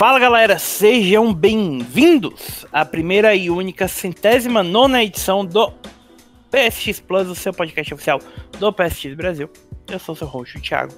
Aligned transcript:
Fala 0.00 0.18
galera, 0.18 0.58
sejam 0.58 1.30
bem-vindos 1.34 2.64
à 2.72 2.86
primeira 2.86 3.34
e 3.34 3.50
única 3.50 3.86
centésima 3.86 4.62
nona 4.62 5.04
edição 5.04 5.44
do 5.44 5.70
PSX 6.50 7.00
Plus, 7.00 7.28
o 7.28 7.34
seu 7.34 7.52
podcast 7.52 7.92
oficial 7.92 8.18
do 8.58 8.72
PSX 8.72 9.14
Brasil. 9.14 9.50
Eu 9.86 9.98
sou 9.98 10.16
seu 10.16 10.26
host, 10.26 10.58
Thiago. 10.58 10.94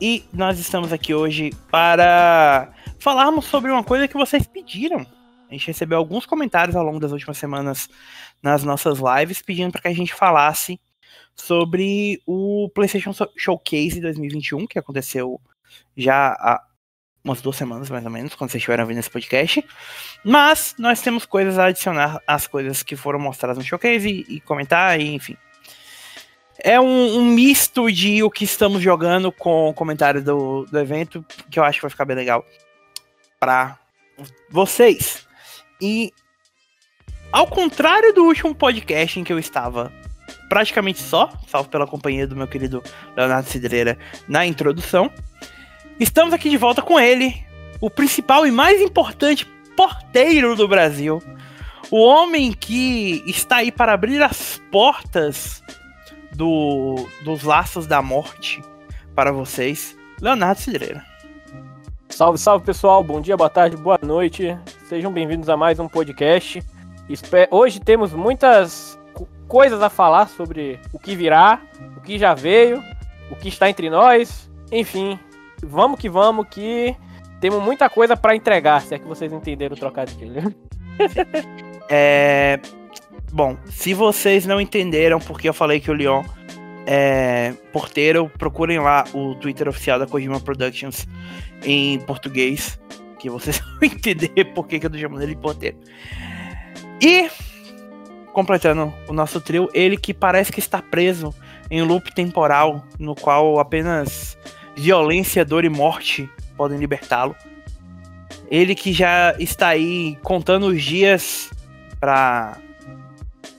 E 0.00 0.24
nós 0.32 0.58
estamos 0.58 0.92
aqui 0.92 1.14
hoje 1.14 1.52
para 1.70 2.74
falarmos 2.98 3.44
sobre 3.44 3.70
uma 3.70 3.84
coisa 3.84 4.08
que 4.08 4.16
vocês 4.16 4.44
pediram. 4.44 5.06
A 5.48 5.52
gente 5.52 5.68
recebeu 5.68 5.96
alguns 5.96 6.26
comentários 6.26 6.74
ao 6.74 6.82
longo 6.82 6.98
das 6.98 7.12
últimas 7.12 7.38
semanas 7.38 7.88
nas 8.42 8.64
nossas 8.64 8.98
lives 8.98 9.40
pedindo 9.40 9.70
para 9.70 9.82
que 9.82 9.88
a 9.88 9.94
gente 9.94 10.12
falasse 10.12 10.80
sobre 11.32 12.20
o 12.26 12.68
PlayStation 12.74 13.12
Showcase 13.36 14.00
2021, 14.00 14.66
que 14.66 14.80
aconteceu 14.80 15.40
já 15.96 16.32
há 16.32 16.60
umas 17.26 17.42
duas 17.42 17.56
semanas 17.56 17.90
mais 17.90 18.04
ou 18.04 18.10
menos, 18.10 18.34
quando 18.34 18.50
vocês 18.50 18.60
estiveram 18.60 18.84
ouvindo 18.84 18.98
esse 18.98 19.10
podcast. 19.10 19.64
Mas 20.24 20.74
nós 20.78 21.00
temos 21.00 21.26
coisas 21.26 21.58
a 21.58 21.66
adicionar 21.66 22.22
às 22.26 22.46
coisas 22.46 22.82
que 22.82 22.94
foram 22.94 23.18
mostradas 23.18 23.58
no 23.58 23.64
showcase 23.64 24.08
e, 24.08 24.36
e 24.36 24.40
comentar, 24.40 24.98
e, 25.00 25.12
enfim. 25.12 25.36
É 26.58 26.80
um, 26.80 27.18
um, 27.18 27.24
misto 27.24 27.90
de 27.92 28.22
o 28.22 28.30
que 28.30 28.44
estamos 28.44 28.80
jogando 28.80 29.30
com 29.30 29.68
o 29.68 29.74
comentário 29.74 30.22
do, 30.22 30.64
do 30.64 30.78
evento, 30.78 31.24
que 31.50 31.58
eu 31.58 31.64
acho 31.64 31.78
que 31.78 31.82
vai 31.82 31.90
ficar 31.90 32.04
bem 32.04 32.16
legal 32.16 32.44
para 33.38 33.78
vocês. 34.48 35.26
E 35.80 36.12
ao 37.30 37.46
contrário 37.46 38.14
do 38.14 38.24
último 38.24 38.54
podcast 38.54 39.20
em 39.20 39.24
que 39.24 39.32
eu 39.32 39.38
estava 39.38 39.92
praticamente 40.48 41.00
só, 41.00 41.30
salvo 41.46 41.68
pela 41.68 41.86
companhia 41.86 42.26
do 42.26 42.36
meu 42.36 42.46
querido 42.46 42.82
Leonardo 43.16 43.48
Cidreira 43.48 43.98
na 44.26 44.46
introdução, 44.46 45.10
Estamos 45.98 46.34
aqui 46.34 46.50
de 46.50 46.58
volta 46.58 46.82
com 46.82 47.00
ele, 47.00 47.42
o 47.80 47.88
principal 47.88 48.46
e 48.46 48.50
mais 48.50 48.82
importante 48.82 49.46
porteiro 49.74 50.54
do 50.54 50.68
Brasil. 50.68 51.22
O 51.90 52.04
homem 52.04 52.52
que 52.52 53.24
está 53.26 53.56
aí 53.56 53.72
para 53.72 53.94
abrir 53.94 54.22
as 54.22 54.60
portas 54.70 55.62
do, 56.34 57.08
dos 57.24 57.42
laços 57.42 57.86
da 57.86 58.02
morte 58.02 58.62
para 59.14 59.32
vocês, 59.32 59.96
Leonardo 60.20 60.60
Cidreira. 60.60 61.02
Salve, 62.10 62.36
salve 62.36 62.66
pessoal, 62.66 63.02
bom 63.02 63.18
dia, 63.18 63.34
boa 63.34 63.48
tarde, 63.48 63.74
boa 63.74 63.98
noite. 64.02 64.54
Sejam 64.90 65.10
bem-vindos 65.10 65.48
a 65.48 65.56
mais 65.56 65.78
um 65.80 65.88
podcast. 65.88 66.62
Hoje 67.50 67.80
temos 67.80 68.12
muitas 68.12 68.98
coisas 69.48 69.80
a 69.80 69.88
falar 69.88 70.28
sobre 70.28 70.78
o 70.92 70.98
que 70.98 71.16
virá, 71.16 71.58
o 71.96 72.02
que 72.02 72.18
já 72.18 72.34
veio, 72.34 72.84
o 73.30 73.36
que 73.36 73.48
está 73.48 73.70
entre 73.70 73.88
nós, 73.88 74.50
enfim, 74.70 75.18
vamos 75.62 75.98
que 75.98 76.08
vamos, 76.08 76.46
que 76.48 76.94
temos 77.40 77.62
muita 77.62 77.88
coisa 77.88 78.16
para 78.16 78.34
entregar, 78.34 78.80
se 78.82 78.94
é 78.94 78.98
que 78.98 79.06
vocês 79.06 79.32
entenderam 79.32 79.76
o 79.76 79.78
trocadilho. 79.78 80.54
é. 81.88 82.58
Bom, 83.32 83.56
se 83.66 83.92
vocês 83.92 84.46
não 84.46 84.60
entenderam 84.60 85.18
porque 85.18 85.48
eu 85.48 85.54
falei 85.54 85.80
que 85.80 85.90
o 85.90 85.94
Leon 85.94 86.22
é 86.86 87.52
porteiro, 87.72 88.30
procurem 88.38 88.78
lá 88.78 89.04
o 89.12 89.34
Twitter 89.34 89.68
oficial 89.68 89.98
da 89.98 90.06
Kojima 90.06 90.40
Productions 90.40 91.06
em 91.64 91.98
português, 92.00 92.80
que 93.18 93.28
vocês 93.28 93.58
vão 93.80 93.80
entender 93.82 94.44
por 94.54 94.66
que 94.66 94.76
eu 94.76 94.88
tô 94.88 94.96
chamando 94.96 95.22
ele 95.22 95.34
de 95.34 95.40
porteiro. 95.40 95.76
E, 97.02 97.28
completando 98.32 98.94
o 99.08 99.12
nosso 99.12 99.40
trio, 99.40 99.68
ele 99.74 99.96
que 99.96 100.14
parece 100.14 100.52
que 100.52 100.60
está 100.60 100.80
preso 100.80 101.34
em 101.70 101.82
loop 101.82 102.14
temporal, 102.14 102.84
no 102.98 103.14
qual 103.14 103.58
apenas 103.58 104.38
violência, 104.76 105.44
dor 105.44 105.64
e 105.64 105.68
morte 105.68 106.28
podem 106.56 106.78
libertá-lo. 106.78 107.34
Ele 108.50 108.74
que 108.74 108.92
já 108.92 109.34
está 109.38 109.68
aí 109.68 110.16
contando 110.22 110.66
os 110.66 110.82
dias 110.82 111.50
para 111.98 112.58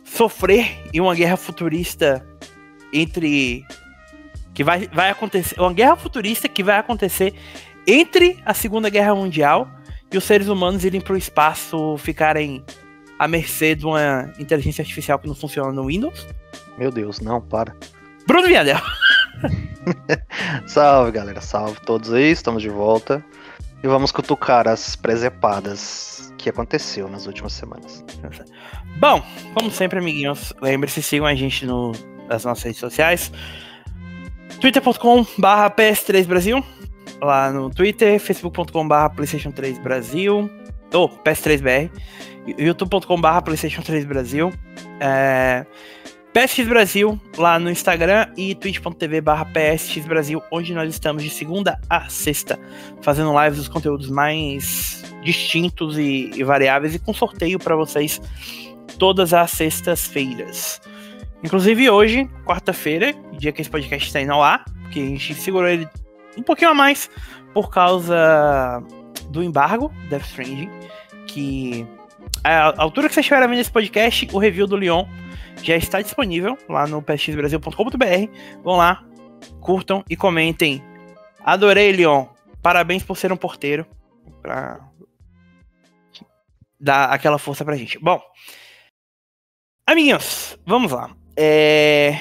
sofrer 0.05 0.79
em 0.93 1.01
uma 1.01 1.13
guerra 1.13 1.35
futurista 1.35 2.25
entre 2.93 3.65
que 4.53 4.63
vai, 4.63 4.87
vai 4.87 5.09
acontecer, 5.09 5.59
uma 5.59 5.73
guerra 5.73 5.95
futurista 5.95 6.47
que 6.47 6.63
vai 6.63 6.77
acontecer 6.77 7.33
entre 7.85 8.39
a 8.45 8.53
Segunda 8.53 8.89
Guerra 8.89 9.13
Mundial 9.13 9.69
e 10.11 10.17
os 10.17 10.23
seres 10.23 10.47
humanos 10.47 10.83
irem 10.83 11.01
para 11.01 11.13
o 11.13 11.17
espaço, 11.17 11.97
ficarem 11.97 12.63
à 13.19 13.27
mercê 13.27 13.75
de 13.75 13.85
uma 13.85 14.31
inteligência 14.39 14.81
artificial 14.81 15.19
que 15.19 15.27
não 15.27 15.35
funciona 15.35 15.71
no 15.71 15.87
Windows. 15.87 16.25
Meu 16.77 16.91
Deus, 16.91 17.19
não, 17.19 17.41
para. 17.41 17.75
Bruno 18.25 18.47
Viadel. 18.47 18.79
salve, 20.67 21.11
galera. 21.11 21.41
Salve 21.41 21.79
todos 21.81 22.13
aí. 22.13 22.31
Estamos 22.31 22.61
de 22.61 22.69
volta. 22.69 23.23
E 23.83 23.87
vamos 23.87 24.11
cutucar 24.11 24.67
as 24.67 24.95
presepadas 24.95 26.33
que 26.37 26.49
aconteceu 26.49 27.07
nas 27.07 27.27
últimas 27.27 27.53
semanas. 27.53 28.03
Bom, 28.99 29.23
como 29.53 29.69
sempre, 29.69 29.99
amiguinhos, 29.99 30.53
lembre-se, 30.61 31.03
sigam 31.03 31.27
a 31.27 31.35
gente 31.35 31.65
no, 31.65 31.91
nas 32.27 32.45
nossas 32.45 32.63
redes 32.63 32.79
sociais. 32.79 33.31
twitter.com 34.59 35.25
barra 35.37 35.69
PS3 35.69 36.25
Brasil 36.25 36.63
lá 37.21 37.51
no 37.51 37.69
Twitter, 37.69 38.19
facebook.com 38.19 38.87
barra 38.87 39.09
Playstation 39.09 39.51
3 39.51 39.79
Brasil 39.79 40.49
ou 40.93 41.09
PS3BR 41.09 41.89
youtube.com 42.57 43.19
barra 43.19 43.41
Playstation 43.41 43.81
3 43.81 44.05
Brasil 44.05 44.53
é, 44.99 45.65
PSX 46.37 46.67
Brasil 46.67 47.19
lá 47.35 47.57
no 47.57 47.67
Instagram 47.67 48.27
e 48.37 48.53
twitch.tv 48.53 49.21
barra 49.21 49.43
PSX 49.43 50.05
Brasil, 50.05 50.39
onde 50.51 50.71
nós 50.71 50.87
estamos 50.87 51.23
de 51.23 51.31
segunda 51.31 51.79
a 51.89 52.07
sexta, 52.09 52.59
fazendo 53.01 53.33
lives 53.41 53.57
dos 53.57 53.67
conteúdos 53.67 54.07
mais 54.07 55.03
distintos 55.23 55.97
e, 55.97 56.29
e 56.35 56.43
variáveis 56.43 56.93
e 56.93 56.99
com 56.99 57.11
sorteio 57.11 57.57
para 57.57 57.75
vocês 57.75 58.21
todas 58.99 59.33
as 59.33 59.49
sextas-feiras. 59.49 60.79
Inclusive 61.43 61.89
hoje, 61.89 62.29
quarta-feira, 62.45 63.15
dia 63.39 63.51
que 63.51 63.61
esse 63.61 63.69
podcast 63.71 64.05
está 64.05 64.21
indo 64.21 64.33
ao 64.33 64.43
ar, 64.43 64.63
porque 64.83 64.99
a 64.99 65.05
gente 65.05 65.33
segurou 65.33 65.67
ele 65.67 65.89
um 66.37 66.43
pouquinho 66.43 66.69
a 66.69 66.75
mais 66.75 67.09
por 67.51 67.71
causa 67.71 68.83
do 69.31 69.41
embargo 69.41 69.91
Death 70.07 70.25
Stranding, 70.27 70.69
que 71.25 71.87
a 72.43 72.79
altura 72.79 73.07
que 73.07 73.15
vocês 73.15 73.23
estiverem 73.23 73.49
vendo 73.49 73.59
esse 73.59 73.71
podcast, 73.71 74.27
o 74.31 74.37
review 74.37 74.67
do 74.67 74.75
Leon 74.75 75.03
já 75.63 75.75
está 75.75 76.01
disponível 76.01 76.57
lá 76.67 76.87
no 76.87 77.01
psxbrasil.com.br. 77.01 78.61
Vão 78.63 78.77
lá, 78.77 79.03
curtam 79.59 80.03
e 80.09 80.15
comentem. 80.15 80.83
Adorei, 81.43 81.91
Leon. 81.91 82.25
Parabéns 82.61 83.03
por 83.03 83.17
ser 83.17 83.31
um 83.31 83.37
porteiro. 83.37 83.85
Pra 84.41 84.79
dar 86.79 87.05
aquela 87.05 87.37
força 87.37 87.65
pra 87.65 87.75
gente. 87.75 87.97
Bom, 87.99 88.21
amiguinhos, 89.85 90.57
vamos 90.65 90.91
lá. 90.91 91.15
É... 91.35 92.19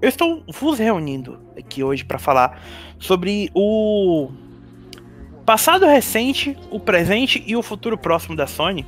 Eu 0.00 0.08
estou 0.08 0.44
vos 0.48 0.78
reunindo 0.78 1.40
aqui 1.58 1.82
hoje 1.82 2.04
para 2.04 2.18
falar 2.18 2.62
sobre 2.98 3.50
o 3.54 4.30
passado 5.46 5.86
recente, 5.86 6.56
o 6.70 6.78
presente 6.78 7.42
e 7.46 7.56
o 7.56 7.62
futuro 7.62 7.96
próximo 7.96 8.36
da 8.36 8.46
Sony 8.46 8.86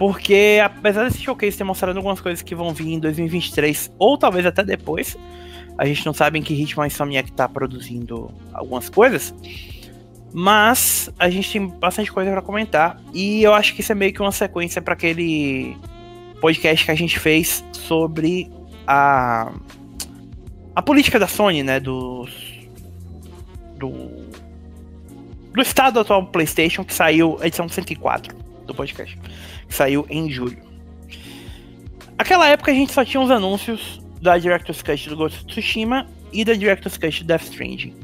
porque, 0.00 0.58
apesar 0.64 1.04
desse 1.04 1.20
showcase 1.20 1.58
ter 1.58 1.64
mostrado 1.64 1.98
algumas 1.98 2.22
coisas 2.22 2.40
que 2.40 2.54
vão 2.54 2.72
vir 2.72 2.94
em 2.94 2.98
2023, 2.98 3.92
ou 3.98 4.16
talvez 4.16 4.46
até 4.46 4.64
depois, 4.64 5.14
a 5.76 5.84
gente 5.84 6.06
não 6.06 6.14
sabe 6.14 6.38
em 6.38 6.42
que 6.42 6.54
ritmo 6.54 6.82
a 6.82 6.86
Insomniac 6.86 7.30
tá 7.32 7.46
produzindo 7.46 8.32
algumas 8.50 8.88
coisas, 8.88 9.34
mas 10.32 11.10
a 11.18 11.28
gente 11.28 11.52
tem 11.52 11.68
bastante 11.68 12.10
coisa 12.10 12.30
para 12.30 12.40
comentar, 12.40 12.98
e 13.12 13.42
eu 13.42 13.52
acho 13.52 13.74
que 13.74 13.82
isso 13.82 13.92
é 13.92 13.94
meio 13.94 14.10
que 14.14 14.22
uma 14.22 14.32
sequência 14.32 14.80
para 14.80 14.94
aquele 14.94 15.76
podcast 16.40 16.82
que 16.82 16.90
a 16.90 16.94
gente 16.94 17.18
fez 17.18 17.62
sobre 17.74 18.50
a 18.86 19.52
a 20.74 20.80
política 20.80 21.18
da 21.18 21.26
Sony, 21.26 21.62
né, 21.62 21.78
dos 21.78 22.32
do 23.76 23.92
do 25.52 25.60
estado 25.60 26.00
atual 26.00 26.22
do 26.22 26.28
PlayStation 26.28 26.86
que 26.86 26.94
saiu 26.94 27.36
a 27.42 27.46
edição 27.46 27.68
104 27.68 28.34
do 28.66 28.74
podcast 28.74 29.18
saiu 29.70 30.04
em 30.10 30.30
julho. 30.30 30.58
Aquela 32.18 32.46
época 32.48 32.70
a 32.70 32.74
gente 32.74 32.92
só 32.92 33.04
tinha 33.04 33.22
os 33.22 33.30
anúncios 33.30 34.00
da 34.20 34.36
Director's 34.36 34.82
Cut 34.82 35.08
do 35.08 35.16
Ghost 35.16 35.38
of 35.38 35.46
Tsushima 35.46 36.06
e 36.32 36.44
da 36.44 36.52
Director's 36.52 36.98
Cut 36.98 37.24
do 37.24 37.26
Death 37.26 37.44
Stranding. 37.44 37.94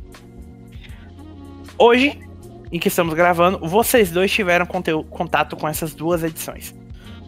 Hoje, 1.78 2.18
em 2.72 2.78
que 2.78 2.88
estamos 2.88 3.12
gravando, 3.14 3.58
vocês 3.68 4.10
dois 4.10 4.32
tiveram 4.32 4.66
contato 4.66 5.56
com 5.56 5.68
essas 5.68 5.94
duas 5.94 6.24
edições. 6.24 6.74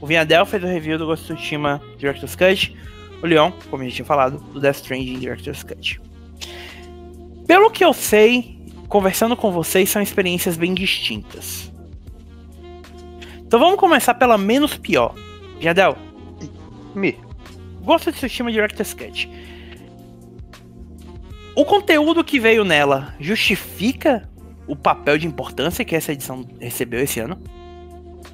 O 0.01 0.07
Vinhadel 0.07 0.47
fez 0.47 0.63
o 0.63 0.67
review 0.67 0.97
do 0.97 1.05
Ghost 1.05 1.31
of 1.31 1.41
Tsushima 1.41 1.83
Director's 1.99 2.35
Cut, 2.35 2.75
o 3.23 3.27
Leon, 3.27 3.53
como 3.69 3.83
a 3.83 3.85
gente 3.85 3.97
tinha 3.97 4.07
falado, 4.07 4.39
do 4.53 4.61
Death 4.61 4.77
Stranding 4.77 5.19
Director's 5.19 5.63
Cut. 5.63 6.01
Pelo 7.47 7.71
que 7.71 7.85
eu 7.85 7.93
sei, 7.93 8.59
conversando 8.89 9.37
com 9.37 9.53
vocês, 9.53 9.91
são 9.91 10.01
experiências 10.01 10.57
bem 10.57 10.73
distintas. 10.73 11.68
Então 13.49 13.59
vamos 13.59 13.81
começar 13.81 14.13
pela 14.13 14.37
menos 14.37 14.77
pior. 14.77 15.15
Jadel. 15.59 15.97
Me. 16.95 17.19
Gosto 17.81 18.13
de 18.13 18.19
Tsushima 18.19 18.53
Director's 18.53 18.93
Cut. 18.93 19.27
O 21.57 21.65
conteúdo 21.65 22.23
que 22.23 22.39
veio 22.39 22.63
nela 22.63 23.15
justifica 23.19 24.29
o 24.67 24.77
papel 24.77 25.17
de 25.17 25.27
importância 25.27 25.83
que 25.83 25.97
essa 25.97 26.13
edição 26.13 26.47
recebeu 26.61 27.01
esse 27.01 27.21
ano? 27.21 27.41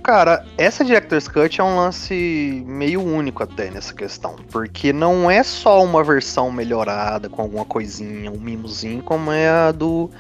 Cara, 0.03 0.45
essa 0.59 0.85
Director's 0.85 1.29
Cut 1.29 1.61
é 1.61 1.63
um 1.63 1.77
lance 1.77 2.65
meio 2.67 3.01
único 3.01 3.45
até 3.45 3.71
nessa 3.71 3.95
questão, 3.95 4.35
porque 4.51 4.93
não 4.93 5.31
é 5.31 5.45
só 5.45 5.85
uma 5.85 6.03
versão 6.03 6.51
melhorada 6.51 7.29
com 7.29 7.41
alguma 7.41 7.65
coisinha, 7.65 8.33
um 8.33 8.41
mimozinho, 8.41 9.01
como 9.01 9.31
é 9.31 9.49
a 9.49 9.71
do, 9.71 10.11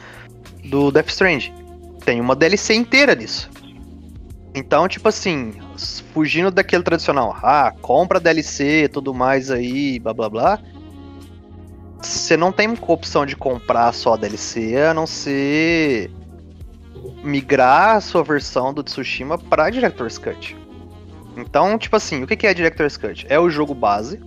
do 0.66 0.92
Death 0.92 1.08
Strange. 1.08 1.52
Tem 2.04 2.20
uma 2.20 2.36
DLC 2.36 2.74
inteira 2.74 3.16
disso. 3.16 3.50
Então, 4.54 4.86
tipo 4.86 5.08
assim, 5.08 5.54
fugindo 6.12 6.50
daquele 6.50 6.84
tradicional, 6.84 7.36
ah, 7.42 7.74
compra 7.82 8.20
DLC 8.20 8.88
tudo 8.88 9.12
mais 9.12 9.50
aí, 9.50 9.98
blá 9.98 10.14
blá 10.14 10.28
blá. 10.30 10.60
Você 12.00 12.36
não 12.36 12.52
tem 12.52 12.72
opção 12.82 13.26
de 13.26 13.34
comprar 13.34 13.92
só 13.92 14.14
a 14.14 14.16
DLC, 14.16 14.76
a 14.76 14.94
não 14.94 15.06
ser 15.06 16.10
migrar 17.22 17.96
a 17.96 18.00
sua 18.00 18.22
versão 18.22 18.72
do 18.72 18.82
Tsushima 18.82 19.36
para 19.36 19.70
Director's 19.70 20.18
Cut. 20.18 20.56
Então, 21.36 21.76
tipo 21.76 21.96
assim, 21.96 22.22
o 22.22 22.26
que 22.26 22.46
é 22.46 22.54
Director's 22.54 22.96
Cut? 22.96 23.26
É 23.28 23.40
o 23.40 23.50
jogo 23.50 23.74
base, 23.74 24.20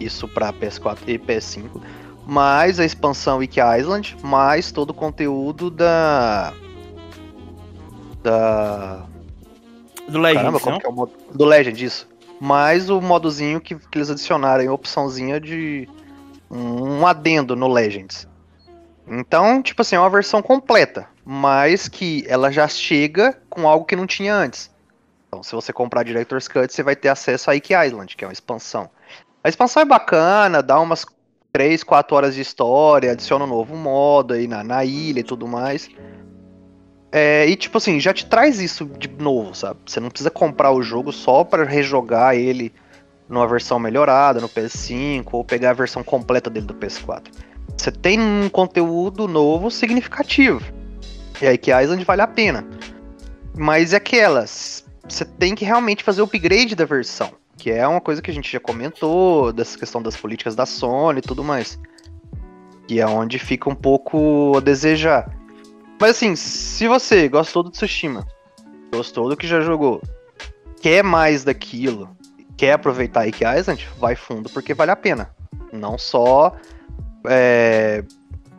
isso 0.00 0.26
para 0.26 0.52
PS4 0.52 0.98
e 1.06 1.18
PS5, 1.18 1.80
mais 2.26 2.80
a 2.80 2.84
expansão 2.84 3.38
Wiki 3.38 3.60
Island, 3.60 4.16
mais 4.22 4.72
todo 4.72 4.90
o 4.90 4.94
conteúdo 4.94 5.70
da 5.70 6.52
da 8.22 9.06
do 10.08 10.18
Legend, 10.18 10.40
Caramba, 10.40 10.60
como 10.60 10.80
que 10.80 10.86
é 10.86 10.88
o 10.88 10.92
modo 10.92 11.12
do 11.32 11.44
Legend 11.44 11.84
isso. 11.84 12.08
Mais 12.40 12.90
o 12.90 13.00
modozinho 13.00 13.60
que, 13.60 13.76
que 13.76 13.98
eles 13.98 14.10
adicionaram, 14.10 14.68
a 14.68 14.72
opçãozinha 14.72 15.40
de 15.40 15.88
um 16.50 17.06
adendo 17.06 17.54
no 17.54 17.68
Legends. 17.68 18.26
Então, 19.06 19.62
tipo 19.62 19.82
assim, 19.82 19.96
é 19.96 20.00
uma 20.00 20.10
versão 20.10 20.40
completa, 20.42 21.06
mas 21.24 21.88
que 21.88 22.24
ela 22.28 22.50
já 22.50 22.66
chega 22.66 23.38
com 23.48 23.68
algo 23.68 23.84
que 23.84 23.96
não 23.96 24.06
tinha 24.06 24.34
antes. 24.34 24.70
Então, 25.28 25.42
se 25.42 25.54
você 25.54 25.72
comprar 25.72 26.02
Director's 26.02 26.48
Cut, 26.48 26.72
você 26.72 26.82
vai 26.82 26.96
ter 26.96 27.08
acesso 27.08 27.50
a 27.50 27.54
Ike 27.54 27.72
Island, 27.74 28.16
que 28.16 28.24
é 28.24 28.26
uma 28.26 28.32
expansão. 28.32 28.90
A 29.44 29.48
expansão 29.48 29.82
é 29.82 29.86
bacana, 29.86 30.62
dá 30.62 30.78
umas 30.80 31.06
3, 31.52 31.82
4 31.82 32.16
horas 32.16 32.34
de 32.34 32.40
história, 32.40 33.12
adiciona 33.12 33.44
um 33.44 33.48
novo 33.48 33.76
modo 33.76 34.34
aí 34.34 34.46
na, 34.46 34.64
na 34.64 34.84
ilha 34.84 35.20
e 35.20 35.24
tudo 35.24 35.46
mais. 35.46 35.88
É, 37.12 37.46
e 37.48 37.56
tipo 37.56 37.76
assim, 37.78 37.98
já 37.98 38.12
te 38.12 38.26
traz 38.26 38.60
isso 38.60 38.84
de 38.84 39.08
novo, 39.08 39.54
sabe? 39.54 39.80
Você 39.86 39.98
não 39.98 40.10
precisa 40.10 40.30
comprar 40.30 40.70
o 40.70 40.82
jogo 40.82 41.12
só 41.12 41.42
para 41.42 41.64
rejogar 41.64 42.36
ele 42.36 42.72
numa 43.28 43.46
versão 43.46 43.78
melhorada 43.78 44.40
no 44.40 44.48
PS5 44.48 45.26
ou 45.32 45.44
pegar 45.44 45.70
a 45.70 45.74
versão 45.74 46.02
completa 46.02 46.48
dele 46.48 46.66
do 46.66 46.74
PS4. 46.74 47.28
Você 47.76 47.90
tem 47.90 48.20
um 48.20 48.48
conteúdo 48.48 49.26
novo 49.26 49.70
significativo. 49.70 50.60
E 51.40 51.46
aí 51.46 51.56
que 51.56 51.72
a 51.72 51.82
Island 51.82 52.04
vale 52.04 52.22
a 52.22 52.26
pena. 52.26 52.66
Mas 53.56 53.92
é 53.92 53.96
aquelas. 53.96 54.84
Você 55.08 55.24
tem 55.24 55.54
que 55.54 55.64
realmente 55.64 56.04
fazer 56.04 56.20
o 56.20 56.24
upgrade 56.24 56.74
da 56.74 56.84
versão. 56.84 57.32
Que 57.56 57.70
é 57.70 57.86
uma 57.86 58.00
coisa 58.00 58.22
que 58.22 58.30
a 58.30 58.34
gente 58.34 58.50
já 58.50 58.60
comentou, 58.60 59.52
dessa 59.52 59.78
questão 59.78 60.02
das 60.02 60.16
políticas 60.16 60.54
da 60.54 60.66
Sony 60.66 61.18
e 61.18 61.22
tudo 61.22 61.42
mais. 61.42 61.78
Que 62.86 63.00
é 63.00 63.06
onde 63.06 63.38
fica 63.38 63.68
um 63.68 63.74
pouco 63.74 64.56
a 64.56 64.60
desejar. 64.60 65.39
Mas 66.00 66.12
assim, 66.12 66.34
se 66.34 66.88
você 66.88 67.28
gostou 67.28 67.62
do 67.62 67.70
Tsushima, 67.70 68.26
gostou 68.90 69.28
do 69.28 69.36
que 69.36 69.46
já 69.46 69.60
jogou, 69.60 70.00
quer 70.80 71.04
mais 71.04 71.44
daquilo, 71.44 72.08
quer 72.56 72.72
aproveitar 72.72 73.28
Ike 73.28 73.44
Island, 73.44 73.86
vai 73.98 74.16
fundo 74.16 74.48
porque 74.48 74.72
vale 74.72 74.90
a 74.90 74.96
pena. 74.96 75.30
Não 75.70 75.98
só 75.98 76.56
é, 77.26 78.02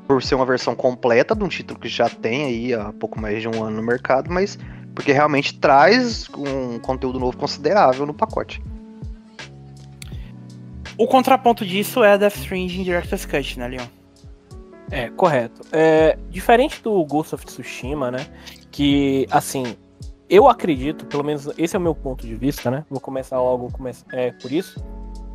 por 0.08 0.22
ser 0.22 0.36
uma 0.36 0.46
versão 0.46 0.76
completa 0.76 1.36
de 1.36 1.44
um 1.44 1.48
título 1.48 1.80
que 1.80 1.90
já 1.90 2.08
tem 2.08 2.46
aí 2.46 2.74
há 2.76 2.94
pouco 2.94 3.20
mais 3.20 3.42
de 3.42 3.48
um 3.48 3.64
ano 3.64 3.78
no 3.78 3.84
mercado, 3.84 4.32
mas 4.32 4.60
porque 4.94 5.12
realmente 5.12 5.60
traz 5.60 6.30
um 6.38 6.78
conteúdo 6.78 7.20
novo 7.20 7.36
considerável 7.36 8.06
no 8.06 8.14
pacote. 8.14 8.62
O 10.96 11.08
contraponto 11.08 11.66
disso 11.66 12.04
é 12.04 12.14
a 12.14 12.18
Death 12.18 12.36
Stranding 12.36 12.84
Director's 12.84 13.26
Cut, 13.26 13.58
né, 13.58 13.68
Leon? 13.68 14.01
É, 14.92 15.10
correto. 15.10 15.62
É, 15.72 16.18
diferente 16.30 16.84
do 16.84 17.04
Ghost 17.06 17.34
of 17.34 17.46
Tsushima, 17.46 18.12
né? 18.12 18.28
Que, 18.70 19.26
assim, 19.32 19.78
eu 20.30 20.50
acredito, 20.50 21.06
pelo 21.06 21.24
menos 21.24 21.50
esse 21.58 21.78
é 21.78 21.80
o 21.80 21.82
meu 21.82 21.96
ponto 21.96 22.28
de 22.28 22.36
vista, 22.36 22.70
né? 22.70 22.86
Vou 22.90 23.00
começar 23.00 23.40
logo 23.40 23.70
é, 24.12 24.32
por 24.34 24.52
isso. 24.52 24.84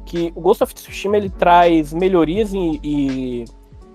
Que 0.05 0.31
o 0.37 0.41
Ghost 0.43 0.63
of 0.63 0.75
Tsushima 0.75 1.17
ele 1.17 1.31
traz 1.31 1.95
melhorias 1.95 2.53
e, 2.53 2.81
e, 2.85 3.45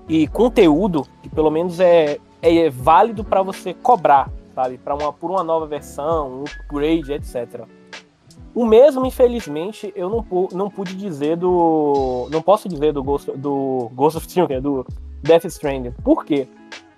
e 0.10 0.28
conteúdo 0.28 1.08
que 1.22 1.30
pelo 1.30 1.52
menos 1.52 1.80
é, 1.80 2.18
é 2.42 2.70
válido 2.70 3.24
para 3.24 3.44
você 3.44 3.72
cobrar, 3.72 4.32
sabe? 4.56 4.80
Para 4.80 4.96
uma 4.96 5.14
por 5.14 5.30
uma 5.30 5.44
nova 5.44 5.68
versão, 5.68 6.42
um 6.42 6.44
upgrade, 6.44 7.14
etc. 7.14 7.66
O 8.54 8.66
mesmo, 8.66 9.06
infelizmente, 9.06 9.94
eu 9.96 10.10
não, 10.10 10.50
não 10.52 10.70
pude 10.70 10.96
dizer 10.96 11.38
do. 11.38 12.28
Não 12.32 12.42
posso 12.42 12.68
dizer 12.68 12.92
do 12.92 13.02
Ghost, 13.04 13.32
do 13.32 13.90
Ghost 13.94 14.18
of 14.18 14.28
Tsushima, 14.28 14.60
do 14.60 14.86
Death 15.22 15.46
Stranding. 15.46 15.92
Por 16.04 16.26
quê? 16.26 16.48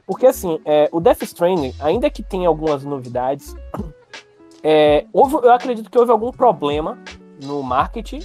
Porque 0.06 0.26
assim, 0.26 0.60
é, 0.66 0.90
o 0.92 1.00
Death 1.00 1.24
Stranding, 1.24 1.74
ainda 1.80 2.10
que 2.10 2.22
tenha 2.22 2.48
algumas 2.48 2.84
novidades, 2.84 3.56
é, 4.64 5.06
houve, 5.14 5.36
eu 5.36 5.52
acredito 5.52 5.90
que 5.90 5.98
houve 5.98 6.12
algum 6.12 6.32
problema 6.32 6.98
no 7.42 7.62
marketing 7.64 8.20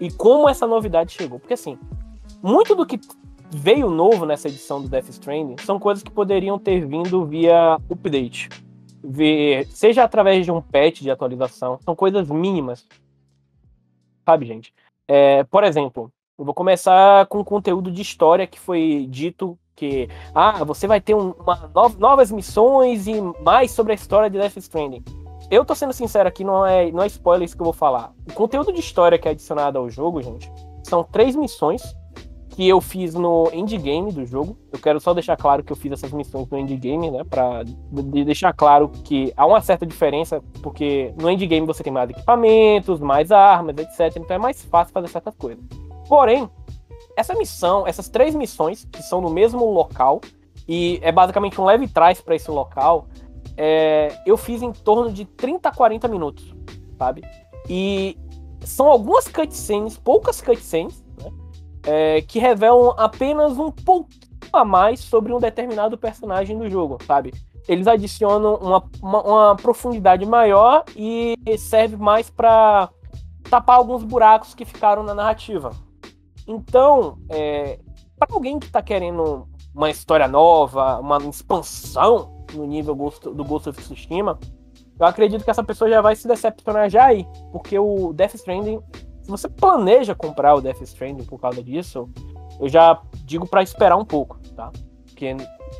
e 0.00 0.10
como 0.10 0.48
essa 0.48 0.66
novidade 0.66 1.12
chegou. 1.12 1.38
Porque 1.38 1.54
assim, 1.54 1.78
muito 2.42 2.74
do 2.74 2.84
que 2.84 3.00
veio 3.50 3.90
novo 3.90 4.24
nessa 4.24 4.48
edição 4.48 4.80
do 4.80 4.88
Death 4.88 5.10
Stranding 5.10 5.56
são 5.58 5.78
coisas 5.78 6.02
que 6.02 6.10
poderiam 6.10 6.58
ter 6.58 6.86
vindo 6.86 7.24
via 7.26 7.74
update. 7.90 8.48
Seja 9.68 10.04
através 10.04 10.44
de 10.44 10.50
um 10.50 10.60
patch 10.60 11.00
de 11.00 11.10
atualização, 11.10 11.78
são 11.84 11.94
coisas 11.94 12.28
mínimas. 12.30 12.86
Sabe, 14.24 14.46
gente? 14.46 14.72
É, 15.06 15.44
por 15.44 15.64
exemplo, 15.64 16.10
eu 16.38 16.44
vou 16.44 16.54
começar 16.54 17.26
com 17.26 17.44
conteúdo 17.44 17.90
de 17.90 18.02
história 18.02 18.46
que 18.46 18.58
foi 18.58 19.06
dito 19.08 19.58
que 19.74 20.08
ah, 20.34 20.64
você 20.64 20.86
vai 20.86 21.00
ter 21.00 21.14
um, 21.14 21.32
uma 21.32 21.70
no, 21.74 21.88
novas 21.98 22.30
missões 22.30 23.06
e 23.06 23.20
mais 23.42 23.70
sobre 23.70 23.92
a 23.92 23.94
história 23.94 24.30
de 24.30 24.38
Death 24.38 24.56
Stranding. 24.56 25.04
Eu 25.50 25.64
tô 25.64 25.74
sendo 25.74 25.92
sincero 25.92 26.28
aqui, 26.28 26.44
não 26.44 26.64
é, 26.64 26.90
não 26.90 27.02
é 27.02 27.06
spoiler 27.06 27.44
isso 27.44 27.56
que 27.56 27.62
eu 27.62 27.66
vou 27.66 27.72
falar. 27.72 28.12
O 28.28 28.32
conteúdo 28.32 28.72
de 28.72 28.80
história 28.80 29.18
que 29.18 29.28
é 29.28 29.32
adicionado 29.32 29.78
ao 29.78 29.90
jogo, 29.90 30.22
gente, 30.22 30.50
são 30.82 31.04
três 31.04 31.36
missões 31.36 31.82
que 32.50 32.68
eu 32.68 32.80
fiz 32.80 33.14
no 33.14 33.50
endgame 33.52 34.12
do 34.12 34.24
jogo. 34.24 34.56
Eu 34.70 34.78
quero 34.78 35.00
só 35.00 35.12
deixar 35.14 35.36
claro 35.36 35.62
que 35.62 35.72
eu 35.72 35.76
fiz 35.76 35.92
essas 35.92 36.12
missões 36.12 36.48
no 36.48 36.58
endgame, 36.58 37.10
né? 37.10 37.22
Pra 37.24 37.62
deixar 37.90 38.52
claro 38.52 38.88
que 38.88 39.32
há 39.36 39.46
uma 39.46 39.60
certa 39.60 39.86
diferença, 39.86 40.42
porque 40.62 41.12
no 41.20 41.30
endgame 41.30 41.66
você 41.66 41.82
tem 41.82 41.92
mais 41.92 42.10
equipamentos, 42.10 43.00
mais 43.00 43.32
armas, 43.32 43.76
etc. 43.78 44.16
Então 44.16 44.36
é 44.36 44.38
mais 44.38 44.62
fácil 44.62 44.92
fazer 44.92 45.08
certas 45.08 45.34
coisas. 45.34 45.64
Porém, 46.12 46.46
essa 47.16 47.32
missão, 47.32 47.86
essas 47.86 48.06
três 48.06 48.34
missões, 48.34 48.86
que 48.92 49.02
são 49.02 49.22
no 49.22 49.30
mesmo 49.30 49.64
local, 49.64 50.20
e 50.68 50.98
é 51.00 51.10
basicamente 51.10 51.58
um 51.58 51.64
leve 51.64 51.88
trás 51.88 52.20
para 52.20 52.36
esse 52.36 52.50
local, 52.50 53.06
é, 53.56 54.14
eu 54.26 54.36
fiz 54.36 54.60
em 54.60 54.72
torno 54.72 55.10
de 55.10 55.24
30 55.24 55.70
a 55.70 55.74
40 55.74 56.08
minutos, 56.08 56.54
sabe? 56.98 57.22
E 57.66 58.18
são 58.60 58.88
algumas 58.88 59.26
cutscenes, 59.26 59.96
poucas 59.96 60.42
cutscenes, 60.42 61.02
né? 61.16 61.30
É, 61.86 62.20
que 62.20 62.38
revelam 62.38 62.92
apenas 62.98 63.58
um 63.58 63.70
pouquinho 63.70 64.20
a 64.52 64.66
mais 64.66 65.00
sobre 65.00 65.32
um 65.32 65.38
determinado 65.38 65.96
personagem 65.96 66.58
do 66.58 66.68
jogo, 66.68 66.98
sabe? 67.06 67.32
Eles 67.66 67.86
adicionam 67.86 68.56
uma, 68.56 68.84
uma, 69.00 69.22
uma 69.22 69.56
profundidade 69.56 70.26
maior 70.26 70.84
e 70.94 71.38
serve 71.56 71.96
mais 71.96 72.28
para 72.28 72.90
tapar 73.48 73.76
alguns 73.76 74.04
buracos 74.04 74.54
que 74.54 74.66
ficaram 74.66 75.02
na 75.02 75.14
narrativa, 75.14 75.72
então, 76.46 77.18
é, 77.28 77.78
para 78.18 78.34
alguém 78.34 78.58
que 78.58 78.66
está 78.66 78.82
querendo 78.82 79.48
uma 79.74 79.90
história 79.90 80.28
nova, 80.28 80.98
uma 80.98 81.18
expansão 81.18 82.44
no 82.52 82.66
nível 82.66 82.94
do 82.94 83.44
Ghost 83.44 83.68
of 83.68 83.80
Tsushima, 83.80 84.38
eu 84.98 85.06
acredito 85.06 85.44
que 85.44 85.50
essa 85.50 85.64
pessoa 85.64 85.90
já 85.90 86.00
vai 86.00 86.14
se 86.14 86.28
decepcionar 86.28 86.88
já 86.88 87.06
aí, 87.06 87.26
porque 87.50 87.78
o 87.78 88.12
Death 88.12 88.34
Stranding, 88.34 88.80
se 89.22 89.30
você 89.30 89.48
planeja 89.48 90.14
comprar 90.14 90.54
o 90.54 90.60
Death 90.60 90.82
Stranding 90.82 91.24
por 91.24 91.40
causa 91.40 91.62
disso, 91.62 92.08
eu 92.60 92.68
já 92.68 93.00
digo 93.24 93.46
para 93.46 93.62
esperar 93.62 93.96
um 93.96 94.04
pouco, 94.04 94.38
tá? 94.54 94.70
Porque 95.06 95.36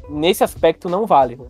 nesse 0.09 0.42
aspecto 0.42 0.88
não 0.88 1.07
vale. 1.07 1.37
Né? 1.37 1.47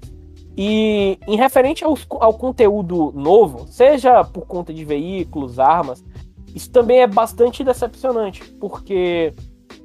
E 0.56 1.18
em 1.26 1.36
referente 1.36 1.84
ao, 1.84 1.96
ao 2.20 2.34
conteúdo 2.34 3.12
novo, 3.14 3.66
seja 3.68 4.22
por 4.24 4.46
conta 4.46 4.72
de 4.74 4.84
veículos, 4.84 5.58
armas, 5.58 6.04
isso 6.54 6.70
também 6.70 7.00
é 7.00 7.06
bastante 7.06 7.64
decepcionante, 7.64 8.44
porque, 8.60 9.32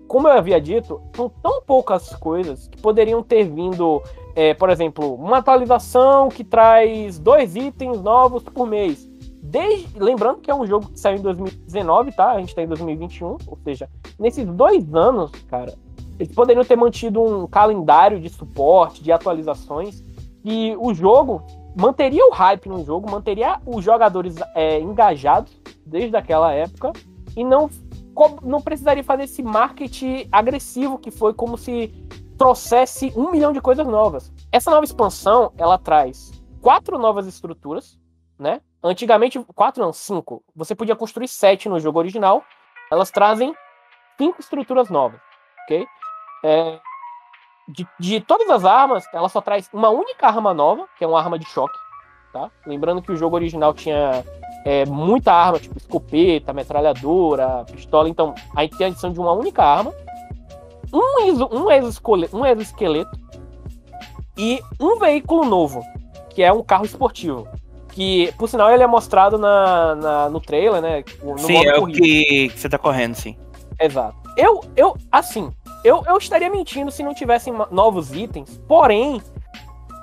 como 0.08 0.28
eu 0.28 0.34
havia 0.34 0.60
dito, 0.60 1.02
são 1.16 1.30
tão 1.30 1.62
poucas 1.62 2.10
coisas 2.16 2.68
que 2.68 2.82
poderiam 2.82 3.24
ter 3.24 3.46
vindo, 3.46 4.02
é, 4.36 4.54
por 4.54 4.70
exemplo, 4.70 5.16
uma 5.16 5.38
atualização 5.38 6.30
que 6.30 6.44
traz 6.44 7.20
dois 7.20 7.56
itens 7.56 8.02
novos 8.02 8.44
por 8.44 8.68
mês. 8.68 9.10
Desde, 9.42 9.98
lembrando 9.98 10.40
que 10.40 10.52
é 10.52 10.56
um 10.56 10.66
jogo 10.66 10.90
que 10.92 11.00
saiu 11.00 11.20
em 11.20 11.22
2019, 11.22 12.12
tá? 12.12 12.32
A 12.32 12.40
gente 12.40 12.54
tá 12.54 12.62
em 12.62 12.68
2021, 12.68 13.38
ou 13.48 13.58
seja, 13.64 13.90
nesses 14.20 14.46
dois 14.46 14.94
anos, 14.94 15.32
cara, 15.48 15.74
eles 16.20 16.34
poderiam 16.34 16.66
ter 16.66 16.76
mantido 16.76 17.22
um 17.22 17.48
calendário 17.48 18.20
de 18.20 18.28
suporte, 18.30 19.02
de 19.02 19.12
atualizações, 19.12 20.04
e 20.44 20.76
o 20.80 20.94
jogo 20.94 21.44
manteria 21.78 22.26
o 22.26 22.32
hype 22.32 22.68
no 22.68 22.84
jogo, 22.84 23.10
manteria 23.10 23.62
os 23.66 23.84
jogadores 23.84 24.36
é, 24.56 24.80
engajados 24.80 25.56
desde 25.86 26.18
aquela 26.18 26.52
época 26.52 26.92
e 27.36 27.44
não, 27.44 27.70
não 28.42 28.60
precisaria 28.60 29.04
fazer 29.04 29.24
esse 29.24 29.44
marketing 29.44 30.28
agressivo 30.32 30.98
que 30.98 31.12
foi 31.12 31.34
como 31.34 31.58
se 31.58 31.94
trouxesse 32.38 33.14
um 33.16 33.32
milhão 33.32 33.54
de 33.54 33.62
coisas 33.62 33.86
novas. 33.86 34.32
Essa 34.52 34.72
nova 34.72 34.84
expansão 34.84 35.54
ela 35.58 35.78
traz 35.78 36.32
quatro 36.62 36.98
novas 36.98 37.28
estruturas, 37.28 38.00
né? 38.40 38.62
Antigamente, 38.84 39.40
quatro 39.56 39.84
não, 39.84 39.94
cinco. 39.94 40.44
Você 40.56 40.76
podia 40.76 40.96
construir 40.96 41.28
sete 41.28 41.70
no 41.70 41.80
jogo 41.80 42.00
original. 42.00 42.44
Elas 42.92 43.12
trazem 43.12 43.54
cinco 44.18 44.40
estruturas 44.40 44.90
novas, 44.90 45.20
ok? 45.64 45.86
É, 46.44 46.80
de, 47.68 47.88
de 48.00 48.22
todas 48.22 48.50
as 48.50 48.64
armas, 48.64 49.06
ela 49.14 49.30
só 49.30 49.42
traz 49.42 49.70
uma 49.74 49.90
única 49.90 50.28
arma 50.28 50.54
nova, 50.54 50.88
que 50.98 51.04
é 51.04 51.08
uma 51.08 51.20
arma 51.20 51.38
de 51.38 51.46
choque, 51.46 51.78
tá? 52.32 52.50
Lembrando 52.66 53.02
que 53.02 53.12
o 53.12 53.18
jogo 53.18 53.36
original 53.36 53.74
tinha 53.74 54.24
é, 54.66 54.86
muita 54.86 55.34
arma, 55.34 55.60
tipo 55.60 55.78
escopeta, 55.78 56.54
metralhadora, 56.54 57.66
pistola. 57.72 58.08
Então, 58.08 58.34
aí 58.56 58.70
tem 58.70 58.88
a 58.88 58.90
adição 58.90 59.12
de 59.12 59.20
uma 59.20 59.34
única 59.34 59.64
arma, 59.64 59.94
um, 60.94 61.26
exo, 61.26 61.50
um, 61.52 61.70
exoesqueleto, 61.70 62.38
um 62.38 62.46
exoesqueleto 62.46 63.20
e 64.38 64.62
um 64.80 64.98
veículo 64.98 65.44
novo, 65.44 65.84
que 66.30 66.44
é 66.44 66.54
um 66.54 66.64
carro 66.64 66.86
esportivo. 66.86 67.48
Que, 67.90 68.32
por 68.38 68.48
sinal, 68.48 68.70
ele 68.70 68.84
é 68.84 68.88
mostrado 68.88 69.40
na, 69.40 69.96
na 69.96 70.30
no 70.30 70.40
trailer, 70.40 70.82
né? 70.82 71.04
No 71.24 71.38
sim, 71.40 71.66
é 71.66 71.78
o 71.78 71.88
que 71.88 72.52
você 72.56 72.70
tá 72.70 72.78
correndo, 72.78 73.16
sim. 73.16 73.36
Exato. 73.80 74.16
Eu, 74.38 74.62
eu 74.76 74.96
assim, 75.12 75.52
eu, 75.88 76.04
eu 76.06 76.18
estaria 76.18 76.50
mentindo 76.50 76.92
se 76.92 77.02
não 77.02 77.14
tivessem 77.14 77.54
novos 77.72 78.12
itens, 78.12 78.60
porém, 78.68 79.22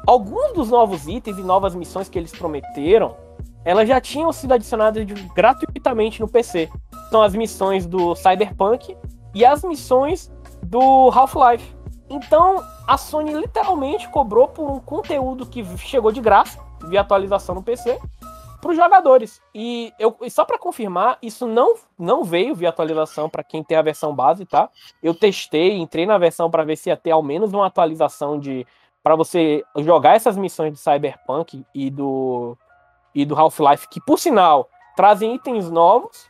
alguns 0.07 0.55
dos 0.55 0.71
novos 0.71 1.07
itens 1.07 1.37
e 1.37 1.43
novas 1.43 1.75
missões 1.75 2.09
que 2.09 2.19
eles 2.19 2.33
prometeram, 2.33 3.15
elas 3.67 3.87
já 3.87 4.01
tinham 4.01 4.33
sido 4.33 4.55
adicionadas 4.55 5.07
de, 5.07 5.13
gratuitamente 5.35 6.23
no 6.23 6.29
PC. 6.29 6.71
São 7.11 7.23
as 7.23 7.35
missões 7.35 7.85
do 7.85 8.15
Cyberpunk 8.15 8.97
e 9.35 9.45
as 9.45 9.63
missões 9.63 10.33
do 10.63 11.11
Half-Life. 11.11 11.77
Então, 12.09 12.63
a 12.87 12.97
Sony 12.97 13.35
literalmente 13.35 14.09
cobrou 14.09 14.49
por 14.49 14.71
um 14.71 14.81
conteúdo 14.81 15.45
que 15.45 15.63
chegou 15.77 16.11
de 16.11 16.21
graça, 16.21 16.59
via 16.89 17.03
atualização 17.03 17.55
no 17.55 17.63
PC, 17.63 17.99
para 18.65 18.71
os 18.71 18.79
jogadores. 18.79 19.43
E 19.55 19.93
eu 19.99 20.17
só 20.31 20.43
para 20.43 20.59
confirmar, 20.59 21.19
isso 21.21 21.47
não, 21.47 21.75
não 21.99 22.25
veio 22.25 22.55
via 22.55 22.71
atualização 22.71 23.29
para 23.29 23.45
quem 23.45 23.63
tem 23.63 23.77
a 23.77 23.83
versão 23.83 24.15
base, 24.15 24.47
tá? 24.47 24.71
Eu 25.03 25.15
testei, 25.15 25.77
entrei 25.77 26.07
na 26.07 26.17
versão 26.17 26.51
para 26.51 26.65
ver 26.65 26.77
se 26.77 26.89
ia 26.89 26.97
ter 26.97 27.11
ao 27.11 27.23
menos 27.23 27.53
uma 27.53 27.67
atualização 27.67 28.41
de 28.41 28.67
para 29.03 29.15
você 29.15 29.63
jogar 29.77 30.17
essas 30.17 30.35
missões 30.35 30.73
de 30.73 30.79
Cyberpunk 30.79 31.63
e 31.75 31.91
do 31.91 32.57
e 33.15 33.27
do 33.27 33.39
Half-Life, 33.39 33.87
que 33.89 34.01
por 34.01 34.19
sinal 34.19 34.67
trazem 34.97 35.35
itens 35.35 35.71
novos, 35.71 36.27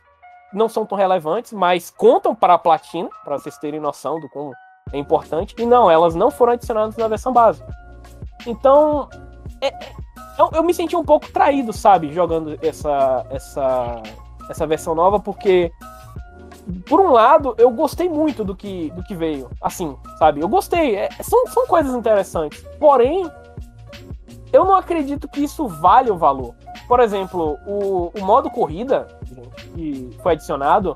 não 0.53 0.67
são 0.67 0.85
tão 0.85 0.97
relevantes, 0.97 1.53
mas 1.53 1.89
contam 1.89 2.35
para 2.35 2.55
a 2.55 2.59
platina, 2.59 3.09
para 3.23 3.39
vocês 3.39 3.57
terem 3.57 3.79
noção 3.79 4.19
do 4.19 4.27
como 4.29 4.51
é 4.91 4.97
importante. 4.97 5.55
E 5.57 5.65
não, 5.65 5.89
elas 5.89 6.15
não 6.15 6.29
foram 6.29 6.51
adicionadas 6.51 6.97
na 6.97 7.07
versão 7.07 7.31
base. 7.31 7.63
Então, 8.45 9.09
é, 9.61 9.67
é, 9.67 9.95
eu, 10.37 10.49
eu, 10.53 10.63
me 10.63 10.73
senti 10.73 10.95
um 10.95 11.03
pouco 11.03 11.31
traído, 11.31 11.71
sabe, 11.71 12.13
jogando 12.13 12.57
essa, 12.61 13.25
essa, 13.29 14.03
essa 14.49 14.67
versão 14.67 14.93
nova, 14.93 15.19
porque, 15.19 15.71
por 16.87 16.99
um 16.99 17.11
lado, 17.11 17.55
eu 17.57 17.69
gostei 17.71 18.09
muito 18.09 18.43
do 18.43 18.55
que, 18.55 18.91
do 18.91 19.03
que 19.03 19.15
veio. 19.15 19.49
Assim, 19.61 19.95
sabe? 20.17 20.41
Eu 20.41 20.47
gostei. 20.47 20.95
É, 20.95 21.09
são, 21.21 21.47
são 21.47 21.65
coisas 21.67 21.93
interessantes. 21.95 22.63
Porém, 22.79 23.29
eu 24.51 24.65
não 24.65 24.75
acredito 24.75 25.27
que 25.27 25.43
isso 25.43 25.67
vale 25.67 26.11
o 26.11 26.17
valor. 26.17 26.55
Por 26.87 26.99
exemplo, 26.99 27.57
o, 27.65 28.11
o 28.17 28.25
modo 28.25 28.49
corrida, 28.49 29.07
que 29.73 30.09
foi 30.21 30.33
adicionado, 30.33 30.95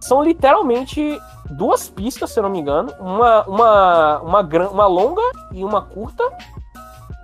são 0.00 0.22
literalmente 0.22 1.20
duas 1.50 1.88
pistas, 1.88 2.30
se 2.30 2.38
eu 2.38 2.42
não 2.42 2.50
me 2.50 2.58
engano, 2.58 2.92
uma, 2.98 3.44
uma, 3.46 4.18
uma, 4.20 4.40
uma 4.70 4.86
longa 4.86 5.22
e 5.52 5.62
uma 5.62 5.82
curta. 5.82 6.24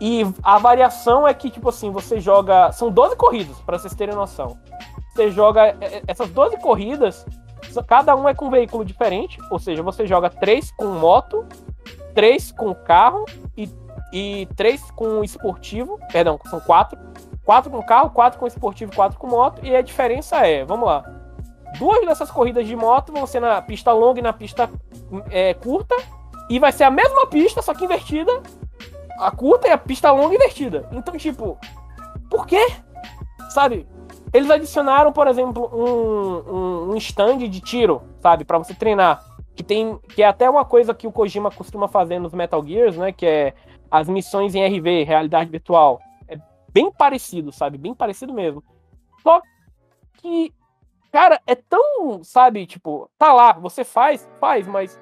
E 0.01 0.23
a 0.43 0.59
variação 0.59 1.27
é 1.27 1.33
que, 1.33 1.51
tipo 1.51 1.69
assim, 1.69 1.91
você 1.91 2.21
joga. 2.21 2.71
São 2.73 2.91
12 2.91 3.17
corridas, 3.17 3.57
para 3.61 3.79
vocês 3.79 3.95
terem 3.95 4.15
noção. 4.15 4.59
Você 5.15 5.31
joga 5.31 5.69
é, 5.69 5.77
é, 5.81 6.03
essas 6.07 6.29
12 6.29 6.59
corridas, 6.59 7.25
cada 7.87 8.15
um 8.15 8.29
é 8.29 8.35
com 8.35 8.47
um 8.47 8.51
veículo 8.51 8.85
diferente. 8.85 9.39
Ou 9.51 9.59
seja, 9.59 9.83
você 9.83 10.07
joga 10.07 10.29
três 10.29 10.71
com 10.73 10.87
moto, 10.87 11.47
três 12.15 12.53
com 12.53 12.75
carro 12.75 13.25
e, 13.57 13.71
e 14.13 14.47
três 14.55 14.91
com 14.91 15.25
esportivo. 15.25 15.99
Perdão, 16.13 16.39
são 16.51 16.61
quatro. 16.61 16.99
Quatro 17.45 17.71
com 17.71 17.83
carro, 17.83 18.11
quatro 18.11 18.39
com 18.39 18.47
esportivo, 18.47 18.95
quatro 18.95 19.19
com 19.19 19.29
moto. 19.29 19.65
E 19.65 19.75
a 19.75 19.81
diferença 19.81 20.47
é, 20.47 20.65
vamos 20.65 20.87
lá. 20.87 21.05
Duas 21.79 22.05
dessas 22.05 22.31
corridas 22.31 22.67
de 22.67 22.77
moto 22.77 23.13
vão 23.13 23.27
ser 23.27 23.41
na 23.41 23.63
pista 23.63 23.93
longa 23.93 24.19
e 24.19 24.23
na 24.23 24.33
pista 24.33 24.69
é, 25.31 25.55
curta. 25.55 25.95
E 26.51 26.59
vai 26.59 26.73
ser 26.73 26.85
a 26.85 26.91
mesma 26.91 27.27
pista, 27.27 27.63
só 27.63 27.73
que 27.73 27.85
invertida. 27.85 28.43
A 29.19 29.31
curta 29.31 29.69
e 29.69 29.71
a 29.71 29.79
pista 29.79 30.11
longa 30.11 30.35
invertida. 30.35 30.89
Então, 30.93 31.17
tipo, 31.17 31.59
por 32.31 32.47
quê? 32.47 32.67
Sabe? 33.51 33.87
Eles 34.33 34.51
adicionaram, 34.51 35.13
por 35.13 35.27
exemplo, 35.27 35.71
um, 35.73 36.55
um, 36.55 36.91
um 36.91 36.97
stand 36.97 37.39
de 37.39 37.61
tiro, 37.61 38.03
sabe? 38.21 38.45
para 38.45 38.59
você 38.59 38.75
treinar. 38.75 39.25
Que 39.55 39.63
tem. 39.63 39.99
Que 40.15 40.23
é 40.23 40.27
até 40.27 40.49
uma 40.51 40.65
coisa 40.65 40.95
que 40.95 41.07
o 41.07 41.13
Kojima 41.13 41.51
costuma 41.51 41.89
fazer 41.89 42.19
nos 42.19 42.35
Metal 42.35 42.63
Gears, 42.65 42.97
né? 42.97 43.13
Que 43.13 43.27
é 43.27 43.55
as 43.91 44.09
missões 44.09 44.55
em 44.55 44.67
RV, 44.67 45.05
realidade 45.05 45.51
virtual. 45.51 46.01
É 46.29 46.39
bem 46.71 46.93
parecido, 46.93 47.51
sabe? 47.51 47.79
Bem 47.79 47.95
parecido 47.95 48.35
mesmo. 48.35 48.63
Só 49.23 49.41
que 50.19 50.53
Cara, 51.17 51.41
é 51.47 51.55
tão, 51.55 52.23
sabe, 52.23 52.67
tipo, 52.67 53.11
tá 53.17 53.33
lá, 53.33 53.53
você 53.53 53.85
faz, 53.85 54.29
faz, 54.39 54.67
mas 54.67 55.01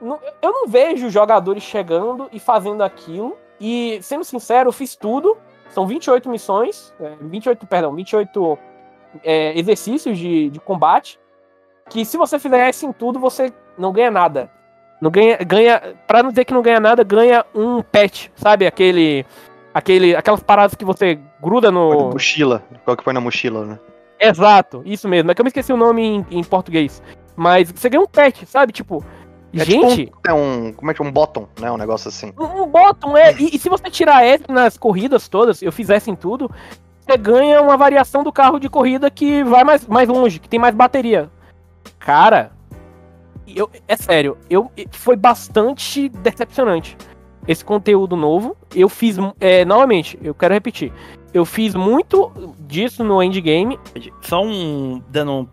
não, 0.00 0.18
eu 0.42 0.52
não 0.52 0.68
vejo 0.68 1.10
jogadores 1.10 1.62
chegando 1.62 2.28
e 2.32 2.38
fazendo 2.38 2.82
aquilo. 2.82 3.36
E, 3.60 3.98
sendo 4.02 4.24
sincero, 4.24 4.68
eu 4.68 4.72
fiz 4.72 4.96
tudo. 4.96 5.36
São 5.70 5.86
28 5.86 6.28
missões, 6.28 6.94
é, 7.00 7.14
28, 7.20 7.66
perdão, 7.66 7.94
28 7.94 8.58
é, 9.24 9.58
exercícios 9.58 10.18
de, 10.18 10.50
de 10.50 10.60
combate. 10.60 11.18
Que 11.88 12.04
se 12.04 12.16
você 12.16 12.38
fizer 12.38 12.68
isso 12.68 12.86
em 12.86 12.92
tudo, 12.92 13.18
você 13.18 13.52
não 13.76 13.92
ganha 13.92 14.10
nada. 14.10 14.50
Não 15.00 15.10
ganha, 15.10 15.36
ganha, 15.38 15.96
para 16.06 16.22
não 16.22 16.30
dizer 16.30 16.44
que 16.44 16.54
não 16.54 16.62
ganha 16.62 16.80
nada, 16.80 17.04
ganha 17.04 17.44
um 17.54 17.82
pet, 17.82 18.32
sabe? 18.34 18.66
Aquele, 18.66 19.26
aquele, 19.74 20.16
aquelas 20.16 20.42
paradas 20.42 20.74
que 20.74 20.84
você 20.84 21.18
gruda 21.40 21.70
no 21.70 22.10
mochila, 22.10 22.62
qual 22.84 22.96
que 22.96 23.04
foi 23.04 23.12
na 23.12 23.20
mochila, 23.20 23.64
né? 23.64 23.78
Exato, 24.18 24.82
isso 24.86 25.06
mesmo. 25.06 25.30
É 25.30 25.34
que 25.34 25.40
eu 25.40 25.44
me 25.44 25.50
esqueci 25.50 25.72
o 25.72 25.76
nome 25.76 26.02
em, 26.02 26.26
em 26.30 26.42
português. 26.42 27.02
Mas 27.36 27.70
você 27.70 27.90
ganha 27.90 28.02
um 28.02 28.06
pet, 28.06 28.46
sabe? 28.46 28.72
Tipo, 28.72 29.04
é 29.62 29.64
gente. 29.64 30.06
Tipo 30.06 30.16
um, 30.16 30.30
é 30.30 30.32
um. 30.32 30.72
Como 30.72 30.90
é 30.90 30.94
que 30.94 31.02
é? 31.02 31.04
Um 31.04 31.12
bottom, 31.12 31.48
né? 31.60 31.70
Um 31.70 31.76
negócio 31.76 32.08
assim. 32.08 32.32
Um, 32.38 32.62
um 32.62 32.66
bottom, 32.66 33.16
é. 33.16 33.34
E, 33.34 33.56
e, 33.56 33.58
se 33.58 33.68
você 33.68 33.90
tirar 33.90 34.24
F 34.24 34.44
nas 34.48 34.76
corridas 34.76 35.28
todas, 35.28 35.62
eu 35.62 35.72
fizesse 35.72 36.10
em 36.10 36.16
tudo, 36.16 36.50
você 37.00 37.16
ganha 37.16 37.60
uma 37.62 37.76
variação 37.76 38.22
do 38.22 38.32
carro 38.32 38.58
de 38.58 38.68
corrida 38.68 39.10
que 39.10 39.44
vai 39.44 39.64
mais, 39.64 39.86
mais 39.86 40.08
longe, 40.08 40.38
que 40.38 40.48
tem 40.48 40.58
mais 40.58 40.74
bateria. 40.74 41.30
Cara, 41.98 42.52
eu, 43.46 43.70
é 43.86 43.96
sério, 43.96 44.36
eu, 44.50 44.70
foi 44.90 45.16
bastante 45.16 46.08
decepcionante 46.08 46.96
esse 47.46 47.64
conteúdo 47.64 48.16
novo. 48.16 48.56
Eu 48.74 48.88
fiz. 48.88 49.16
É, 49.40 49.64
novamente, 49.64 50.18
eu 50.22 50.34
quero 50.34 50.54
repetir. 50.54 50.92
Eu 51.32 51.44
fiz 51.44 51.74
muito 51.74 52.32
disso 52.60 53.04
no 53.04 53.22
endgame. 53.22 53.78
Só 54.22 54.42
um. 54.42 55.02
dando 55.08 55.48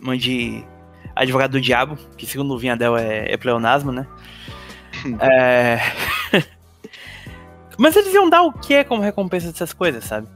uma 0.00 0.16
de 0.16 0.64
advogado 1.14 1.52
do 1.52 1.60
diabo, 1.60 1.96
que 2.16 2.26
segundo 2.26 2.54
o 2.54 2.58
Vinhadel 2.58 2.96
é, 2.96 3.32
é 3.32 3.36
pleonasmo, 3.36 3.92
né? 3.92 4.06
é... 5.20 5.78
Mas 7.76 7.96
eles 7.96 8.14
iam 8.14 8.28
dar 8.28 8.42
o 8.42 8.52
que 8.52 8.84
como 8.84 9.02
recompensa 9.02 9.50
dessas 9.50 9.72
coisas, 9.72 10.04
sabe? 10.04 10.28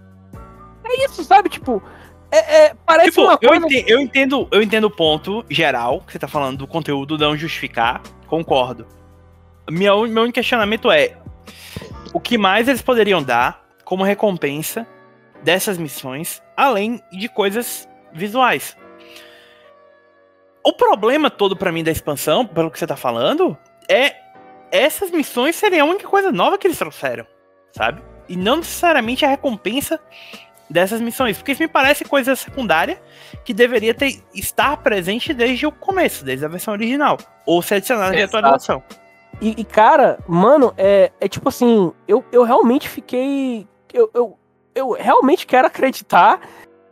É 0.85 1.05
isso, 1.05 1.23
sabe? 1.23 1.49
Tipo, 1.49 1.83
é, 2.31 2.65
é, 2.65 2.75
parece 2.85 3.11
tipo, 3.11 3.23
uma 3.23 3.39
coisa. 3.39 3.55
Eu 3.55 3.61
entendo, 3.61 3.89
eu 3.89 4.01
entendo, 4.01 4.49
eu 4.51 4.63
entendo 4.63 4.85
o 4.85 4.91
ponto 4.91 5.45
geral 5.49 6.01
que 6.01 6.13
você 6.13 6.19
tá 6.19 6.29
falando 6.29 6.59
do 6.59 6.67
conteúdo 6.67 7.17
não 7.17 7.37
justificar, 7.37 8.03
concordo. 8.27 8.87
Meu, 9.71 10.07
meu 10.07 10.23
único 10.23 10.35
questionamento 10.35 10.91
é: 10.91 11.17
o 12.13 12.21
que 12.21 12.37
mais 12.37 12.69
eles 12.69 12.83
poderiam 12.83 13.23
dar 13.23 13.65
como 13.85 14.03
recompensa 14.03 14.87
dessas 15.43 15.79
missões, 15.79 16.43
além 16.57 17.01
de 17.13 17.29
coisas 17.29 17.89
visuais. 18.13 18.77
O 20.65 20.73
problema 20.73 21.31
todo 21.31 21.57
para 21.57 21.73
mim 21.73 21.85
da 21.85 21.91
expansão, 21.91 22.47
pelo 22.47 22.71
que 22.71 22.79
você 22.79 22.87
tá 22.87 22.97
falando, 22.97 23.57
é 23.89 24.15
essas 24.71 25.11
missões 25.11 25.57
serem 25.57 25.81
a 25.81 25.85
única 25.85 26.07
coisa 26.07 26.31
nova 26.31 26.59
que 26.59 26.67
eles 26.67 26.79
trouxeram, 26.79 27.27
sabe? 27.73 28.03
E 28.29 28.37
não 28.37 28.57
necessariamente 28.57 29.25
a 29.25 29.29
recompensa 29.29 29.99
dessas 30.69 31.01
missões. 31.01 31.39
Porque 31.39 31.53
isso 31.53 31.63
me 31.63 31.69
parece 31.69 32.05
coisa 32.05 32.37
secundária 32.37 33.01
que 33.45 33.55
deveria 33.55 33.95
ter, 33.95 34.23
estar 34.35 34.77
presente 34.79 35.33
desde 35.33 35.67
o 35.67 35.73
começo, 35.73 36.25
desde 36.25 36.45
a 36.45 36.49
versão 36.49 36.75
original. 36.75 37.17
Ou 37.47 37.63
ser 37.63 37.77
adicionada 37.77 38.15
de 38.15 38.23
atualização. 38.23 38.83
E, 39.41 39.55
e, 39.57 39.65
cara, 39.65 40.19
mano, 40.27 40.75
é, 40.77 41.13
é 41.21 41.29
tipo 41.29 41.49
assim, 41.49 41.93
eu, 42.07 42.25
eu 42.33 42.43
realmente 42.43 42.89
fiquei. 42.89 43.67
Eu, 43.93 44.11
eu, 44.13 44.39
eu 44.75 44.91
realmente 44.93 45.47
quero 45.47 45.67
acreditar 45.67 46.41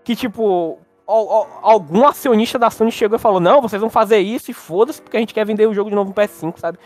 que, 0.04 0.14
tipo, 0.14 0.78
algum 1.06 2.06
acionista 2.06 2.58
da 2.58 2.70
Sony 2.70 2.90
chegou 2.90 3.16
e 3.16 3.20
falou: 3.20 3.40
Não, 3.40 3.62
vocês 3.62 3.80
vão 3.80 3.90
fazer 3.90 4.18
isso 4.18 4.50
e 4.50 4.54
foda-se, 4.54 5.00
porque 5.00 5.16
a 5.16 5.20
gente 5.20 5.34
quer 5.34 5.46
vender 5.46 5.66
o 5.66 5.74
jogo 5.74 5.90
de 5.90 5.96
novo 5.96 6.10
no 6.10 6.14
PS5, 6.14 6.58
sabe? 6.58 6.78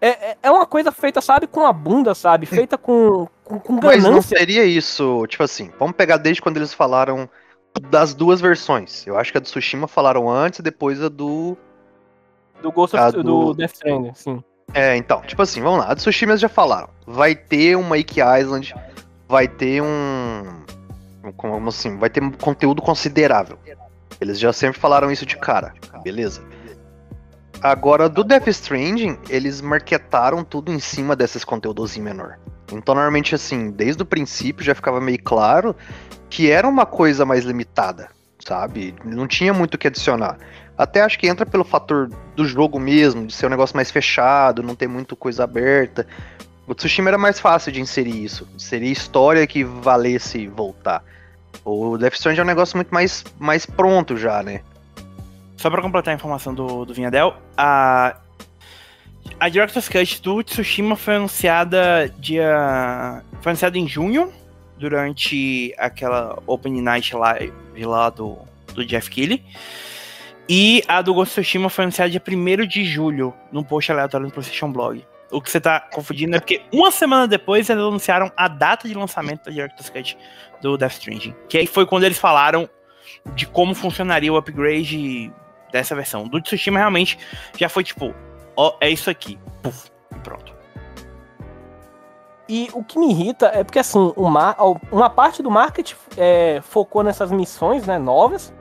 É, 0.00 0.08
é, 0.08 0.36
é 0.42 0.50
uma 0.50 0.66
coisa 0.66 0.92
feita, 0.92 1.20
sabe, 1.20 1.46
com 1.46 1.66
a 1.66 1.72
bunda, 1.72 2.14
sabe? 2.14 2.46
Feita 2.46 2.76
com, 2.76 3.26
com, 3.42 3.58
com 3.58 3.76
ganância. 3.76 4.02
Mas 4.02 4.14
não 4.14 4.22
seria 4.22 4.64
isso, 4.64 5.26
tipo 5.26 5.42
assim, 5.42 5.70
vamos 5.78 5.96
pegar 5.96 6.18
desde 6.18 6.42
quando 6.42 6.58
eles 6.58 6.74
falaram 6.74 7.28
das 7.90 8.14
duas 8.14 8.40
versões. 8.40 9.06
Eu 9.06 9.18
acho 9.18 9.32
que 9.32 9.38
a 9.38 9.40
do 9.40 9.44
Tsushima 9.44 9.88
falaram 9.88 10.30
antes 10.30 10.58
e 10.58 10.62
depois 10.62 11.02
a 11.02 11.08
do. 11.08 11.56
Do 12.62 12.72
Ghost 12.72 12.96
of, 12.96 13.12
do... 13.12 13.22
do 13.22 13.54
Death 13.54 13.74
Stranding, 13.74 14.14
sim. 14.14 14.44
É, 14.74 14.96
então, 14.96 15.20
tipo 15.22 15.40
assim, 15.42 15.62
vamos 15.62 15.80
lá. 15.80 15.90
A 15.90 15.94
do 15.94 15.98
Tsushima 15.98 16.32
eles 16.32 16.40
já 16.40 16.48
falaram. 16.48 16.88
Vai 17.06 17.34
ter 17.34 17.76
uma 17.76 17.98
Ike 17.98 18.20
Island, 18.20 18.74
vai 19.28 19.48
ter 19.48 19.82
um. 19.82 20.64
Como 21.32 21.68
assim? 21.68 21.96
Vai 21.96 22.10
ter 22.10 22.22
conteúdo 22.36 22.82
considerável. 22.82 23.58
Eles 24.20 24.38
já 24.38 24.52
sempre 24.52 24.78
falaram 24.78 25.10
isso 25.10 25.26
de 25.26 25.36
cara. 25.36 25.74
Beleza. 26.02 26.42
Agora, 27.62 28.08
do 28.08 28.22
Death 28.22 28.48
Stranding, 28.48 29.18
eles 29.28 29.60
marketaram 29.60 30.44
tudo 30.44 30.70
em 30.70 30.78
cima 30.78 31.16
desses 31.16 31.44
conteúdos 31.44 31.96
em 31.96 32.02
menor. 32.02 32.38
Então, 32.72 32.94
normalmente, 32.94 33.34
assim, 33.34 33.70
desde 33.70 34.02
o 34.02 34.06
princípio 34.06 34.64
já 34.64 34.74
ficava 34.74 35.00
meio 35.00 35.22
claro 35.22 35.74
que 36.28 36.50
era 36.50 36.66
uma 36.66 36.84
coisa 36.84 37.24
mais 37.24 37.44
limitada, 37.44 38.08
sabe? 38.44 38.94
Não 39.04 39.26
tinha 39.26 39.54
muito 39.54 39.74
o 39.74 39.78
que 39.78 39.86
adicionar. 39.86 40.38
Até 40.76 41.00
acho 41.00 41.18
que 41.18 41.28
entra 41.28 41.46
pelo 41.46 41.64
fator 41.64 42.10
do 42.34 42.44
jogo 42.44 42.78
mesmo, 42.78 43.26
de 43.26 43.34
ser 43.34 43.46
um 43.46 43.50
negócio 43.50 43.76
mais 43.76 43.90
fechado, 43.90 44.62
não 44.62 44.74
ter 44.74 44.88
muito 44.88 45.16
coisa 45.16 45.44
aberta. 45.44 46.06
O 46.66 46.74
Tsushima 46.74 47.08
era 47.08 47.18
mais 47.18 47.40
fácil 47.40 47.72
de 47.72 47.80
inserir 47.80 48.24
isso. 48.24 48.46
Seria 48.58 48.90
história 48.90 49.46
que 49.46 49.64
valesse 49.64 50.46
voltar. 50.48 51.02
O 51.64 51.98
Death 51.98 52.14
Stranding 52.14 52.40
é 52.40 52.42
um 52.42 52.46
negócio 52.46 52.76
muito 52.76 52.92
mais, 52.92 53.24
mais 53.38 53.66
pronto 53.66 54.16
já, 54.16 54.42
né? 54.42 54.60
Só 55.56 55.70
pra 55.70 55.82
completar 55.82 56.12
a 56.12 56.16
informação 56.16 56.54
do, 56.54 56.84
do 56.84 56.94
Vinhadel, 56.94 57.34
a, 57.56 58.16
a 59.40 59.48
Director's 59.48 59.88
Cut 59.88 60.22
do 60.22 60.42
Tsushima 60.42 60.96
foi 60.96 61.16
anunciada 61.16 62.12
dia. 62.18 63.22
Foi 63.40 63.50
anunciada 63.50 63.78
em 63.78 63.88
junho, 63.88 64.32
durante 64.78 65.74
aquela 65.78 66.38
Open 66.46 66.80
Night 66.80 67.14
Live 67.14 67.52
lá 67.84 68.10
do, 68.10 68.38
do 68.74 68.84
Jeff 68.84 69.10
Keighley. 69.10 69.42
E 70.48 70.82
a 70.86 71.02
do 71.02 71.12
Ghost 71.12 71.32
of 71.32 71.40
Tsushima 71.40 71.68
foi 71.68 71.84
anunciada 71.84 72.10
dia 72.10 72.22
1 72.26 72.66
de 72.66 72.84
julho, 72.84 73.34
num 73.50 73.64
post 73.64 73.90
aleatório 73.90 74.26
no 74.26 74.32
PlayStation 74.32 74.70
Blog. 74.70 75.04
O 75.30 75.40
que 75.40 75.50
você 75.50 75.60
tá 75.60 75.80
confundindo 75.80 76.36
é 76.36 76.38
porque 76.38 76.62
uma 76.72 76.92
semana 76.92 77.26
depois 77.26 77.68
eles 77.68 77.82
anunciaram 77.82 78.30
a 78.36 78.46
data 78.46 78.86
de 78.86 78.94
lançamento 78.94 79.46
da 79.46 79.50
Director's 79.50 79.90
Cut 79.90 80.16
do 80.60 80.76
Death 80.76 80.92
Stranding. 80.92 81.34
Que 81.48 81.58
aí 81.58 81.66
foi 81.66 81.86
quando 81.86 82.04
eles 82.04 82.18
falaram 82.18 82.68
de 83.34 83.46
como 83.46 83.74
funcionaria 83.74 84.32
o 84.32 84.36
upgrade 84.36 85.32
dessa 85.72 85.94
versão. 85.94 86.26
Do 86.28 86.40
Tsushima 86.40 86.78
realmente 86.78 87.18
já 87.56 87.68
foi 87.68 87.84
tipo, 87.84 88.14
ó, 88.56 88.76
é 88.80 88.90
isso 88.90 89.10
aqui. 89.10 89.38
Puf, 89.62 89.90
e 90.14 90.18
pronto. 90.20 90.54
E 92.48 92.68
o 92.72 92.84
que 92.84 92.98
me 92.98 93.10
irrita 93.10 93.50
é 93.52 93.64
porque 93.64 93.78
assim, 93.78 94.12
uma, 94.16 94.56
uma 94.92 95.10
parte 95.10 95.42
do 95.42 95.50
marketing 95.50 95.96
é, 96.16 96.60
focou 96.62 97.02
nessas 97.02 97.32
missões 97.32 97.86
né, 97.86 97.98
novas 97.98 98.54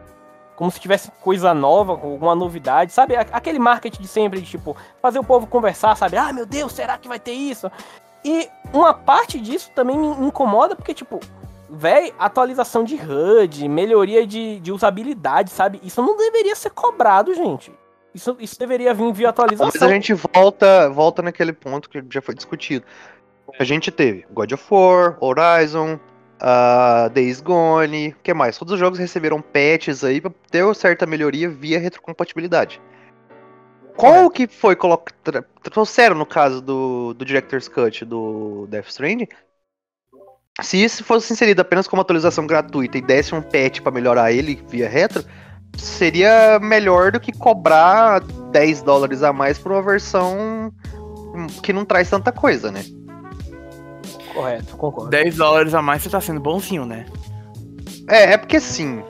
como 0.56 0.72
se 0.72 0.80
tivesse 0.80 1.12
coisa 1.22 1.54
nova, 1.54 1.92
alguma 1.92 2.34
novidade, 2.34 2.92
sabe? 2.94 3.16
Aquele 3.16 3.60
marketing 3.60 4.02
de 4.02 4.08
sempre, 4.08 4.42
de 4.42 4.50
tipo, 4.50 4.76
fazer 5.02 5.20
o 5.20 5.24
povo 5.24 5.46
conversar, 5.48 5.96
sabe? 5.96 6.18
Ah, 6.18 6.32
meu 6.32 6.46
Deus, 6.46 6.74
será 6.74 6.98
que 6.98 7.08
vai 7.08 7.20
ter 7.20 7.34
isso? 7.34 7.70
E 8.24 8.50
uma 8.74 8.94
parte 8.94 9.40
disso 9.40 9.70
também 9.76 9.98
me 9.98 10.08
incomoda, 10.26 10.76
porque, 10.76 10.94
tipo, 10.94 11.20
véi, 11.70 12.14
atualização 12.18 12.84
de 12.84 12.96
HUD, 12.96 13.68
melhoria 13.68 14.26
de, 14.26 14.60
de 14.60 14.72
usabilidade, 14.72 15.50
sabe? 15.50 15.80
Isso 15.84 16.02
não 16.02 16.16
deveria 16.18 16.56
ser 16.56 16.70
cobrado, 16.70 17.34
gente. 17.34 17.72
Isso, 18.14 18.38
isso 18.40 18.58
deveria 18.58 18.94
vir 18.94 19.12
via 19.12 19.30
atualização. 19.30 19.72
Mas 19.74 19.84
a 19.84 19.90
gente 19.90 20.14
volta, 20.14 20.90
volta 20.90 21.22
naquele 21.22 21.52
ponto 21.52 21.90
que 21.90 22.02
já 22.10 22.22
foi 22.22 22.34
discutido. 22.34 22.86
A 23.60 23.64
gente 23.64 23.92
teve 23.92 24.26
God 24.32 24.52
of 24.54 24.64
War, 24.72 25.18
Horizon, 25.20 26.00
uh, 26.42 27.10
Days 27.10 27.42
Gone, 27.42 28.10
o 28.10 28.24
que 28.24 28.34
mais? 28.34 28.58
Todos 28.58 28.74
os 28.74 28.80
jogos 28.80 29.00
receberam 29.00 29.42
patches 29.42 30.04
aí 30.04 30.22
pra 30.22 30.32
ter 30.50 30.76
certa 30.76 31.06
melhoria 31.06 31.50
via 31.50 31.80
retrocompatibilidade. 31.80 32.82
Qual 33.96 34.30
que 34.30 34.48
foi 34.48 34.76
colocado. 34.76 35.46
Trouxeram 35.64 36.16
no 36.16 36.26
caso 36.26 36.62
do, 36.62 37.14
do 37.14 37.26
Director's 37.26 37.68
Cut 37.68 38.04
do 38.04 38.68
Death 38.70 38.88
Stranding? 38.88 39.28
Se 40.62 40.82
isso 40.82 41.04
fosse 41.04 41.34
inserido 41.34 41.60
apenas 41.60 41.88
como 41.88 42.02
atualização 42.02 42.48
gratuita 42.48 42.98
e 42.98 43.02
desse 43.02 43.36
um 43.36 43.42
patch 43.42 43.82
para 43.82 43.92
melhorar 43.92 44.32
ele 44.32 44.64
via 44.70 44.88
retro, 44.88 45.24
seria 45.78 46.60
melhor 46.60 47.12
do 47.12 47.20
que 47.20 47.32
cobrar 47.32 48.22
10 48.52 48.82
dólares 48.82 49.22
a 49.22 49.34
mais 49.34 49.58
por 49.58 49.74
uma 49.74 49.82
versão 49.82 50.74
que 51.62 51.74
não 51.74 51.84
traz 51.84 52.10
tanta 52.10 52.32
coisa, 52.32 52.72
né? 52.72 52.86
Correto, 54.34 54.78
concordo. 54.78 55.10
10 55.10 55.36
dólares 55.36 55.74
a 55.74 55.82
mais 55.82 56.02
você 56.02 56.10
tá 56.10 56.22
sendo 56.22 56.40
bonzinho, 56.40 56.86
né? 56.86 57.06
É, 58.10 58.34
é 58.34 58.38
porque 58.38 58.60
sim. 58.60 59.04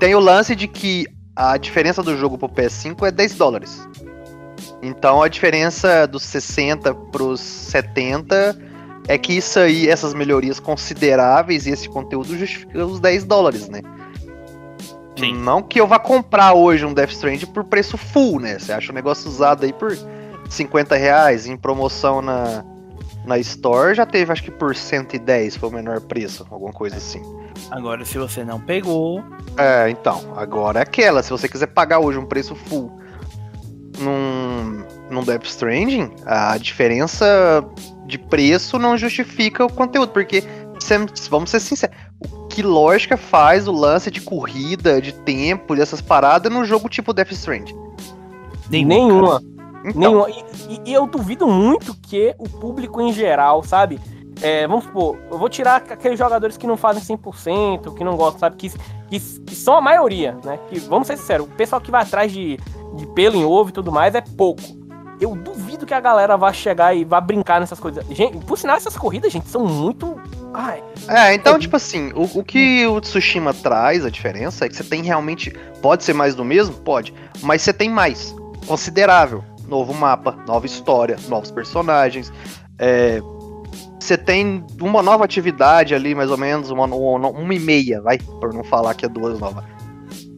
Tem 0.00 0.14
o 0.14 0.20
lance 0.20 0.56
de 0.56 0.66
que 0.66 1.06
a 1.36 1.58
diferença 1.58 2.02
do 2.02 2.16
jogo 2.16 2.38
pro 2.38 2.48
PS5 2.48 3.06
é 3.06 3.10
10 3.10 3.34
dólares. 3.34 3.86
Então 4.82 5.22
a 5.22 5.28
diferença 5.28 6.06
dos 6.06 6.22
60 6.22 6.94
pros 6.94 7.40
70 7.40 8.67
é 9.08 9.16
que 9.16 9.32
isso 9.32 9.58
aí, 9.58 9.88
essas 9.88 10.12
melhorias 10.12 10.60
consideráveis 10.60 11.66
e 11.66 11.70
esse 11.70 11.88
conteúdo 11.88 12.36
justifica 12.36 12.84
os 12.84 13.00
10 13.00 13.24
dólares, 13.24 13.68
né? 13.68 13.80
Sim. 15.18 15.34
Não 15.34 15.62
que 15.62 15.80
eu 15.80 15.86
vá 15.86 15.98
comprar 15.98 16.52
hoje 16.52 16.84
um 16.84 16.92
Death 16.92 17.10
Stranding 17.10 17.46
por 17.46 17.64
preço 17.64 17.96
full, 17.96 18.38
né? 18.38 18.58
Você 18.58 18.70
acha 18.70 18.92
um 18.92 18.94
negócio 18.94 19.28
usado 19.28 19.64
aí 19.64 19.72
por 19.72 19.96
50 20.48 20.94
reais 20.94 21.46
em 21.46 21.56
promoção 21.56 22.20
na, 22.20 22.62
na 23.24 23.38
Store 23.38 23.94
já 23.94 24.06
teve, 24.06 24.30
acho 24.30 24.42
que 24.42 24.50
por 24.50 24.76
110 24.76 25.56
foi 25.56 25.68
o 25.68 25.72
menor 25.72 26.00
preço, 26.02 26.46
alguma 26.50 26.72
coisa 26.72 26.96
assim. 26.96 27.22
Agora, 27.70 28.04
se 28.04 28.18
você 28.18 28.44
não 28.44 28.60
pegou. 28.60 29.24
É, 29.56 29.88
então, 29.90 30.34
agora 30.36 30.80
é 30.80 30.82
aquela. 30.82 31.22
Se 31.22 31.30
você 31.30 31.48
quiser 31.48 31.66
pagar 31.68 31.98
hoje 31.98 32.18
um 32.18 32.26
preço 32.26 32.54
full 32.54 32.92
num, 33.98 34.84
num 35.10 35.24
Death 35.24 35.44
Stranding, 35.46 36.10
a 36.24 36.56
diferença 36.58 37.64
de 38.08 38.18
preço 38.18 38.78
não 38.78 38.96
justifica 38.96 39.64
o 39.64 39.72
conteúdo, 39.72 40.10
porque 40.10 40.42
vamos 41.28 41.50
ser 41.50 41.60
sinceros, 41.60 41.94
que 42.48 42.62
lógica 42.62 43.16
faz 43.16 43.68
o 43.68 43.72
lance 43.72 44.10
de 44.10 44.20
corrida, 44.20 45.00
de 45.00 45.12
tempo, 45.12 45.76
dessas 45.76 46.00
paradas 46.00 46.50
no 46.50 46.64
jogo 46.64 46.88
tipo 46.88 47.12
Death 47.12 47.32
Stranding? 47.32 47.76
Nenhuma. 48.70 49.42
Então. 49.84 49.92
Nenhuma. 49.94 50.28
E, 50.30 50.80
e, 50.86 50.92
eu 50.92 51.06
duvido 51.06 51.46
muito 51.46 51.94
que 51.94 52.34
o 52.38 52.48
público 52.48 53.00
em 53.00 53.12
geral, 53.12 53.62
sabe? 53.62 54.00
É, 54.40 54.66
vamos 54.66 54.84
supor, 54.84 55.18
eu 55.30 55.38
vou 55.38 55.48
tirar 55.48 55.76
aqueles 55.76 56.18
jogadores 56.18 56.56
que 56.56 56.66
não 56.66 56.76
fazem 56.76 57.16
100%, 57.16 57.94
que 57.94 58.04
não 58.04 58.16
gostam, 58.16 58.40
sabe? 58.40 58.56
Que, 58.56 58.70
que, 58.70 59.20
que 59.40 59.54
são 59.54 59.74
a 59.74 59.80
maioria, 59.80 60.36
né? 60.44 60.58
Que, 60.68 60.78
vamos 60.78 61.06
ser 61.06 61.16
sinceros, 61.16 61.46
o 61.46 61.50
pessoal 61.50 61.80
que 61.80 61.90
vai 61.90 62.02
atrás 62.02 62.32
de, 62.32 62.56
de 62.94 63.06
pelo 63.14 63.36
em 63.36 63.44
ovo 63.44 63.70
e 63.70 63.72
tudo 63.72 63.90
mais 63.90 64.14
é 64.14 64.20
pouco. 64.20 64.77
Eu 65.20 65.34
duvido 65.34 65.84
que 65.84 65.94
a 65.94 66.00
galera 66.00 66.36
vá 66.36 66.52
chegar 66.52 66.94
e 66.94 67.04
vá 67.04 67.20
brincar 67.20 67.60
nessas 67.60 67.80
coisas. 67.80 68.04
Gente, 68.10 68.38
por 68.44 68.56
sinal, 68.56 68.76
essas 68.76 68.96
corridas, 68.96 69.32
gente, 69.32 69.48
são 69.48 69.66
muito. 69.66 70.20
Ai. 70.54 70.82
É, 71.08 71.34
então, 71.34 71.56
é... 71.56 71.58
tipo 71.58 71.76
assim, 71.76 72.12
o, 72.14 72.38
o 72.38 72.44
que 72.44 72.86
o 72.86 73.00
Tsushima 73.00 73.52
traz, 73.52 74.04
a 74.04 74.10
diferença, 74.10 74.64
é 74.64 74.68
que 74.68 74.76
você 74.76 74.84
tem 74.84 75.02
realmente. 75.02 75.50
Pode 75.82 76.04
ser 76.04 76.12
mais 76.12 76.34
do 76.34 76.44
mesmo? 76.44 76.74
Pode. 76.76 77.12
Mas 77.42 77.62
você 77.62 77.72
tem 77.72 77.90
mais. 77.90 78.34
Considerável 78.66 79.42
novo 79.68 79.92
mapa, 79.94 80.36
nova 80.46 80.66
história, 80.66 81.16
novos 81.28 81.50
personagens. 81.50 82.32
É, 82.78 83.20
você 84.00 84.16
tem 84.16 84.64
uma 84.80 85.02
nova 85.02 85.24
atividade 85.24 85.94
ali, 85.94 86.14
mais 86.14 86.30
ou 86.30 86.38
menos, 86.38 86.70
uma, 86.70 86.86
uma, 86.86 87.28
uma 87.28 87.54
e 87.54 87.60
meia, 87.60 88.00
vai, 88.00 88.18
por 88.18 88.52
não 88.54 88.64
falar 88.64 88.94
que 88.94 89.04
é 89.04 89.08
duas 89.08 89.38
novas. 89.38 89.64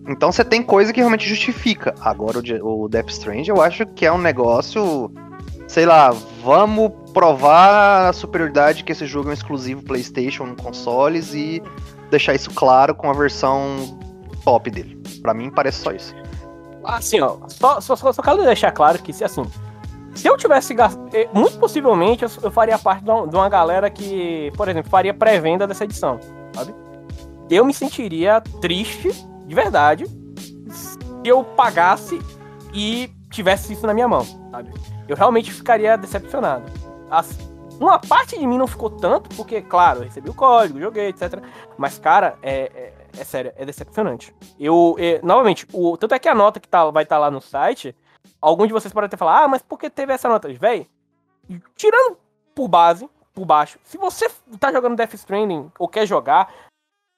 Então 0.09 0.33
você 0.33 0.45
tem 0.45 0.63
coisa 0.63 0.93
que 0.93 1.01
realmente 1.01 1.29
justifica. 1.29 1.95
Agora 2.01 2.39
o, 2.39 2.85
o 2.85 2.89
Death 2.89 3.11
Strange 3.11 3.51
eu 3.51 3.61
acho 3.61 3.87
que 3.87 4.07
é 4.07 4.13
um 4.13 4.19
negócio, 4.19 5.13
sei 5.69 5.87
lá, 5.87 6.11
vamos 6.43 6.91
provar 7.13 8.09
a 8.09 8.13
superioridade 8.13 8.85
que 8.85 8.93
esse 8.93 9.07
jogo 9.07 9.29
é 9.29 9.31
um 9.31 9.35
exclusivo 9.35 9.83
PlayStation 9.83 10.55
consoles 10.57 11.35
e 11.35 11.63
deixar 12.11 12.35
isso 12.35 12.51
claro 12.51 12.95
com 12.95 13.11
a 13.11 13.13
versão 13.13 13.99
top 14.45 14.71
dele. 14.71 15.01
Para 15.23 15.35
mim 15.35 15.51
parece 15.51 15.81
só 15.81 15.93
isso. 15.93 16.15
Assim, 16.85 17.21
ó, 17.21 17.37
só, 17.49 17.81
só, 17.81 17.95
só, 17.95 18.13
só 18.13 18.23
quero 18.23 18.43
deixar 18.43 18.73
claro 18.73 18.99
que, 18.99 19.13
se 19.13 19.23
assim, 19.23 19.45
se 20.15 20.27
eu 20.27 20.37
tivesse. 20.37 20.75
Eh, 21.13 21.29
muito 21.33 21.59
possivelmente 21.59 22.25
eu, 22.25 22.31
eu 22.43 22.51
faria 22.51 22.79
parte 22.79 23.05
de 23.05 23.11
uma, 23.11 23.29
de 23.29 23.37
uma, 23.37 23.49
galera 23.49 23.91
que, 23.91 24.51
por 24.57 24.69
exemplo, 24.69 24.91
faria 24.91 25.15
pré-venda 25.15 25.67
dessa 25.67 25.85
edição, 25.85 26.19
sabe? 26.55 26.75
eu 27.51 27.65
me 27.65 27.75
sentiria 27.75 28.41
triste, 28.61 29.11
de 29.51 29.57
verdade, 29.57 30.07
se 30.71 30.97
eu 31.25 31.43
pagasse 31.43 32.21
e 32.73 33.11
tivesse 33.33 33.73
isso 33.73 33.85
na 33.85 33.93
minha 33.93 34.07
mão, 34.07 34.25
sabe? 34.49 34.73
Eu 35.09 35.17
realmente 35.17 35.53
ficaria 35.53 35.99
decepcionado. 35.99 36.71
Uma 37.81 37.99
parte 37.99 38.39
de 38.39 38.47
mim 38.47 38.57
não 38.57 38.69
ficou 38.69 38.89
tanto, 38.89 39.29
porque, 39.35 39.61
claro, 39.61 39.99
eu 39.99 40.05
recebi 40.05 40.31
o 40.31 40.35
código, 40.35 40.79
joguei, 40.79 41.09
etc. 41.09 41.43
Mas, 41.77 41.99
cara, 41.99 42.39
é, 42.41 42.71
é, 42.73 42.93
é 43.19 43.25
sério, 43.25 43.53
é 43.57 43.65
decepcionante. 43.65 44.33
Eu, 44.57 44.95
é, 45.01 45.21
novamente, 45.21 45.67
o, 45.73 45.97
tanto 45.97 46.15
é 46.15 46.21
que 46.21 46.29
a 46.29 46.35
nota 46.35 46.61
que 46.61 46.69
tá, 46.69 46.89
vai 46.89 47.03
estar 47.03 47.17
tá 47.17 47.21
lá 47.21 47.29
no 47.29 47.41
site, 47.41 47.93
alguns 48.41 48.69
de 48.69 48.73
vocês 48.73 48.95
podem 48.95 49.07
até 49.07 49.17
falar, 49.17 49.43
ah, 49.43 49.49
mas 49.49 49.63
por 49.63 49.81
que 49.81 49.91
teve 49.91 50.13
essa 50.13 50.29
nota? 50.29 50.47
Véi, 50.53 50.89
tirando 51.75 52.17
por 52.55 52.69
base, 52.69 53.11
por 53.35 53.45
baixo, 53.45 53.81
se 53.83 53.99
você 53.99 54.31
tá 54.61 54.71
jogando 54.73 54.95
Death 54.95 55.15
Stranding 55.15 55.73
ou 55.77 55.89
quer 55.89 56.07
jogar, 56.07 56.53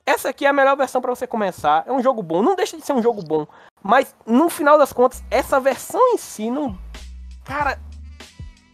essa 0.04 0.28
aqui 0.30 0.44
é 0.44 0.48
a 0.48 0.52
melhor 0.52 0.76
versão 0.76 1.00
para 1.00 1.14
você 1.14 1.26
começar. 1.26 1.84
É 1.86 1.92
um 1.92 2.02
jogo 2.02 2.22
bom, 2.22 2.42
não 2.42 2.56
deixa 2.56 2.76
de 2.76 2.84
ser 2.84 2.92
um 2.92 3.02
jogo 3.02 3.22
bom. 3.22 3.46
Mas 3.82 4.14
no 4.26 4.48
final 4.48 4.78
das 4.78 4.92
contas, 4.92 5.22
essa 5.30 5.60
versão 5.60 6.00
em 6.14 6.18
si 6.18 6.50
não. 6.50 6.78
Cara, 7.44 7.80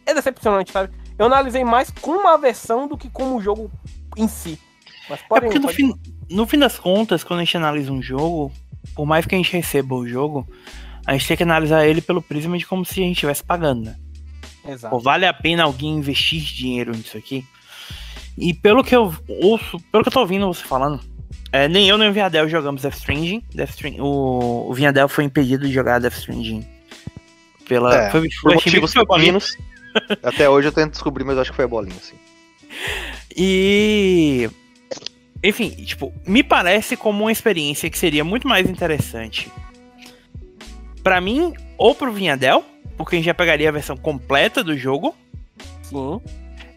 é 0.06 0.14
decepcionante, 0.14 0.72
sabe? 0.72 0.92
Eu 1.18 1.26
analisei 1.26 1.64
mais 1.64 1.90
com 1.90 2.12
uma 2.12 2.38
versão 2.38 2.86
do 2.86 2.96
que 2.96 3.10
com 3.10 3.34
o 3.34 3.40
jogo 3.40 3.70
em 4.16 4.28
si. 4.28 4.58
Mas 5.08 5.20
pode, 5.22 5.46
é 5.46 5.48
porque 5.48 5.58
no, 5.58 5.68
fim, 5.68 5.94
no 6.30 6.46
fim 6.46 6.58
das 6.58 6.78
contas, 6.78 7.24
quando 7.24 7.40
a 7.40 7.44
gente 7.44 7.56
analisa 7.56 7.92
um 7.92 8.02
jogo, 8.02 8.52
por 8.94 9.06
mais 9.06 9.26
que 9.26 9.34
a 9.34 9.38
gente 9.38 9.52
receba 9.52 9.94
o 9.94 10.06
jogo, 10.06 10.46
a 11.06 11.12
gente 11.12 11.26
tem 11.26 11.36
que 11.36 11.42
analisar 11.42 11.86
ele 11.86 12.00
pelo 12.00 12.22
prisma 12.22 12.56
de 12.56 12.66
como 12.66 12.84
se 12.84 13.00
a 13.00 13.04
gente 13.04 13.16
estivesse 13.16 13.42
pagando, 13.42 13.84
né? 13.86 13.96
Exato. 14.66 14.94
Ou 14.94 15.00
vale 15.00 15.26
a 15.26 15.32
pena 15.32 15.64
alguém 15.64 15.96
investir 15.96 16.42
dinheiro 16.42 16.92
nisso 16.92 17.16
aqui? 17.16 17.46
E 18.36 18.52
pelo 18.54 18.84
que 18.84 18.94
eu 18.94 19.12
ouço, 19.42 19.80
pelo 19.90 20.04
que 20.04 20.08
eu 20.08 20.12
tô 20.12 20.20
ouvindo 20.20 20.46
você 20.46 20.62
falando, 20.62 21.00
é, 21.52 21.68
nem 21.68 21.88
eu 21.88 21.96
nem 21.96 22.08
o 22.08 22.12
Viadel 22.12 22.48
jogamos 22.48 22.82
Death 22.82 22.94
Stranding. 22.94 23.42
Death 23.54 23.70
Stranding 23.70 24.00
o, 24.00 24.66
o 24.68 24.74
Viadel 24.74 25.08
foi 25.08 25.24
impedido 25.24 25.66
de 25.66 25.72
jogar 25.72 26.00
Death 26.00 26.14
Stranding. 26.14 26.66
Pela, 27.66 28.06
é, 28.06 28.10
foi, 28.10 28.28
por 28.42 28.54
motivos 28.54 28.92
femininos. 28.92 29.56
Até 30.22 30.48
hoje 30.48 30.68
eu 30.68 30.72
tento 30.72 30.92
descobrir, 30.92 31.24
mas 31.24 31.36
eu 31.36 31.42
acho 31.42 31.50
que 31.50 31.56
foi 31.56 31.64
a 31.64 31.68
bolinha, 31.68 31.96
assim. 31.96 32.16
E. 33.40 34.50
Enfim, 35.44 35.70
tipo, 35.70 36.12
me 36.26 36.42
parece 36.42 36.96
como 36.96 37.24
uma 37.24 37.30
experiência 37.30 37.88
que 37.88 37.96
seria 37.96 38.24
muito 38.24 38.48
mais 38.48 38.68
interessante 38.68 39.52
para 41.02 41.20
mim 41.20 41.54
ou 41.76 41.94
pro 41.94 42.12
Vinhadel, 42.12 42.64
porque 42.96 43.14
a 43.14 43.18
gente 43.18 43.26
já 43.26 43.34
pegaria 43.34 43.68
a 43.68 43.72
versão 43.72 43.96
completa 43.96 44.64
do 44.64 44.76
jogo. 44.76 45.14
Sim. 45.82 46.20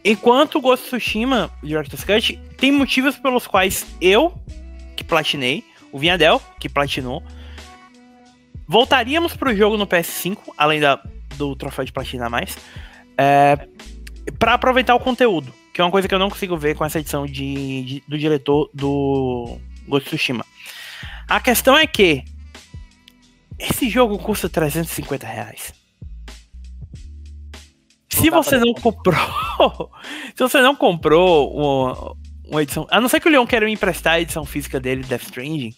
Enquanto 0.03 0.55
o 0.55 0.61
Ghost 0.61 0.85
of 0.85 0.99
Tsushima 0.99 1.51
Director's 1.61 2.03
Cut 2.03 2.39
tem 2.57 2.71
motivos 2.71 3.17
pelos 3.17 3.45
quais 3.45 3.85
eu 4.01 4.33
que 4.95 5.03
platinei, 5.03 5.63
o 5.91 5.99
Vinhadel, 5.99 6.41
que 6.59 6.69
platinou. 6.69 7.23
Voltaríamos 8.67 9.35
pro 9.35 9.55
jogo 9.55 9.77
no 9.77 9.85
PS5, 9.85 10.37
além 10.57 10.79
da, 10.79 11.01
do 11.35 11.55
troféu 11.55 11.83
de 11.83 11.91
platina 11.91 12.27
a 12.27 12.29
mais, 12.29 12.57
é, 13.17 13.67
para 14.39 14.53
aproveitar 14.53 14.95
o 14.95 14.99
conteúdo, 14.99 15.53
que 15.73 15.81
é 15.81 15.83
uma 15.83 15.91
coisa 15.91 16.07
que 16.07 16.15
eu 16.15 16.19
não 16.19 16.29
consigo 16.29 16.57
ver 16.57 16.75
com 16.75 16.85
essa 16.85 16.99
edição 16.99 17.25
de, 17.25 17.83
de 17.83 18.03
do 18.07 18.17
diretor 18.17 18.69
do 18.73 19.57
Ghost 19.87 20.07
of 20.07 20.15
Tsushima. 20.15 20.45
A 21.27 21.39
questão 21.39 21.77
é 21.77 21.85
que 21.85 22.23
esse 23.59 23.89
jogo 23.89 24.17
custa 24.17 24.49
350 24.49 25.27
reais. 25.27 25.80
Se 28.21 28.29
você 28.29 28.57
não 28.57 28.73
comprou. 28.73 29.91
se 30.35 30.43
você 30.43 30.61
não 30.61 30.75
comprou 30.75 32.17
uma 32.45 32.61
edição. 32.61 32.85
A 32.91 32.99
não 32.99 33.07
ser 33.07 33.21
que 33.21 33.27
o 33.27 33.31
Leon 33.31 33.47
queira 33.47 33.65
me 33.65 33.71
emprestar 33.71 34.13
a 34.13 34.21
edição 34.21 34.43
física 34.45 34.79
dele, 34.79 35.03
Death 35.03 35.23
Stranding. 35.23 35.73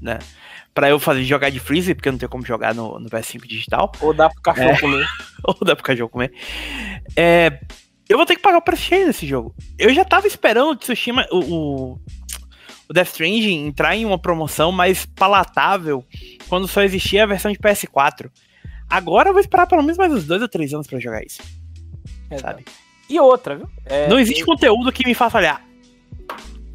Né? 0.00 0.18
Pra 0.72 0.88
eu 0.88 0.98
fazer 0.98 1.22
jogar 1.24 1.50
de 1.50 1.60
freezer, 1.60 1.94
porque 1.94 2.08
eu 2.08 2.12
não 2.12 2.18
tenho 2.18 2.30
como 2.30 2.46
jogar 2.46 2.74
no, 2.74 2.98
no 2.98 3.10
PS5 3.10 3.46
digital. 3.46 3.92
Ou 4.00 4.14
dá 4.14 4.30
pro 4.30 4.40
cachorro 4.40 4.70
é, 4.70 4.80
comer. 4.80 5.06
ou 5.44 5.56
dá 5.62 5.76
pro 5.76 5.84
cachorro 5.84 6.08
comer. 6.08 6.32
É, 7.14 7.60
eu 8.08 8.16
vou 8.16 8.24
ter 8.24 8.36
que 8.36 8.42
pagar 8.42 8.58
o 8.58 8.62
preço 8.62 8.82
cheio 8.82 9.06
desse 9.06 9.26
jogo. 9.26 9.54
Eu 9.78 9.92
já 9.92 10.04
tava 10.04 10.26
esperando 10.26 10.70
o 10.70 10.76
Tsushima, 10.76 11.26
o, 11.30 11.38
o, 11.38 12.00
o 12.88 12.92
Death 12.94 13.08
Stranding 13.08 13.66
entrar 13.66 13.94
em 13.94 14.06
uma 14.06 14.18
promoção 14.18 14.72
mais 14.72 15.04
palatável 15.04 16.04
quando 16.48 16.66
só 16.66 16.82
existia 16.82 17.24
a 17.24 17.26
versão 17.26 17.52
de 17.52 17.58
PS4. 17.58 18.30
Agora 18.90 19.28
eu 19.28 19.32
vou 19.32 19.40
esperar 19.40 19.68
pelo 19.68 19.82
menos 19.82 19.96
mais 19.96 20.12
uns 20.12 20.24
dois 20.24 20.42
ou 20.42 20.48
três 20.48 20.74
anos 20.74 20.88
para 20.88 20.98
jogar 20.98 21.22
isso. 21.24 21.40
É, 22.28 22.38
sabe? 22.38 22.64
E 23.08 23.18
outra, 23.20 23.56
viu? 23.56 23.68
É, 23.86 24.08
não 24.08 24.18
existe 24.18 24.44
conteúdo 24.44 24.92
que 24.92 25.06
me 25.06 25.14
faça 25.14 25.38
olhar. 25.38 25.64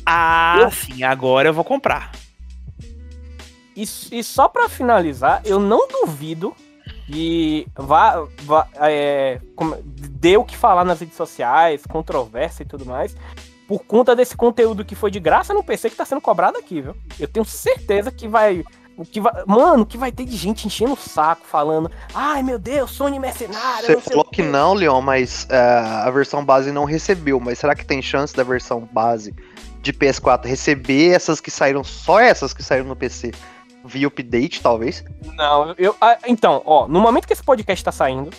Ah, 0.06 0.60
eu... 0.62 0.72
sim, 0.72 1.04
agora 1.04 1.50
eu 1.50 1.54
vou 1.54 1.64
comprar. 1.64 2.12
E, 3.76 3.84
e 3.84 4.24
só 4.24 4.48
para 4.48 4.70
finalizar, 4.70 5.42
eu 5.44 5.60
não 5.60 5.88
duvido 5.88 6.56
que 7.08 7.68
vá, 7.76 8.26
vá 8.44 8.68
é, 8.76 9.40
dê 10.10 10.38
o 10.38 10.44
que 10.44 10.56
falar 10.56 10.86
nas 10.86 11.02
redes 11.02 11.16
sociais, 11.16 11.86
controvérsia 11.86 12.64
e 12.64 12.66
tudo 12.66 12.86
mais, 12.86 13.16
por 13.68 13.84
conta 13.84 14.16
desse 14.16 14.36
conteúdo 14.36 14.86
que 14.86 14.96
foi 14.96 15.12
de 15.12 15.20
graça 15.20 15.54
no 15.54 15.64
PC 15.64 15.90
que 15.90 15.96
tá 15.96 16.06
sendo 16.06 16.22
cobrado 16.22 16.58
aqui, 16.58 16.82
viu? 16.82 16.96
Eu 17.20 17.28
tenho 17.28 17.46
certeza 17.46 18.12
que 18.12 18.28
vai 18.28 18.64
o 18.98 19.06
que 19.06 19.20
vai, 19.20 19.44
mano, 19.46 19.84
o 19.84 19.86
que 19.86 19.98
vai 19.98 20.12
ter 20.12 20.26
de 20.26 20.38
gente 20.38 20.68
enchendo 20.68 20.94
o 20.94 20.98
saco, 20.98 21.46
falando, 21.46 21.92
ai 22.14 22.42
meu 22.42 22.58
Deus, 22.58 22.92
Sony 22.92 23.20
mercenário. 23.20 23.86
Você 23.86 24.00
falou 24.00 24.24
que 24.26 24.42
não, 24.42 24.74
Leon, 24.74 25.02
mas 25.02 25.46
uh, 25.46 26.08
a 26.08 26.12
versão 26.12 26.44
base 26.44 26.72
não 26.72 26.86
recebeu. 26.86 27.40
Mas 27.40 27.60
será 27.60 27.76
que 27.76 27.86
tem 27.86 28.02
chance 28.02 28.36
da 28.36 28.44
versão 28.44 28.88
base 28.92 29.36
de 29.82 29.94
PS4 29.94 30.46
receber 30.46 31.12
essas 31.12 31.42
que 31.42 31.52
saíram, 31.52 31.84
só 31.84 32.20
essas 32.20 32.54
que 32.54 32.64
saíram 32.64 32.88
no 32.88 32.96
PC, 32.96 33.32
via 33.84 34.08
update, 34.08 34.62
talvez? 34.62 35.04
Não, 35.36 35.76
eu. 35.78 35.96
Ah, 36.00 36.18
então, 36.26 36.62
ó, 36.66 36.88
no 36.88 37.00
momento 37.00 37.28
que 37.28 37.34
esse 37.34 37.44
podcast 37.44 37.84
tá 37.84 37.92
saindo, 37.92 38.30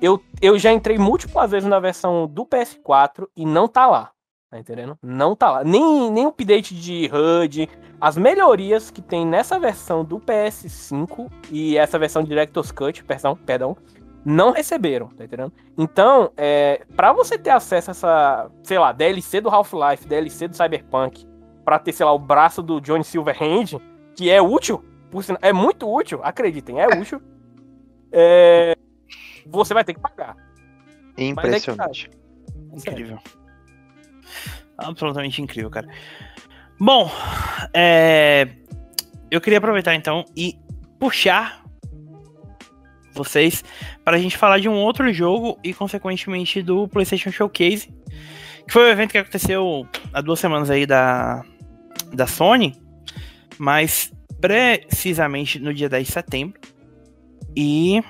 eu, 0.00 0.22
eu 0.40 0.58
já 0.58 0.72
entrei 0.72 0.98
múltiplas 0.98 1.50
vezes 1.50 1.68
na 1.68 1.78
versão 1.78 2.26
do 2.26 2.46
PS4 2.46 3.26
e 3.36 3.44
não 3.44 3.68
tá 3.68 3.86
lá. 3.86 4.10
Tá 4.50 4.58
entendendo? 4.58 4.98
Não 5.00 5.36
tá 5.36 5.50
lá. 5.50 5.64
Nem, 5.64 6.10
nem 6.10 6.26
update 6.26 6.74
de 6.74 7.08
HUD. 7.08 7.68
As 8.00 8.16
melhorias 8.16 8.90
que 8.90 9.00
tem 9.00 9.24
nessa 9.24 9.60
versão 9.60 10.04
do 10.04 10.18
PS5 10.18 11.30
e 11.52 11.76
essa 11.76 11.98
versão 11.98 12.22
de 12.22 12.30
Director's 12.30 12.72
Cut, 12.72 13.04
perdão, 13.04 13.36
perdão 13.36 13.76
não 14.24 14.52
receberam, 14.52 15.08
tá 15.08 15.24
entendendo? 15.24 15.52
Então, 15.78 16.30
é, 16.36 16.84
para 16.94 17.12
você 17.12 17.38
ter 17.38 17.50
acesso 17.50 17.90
a 17.90 17.92
essa, 17.92 18.50
sei 18.62 18.78
lá, 18.78 18.92
DLC 18.92 19.40
do 19.40 19.48
Half-Life, 19.48 20.06
DLC 20.06 20.48
do 20.48 20.56
Cyberpunk, 20.56 21.26
para 21.64 21.78
ter, 21.78 21.92
sei 21.92 22.04
lá, 22.04 22.12
o 22.12 22.18
braço 22.18 22.62
do 22.62 22.80
Johnny 22.80 23.04
Silverhand, 23.04 23.80
que 24.14 24.30
é 24.30 24.40
útil, 24.42 24.84
é 25.40 25.52
muito 25.52 25.90
útil, 25.90 26.20
acreditem, 26.22 26.80
é 26.80 26.86
útil, 26.86 27.20
é, 28.12 28.76
você 29.46 29.72
vai 29.72 29.84
ter 29.84 29.94
que 29.94 30.00
pagar. 30.00 30.36
Impressionante. 31.16 32.10
É 32.72 32.76
Incrível. 32.76 33.18
Absolutamente 34.76 35.42
incrível, 35.42 35.70
cara. 35.70 35.88
Bom, 36.78 37.10
é... 37.74 38.48
eu 39.30 39.40
queria 39.40 39.58
aproveitar 39.58 39.94
então 39.94 40.24
e 40.36 40.58
puxar 40.98 41.62
vocês 43.12 43.64
para 44.04 44.16
a 44.16 44.20
gente 44.20 44.36
falar 44.36 44.58
de 44.58 44.68
um 44.68 44.74
outro 44.74 45.12
jogo 45.12 45.58
e, 45.62 45.74
consequentemente, 45.74 46.62
do 46.62 46.88
PlayStation 46.88 47.30
Showcase, 47.30 47.92
que 48.66 48.72
foi 48.72 48.84
o 48.84 48.86
um 48.86 48.90
evento 48.90 49.10
que 49.10 49.18
aconteceu 49.18 49.86
há 50.12 50.20
duas 50.20 50.38
semanas 50.38 50.70
aí 50.70 50.86
da, 50.86 51.44
da 52.12 52.26
Sony, 52.26 52.80
mas 53.58 54.12
precisamente 54.40 55.58
no 55.58 55.74
dia 55.74 55.88
10 55.88 56.06
de 56.06 56.12
setembro. 56.12 56.60
E. 57.54 58.02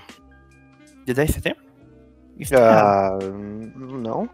Dia 1.07 1.15
10 1.15 1.29
de 1.29 1.35
setembro? 1.35 1.63
Ah, 2.55 3.19
não. 3.77 4.29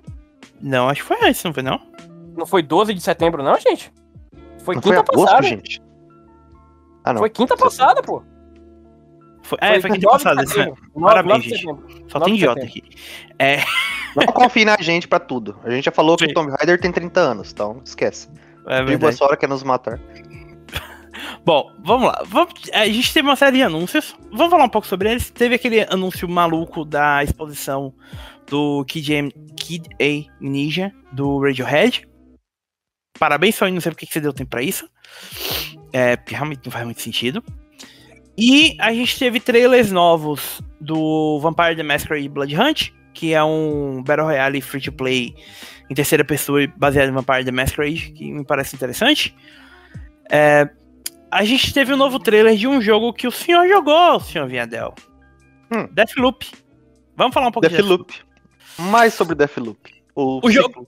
Não, 0.61 0.89
acho 0.89 1.03
que 1.03 1.07
foi 1.09 1.17
antes, 1.29 1.43
não 1.45 1.53
foi 1.53 1.63
não? 1.63 1.81
Não 2.37 2.47
foi 2.47 2.63
12 2.63 2.95
de 2.95 3.01
setembro, 3.01 3.43
não, 3.43 3.59
gente? 3.59 3.93
Foi 4.59 4.75
não 4.75 4.83
quinta 4.83 5.05
foi 5.07 5.25
passada. 5.25 5.43
gente. 5.47 5.83
Ah, 7.05 7.13
não. 7.13 7.21
Foi 7.21 7.31
quinta 7.31 7.57
passada, 7.57 8.03
pô. 8.03 8.23
Foi, 9.43 9.59
é, 9.61 9.73
foi, 9.73 9.83
foi 9.83 9.91
quinta 9.93 10.09
passada. 10.09 10.45
Parabéns, 11.01 11.45
gente. 11.45 11.65
Só 12.09 12.21
tem 12.21 12.35
idiota 12.35 12.63
aqui. 12.63 12.83
É... 13.39 13.59
Não 14.17 14.27
confie 14.33 14.65
na 14.65 14.77
gente 14.81 15.07
pra 15.07 15.21
tudo. 15.21 15.61
A 15.63 15.71
gente 15.71 15.85
já 15.85 15.93
falou 15.93 16.19
Sim. 16.19 16.25
que 16.25 16.31
o 16.33 16.35
Tomb 16.35 16.51
Raider 16.51 16.81
tem 16.81 16.91
30 16.91 17.21
anos, 17.21 17.53
então 17.53 17.81
esquece. 17.85 18.29
É 18.67 18.83
verdade. 18.83 19.15
essa 19.15 19.25
hora 19.25 19.37
quer 19.37 19.49
nos 19.49 19.63
matar. 19.63 20.01
Bom, 21.45 21.71
vamos 21.85 22.09
lá. 22.09 22.23
Vamos, 22.27 22.55
a 22.73 22.87
gente 22.87 23.13
teve 23.13 23.29
uma 23.29 23.37
série 23.37 23.59
de 23.59 23.63
anúncios. 23.63 24.17
Vamos 24.33 24.51
falar 24.51 24.65
um 24.65 24.69
pouco 24.69 24.87
sobre 24.87 25.11
eles. 25.11 25.31
Teve 25.31 25.55
aquele 25.55 25.83
anúncio 25.83 26.29
maluco 26.29 26.85
da 26.85 27.23
exposição 27.23 27.95
do 28.49 28.85
Kid, 28.85 29.33
Kid 29.57 29.89
A 30.01 30.33
Ninja 30.41 30.93
do 31.13 31.39
Radiohead. 31.41 32.07
Parabéns, 33.19 33.55
Sony, 33.55 33.73
não 33.73 33.81
sei 33.81 33.93
porque 33.93 34.07
que 34.07 34.13
você 34.13 34.21
deu 34.21 34.33
tempo 34.33 34.51
pra 34.51 34.63
isso. 34.63 34.89
É, 35.93 36.19
realmente 36.27 36.61
não 36.65 36.73
faz 36.73 36.85
muito 36.85 37.01
sentido. 37.01 37.43
E 38.39 38.77
a 38.79 38.93
gente 38.93 39.19
teve 39.19 39.41
trailers 39.41 39.91
novos 39.91 40.61
do 40.81 41.41
Vampire 41.41 41.75
the 41.75 41.83
Masquerade 41.83 42.29
Blood 42.29 42.55
Hunt, 42.55 42.91
que 43.15 43.33
é 43.33 43.43
um 43.43 44.03
Battle 44.03 44.27
Royale 44.27 44.61
free 44.61 44.81
to 44.81 44.93
play 44.93 45.35
em 45.89 45.95
terceira 45.95 46.25
pessoa 46.25 46.67
baseado 46.77 47.09
em 47.09 47.23
parte 47.23 47.47
da 47.47 47.53
Masquerade, 47.53 48.13
que 48.13 48.31
me 48.31 48.45
parece 48.45 48.77
interessante. 48.77 49.35
É, 50.31 50.69
a 51.31 51.45
gente 51.45 51.73
teve 51.73 51.95
um 51.95 51.97
novo 51.97 52.19
trailer 52.19 52.57
de 52.57 52.67
um 52.67 52.81
jogo 52.81 53.13
que 53.13 53.27
o 53.27 53.33
senhor 53.33 53.67
jogou, 53.67 54.21
senhor 54.21 54.47
Viadel. 54.49 54.95
Hum. 55.73 55.89
Deathloop. 55.93 56.47
Vamos 57.17 57.33
falar 57.33 57.49
um 57.49 57.53
pouco 57.53 57.69
de 57.69 57.75
Deathloop. 57.75 58.13
Mais 58.79 59.15
sobre 59.15 59.35
Deathloop. 59.35 59.79
O, 60.15 60.41
O 60.47 60.51
jogo- 60.51 60.87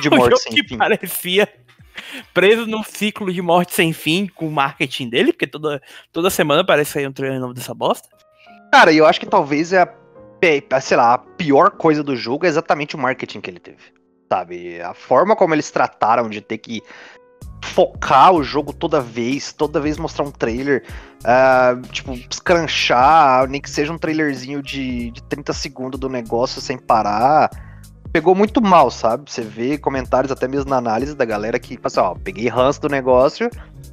de 0.00 0.08
morte 0.10 0.30
jogo 0.30 0.36
sem 0.38 0.52
que 0.54 0.64
fim. 0.68 0.78
parecia 0.78 1.48
preso 2.32 2.66
num 2.66 2.82
ciclo 2.82 3.32
de 3.32 3.42
morte 3.42 3.74
sem 3.74 3.92
fim 3.92 4.26
com 4.26 4.48
o 4.48 4.50
marketing 4.50 5.08
dele, 5.10 5.32
porque 5.32 5.46
toda, 5.46 5.82
toda 6.12 6.30
semana 6.30 6.64
parece 6.64 6.92
sair 6.92 7.06
um 7.06 7.12
trailer 7.12 7.38
novo 7.40 7.52
dessa 7.54 7.74
bosta. 7.74 8.08
Cara, 8.72 8.92
e 8.92 8.98
eu 8.98 9.06
acho 9.06 9.20
que 9.20 9.26
talvez 9.26 9.72
é 9.72 9.82
a, 9.82 10.80
sei 10.80 10.96
lá, 10.96 11.14
a 11.14 11.18
pior 11.18 11.70
coisa 11.72 12.02
do 12.02 12.16
jogo 12.16 12.46
é 12.46 12.48
exatamente 12.48 12.96
o 12.96 12.98
marketing 12.98 13.40
que 13.40 13.50
ele 13.50 13.60
teve. 13.60 13.78
Sabe? 14.32 14.80
A 14.80 14.94
forma 14.94 15.34
como 15.34 15.54
eles 15.54 15.70
trataram 15.70 16.28
de 16.30 16.40
ter 16.40 16.58
que 16.58 16.80
focar 17.62 18.32
o 18.32 18.42
jogo 18.42 18.72
toda 18.72 19.00
vez, 19.00 19.52
toda 19.52 19.80
vez 19.80 19.98
mostrar 19.98 20.24
um 20.24 20.30
trailer, 20.30 20.84
ah, 21.24 21.76
tipo, 21.90 22.12
escranchar, 22.12 23.48
nem 23.48 23.60
que 23.60 23.70
seja 23.70 23.92
um 23.92 23.98
trailerzinho 23.98 24.62
de, 24.62 25.10
de 25.10 25.22
30 25.24 25.52
segundos 25.52 26.00
do 26.00 26.08
negócio 26.08 26.60
sem 26.60 26.78
parar. 26.78 27.50
Pegou 28.12 28.34
muito 28.34 28.60
mal, 28.60 28.90
sabe? 28.90 29.30
Você 29.30 29.42
vê 29.42 29.78
comentários 29.78 30.32
até 30.32 30.48
mesmo 30.48 30.68
na 30.68 30.76
análise 30.76 31.14
da 31.14 31.24
galera 31.24 31.58
que, 31.58 31.76
tipo 31.76 31.86
assim, 31.86 32.00
ó, 32.00 32.14
peguei 32.14 32.48
ranço 32.48 32.80
do 32.80 32.88
negócio 32.88 33.48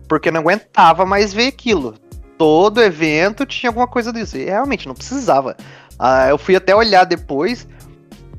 porque 0.08 0.32
não 0.32 0.42
aguentava 0.42 1.06
mais 1.06 1.34
ver 1.34 1.48
aquilo 1.48 1.94
todo 2.38 2.82
evento 2.82 3.46
tinha 3.46 3.70
alguma 3.70 3.88
coisa 3.88 4.14
disso. 4.14 4.38
E 4.38 4.46
realmente 4.46 4.88
não 4.88 4.94
precisava. 4.94 5.58
Ah, 5.98 6.30
eu 6.30 6.38
fui 6.38 6.56
até 6.56 6.76
olhar 6.76 7.04
depois. 7.04 7.68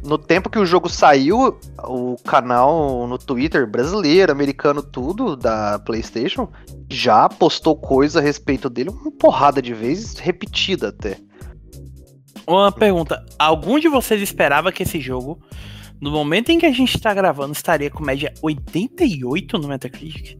No 0.08 0.16
tempo 0.16 0.48
que 0.48 0.58
o 0.58 0.64
jogo 0.64 0.88
saiu, 0.88 1.58
o 1.84 2.16
canal 2.24 3.06
no 3.06 3.18
Twitter 3.18 3.66
brasileiro, 3.66 4.32
americano, 4.32 4.82
tudo 4.82 5.36
da 5.36 5.78
PlayStation 5.80 6.48
já 6.90 7.28
postou 7.28 7.76
coisa 7.76 8.18
a 8.18 8.22
respeito 8.22 8.70
dele 8.70 8.88
uma 8.88 9.12
porrada 9.12 9.60
de 9.60 9.74
vezes, 9.74 10.14
repetida 10.18 10.88
até. 10.88 11.18
Uma 12.46 12.72
pergunta: 12.72 13.22
algum 13.38 13.78
de 13.78 13.86
vocês 13.86 14.22
esperava 14.22 14.72
que 14.72 14.82
esse 14.82 14.98
jogo, 14.98 15.38
no 16.00 16.10
momento 16.10 16.48
em 16.48 16.58
que 16.58 16.64
a 16.64 16.72
gente 16.72 16.98
tá 16.98 17.12
gravando, 17.12 17.52
estaria 17.52 17.90
com 17.90 18.02
média 18.02 18.32
88 18.40 19.58
no 19.58 19.68
Metacritic? 19.68 20.38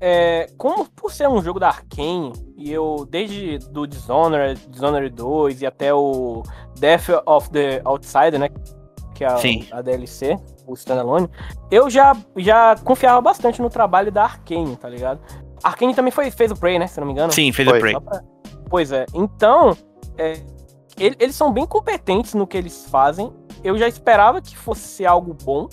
É, 0.00 0.46
como 0.56 0.88
por 0.90 1.12
ser 1.12 1.28
um 1.28 1.42
jogo 1.42 1.58
da 1.58 1.68
Arkane, 1.68 2.32
e 2.56 2.72
eu 2.72 3.06
desde 3.10 3.58
do 3.70 3.86
Dishonored, 3.86 4.60
Dishonored 4.68 5.14
2 5.14 5.62
e 5.62 5.66
até 5.66 5.92
o 5.92 6.42
Death 6.78 7.08
of 7.26 7.50
the 7.50 7.80
Outsider, 7.84 8.38
né, 8.38 8.48
que 9.14 9.24
é 9.24 9.26
a, 9.26 9.36
Sim. 9.38 9.66
a 9.72 9.82
DLC, 9.82 10.36
o 10.66 10.74
standalone, 10.74 11.28
eu 11.70 11.90
já, 11.90 12.16
já 12.36 12.76
confiava 12.84 13.20
bastante 13.20 13.60
no 13.60 13.68
trabalho 13.68 14.12
da 14.12 14.22
Arkane, 14.24 14.76
tá 14.76 14.88
ligado? 14.88 15.20
A 15.64 15.68
Arkane 15.70 15.94
também 15.94 16.12
foi, 16.12 16.30
fez 16.30 16.52
o 16.52 16.56
Prey, 16.56 16.78
né, 16.78 16.86
se 16.86 17.00
não 17.00 17.06
me 17.06 17.12
engano. 17.12 17.32
Sim, 17.32 17.50
fez 17.52 17.68
Foi. 17.68 17.78
o 17.78 17.80
Prey. 17.80 18.00
Pra- 18.00 18.22
Pois 18.70 18.92
é. 18.92 19.06
Então, 19.14 19.76
é, 20.16 20.34
ele- 20.96 21.16
eles 21.18 21.34
são 21.34 21.52
bem 21.52 21.66
competentes 21.66 22.34
no 22.34 22.46
que 22.46 22.56
eles 22.56 22.86
fazem. 22.90 23.32
Eu 23.64 23.76
já 23.78 23.88
esperava 23.88 24.40
que 24.42 24.56
fosse 24.56 24.82
ser 24.82 25.06
algo 25.06 25.34
bom. 25.42 25.66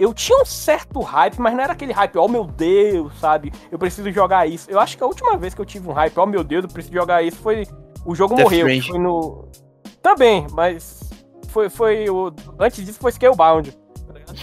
Eu 0.00 0.14
tinha 0.14 0.40
um 0.40 0.46
certo 0.46 0.98
hype, 1.00 1.38
mas 1.38 1.52
não 1.52 1.62
era 1.62 1.74
aquele 1.74 1.92
hype, 1.92 2.16
oh 2.16 2.26
meu 2.26 2.44
Deus, 2.44 3.12
sabe? 3.20 3.52
Eu 3.70 3.78
preciso 3.78 4.10
jogar 4.10 4.48
isso. 4.48 4.70
Eu 4.70 4.80
acho 4.80 4.96
que 4.96 5.04
a 5.04 5.06
última 5.06 5.36
vez 5.36 5.52
que 5.52 5.60
eu 5.60 5.66
tive 5.66 5.86
um 5.86 5.92
hype, 5.92 6.16
oh 6.16 6.24
meu 6.24 6.42
Deus, 6.42 6.64
eu 6.64 6.70
preciso 6.70 6.94
jogar 6.94 7.22
isso, 7.22 7.36
foi 7.36 7.66
o 8.06 8.14
jogo 8.14 8.34
Death 8.34 8.44
morreu. 8.46 8.82
Foi 8.82 8.98
no. 8.98 9.48
Também, 10.00 10.46
mas 10.52 11.10
foi, 11.48 11.68
foi 11.68 12.08
o. 12.08 12.32
Antes 12.58 12.82
disso 12.82 12.98
foi 12.98 13.12
Scalebound. 13.12 13.76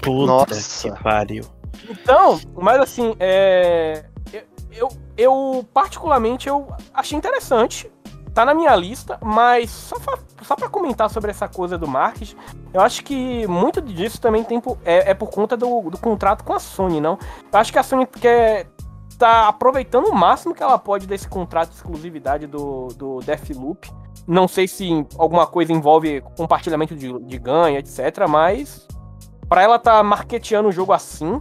Puta 0.03 0.27
Nossa. 0.27 0.91
que 0.91 1.03
pariu. 1.03 1.43
Então, 1.89 2.39
mas 2.53 2.79
assim, 2.79 3.15
é, 3.19 4.05
eu, 4.31 4.43
eu, 4.71 4.89
eu, 5.17 5.65
particularmente 5.73 6.47
eu 6.47 6.67
achei 6.93 7.17
interessante. 7.17 7.91
Tá 8.38 8.45
na 8.45 8.54
minha 8.54 8.76
lista, 8.76 9.17
mas 9.19 9.71
só 9.71 9.97
pra, 9.97 10.19
só 10.43 10.56
pra 10.56 10.69
comentar 10.69 11.10
sobre 11.10 11.32
essa 11.32 11.47
coisa 11.47 11.76
do 11.76 11.88
marketing, 11.88 12.36
eu 12.71 12.82
acho 12.82 13.04
que 13.04 13.47
muito 13.47 13.82
disso 13.82 14.21
também 14.21 14.43
tem 14.43 14.62
é, 14.86 15.10
é 15.10 15.13
por 15.15 15.32
conta 15.32 15.58
do, 15.58 15.89
do 15.89 15.97
contrato 15.97 16.43
com 16.43 16.54
a 16.54 16.60
Sony, 16.60 17.02
não? 17.02 17.17
Eu 17.52 17.60
acho 17.60 17.73
que 17.73 17.80
a 17.80 17.82
Sony 17.82 18.06
quer 18.06 18.67
tá 19.17 19.47
aproveitando 19.47 20.10
o 20.10 20.13
máximo 20.13 20.54
que 20.54 20.62
ela 20.62 20.78
pode 20.78 21.08
desse 21.08 21.28
contrato 21.28 21.69
de 21.69 21.78
exclusividade 21.78 22.45
do, 22.45 22.89
do 22.89 23.21
Deathloop. 23.21 23.91
Não 24.28 24.47
sei 24.47 24.67
se 24.67 25.04
alguma 25.17 25.47
coisa 25.47 25.73
envolve 25.73 26.21
compartilhamento 26.38 26.95
de, 26.95 27.12
de 27.19 27.39
ganho, 27.39 27.80
etc. 27.80 28.28
Mas 28.30 28.88
pra 29.50 29.63
ela 29.63 29.80
tá 29.80 30.04
marketeando 30.04 30.69
o 30.69 30.71
jogo 30.71 30.93
assim, 30.93 31.39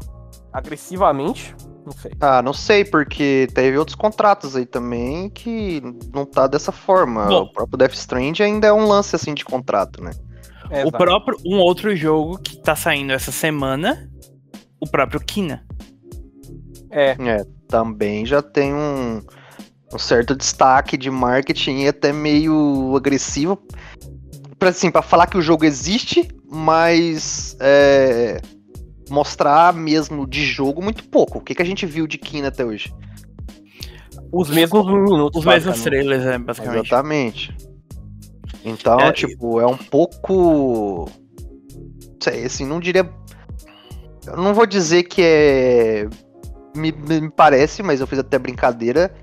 agressivamente, 0.51 1.55
não 1.87 1.93
sei. 1.93 2.13
Ah, 2.21 2.43
não 2.43 2.53
sei, 2.53 2.85
porque 2.85 3.47
teve 3.55 3.79
outros 3.79 3.95
contratos 3.95 4.57
aí 4.57 4.67
também 4.67 5.31
que 5.31 5.81
não 6.13 6.27
tá 6.27 6.49
dessa 6.49 6.73
forma. 6.73 7.27
Bom. 7.27 7.43
O 7.43 7.53
próprio 7.53 7.79
Death 7.79 7.95
Strand 7.95 8.41
ainda 8.41 8.67
é 8.67 8.73
um 8.73 8.87
lance 8.87 9.15
assim 9.15 9.33
de 9.33 9.45
contrato, 9.45 10.03
né? 10.03 10.11
É, 10.69 10.85
O 10.85 10.91
próprio, 10.91 11.39
um 11.47 11.59
outro 11.59 11.95
jogo 11.95 12.39
que 12.39 12.57
tá 12.57 12.75
saindo 12.75 13.13
essa 13.13 13.31
semana, 13.31 14.11
o 14.81 14.89
próprio 14.89 15.21
Kina. 15.21 15.65
É, 16.91 17.17
também 17.69 18.27
já 18.27 18.43
tem 18.43 18.75
um, 18.75 19.23
um 19.93 19.99
certo 19.99 20.35
destaque 20.35 20.97
de 20.97 21.09
marketing 21.09 21.83
e 21.83 21.89
até 21.89 22.13
meio 22.13 22.97
agressivo 22.97 23.63
para 24.59 24.71
assim, 24.71 24.91
para 24.91 25.03
falar 25.03 25.27
que 25.27 25.37
o 25.37 25.43
jogo 25.43 25.65
existe, 25.65 26.29
mas 26.51 27.57
é, 27.61 28.41
mostrar 29.11 29.73
mesmo 29.73 30.27
de 30.27 30.45
jogo 30.45 30.83
muito 30.83 31.05
pouco. 31.05 31.39
O 31.39 31.41
que, 31.41 31.55
que 31.55 31.63
a 31.63 31.67
gente 31.67 31.87
viu 31.87 32.07
de 32.07 32.19
Kina 32.19 32.49
até 32.49 32.65
hoje? 32.65 32.93
os 34.33 34.51
mesmos 34.51 34.87
minutos. 34.87 35.41
Os 35.41 35.47
mesmos 35.47 35.83
trailers, 35.83 36.25
é, 36.25 36.39
basicamente. 36.39 36.87
Exatamente. 36.87 37.57
Então, 38.65 38.99
É, 39.01 39.13
tipo, 39.13 39.61
é 39.61 39.67
um 39.67 39.77
pouco. 39.77 41.09
Sei, 42.21 42.45
assim, 42.45 42.67
não 42.67 42.81
diria. 42.81 43.09
Eu 44.27 44.37
não 44.37 44.53
vou 44.53 44.67
dizer 44.67 45.05
que 45.05 45.23
é. 45.23 46.09
Me, 46.77 46.93
me 46.93 47.31
parece, 47.31 47.83
mas 47.83 48.01
eu 48.01 48.07
fiz 48.07 48.19
até 48.19 48.39
brincadeira. 48.39 49.15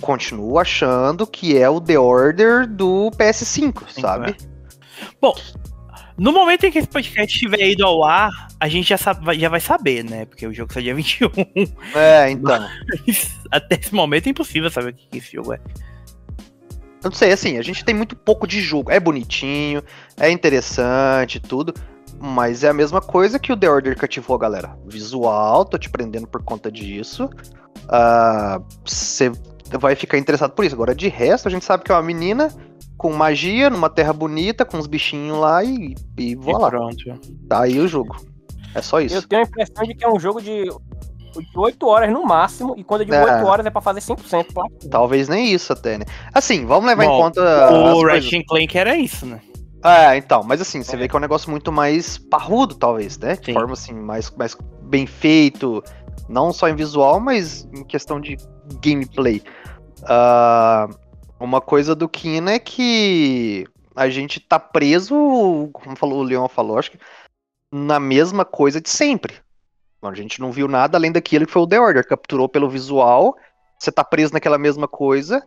Continuo 0.00 0.58
achando 0.58 1.26
que 1.26 1.56
é 1.56 1.68
o 1.70 1.80
The 1.80 1.98
Order 1.98 2.66
do 2.66 3.10
PS5, 3.12 4.00
sabe? 4.00 4.36
No 6.18 6.32
momento 6.32 6.64
em 6.66 6.70
que 6.70 6.78
esse 6.78 6.88
podcast 6.88 7.34
estiver 7.34 7.66
ido 7.70 7.84
ao 7.84 8.04
ar, 8.04 8.30
a 8.60 8.68
gente 8.68 8.88
já, 8.88 8.98
sabe- 8.98 9.38
já 9.38 9.48
vai 9.48 9.60
saber, 9.60 10.04
né? 10.04 10.24
Porque 10.26 10.46
o 10.46 10.52
jogo 10.52 10.72
sai 10.72 10.82
dia 10.82 10.94
21. 10.96 11.30
É, 11.94 12.30
então. 12.30 12.66
Até 13.50 13.78
esse 13.80 13.94
momento 13.94 14.26
é 14.26 14.30
impossível 14.30 14.70
saber 14.70 14.90
o 14.90 14.94
que 14.94 15.18
esse 15.18 15.32
jogo 15.32 15.52
é. 15.54 15.60
Eu 17.02 17.10
não 17.10 17.12
sei, 17.12 17.32
assim, 17.32 17.58
a 17.58 17.62
gente 17.62 17.84
tem 17.84 17.94
muito 17.94 18.14
pouco 18.14 18.46
de 18.46 18.60
jogo. 18.60 18.90
É 18.90 19.00
bonitinho, 19.00 19.82
é 20.16 20.30
interessante, 20.30 21.40
tudo. 21.40 21.74
Mas 22.20 22.62
é 22.62 22.68
a 22.68 22.72
mesma 22.74 23.00
coisa 23.00 23.38
que 23.38 23.52
o 23.52 23.56
The 23.56 23.68
Order 23.68 23.96
cativou 23.96 24.36
a 24.36 24.38
galera. 24.38 24.76
Visual, 24.86 25.64
tô 25.64 25.76
te 25.76 25.90
prendendo 25.90 26.28
por 26.28 26.42
conta 26.44 26.70
disso. 26.70 27.28
Ah, 27.88 28.60
Você 28.84 29.32
vai 29.80 29.96
ficar 29.96 30.18
interessado 30.18 30.52
por 30.52 30.64
isso. 30.64 30.74
Agora, 30.76 30.94
de 30.94 31.08
resto, 31.08 31.48
a 31.48 31.50
gente 31.50 31.64
sabe 31.64 31.82
que 31.82 31.90
é 31.90 31.94
uma 31.96 32.02
menina 32.02 32.48
com 33.02 33.12
magia, 33.12 33.68
numa 33.68 33.90
terra 33.90 34.12
bonita, 34.12 34.64
com 34.64 34.78
uns 34.78 34.86
bichinhos 34.86 35.36
lá 35.36 35.64
e, 35.64 35.96
e 36.16 36.30
E 36.34 36.36
lá. 36.36 36.70
pronto. 36.70 36.96
Tá 37.48 37.62
aí 37.64 37.80
o 37.80 37.88
jogo. 37.88 38.14
É 38.76 38.80
só 38.80 39.00
isso. 39.00 39.16
Eu 39.16 39.22
tenho 39.22 39.42
a 39.42 39.44
impressão 39.44 39.84
de 39.84 39.92
que 39.92 40.04
é 40.04 40.08
um 40.08 40.20
jogo 40.20 40.40
de 40.40 40.70
8 41.56 41.84
horas 41.84 42.12
no 42.12 42.24
máximo, 42.24 42.74
e 42.78 42.84
quando 42.84 43.00
eu 43.00 43.06
digo 43.06 43.16
É. 43.16 43.34
8 43.38 43.44
horas 43.46 43.66
é 43.66 43.70
pra 43.70 43.80
fazer 43.80 44.00
100%. 44.00 44.52
Tá? 44.54 44.62
Talvez 44.88 45.28
nem 45.28 45.52
isso 45.52 45.72
até, 45.72 45.98
né? 45.98 46.04
Assim, 46.32 46.64
vamos 46.64 46.86
levar 46.86 47.04
Bom, 47.04 47.18
em 47.18 47.22
conta. 47.22 47.72
o. 47.72 48.06
Ratchet 48.06 48.44
Clank 48.46 48.78
era 48.78 48.96
isso, 48.96 49.26
né? 49.26 49.40
É, 49.84 50.16
então, 50.16 50.44
mas 50.44 50.60
assim, 50.60 50.80
você 50.80 50.94
É. 50.94 50.98
vê 51.00 51.08
que 51.08 51.16
é 51.16 51.18
um 51.18 51.20
negócio 51.20 51.50
muito 51.50 51.72
mais 51.72 52.16
parrudo, 52.18 52.76
talvez, 52.76 53.18
né? 53.18 53.34
De 53.36 53.52
forma 53.52 53.72
assim, 53.72 53.92
mais, 53.92 54.30
mais 54.36 54.56
bem 54.84 55.06
feito, 55.08 55.82
não 56.28 56.52
só 56.52 56.68
em 56.68 56.76
visual, 56.76 57.18
mas 57.18 57.64
em 57.76 57.82
questão 57.82 58.20
de 58.20 58.36
gameplay. 58.80 59.42
Ah, 60.04 60.88
uma 61.44 61.60
coisa 61.60 61.94
do 61.94 62.08
Kina 62.08 62.52
é 62.52 62.58
que 62.58 63.66
a 63.94 64.08
gente 64.08 64.40
tá 64.40 64.58
preso, 64.58 65.68
como 65.72 65.96
falou, 65.96 66.20
o 66.20 66.22
Leon 66.22 66.48
falou, 66.48 66.78
acho 66.78 66.92
que 66.92 66.98
na 67.70 67.98
mesma 67.98 68.44
coisa 68.44 68.80
de 68.80 68.88
sempre. 68.88 69.34
A 70.02 70.14
gente 70.14 70.40
não 70.40 70.50
viu 70.50 70.66
nada 70.66 70.98
além 70.98 71.12
daquilo 71.12 71.46
que 71.46 71.52
foi 71.52 71.62
o 71.62 71.66
The 71.66 71.80
Order, 71.80 72.06
capturou 72.06 72.48
pelo 72.48 72.68
visual, 72.68 73.36
você 73.78 73.92
tá 73.92 74.02
preso 74.02 74.32
naquela 74.32 74.58
mesma 74.58 74.88
coisa, 74.88 75.46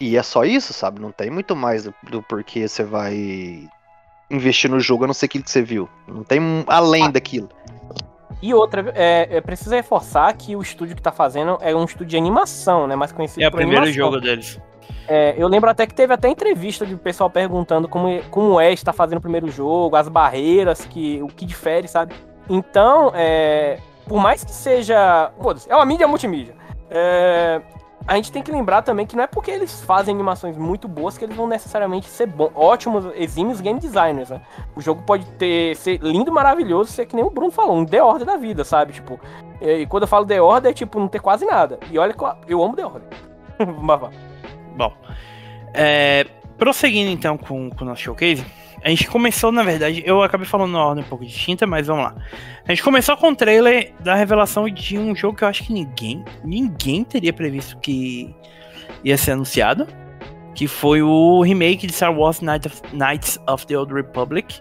e 0.00 0.16
é 0.16 0.22
só 0.22 0.44
isso, 0.44 0.72
sabe? 0.72 1.00
Não 1.00 1.12
tem 1.12 1.30
muito 1.30 1.54
mais 1.54 1.84
do, 1.84 1.94
do 2.10 2.22
porquê 2.22 2.66
você 2.66 2.82
vai 2.82 3.68
investir 4.30 4.70
no 4.70 4.80
jogo, 4.80 5.04
a 5.04 5.06
não 5.06 5.14
ser 5.14 5.26
aquilo 5.26 5.44
que 5.44 5.50
você 5.50 5.62
viu. 5.62 5.88
Não 6.06 6.24
tem 6.24 6.40
além 6.66 7.10
daquilo. 7.10 7.48
E 8.42 8.52
outra, 8.52 8.92
é, 8.94 9.28
é 9.30 9.40
preciso 9.40 9.74
reforçar 9.74 10.32
que 10.34 10.54
o 10.54 10.62
estúdio 10.62 10.94
que 10.94 11.02
tá 11.02 11.10
fazendo 11.10 11.58
é 11.60 11.74
um 11.74 11.84
estúdio 11.84 12.06
de 12.06 12.16
animação, 12.16 12.86
né? 12.86 12.94
Mais 12.94 13.12
conhecido 13.12 13.42
É 13.42 13.48
o 13.48 13.50
primeiro 13.50 13.82
animação. 13.82 14.04
jogo 14.04 14.20
deles. 14.20 14.60
É, 15.08 15.34
eu 15.38 15.48
lembro 15.48 15.70
até 15.70 15.86
que 15.86 15.94
teve 15.94 16.12
até 16.12 16.28
entrevista 16.28 16.84
de 16.84 16.94
pessoal 16.96 17.30
perguntando 17.30 17.88
como, 17.88 18.22
como 18.30 18.60
é 18.60 18.72
estar 18.72 18.92
fazendo 18.92 19.18
o 19.18 19.22
primeiro 19.22 19.48
jogo, 19.50 19.96
as 19.96 20.08
barreiras, 20.08 20.84
que, 20.84 21.20
o 21.22 21.28
que 21.28 21.44
difere, 21.46 21.88
sabe? 21.88 22.14
Então, 22.48 23.12
é, 23.14 23.78
por 24.06 24.20
mais 24.20 24.44
que 24.44 24.50
seja. 24.50 25.30
foda-se, 25.40 25.70
é 25.70 25.74
uma 25.74 25.84
mídia 25.86 26.06
multimídia. 26.06 26.54
É, 26.90 27.60
a 28.06 28.14
gente 28.16 28.30
tem 28.30 28.42
que 28.42 28.52
lembrar 28.52 28.82
também 28.82 29.04
que 29.06 29.16
não 29.16 29.24
é 29.24 29.26
porque 29.26 29.50
eles 29.50 29.82
fazem 29.82 30.14
animações 30.14 30.56
muito 30.56 30.86
boas 30.86 31.18
que 31.18 31.24
eles 31.24 31.36
vão 31.36 31.46
necessariamente 31.48 32.06
ser 32.08 32.26
bons, 32.26 32.50
ótimos, 32.54 33.04
exímios 33.16 33.60
game 33.60 33.80
designers, 33.80 34.30
né? 34.30 34.40
O 34.76 34.80
jogo 34.80 35.02
pode 35.02 35.24
ter, 35.32 35.74
ser 35.76 35.98
lindo, 36.00 36.30
maravilhoso, 36.32 36.92
ser 36.92 37.06
que 37.06 37.16
nem 37.16 37.24
o 37.24 37.30
Bruno 37.30 37.50
falou, 37.50 37.76
um 37.76 37.84
The 37.84 38.02
Order 38.02 38.26
da 38.26 38.36
vida, 38.36 38.62
sabe? 38.64 38.92
Tipo, 38.92 39.18
e 39.60 39.86
quando 39.86 40.04
eu 40.04 40.08
falo 40.08 40.24
The 40.24 40.40
Order, 40.40 40.70
é 40.70 40.74
tipo, 40.74 41.00
não 41.00 41.08
ter 41.08 41.20
quase 41.20 41.44
nada. 41.44 41.78
E 41.90 41.98
olha 41.98 42.14
que 42.14 42.22
eu- 42.52 42.62
amo 42.62 42.76
The 42.76 42.86
Order. 42.86 43.08
Bom, 44.76 44.92
é, 45.74 46.26
prosseguindo 46.58 47.10
então 47.10 47.36
com, 47.36 47.70
com 47.70 47.84
o 47.84 47.88
nosso 47.88 48.02
showcase, 48.02 48.44
a 48.86 48.88
gente 48.90 49.08
começou, 49.08 49.50
na 49.50 49.64
verdade, 49.64 50.00
eu 50.06 50.22
acabei 50.22 50.46
falando 50.46 50.70
numa 50.70 50.84
ordem 50.86 51.02
um 51.02 51.08
pouco 51.08 51.26
distinta, 51.26 51.66
mas 51.66 51.88
vamos 51.88 52.04
lá. 52.04 52.14
A 52.64 52.70
gente 52.70 52.84
começou 52.84 53.16
com 53.16 53.30
o 53.30 53.34
trailer 53.34 53.92
da 53.98 54.14
revelação 54.14 54.68
de 54.70 54.96
um 54.96 55.12
jogo 55.16 55.36
que 55.36 55.42
eu 55.42 55.48
acho 55.48 55.64
que 55.64 55.72
ninguém, 55.72 56.24
ninguém 56.44 57.02
teria 57.02 57.32
previsto 57.32 57.76
que 57.80 58.32
ia 59.02 59.16
ser 59.18 59.32
anunciado, 59.32 59.88
que 60.54 60.68
foi 60.68 61.02
o 61.02 61.42
remake 61.42 61.84
de 61.84 61.92
Star 61.92 62.16
Wars 62.16 62.40
Knight 62.40 62.68
of- 62.68 62.80
Knights 62.92 63.40
of 63.48 63.66
the 63.66 63.76
Old 63.76 63.92
Republic, 63.92 64.60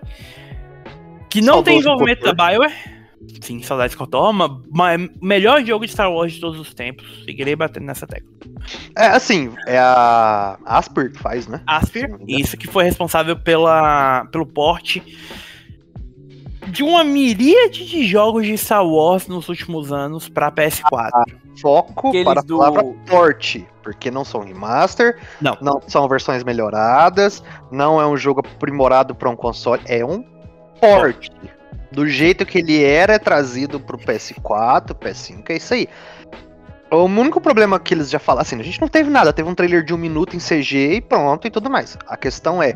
que 1.30 1.40
não 1.40 1.62
tem 1.62 1.78
envolvimento 1.78 2.24
da. 2.24 2.34
BioWare. 2.34 2.95
Sim, 3.42 3.62
saudades 3.62 3.96
Kotor, 3.96 4.34
mas 4.34 4.52
mas 4.72 5.10
melhor 5.22 5.64
jogo 5.64 5.86
de 5.86 5.92
Star 5.92 6.12
Wars 6.12 6.34
de 6.34 6.40
todos 6.42 6.60
os 6.60 6.74
tempos. 6.74 7.24
Seguirei 7.26 7.56
batendo 7.56 7.86
nessa 7.86 8.08
tecla. 8.08 8.30
É, 8.98 9.08
assim, 9.08 9.54
é 9.68 9.78
a 9.78 10.58
Asper 10.66 11.12
que 11.12 11.20
faz, 11.20 11.48
né? 11.48 11.62
Me 11.94 12.00
engano. 12.02 12.26
isso 12.28 12.58
que 12.58 12.68
foi 12.68 12.84
responsável 12.84 13.38
pela, 13.38 14.26
pelo 14.32 14.46
porte 14.46 15.04
de 16.68 16.82
uma 16.84 17.04
miríade 17.04 17.86
de 17.86 18.08
jogos 18.08 18.46
de 18.46 18.58
Star 18.58 18.86
Wars 18.86 19.28
nos 19.28 19.48
últimos 19.50 19.92
anos 19.94 20.28
para 20.28 20.52
PS4. 20.52 21.12
Foco 21.62 22.10
Aqueles 22.10 22.26
para 22.26 22.40
a 22.40 22.44
do- 22.44 22.58
palavra 22.58 22.84
porte, 23.08 23.66
porque 23.84 24.10
não 24.12 24.26
são 24.26 24.42
remaster, 24.42 25.18
Não. 25.40 25.56
não 25.62 25.80
são 25.88 26.08
versões 26.08 26.44
melhoradas, 26.44 27.44
não 27.72 28.02
é 28.02 28.08
um 28.08 28.18
jogo 28.18 28.40
aprimorado 28.42 29.14
para 29.16 29.30
um 29.30 29.36
console, 29.36 29.82
é 29.86 30.04
um 30.04 30.24
porte. 30.82 31.32
Do 31.96 32.06
jeito 32.08 32.46
que 32.46 32.58
ele 32.58 32.84
era, 32.84 33.14
é 33.14 33.20
trazido 33.20 33.80
pro 33.80 33.98
PS4, 33.98 34.94
PS5, 34.94 35.44
é 35.50 35.56
isso 35.56 35.74
aí. 35.74 35.88
O 36.92 37.04
único 37.06 37.40
problema 37.42 37.80
que 37.80 37.94
eles 37.94 38.10
já 38.10 38.20
falaram, 38.20 38.42
assim, 38.44 38.60
a 38.60 38.64
gente 38.64 38.80
não 38.82 38.88
teve 38.88 39.10
nada, 39.10 39.34
teve 39.34 39.50
um 39.50 39.56
trailer 39.56 39.84
de 39.84 39.94
um 39.94 39.98
minuto 39.98 40.36
em 40.36 40.40
CG 40.40 40.96
e 40.96 41.02
pronto 41.02 41.48
e 41.48 41.50
tudo 41.50 41.70
mais. 41.70 41.98
A 42.08 42.16
questão 42.18 42.62
é, 42.62 42.74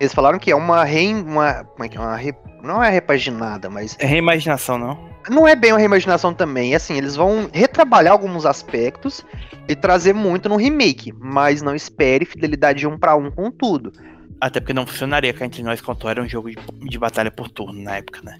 eles 0.00 0.14
falaram 0.14 0.38
que 0.38 0.50
é 0.50 0.56
uma 0.56 0.84
re... 0.84 1.12
Uma, 1.14 1.64
como 1.64 1.84
é 1.84 1.88
que 1.88 1.96
é? 1.98 2.00
Uma 2.00 2.16
re- 2.16 2.34
não 2.62 2.82
é 2.82 2.88
repaginada, 2.90 3.68
mas 3.68 3.96
É 3.98 4.06
reimaginação, 4.06 4.78
não? 4.78 5.12
não 5.28 5.48
é 5.48 5.54
bem 5.56 5.72
uma 5.72 5.78
reimaginação 5.78 6.32
também. 6.32 6.74
Assim, 6.74 6.96
eles 6.96 7.16
vão 7.16 7.48
retrabalhar 7.52 8.12
alguns 8.12 8.46
aspectos 8.46 9.24
e 9.68 9.74
trazer 9.74 10.14
muito 10.14 10.48
no 10.48 10.56
remake, 10.56 11.12
mas 11.18 11.60
não 11.60 11.74
espere 11.74 12.24
fidelidade 12.24 12.86
um 12.86 12.96
para 12.98 13.16
um 13.16 13.30
com 13.30 13.50
tudo. 13.50 13.92
Até 14.40 14.60
porque 14.60 14.72
não 14.72 14.86
funcionaria 14.86 15.32
cá 15.32 15.46
entre 15.46 15.62
nós 15.62 15.80
quanto 15.80 16.08
era 16.08 16.22
um 16.22 16.28
jogo 16.28 16.50
de, 16.50 16.56
de 16.88 16.98
batalha 16.98 17.30
por 17.30 17.48
turno 17.48 17.82
na 17.82 17.96
época, 17.96 18.20
né? 18.22 18.38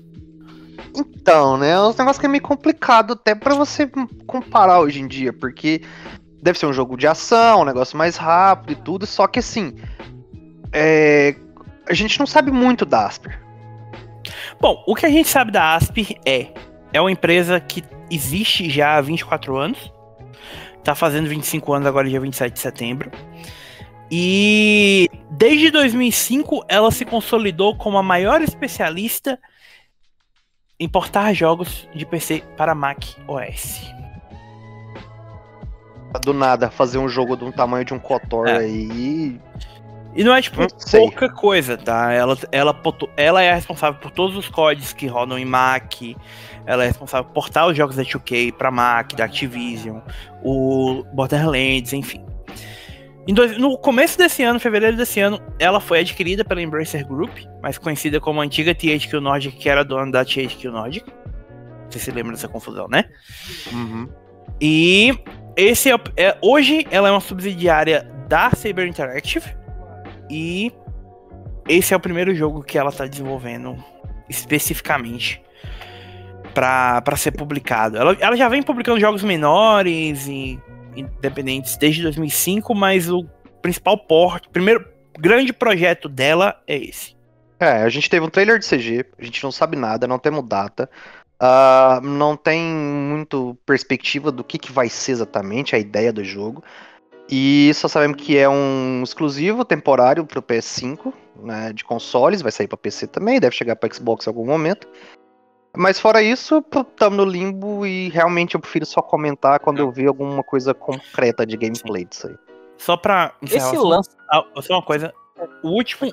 Então, 0.95 1.57
né, 1.57 1.71
é 1.71 1.81
um 1.81 1.89
negócio 1.89 2.21
que 2.21 2.27
é 2.27 2.29
meio 2.29 2.43
complicado 2.43 3.15
até 3.15 3.35
pra 3.35 3.55
você 3.55 3.91
comparar 4.27 4.81
hoje 4.81 5.01
em 5.01 5.09
dia, 5.09 5.33
porque 5.33 5.83
deve 6.43 6.59
ser 6.59 6.67
um 6.67 6.73
jogo 6.73 6.97
de 6.97 7.07
ação, 7.07 7.63
um 7.63 7.65
negócio 7.65 7.97
mais 7.97 8.17
rápido 8.17 8.73
e 8.73 8.83
tudo, 8.83 9.07
só 9.07 9.27
que 9.27 9.39
assim, 9.39 9.75
é, 10.73 11.35
a 11.89 11.95
gente 11.95 12.19
não 12.19 12.27
sabe 12.27 12.51
muito 12.51 12.85
da 12.85 13.07
Asper. 13.07 13.41
Bom, 14.61 14.83
o 14.87 14.95
que 14.95 15.07
a 15.07 15.11
gente 15.11 15.29
sabe 15.29 15.51
da 15.51 15.75
Aspir 15.75 16.17
é 16.25 16.53
é 16.93 17.01
uma 17.01 17.11
empresa 17.11 17.59
que 17.59 17.83
existe 18.09 18.71
já 18.71 18.97
há 18.97 19.01
24 19.01 19.57
anos. 19.57 19.93
Tá 20.85 20.95
fazendo 20.95 21.29
25 21.29 21.73
anos 21.73 21.89
agora 21.89 22.09
dia 22.09 22.21
27 22.21 22.53
de 22.53 22.61
setembro. 22.61 23.11
E 24.11 25.09
desde 25.31 25.71
2005 25.71 26.65
ela 26.69 26.91
se 26.91 27.05
consolidou 27.05 27.77
como 27.77 27.99
a 27.99 28.03
maior 28.03 28.43
especialista 28.43 29.39
em 30.79 30.89
portar 30.89 31.35
jogos 31.35 31.89
de 31.95 32.05
PC 32.05 32.43
para 32.57 32.75
Mac 32.75 33.03
OS. 33.27 33.93
Do 36.23 36.33
nada, 36.33 36.71
fazer 36.71 36.99
um 36.99 37.09
jogo 37.09 37.37
de 37.37 37.45
um 37.45 37.51
tamanho 37.51 37.85
de 37.85 37.93
um 37.93 37.99
Kotor 37.99 38.47
É. 38.47 38.59
aí. 38.59 39.41
E 40.15 40.23
não 40.23 40.33
é 40.33 40.41
tipo 40.41 40.61
Não 40.61 40.69
pouca 40.93 41.29
coisa, 41.29 41.77
tá? 41.77 42.13
Ela, 42.13 42.39
ela, 42.53 42.81
ela 43.17 43.43
é 43.43 43.53
responsável 43.53 43.99
por 44.01 44.13
todos 44.13 44.37
os 44.37 44.49
códigos 44.49 44.93
que 44.93 45.09
rodam 45.09 45.37
em 45.37 45.45
Mac. 45.45 45.93
Ela 46.65 46.85
é 46.85 46.87
responsável 46.87 47.25
por 47.25 47.35
portar 47.35 47.67
os 47.67 47.77
jogos 47.77 47.97
da 47.97 48.05
2K 48.05 48.53
pra 48.53 48.71
Mac, 48.71 49.13
da 49.15 49.25
Activision, 49.25 49.99
o 50.43 51.05
Borderlands, 51.13 51.93
enfim. 51.93 52.25
Dois- 53.29 53.57
no 53.57 53.79
começo 53.79 54.19
desse 54.19 54.43
ano, 54.43 54.61
fevereiro 54.61 54.97
desse 54.97 55.19
ano, 55.21 55.41
ela 55.59 55.81
foi 55.81 56.01
adquirida 56.01 56.45
pela 56.45 56.61
Embracer 56.61 57.07
Group, 57.07 57.31
mais 57.63 57.79
conhecida 57.79 58.21
como 58.21 58.41
a 58.41 58.45
antiga 58.45 58.75
THQ 58.75 59.19
Nordic, 59.21 59.57
que 59.57 59.69
era 59.69 59.83
dona 59.85 60.11
da 60.13 60.25
THQ 60.25 60.69
Nordic. 60.69 61.07
Você 61.89 61.99
se 61.99 62.11
lembra 62.11 62.33
dessa 62.33 62.49
confusão, 62.49 62.87
né? 62.89 63.05
E 64.61 65.17
esse 65.57 65.91
é, 65.91 65.97
é- 66.17 66.37
hoje 66.43 66.87
ela 66.91 67.09
é 67.09 67.11
uma 67.11 67.21
subsidiária 67.21 68.07
da 68.29 68.51
Saber 68.51 68.87
Interactive 68.87 69.47
e 70.31 70.71
esse 71.69 71.95
é 71.95 71.97
o 71.97 72.01
primeiro 72.01 72.35
jogo 72.35 72.63
que 72.63 72.77
ela 72.77 72.93
tá 72.93 73.07
desenvolvendo 73.07 73.77
especificamente 74.29 75.43
pra 76.53 77.03
ser 77.17 77.33
publicado. 77.33 77.97
Ela, 77.97 78.17
ela 78.21 78.37
já 78.37 78.49
vem 78.49 78.63
publicando 78.63 79.01
jogos 79.01 79.23
menores 79.23 80.27
e 80.29 80.59
independentes 80.97 81.77
desde 81.77 82.03
2005, 82.03 82.75
mas 82.75 83.11
o 83.11 83.27
principal 83.63 83.99
porte, 83.99 84.49
primeiro 84.49 84.87
grande 85.19 85.53
projeto 85.53 86.09
dela 86.09 86.61
é 86.67 86.77
esse. 86.77 87.15
É, 87.59 87.83
a 87.83 87.89
gente 87.89 88.11
teve 88.11 88.27
um 88.27 88.29
trailer 88.31 88.59
de 88.59 88.67
CG, 88.67 89.07
a 89.19 89.25
gente 89.25 89.43
não 89.43 89.53
sabe 89.53 89.77
nada, 89.77 90.07
não 90.07 90.19
temos 90.19 90.47
data. 90.47 90.91
ah, 91.39 92.01
não 92.03 92.37
tem 92.37 92.63
muito 92.63 93.57
perspectiva 93.67 94.31
do 94.31 94.45
que, 94.45 94.59
que 94.59 94.73
vai 94.73 94.89
ser 94.89 95.13
exatamente 95.13 95.75
a 95.75 95.79
ideia 95.79 96.13
do 96.13 96.25
jogo. 96.25 96.63
E 97.29 97.73
só 97.75 97.89
sabemos 97.89 98.23
que 98.23 98.37
é 98.37 98.49
um 98.49 99.03
exclusivo 99.03 99.65
temporário 99.65 100.27
para 100.27 100.39
o 100.39 100.43
PS5, 100.43 101.13
né, 101.43 101.73
de 101.73 101.83
consoles, 101.83 102.43
vai 102.43 102.53
sair 102.53 102.69
para 102.69 102.77
PC 102.77 103.07
também, 103.07 103.41
deve 103.41 103.57
chegar 103.57 103.77
para 103.77 103.93
Xbox 103.93 104.27
em 104.27 104.31
algum 104.31 104.47
momento. 104.47 104.87
Mas 105.77 105.99
fora 105.99 106.23
isso, 106.23 106.65
estamos 106.73 107.17
no 107.19 107.25
limbo 107.25 107.85
e 107.85 108.09
realmente 108.11 108.55
eu 108.55 108.61
prefiro 108.61 108.87
só 108.87 109.03
comentar 109.03 109.59
quando 109.59 109.81
eu 109.81 109.91
ver 109.91 110.07
alguma 110.07 110.43
coisa 110.45 110.73
concreta 110.73 111.45
de 111.45 111.57
gameplay 111.57 112.05
disso 112.05 112.29
aí. 112.29 112.37
Só 112.79 112.97
pra 112.97 113.33
encerrar 113.43 113.67
Esse 113.67 113.77
o 113.77 113.79
assunto, 113.81 113.89
lance. 113.89 114.11
Ah, 114.31 114.45
só 114.61 114.75
uma 114.75 114.83
coisa. 114.83 115.13
O 115.63 115.69
último. 115.71 116.11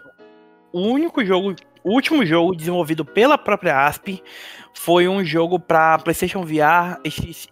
O 0.74 0.80
único 0.82 1.24
jogo. 1.24 1.56
O 1.84 1.93
último 1.93 2.24
jogo 2.26 2.56
desenvolvido 2.56 3.04
pela 3.04 3.38
própria 3.38 3.86
ASP 3.88 4.24
foi 4.74 5.08
um 5.08 5.24
jogo 5.26 5.60
pra 5.60 5.97
PlayStation 5.97 6.43
VR, 6.43 7.00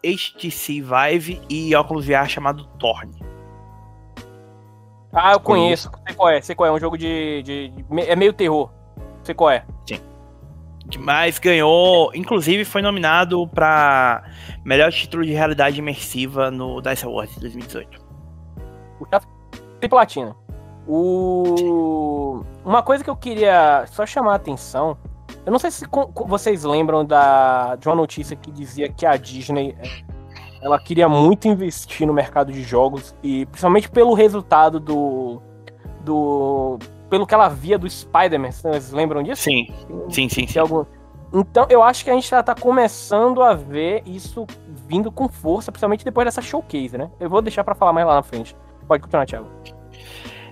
HTC 0.04 0.82
Vive 0.82 1.42
e 1.50 1.76
Oculus 1.76 2.06
VR 2.06 2.28
chamado 2.28 2.66
Torn. 2.80 3.12
Ah, 5.12 5.34
eu 5.34 5.40
conheço. 5.40 5.90
Sei 6.08 6.16
qual 6.16 6.30
é, 6.30 6.42
sei 6.42 6.56
qual 6.56 6.68
é. 6.68 6.70
É 6.70 6.74
um 6.74 6.80
jogo 6.80 6.98
de. 6.98 7.42
de- 7.44 7.70
de- 7.70 8.02
é 8.02 8.16
meio 8.16 8.32
terror. 8.34 8.72
Sei 9.24 9.34
qual 9.34 9.50
é. 9.50 9.66
Mas 10.98 11.38
ganhou, 11.38 12.12
inclusive 12.16 12.66
foi 12.66 12.82
nominado 12.82 13.48
pra 13.50 14.24
melhor 14.66 14.92
título 14.92 15.24
de 15.24 15.32
realidade 15.32 15.80
imersiva 15.80 16.50
no 16.50 16.82
DICE 16.82 17.06
Awards 17.06 17.36
de 17.36 17.42
2018. 17.42 18.00
O 19.00 19.06
tem 19.80 19.90
platina. 19.90 20.36
O... 20.88 22.44
Uma 22.66 22.82
coisa 22.82 23.04
que 23.04 23.10
eu 23.10 23.16
queria 23.16 23.86
só 23.88 24.06
chamar 24.06 24.34
a 24.34 24.36
atenção. 24.36 24.98
Eu 25.46 25.52
não 25.52 25.60
sei 25.60 25.72
se 25.72 25.86
vocês 26.28 26.64
lembram 26.64 27.06
da... 27.06 27.76
de 27.76 27.88
uma 27.88 27.96
notícia 27.96 28.36
que 28.36 28.52
dizia 28.52 28.90
que 28.90 29.06
a 29.06 29.16
Disney 29.16 29.76
é, 29.80 30.04
ela 30.62 30.80
queria 30.80 31.08
muito 31.08 31.48
investir 31.48 32.06
no 32.06 32.14
mercado 32.14 32.52
de 32.52 32.62
jogos 32.64 33.16
e 33.24 33.46
principalmente 33.46 33.90
pelo 33.90 34.14
resultado 34.14 34.80
do. 34.80 35.42
do 36.02 36.80
pelo 37.10 37.26
que 37.26 37.34
ela 37.34 37.50
via 37.50 37.78
do 37.78 37.90
Spider-Man. 37.90 38.52
Vocês 38.52 38.92
lembram 38.92 39.24
disso? 39.24 39.44
Sim, 39.44 39.68
sim, 40.10 40.30
sim, 40.30 40.48
sim. 40.48 40.60
algum... 40.60 40.86
Então, 41.34 41.68
eu 41.70 41.84
acho 41.84 42.04
que 42.04 42.10
a 42.10 42.14
gente 42.14 42.28
já 42.28 42.42
tá 42.42 42.56
começando 42.56 43.44
a 43.44 43.54
ver 43.54 44.02
isso 44.06 44.48
vindo 44.88 45.12
com 45.12 45.30
força, 45.30 45.72
principalmente 45.72 46.04
depois 46.04 46.26
dessa 46.26 46.42
showcase, 46.42 46.98
né? 46.98 47.10
Eu 47.20 47.30
vou 47.30 47.42
deixar 47.42 47.64
pra 47.64 47.76
falar 47.76 47.94
mais 47.94 48.08
lá 48.08 48.16
na 48.16 48.24
frente. 48.24 48.56
Pode 48.88 49.04
continuar, 49.04 49.28
Thiago. 49.28 49.48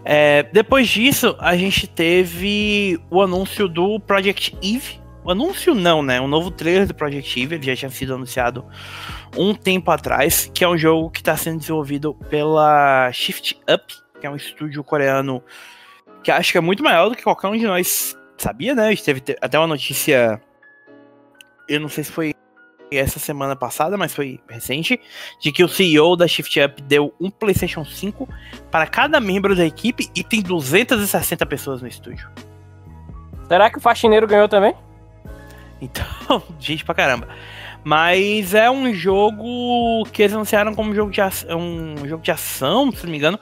É, 0.06 0.44
depois 0.54 0.88
disso, 0.88 1.36
a 1.40 1.58
gente 1.58 1.88
teve 1.88 3.00
o 3.10 3.22
anúncio 3.22 3.68
do 3.68 4.00
Project 4.00 4.56
Eve, 4.62 5.02
anúncio 5.26 5.76
não, 5.76 6.02
né? 6.02 6.22
Um 6.22 6.28
novo 6.28 6.52
trailer 6.52 6.88
do 6.88 6.94
Project 6.94 7.42
Eve, 7.42 7.56
ele 7.56 7.66
já 7.66 7.76
tinha 7.76 7.90
sido 7.90 8.14
anunciado 8.14 8.64
um 9.36 9.54
tempo 9.54 9.92
atrás, 9.92 10.50
que 10.54 10.64
é 10.64 10.70
um 10.70 10.78
jogo 10.78 11.10
que 11.10 11.20
está 11.20 11.36
sendo 11.36 11.60
desenvolvido 11.60 12.14
pela 12.30 13.12
Shift 13.12 13.60
Up, 13.70 13.94
que 14.20 14.26
é 14.26 14.30
um 14.30 14.36
estúdio 14.36 14.84
coreano 14.84 15.44
que 16.24 16.32
acho 16.32 16.52
que 16.52 16.58
é 16.58 16.62
muito 16.62 16.84
maior 16.84 17.10
do 17.10 17.16
que 17.16 17.24
qualquer 17.24 17.48
um 17.48 17.58
de 17.58 17.66
nós 17.66 18.18
sabia, 18.38 18.76
né? 18.76 18.88
A 18.88 18.90
gente 18.90 19.04
teve 19.04 19.24
até 19.42 19.58
uma 19.58 19.68
notícia, 19.68 20.42
eu 21.68 21.80
não 21.80 21.90
sei 21.90 22.04
se 22.04 22.12
foi 22.12 22.34
essa 22.92 23.20
semana 23.20 23.56
passada, 23.56 23.98
mas 23.98 24.14
foi 24.14 24.40
recente, 24.50 25.00
de 25.42 25.52
que 25.52 25.64
o 25.64 25.68
CEO 25.68 26.16
da 26.16 26.28
Shift 26.28 26.60
Up 26.62 26.82
deu 26.84 27.14
um 27.20 27.30
PlayStation 27.30 27.84
5 27.84 28.28
para 28.72 28.88
cada 28.88 29.20
membro 29.20 29.56
da 29.56 29.66
equipe 29.66 30.10
e 30.16 30.24
tem 30.24 30.42
260 30.42 31.46
pessoas 31.46 31.82
no 31.82 31.88
estúdio. 31.88 32.30
Será 33.48 33.70
que 33.70 33.78
o 33.78 33.82
faxineiro 33.82 34.28
ganhou 34.28 34.48
também? 34.48 34.74
Então, 35.82 36.06
gente 36.60 36.84
pra 36.84 36.96
caramba. 36.96 37.28
Mas 37.84 38.54
é 38.54 38.70
um 38.70 38.94
jogo 38.94 40.04
que 40.12 40.24
eles 40.24 40.34
anunciaram 40.34 40.74
como 40.74 40.94
jogo 40.94 41.12
de 41.12 41.22
ação, 41.22 41.60
um 41.60 42.08
jogo 42.08 42.24
de 42.24 42.32
ação, 42.32 42.92
se 42.92 43.04
não 43.04 43.12
me 43.12 43.18
engano. 43.18 43.40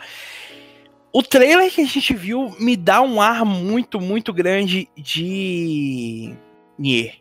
O 1.16 1.24
trailer 1.24 1.74
que 1.74 1.80
a 1.80 1.86
gente 1.86 2.13
viu 2.13 2.53
me 2.59 2.76
dá 2.76 2.99
um 2.99 3.22
ar 3.22 3.45
muito, 3.45 4.01
muito 4.01 4.34
grande 4.34 4.89
de 4.97 6.36
Nier. 6.78 7.20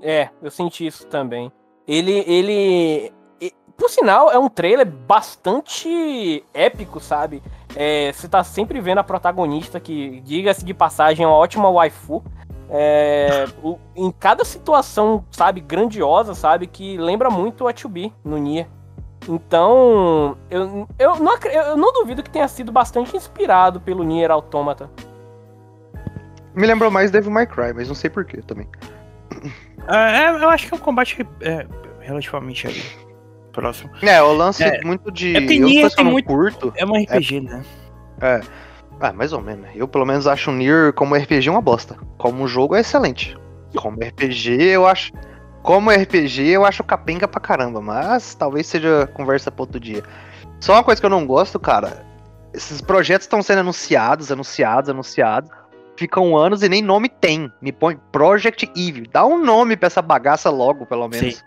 É, 0.00 0.28
eu 0.40 0.52
senti 0.52 0.86
isso 0.86 1.08
também. 1.08 1.50
Ele, 1.84 2.22
ele, 2.28 3.12
por 3.76 3.90
sinal, 3.90 4.30
é 4.30 4.38
um 4.38 4.48
trailer 4.48 4.86
bastante 4.86 6.44
épico, 6.54 7.00
sabe? 7.00 7.42
É, 7.74 8.12
você 8.12 8.28
tá 8.28 8.44
sempre 8.44 8.80
vendo 8.80 8.98
a 8.98 9.04
protagonista 9.04 9.80
que, 9.80 10.20
diga-se 10.20 10.64
de 10.64 10.72
passagem, 10.72 11.24
é 11.24 11.26
uma 11.26 11.36
ótima 11.36 11.68
waifu. 11.68 12.22
É, 12.70 13.46
o, 13.64 13.80
em 13.96 14.12
cada 14.12 14.44
situação, 14.44 15.24
sabe, 15.32 15.60
grandiosa, 15.60 16.36
sabe, 16.36 16.68
que 16.68 16.96
lembra 16.96 17.28
muito 17.28 17.66
a 17.66 17.74
2B 17.74 18.12
no 18.24 18.38
Nier. 18.38 18.68
Então, 19.28 20.36
eu, 20.50 20.88
eu, 20.98 21.16
não, 21.16 21.36
eu 21.38 21.76
não 21.76 21.92
duvido 21.92 22.22
que 22.22 22.30
tenha 22.30 22.48
sido 22.48 22.72
bastante 22.72 23.16
inspirado 23.16 23.80
pelo 23.80 24.02
Nier 24.02 24.30
Automata. 24.30 24.90
Me 26.54 26.66
lembrou 26.66 26.90
mais 26.90 27.10
Devil 27.10 27.30
May 27.30 27.46
Cry, 27.46 27.72
mas 27.74 27.88
não 27.88 27.94
sei 27.94 28.10
porquê 28.10 28.42
também. 28.42 28.68
É, 29.88 30.28
eu 30.28 30.48
acho 30.48 30.68
que 30.68 30.74
é 30.74 30.76
um 30.76 30.80
combate 30.80 31.26
é, 31.40 31.66
relativamente 32.00 32.66
aí, 32.66 32.82
próximo. 33.52 33.90
É, 34.02 34.22
o 34.22 34.32
lance 34.32 34.62
é, 34.62 34.80
muito 34.84 35.10
de. 35.10 35.36
É 35.36 35.40
porque 35.40 35.58
Nier 35.58 35.90
tem 35.94 36.04
muito. 36.04 36.26
Curto, 36.26 36.72
é 36.76 36.84
um 36.84 36.94
RPG, 37.02 37.40
né? 37.40 37.64
É. 38.20 38.40
Ah, 39.00 39.12
mais 39.12 39.32
ou 39.32 39.40
menos. 39.40 39.68
Eu 39.74 39.88
pelo 39.88 40.06
menos 40.06 40.28
acho 40.28 40.50
o 40.50 40.54
Nier 40.54 40.92
como 40.92 41.16
RPG 41.16 41.50
uma 41.50 41.60
bosta. 41.60 41.96
Como 42.18 42.46
jogo 42.46 42.76
é 42.76 42.80
excelente. 42.80 43.36
Como 43.74 43.98
RPG 43.98 44.62
eu 44.62 44.86
acho. 44.86 45.12
Como 45.62 45.90
RPG 45.90 46.48
eu 46.48 46.64
acho 46.64 46.82
capenga 46.82 47.28
pra 47.28 47.40
caramba, 47.40 47.80
mas 47.80 48.34
talvez 48.34 48.66
seja 48.66 49.08
conversa 49.14 49.50
pra 49.50 49.62
outro 49.62 49.78
dia. 49.78 50.02
Só 50.60 50.74
uma 50.74 50.84
coisa 50.84 51.00
que 51.00 51.06
eu 51.06 51.10
não 51.10 51.26
gosto, 51.26 51.58
cara. 51.60 52.04
Esses 52.52 52.80
projetos 52.80 53.24
estão 53.24 53.42
sendo 53.42 53.60
anunciados, 53.60 54.30
anunciados, 54.30 54.90
anunciados 54.90 55.50
ficam 55.96 56.36
anos 56.36 56.62
e 56.62 56.68
nem 56.68 56.82
nome 56.82 57.08
tem. 57.08 57.52
Me 57.60 57.72
põe 57.72 57.96
Project 58.10 58.70
Evil. 58.76 59.04
Dá 59.12 59.24
um 59.24 59.38
nome 59.38 59.76
pra 59.76 59.86
essa 59.86 60.02
bagaça 60.02 60.50
logo, 60.50 60.86
pelo 60.86 61.08
menos. 61.08 61.36
Sim. 61.36 61.42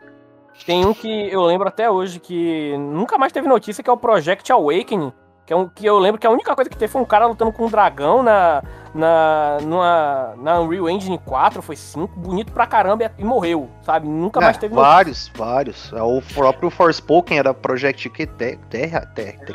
Tem 0.65 0.85
um 0.85 0.93
que 0.93 1.29
eu 1.29 1.41
lembro 1.43 1.67
até 1.67 1.89
hoje 1.89 2.19
que 2.19 2.75
nunca 2.77 3.17
mais 3.17 3.33
teve 3.33 3.47
notícia, 3.47 3.83
que 3.83 3.89
é 3.89 3.93
o 3.93 3.97
Project 3.97 4.49
Awakening. 4.51 5.11
Que, 5.45 5.53
é 5.53 5.55
um, 5.55 5.69
que 5.69 5.85
eu 5.85 5.99
lembro 5.99 6.19
que 6.19 6.25
a 6.25 6.29
única 6.31 6.55
coisa 6.55 6.69
que 6.69 6.75
teve 6.75 6.91
foi 6.91 7.01
um 7.01 7.05
cara 7.05 7.27
lutando 7.27 7.51
com 7.51 7.67
um 7.67 7.69
dragão 7.69 8.23
na, 8.23 8.63
na, 8.95 9.57
numa, 9.61 10.33
na 10.37 10.59
Unreal 10.59 10.89
Engine 10.89 11.19
4, 11.19 11.61
foi 11.61 11.75
5, 11.75 12.19
bonito 12.19 12.51
pra 12.51 12.65
caramba 12.65 13.11
e, 13.17 13.21
e 13.21 13.23
morreu, 13.23 13.69
sabe? 13.83 14.07
Nunca 14.07 14.39
é, 14.39 14.43
mais 14.43 14.57
teve 14.57 14.73
Vários, 14.73 15.27
notícia. 15.27 15.45
vários. 15.45 15.93
É, 15.93 16.01
o 16.01 16.19
próprio 16.33 16.71
Forspoken 16.71 17.37
era 17.37 17.53
Project 17.53 18.09
que 18.09 18.25
Terra. 18.25 19.05
Terra. 19.13 19.45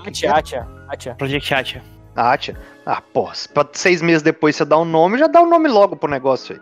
Project 1.18 1.54
Atia. 1.54 1.82
Atia. 2.14 2.56
Ah, 2.86 3.02
pô, 3.12 3.28
pra 3.52 3.66
seis 3.72 4.00
meses 4.00 4.22
depois 4.22 4.54
você 4.54 4.64
dá 4.64 4.78
um 4.78 4.84
nome, 4.84 5.18
já 5.18 5.26
dá 5.26 5.40
o 5.40 5.44
um 5.44 5.50
nome 5.50 5.68
logo 5.68 5.96
pro 5.96 6.08
negócio 6.08 6.54
aí. 6.54 6.60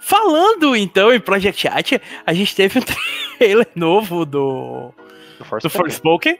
Falando 0.00 0.74
então 0.76 1.12
em 1.12 1.20
Project 1.20 1.68
Atia, 1.68 2.02
a 2.26 2.32
gente 2.32 2.56
teve 2.56 2.80
um 2.80 2.82
trailer 3.38 3.68
novo 3.76 4.26
do, 4.26 4.92
do 5.38 5.70
Forspoken. 5.70 6.38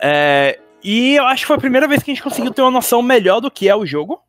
É, 0.00 0.58
e 0.88 1.16
eu 1.16 1.26
acho 1.26 1.42
que 1.42 1.48
foi 1.48 1.56
a 1.56 1.58
primeira 1.58 1.88
vez 1.88 2.00
que 2.00 2.12
a 2.12 2.14
gente 2.14 2.22
conseguiu 2.22 2.52
ter 2.52 2.62
uma 2.62 2.70
noção 2.70 3.02
melhor 3.02 3.40
do 3.40 3.50
que 3.50 3.68
é 3.68 3.74
o 3.74 3.84
jogo. 3.84 4.22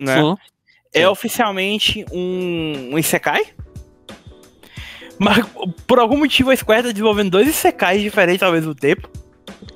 Né? 0.00 0.14
Sim. 0.14 0.34
É 0.94 1.00
Sim. 1.00 1.04
oficialmente 1.04 2.06
um, 2.10 2.92
um 2.92 2.98
Isekai. 2.98 3.42
Mas 5.18 5.44
por 5.86 5.98
algum 5.98 6.16
motivo 6.16 6.50
a 6.50 6.56
Square 6.56 6.84
tá 6.84 6.92
desenvolvendo 6.92 7.32
dois 7.32 7.46
Isekais 7.46 8.00
diferentes 8.00 8.42
ao 8.42 8.52
mesmo 8.52 8.74
tempo. 8.74 9.06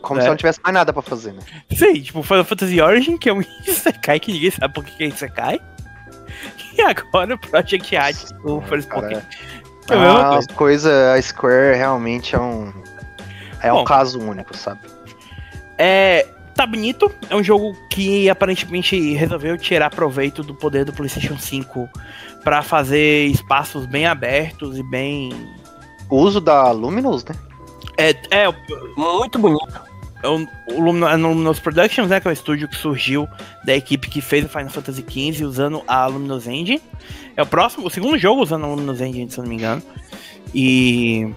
Como 0.01 0.21
é. 0.21 0.23
se 0.23 0.29
não 0.31 0.37
tivesse 0.37 0.59
mais 0.63 0.73
nada 0.73 0.91
pra 0.91 1.03
fazer, 1.03 1.35
né? 1.35 1.43
Sim, 1.71 2.01
tipo 2.01 2.23
Final 2.23 2.45
Fantasy 2.45 2.81
Origin, 2.81 3.19
que 3.19 3.29
é 3.29 3.35
um 3.35 3.43
Isekai 3.69 4.19
que 4.19 4.33
ninguém 4.33 4.51
sabe 4.53 4.73
por 4.73 4.87
que 4.87 5.05
é 5.05 5.09
Isekai. 5.09 5.61
E 6.79 6.81
agora 6.81 7.35
o 7.35 7.39
Project 7.39 7.95
Art, 7.95 8.17
o 8.43 8.63
First 8.63 8.89
Pokémon. 8.89 9.21
É 9.91 9.95
ah, 9.95 10.39
as 10.39 10.47
coisas, 10.47 10.91
a 10.91 11.21
Square 11.21 11.77
realmente 11.77 12.35
é 12.35 12.41
um. 12.41 12.73
É 13.63 13.71
Bom, 13.71 13.83
um 13.83 13.85
caso 13.85 14.19
único, 14.19 14.57
sabe? 14.57 14.94
É. 15.85 16.27
Tá 16.55 16.65
bonito, 16.65 17.11
é 17.29 17.35
um 17.35 17.43
jogo 17.43 17.77
que 17.91 18.31
aparentemente 18.31 19.13
resolveu 19.15 19.59
tirar 19.59 19.91
proveito 19.91 20.41
do 20.41 20.55
poder 20.55 20.85
do 20.85 20.93
PlayStation 20.93 21.37
5 21.37 21.89
para 22.45 22.63
fazer 22.63 23.27
espaços 23.27 23.87
bem 23.87 24.07
abertos 24.07 24.79
e 24.79 24.83
bem. 24.85 25.33
O 26.09 26.17
uso 26.17 26.41
da 26.41 26.71
Luminous, 26.71 27.25
né? 27.25 27.35
É, 27.99 28.11
é 28.31 28.55
muito 28.97 29.37
bonito. 29.37 29.83
É 30.23 30.29
o, 30.29 30.47
o 30.69 30.81
Luminous 30.81 31.59
Productions, 31.59 32.09
né, 32.09 32.21
que 32.21 32.29
é 32.29 32.31
o 32.31 32.33
estúdio 32.33 32.69
que 32.69 32.77
surgiu 32.77 33.29
da 33.65 33.75
equipe 33.75 34.09
que 34.09 34.21
fez 34.21 34.45
o 34.45 34.49
Final 34.49 34.71
Fantasy 34.71 35.03
XV 35.03 35.45
usando 35.45 35.83
a 35.89 36.07
Luminous 36.07 36.47
Engine. 36.47 36.81
É 37.37 37.43
o 37.43 37.47
próximo, 37.47 37.89
o 37.89 37.91
segundo 37.91 38.17
jogo 38.17 38.41
usando 38.41 38.65
a 38.65 38.69
Luminous 38.69 39.01
Engine, 39.01 39.29
se 39.29 39.39
eu 39.39 39.43
não 39.43 39.49
me 39.49 39.57
engano. 39.57 39.83
E. 40.55 41.29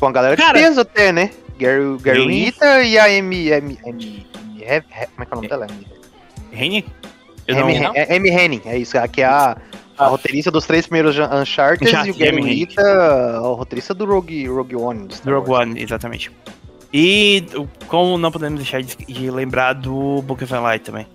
Com 0.00 0.06
a 0.06 0.12
galera 0.12 0.36
Cara, 0.36 0.58
de 0.58 0.64
peso 0.64 0.80
até, 0.80 1.12
né? 1.12 1.30
Gary, 1.58 1.98
Gary 2.00 2.26
Rita 2.26 2.82
e 2.82 2.98
a 2.98 3.10
M. 3.10 3.48
M, 3.50 3.78
M, 3.84 3.98
M, 4.04 4.26
M 4.60 4.84
como 5.14 5.22
é 5.22 5.26
que 5.26 5.32
é 5.32 5.32
o 5.32 5.36
nome 5.36 5.48
dela? 5.48 5.66
Henning? 6.52 6.84
M. 7.48 8.30
Henning, 8.30 8.62
é 8.64 8.78
isso. 8.78 8.96
Aqui 8.98 9.22
é 9.22 9.26
a 9.26 9.56
a 9.96 10.06
roteirista 10.06 10.50
dos 10.50 10.66
três 10.66 10.86
primeiros 10.86 11.16
Uncharted, 11.18 11.88
Uncharted 11.88 12.08
e 12.08 12.10
o 12.10 12.14
Gary 12.14 12.42
Rita, 12.42 12.82
a 12.82 13.38
roteirista 13.40 13.94
do 13.94 14.04
Rogue, 14.04 14.48
Rogue 14.48 14.76
One. 14.76 15.08
Do 15.24 15.30
Rogue 15.30 15.50
One, 15.50 15.80
exatamente. 15.80 16.30
E 16.92 17.46
como 17.86 18.18
não 18.18 18.30
podemos 18.30 18.60
deixar 18.60 18.82
de, 18.82 18.96
de 18.96 19.30
lembrar 19.30 19.74
do 19.74 20.22
Book 20.22 20.44
of 20.44 20.52
Light 20.52 20.84
também. 20.84 21.06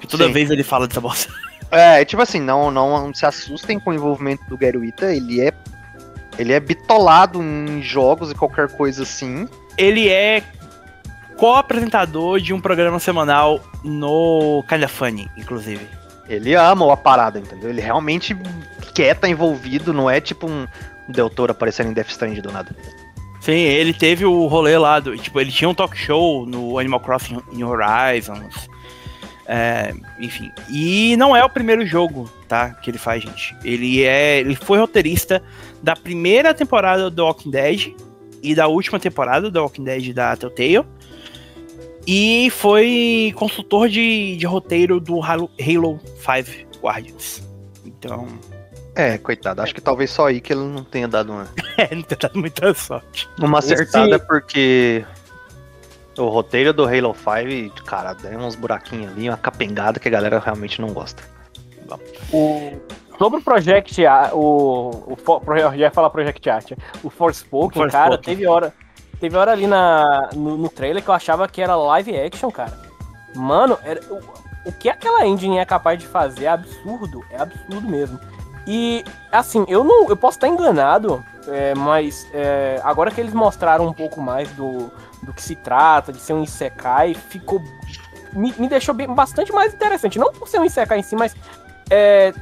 Que 0.00 0.06
toda 0.06 0.26
Sim. 0.26 0.32
vez 0.32 0.50
ele 0.50 0.62
fala 0.62 0.86
dessa 0.86 1.00
bosta. 1.00 1.32
É, 1.70 2.04
tipo 2.04 2.22
assim, 2.22 2.40
não, 2.40 2.70
não 2.70 3.12
se 3.12 3.26
assustem 3.26 3.78
com 3.80 3.90
o 3.90 3.94
envolvimento 3.94 4.42
do 4.48 4.56
Gary 4.56 4.78
Rita, 4.78 5.12
ele 5.12 5.40
é 5.40 5.52
ele 6.38 6.52
é 6.52 6.60
bitolado 6.60 7.42
em 7.42 7.82
jogos 7.82 8.30
e 8.30 8.34
qualquer 8.34 8.68
coisa 8.76 9.02
assim. 9.02 9.48
Ele 9.76 10.08
é 10.08 10.42
co-apresentador 11.36 12.40
de 12.40 12.52
um 12.52 12.60
programa 12.60 12.98
semanal 12.98 13.60
no 13.84 14.64
Kinda 14.68 14.88
Funny, 14.88 15.28
inclusive. 15.36 15.86
Ele 16.28 16.54
ama 16.54 16.92
a 16.92 16.96
parada, 16.96 17.38
entendeu? 17.38 17.70
Ele 17.70 17.80
realmente 17.80 18.34
quer 18.94 19.12
estar 19.12 19.22
tá 19.22 19.28
envolvido, 19.28 19.92
não 19.92 20.10
é 20.10 20.20
tipo 20.20 20.46
um 20.48 20.66
Del 21.08 21.30
Toro 21.30 21.52
aparecendo 21.52 21.90
em 21.90 21.92
Death 21.92 22.10
Strand 22.10 22.40
do 22.40 22.50
nada. 22.50 22.74
Sim, 23.40 23.52
ele 23.52 23.92
teve 23.92 24.24
o 24.24 24.46
rolê 24.46 24.76
lá, 24.76 24.98
do, 24.98 25.16
tipo, 25.16 25.40
ele 25.40 25.52
tinha 25.52 25.68
um 25.68 25.74
talk 25.74 25.96
show 25.96 26.44
no 26.44 26.78
Animal 26.78 26.98
Crossing 27.00 27.40
New 27.52 27.68
Horizons. 27.68 28.68
É, 29.46 29.94
enfim. 30.18 30.50
E 30.68 31.16
não 31.16 31.36
é 31.36 31.44
o 31.44 31.48
primeiro 31.48 31.86
jogo, 31.86 32.28
tá? 32.48 32.70
Que 32.70 32.90
ele 32.90 32.98
faz, 32.98 33.22
gente. 33.22 33.54
Ele 33.62 34.02
é. 34.02 34.40
Ele 34.40 34.56
foi 34.56 34.78
roteirista 34.78 35.40
da 35.82 35.94
primeira 35.94 36.54
temporada 36.54 37.10
do 37.10 37.24
Walking 37.24 37.50
Dead 37.50 37.94
e 38.42 38.54
da 38.54 38.66
última 38.66 38.98
temporada 38.98 39.50
do 39.50 39.60
Walking 39.60 39.84
Dead 39.84 40.12
da 40.12 40.36
Telltale. 40.36 40.84
E 42.06 42.50
foi 42.50 43.32
consultor 43.34 43.88
de, 43.88 44.36
de 44.36 44.46
roteiro 44.46 45.00
do 45.00 45.20
Halo, 45.20 45.50
Halo 45.60 46.00
5 46.16 46.80
Guardians. 46.80 47.42
Então. 47.84 48.28
É, 48.94 49.18
coitado. 49.18 49.60
Acho 49.60 49.74
que 49.74 49.80
talvez 49.80 50.10
só 50.10 50.28
aí 50.28 50.40
que 50.40 50.52
ele 50.52 50.62
não 50.62 50.84
tenha 50.84 51.08
dado 51.08 51.32
uma. 51.32 51.48
é, 51.76 51.92
não 51.94 52.02
tenha 52.02 52.18
dado 52.18 52.38
muita 52.38 52.72
sorte. 52.74 53.28
Uma 53.38 53.58
acertada 53.58 54.16
Esse... 54.16 54.26
porque. 54.26 55.04
O 56.16 56.28
roteiro 56.28 56.72
do 56.72 56.84
Halo 56.84 57.14
5, 57.14 57.84
cara, 57.84 58.14
tem 58.14 58.38
uns 58.38 58.54
buraquinhos 58.54 59.12
ali, 59.12 59.28
uma 59.28 59.36
capengada 59.36 60.00
que 60.00 60.08
a 60.08 60.10
galera 60.10 60.38
realmente 60.38 60.80
não 60.80 60.88
gosta. 60.88 61.22
O, 62.32 62.72
sobre 63.18 63.40
o 63.40 63.42
Project 63.42 64.02
o, 64.32 64.90
o, 65.06 65.16
o 65.16 65.56
já 65.56 65.76
ia 65.76 65.90
falar 65.90 66.10
Project 66.10 66.50
Art, 66.50 66.72
o 67.02 67.10
Forspoken, 67.10 67.88
cara, 67.88 68.18
teve 68.18 68.46
hora 68.46 68.72
Teve 69.20 69.36
hora 69.36 69.52
ali 69.52 69.66
na, 69.66 70.28
no, 70.34 70.56
no, 70.56 70.68
trailer 70.68 71.02
que 71.02 71.08
eu 71.08 71.14
achava 71.14 71.48
que 71.48 71.62
era 71.62 71.74
live 71.74 72.16
action, 72.18 72.50
cara. 72.50 72.72
Mano, 73.34 73.78
era, 73.82 74.00
o 74.64 74.72
que 74.72 74.88
aquela 74.88 75.26
engine 75.26 75.58
é 75.58 75.64
capaz 75.64 75.98
de 75.98 76.06
fazer 76.06 76.44
é 76.44 76.48
absurdo, 76.48 77.24
é 77.30 77.40
absurdo 77.40 77.88
mesmo. 77.88 78.20
E, 78.66 79.04
assim, 79.32 79.64
eu 79.68 79.84
não. 79.84 80.08
Eu 80.08 80.16
posso 80.16 80.36
estar 80.36 80.48
enganado, 80.48 81.24
é, 81.48 81.74
mas 81.74 82.26
é, 82.34 82.80
agora 82.82 83.10
que 83.10 83.20
eles 83.20 83.32
mostraram 83.32 83.86
um 83.86 83.92
pouco 83.92 84.20
mais 84.20 84.50
do, 84.50 84.90
do 85.22 85.32
que 85.32 85.40
se 85.40 85.54
trata, 85.54 86.12
de 86.12 86.20
ser 86.20 86.34
um 86.34 86.42
Isekai, 86.42 87.14
ficou. 87.14 87.62
Me, 88.32 88.52
me 88.58 88.68
deixou 88.68 88.94
bem, 88.94 89.06
bastante 89.06 89.52
mais 89.52 89.72
interessante. 89.72 90.18
Não 90.18 90.32
por 90.32 90.48
ser 90.48 90.58
um 90.58 90.64
Isekai 90.64 90.98
em 90.98 91.02
si, 91.02 91.16
mas. 91.16 91.34
É, 91.88 92.34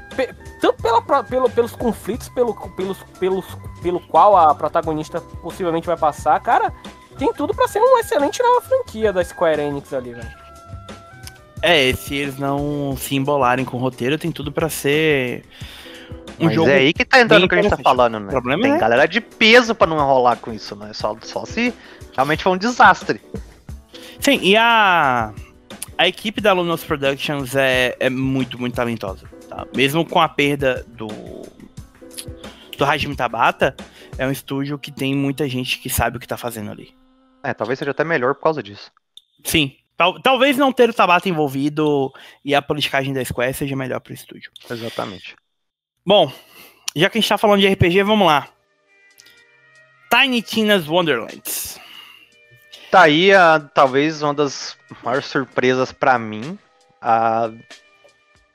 tanto 0.65 0.83
pela, 0.83 1.23
pelo, 1.23 1.51
pelos 1.51 1.73
conflitos 1.77 2.29
pelo, 2.31 2.55
pelos, 2.71 2.99
pelos, 3.19 3.45
pelo 3.83 4.01
qual 4.01 4.37
a 4.37 4.55
protagonista 4.55 5.21
possivelmente 5.21 5.87
vai 5.87 5.97
passar, 5.97 6.41
cara, 6.41 6.73
tem 7.19 7.33
tudo 7.35 7.55
para 7.55 7.69
ser 7.69 7.81
uma 7.81 8.01
excelente 8.01 8.43
nova 8.43 8.63
franquia 8.63 9.13
da 9.13 9.23
Square 9.23 9.61
Enix 9.61 9.93
ali, 9.93 10.15
velho. 10.15 10.45
É, 11.61 11.93
se 11.95 12.15
eles 12.15 12.39
não 12.39 12.97
se 12.97 13.15
embolarem 13.15 13.65
com 13.65 13.77
o 13.77 13.81
roteiro, 13.81 14.19
tem 14.19 14.31
tudo 14.31 14.51
para 14.51 14.69
ser 14.69 15.45
um 16.39 16.47
Mas 16.47 16.55
jogo. 16.55 16.71
É 16.71 16.77
aí 16.77 16.93
que 16.93 17.05
tá 17.05 17.21
entrando 17.21 17.45
o 17.45 17.49
que 17.49 17.55
a 17.55 17.63
gente 17.63 17.71
tá 17.71 17.83
falando, 17.83 18.21
né? 18.21 18.31
Problema 18.31 18.63
Tem 18.63 18.73
é... 18.73 18.79
galera 18.79 19.07
de 19.07 19.21
peso 19.21 19.75
pra 19.75 19.87
não 19.87 19.97
enrolar 19.97 20.39
com 20.39 20.53
isso, 20.53 20.75
né? 20.77 20.93
Só, 20.93 21.17
só 21.23 21.45
se 21.45 21.73
realmente 22.15 22.43
for 22.43 22.51
um 22.51 22.57
desastre. 22.59 23.21
Sim, 24.21 24.41
e 24.43 24.57
a. 24.57 25.33
A 25.97 26.09
equipe 26.09 26.41
da 26.41 26.53
Luminous 26.53 26.83
Productions 26.83 27.55
é, 27.55 27.95
é 28.01 28.11
muito, 28.11 28.59
muito 28.59 28.75
talentosa. 28.75 29.29
Tá? 29.55 29.67
Mesmo 29.75 30.05
com 30.05 30.21
a 30.21 30.29
perda 30.29 30.85
do. 30.89 31.09
Do 32.77 32.85
Hajime 32.85 33.15
Tabata, 33.15 33.77
é 34.19 34.27
um 34.27 34.33
estúdio 34.33 34.77
que 34.77 34.91
tem 34.91 35.15
muita 35.15 35.49
gente 35.49 35.79
que 35.79 35.89
sabe 35.89 36.17
o 36.17 36.21
que 36.21 36.27
tá 36.27 36.37
fazendo 36.37 36.73
ali. 36.73 36.93
É, 37.41 37.55
talvez 37.55 37.79
seja 37.79 37.93
até 37.93 38.03
melhor 38.03 38.35
por 38.35 38.43
causa 38.43 38.61
disso. 38.61 38.91
Sim. 39.45 39.77
Tal, 39.97 40.21
talvez 40.21 40.57
não 40.57 40.73
ter 40.73 40.91
o 40.91 40.95
Tabata 40.95 41.29
envolvido 41.29 42.13
e 42.45 42.53
a 42.53 42.61
politicagem 42.61 43.15
da 43.15 43.25
Square 43.25 43.55
seja 43.55 43.77
melhor 43.77 44.01
pro 44.01 44.13
estúdio. 44.13 44.51
Exatamente. 44.69 45.37
Bom, 46.05 46.33
já 46.97 47.09
que 47.09 47.17
a 47.17 47.21
gente 47.21 47.29
tá 47.29 47.39
falando 47.39 47.61
de 47.61 47.69
RPG, 47.69 48.03
vamos 48.03 48.27
lá. 48.27 48.49
Tiny 50.11 50.43
Tina's 50.43 50.89
Wonderlands. 50.89 51.79
Tá 52.91 53.03
aí 53.03 53.33
a, 53.33 53.61
talvez 53.61 54.21
uma 54.21 54.35
das 54.35 54.77
maiores 55.05 55.27
surpresas 55.27 55.93
para 55.93 56.19
mim. 56.19 56.59
A, 57.01 57.53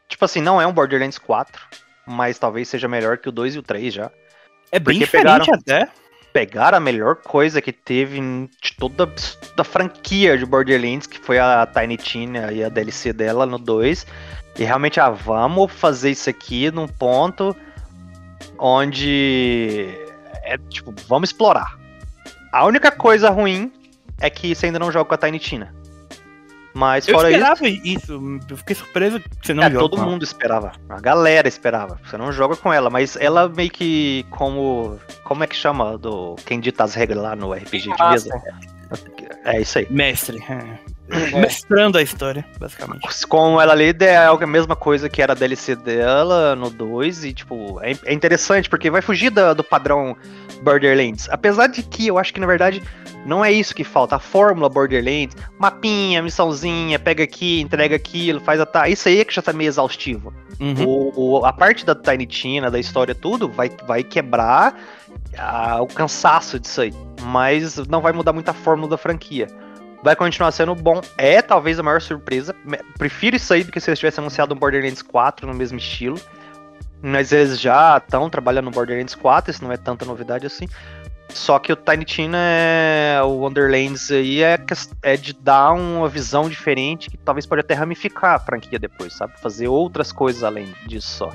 tipo 0.10 0.26
assim, 0.26 0.42
não 0.42 0.60
é 0.60 0.68
um 0.68 0.74
Borderlands 0.74 1.18
4, 1.18 1.62
mas 2.06 2.38
talvez 2.38 2.68
seja 2.68 2.88
melhor 2.88 3.18
que 3.18 3.30
o 3.30 3.32
2 3.32 3.56
e 3.56 3.60
o 3.60 3.64
3 3.64 3.94
já. 3.94 4.12
É 4.72 4.80
bem 4.80 5.00
diferente 5.00 5.46
pegaram, 5.46 5.54
até. 5.54 5.88
Pegaram 6.34 6.78
a 6.78 6.82
melhor 6.82 7.16
coisa 7.16 7.62
que 7.62 7.72
teve 7.72 8.20
de 8.62 8.74
toda 8.78 9.10
a 9.58 9.64
franquia 9.64 10.38
de 10.38 10.46
Borderlands, 10.46 11.08
que 11.08 11.20
foi 11.20 11.40
a 11.40 11.66
Tiny 11.66 11.98
Tina 11.98 12.52
e 12.52 12.64
a 12.64 12.70
DLC 12.70 13.14
dela 13.14 13.46
no 13.46 13.58
2 13.58 14.06
e 14.60 14.64
realmente, 14.66 15.00
ah, 15.00 15.10
vamos 15.10 15.72
fazer 15.72 16.12
isso 16.12 16.30
aqui 16.30 16.70
num 16.70 16.86
ponto 16.86 17.56
onde 18.58 19.88
é 20.44 20.58
tipo, 20.70 20.94
vamos 21.08 21.30
explorar. 21.30 21.80
A 22.52 22.66
única 22.66 22.92
coisa 22.92 23.30
ruim 23.30 23.72
é 24.20 24.30
que 24.30 24.54
você 24.54 24.66
ainda 24.66 24.80
não 24.80 24.92
joga 24.92 25.06
com 25.06 25.16
a 25.16 25.18
Tiny 25.18 25.40
Tina. 25.40 25.74
Mas 26.74 27.08
eu 27.08 27.16
fora 27.16 27.32
esperava 27.32 27.68
isso, 27.68 27.82
isso. 27.86 28.40
Eu 28.50 28.58
fiquei 28.58 28.76
surpreso 28.76 29.20
que 29.20 29.30
você 29.42 29.54
não 29.54 29.64
é, 29.64 29.72
joga. 29.72 29.90
Todo 29.90 30.02
mundo 30.02 30.24
esperava. 30.24 30.72
A 30.88 31.00
galera 31.00 31.48
esperava. 31.48 32.00
Você 32.06 32.18
não 32.18 32.32
joga 32.32 32.56
com 32.56 32.72
ela, 32.72 32.90
mas 32.90 33.16
ela 33.16 33.50
meio 33.50 33.72
que 33.72 34.26
como 34.30 35.00
como 35.24 35.44
é 35.44 35.48
que 35.48 35.56
chama 35.56 35.98
do 35.98 36.36
quem 36.46 36.60
dita 36.60 36.84
as 36.84 36.94
regras 36.94 37.22
lá 37.22 37.36
no 37.36 37.54
RPG 37.54 37.90
de 37.96 38.04
mesa? 38.04 38.42
É 39.46 39.62
isso 39.62 39.80
aí. 39.80 39.88
Mestre. 39.90 40.44
É. 41.12 41.42
Mestrando 41.42 41.98
a 41.98 42.02
história, 42.02 42.46
basicamente. 42.60 43.28
Com 43.28 43.60
ela 43.60 43.74
ali 43.74 43.96
é 44.00 44.18
a 44.18 44.48
mesma 44.48 44.76
coisa 44.76 45.10
que 45.10 45.22
era 45.22 45.34
a 45.34 45.36
DLC 45.36 45.76
dela 45.76 46.56
no 46.56 46.70
2, 46.70 47.26
e 47.26 47.34
tipo, 47.34 47.80
é, 47.82 47.96
é 48.06 48.14
interessante 48.14 48.70
porque 48.70 48.92
vai 48.92 49.02
fugir 49.02 49.32
do, 49.32 49.56
do 49.56 49.64
padrão 49.64 50.16
Borderlands. 50.62 51.28
Apesar 51.30 51.68
de 51.68 51.82
que 51.82 52.08
eu 52.08 52.18
acho 52.18 52.34
que 52.34 52.40
na 52.40 52.46
verdade 52.46 52.84
não 53.26 53.44
é 53.44 53.52
isso 53.52 53.74
que 53.74 53.84
falta. 53.84 54.16
A 54.16 54.20
fórmula 54.20 54.70
Borderlands, 54.70 55.36
mapinha, 55.58 56.22
missãozinha, 56.22 57.00
pega 57.00 57.24
aqui, 57.24 57.60
entrega 57.62 57.96
aquilo, 57.96 58.40
faz 58.40 58.62
a. 58.62 58.66
Tá, 58.66 58.88
isso 58.88 59.08
aí 59.08 59.20
é 59.20 59.26
que 59.26 59.34
já 59.34 59.42
tá 59.42 59.52
meio 59.52 59.68
exaustivo. 59.68 60.34
Uhum. 60.60 60.86
O, 60.86 61.40
o, 61.40 61.46
a 61.46 61.54
parte 61.54 61.86
da 61.86 61.96
Tiny 61.96 62.26
Tina, 62.26 62.70
da 62.70 62.80
história, 62.80 63.16
tudo, 63.16 63.50
vai, 63.50 63.72
vai 63.88 64.04
quebrar 64.04 64.78
a, 65.38 65.82
o 65.82 65.88
cansaço 65.88 66.60
disso 66.60 66.82
aí. 66.82 66.94
Mas 67.22 67.78
não 67.88 68.02
vai 68.02 68.12
mudar 68.14 68.34
muito 68.34 68.50
a 68.50 68.54
fórmula 68.54 68.90
da 68.90 68.98
franquia 68.98 69.48
vai 70.04 70.16
continuar 70.16 70.52
sendo 70.52 70.74
bom. 70.76 71.02
É 71.18 71.42
talvez 71.42 71.80
a 71.80 71.84
maior 71.84 72.02
surpresa. 72.02 72.56
Prefiro 72.98 73.36
isso 73.36 73.54
aí 73.54 73.64
do 73.64 73.72
que 73.72 73.80
se 73.80 73.90
eles 73.90 74.00
tivessem 74.00 74.22
anunciado 74.22 74.54
um 74.54 74.58
Borderlands 74.58 75.02
4 75.02 75.48
no 75.48 75.54
mesmo 75.54 75.78
estilo. 75.78 76.20
Mas 77.02 77.32
eles 77.32 77.60
já 77.60 77.98
estão 77.98 78.30
trabalhando 78.30 78.66
no 78.66 78.72
Borderlands 78.72 79.16
4, 79.16 79.52
isso 79.52 79.64
não 79.64 79.72
é 79.72 79.78
tanta 79.78 80.04
novidade 80.04 80.46
assim. 80.46 80.68
Só 81.30 81.60
que 81.60 81.72
o 81.72 81.76
Tiny 81.76 82.06
Tina, 82.06 82.38
é, 82.40 83.22
o 83.24 83.42
Wonderlands 83.42 84.12
aí 84.12 84.42
é, 84.42 84.60
é 85.04 85.16
de 85.16 85.32
dar 85.32 85.74
uma 85.74 86.10
visão 86.10 86.50
diferente 86.50 87.10
que 87.10 87.18
talvez 87.18 87.46
pode 87.46 87.62
até 87.62 87.76
ramificar 87.76 88.36
a 88.36 88.40
franquia 88.40 88.80
depois, 88.80 89.14
sabe? 89.14 89.40
Fazer 89.40 89.68
outras 89.68 90.12
coisas 90.12 90.44
além 90.44 90.74
disso 90.88 91.08
só. 91.08 91.32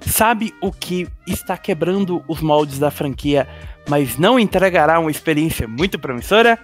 Sabe 0.00 0.54
o 0.60 0.72
que 0.72 1.08
está 1.26 1.56
quebrando 1.56 2.24
os 2.28 2.40
moldes 2.40 2.78
da 2.78 2.90
franquia, 2.90 3.48
mas 3.88 4.16
não 4.16 4.38
entregará 4.38 4.98
uma 4.98 5.10
experiência 5.10 5.66
muito 5.68 5.98
promissora? 5.98 6.58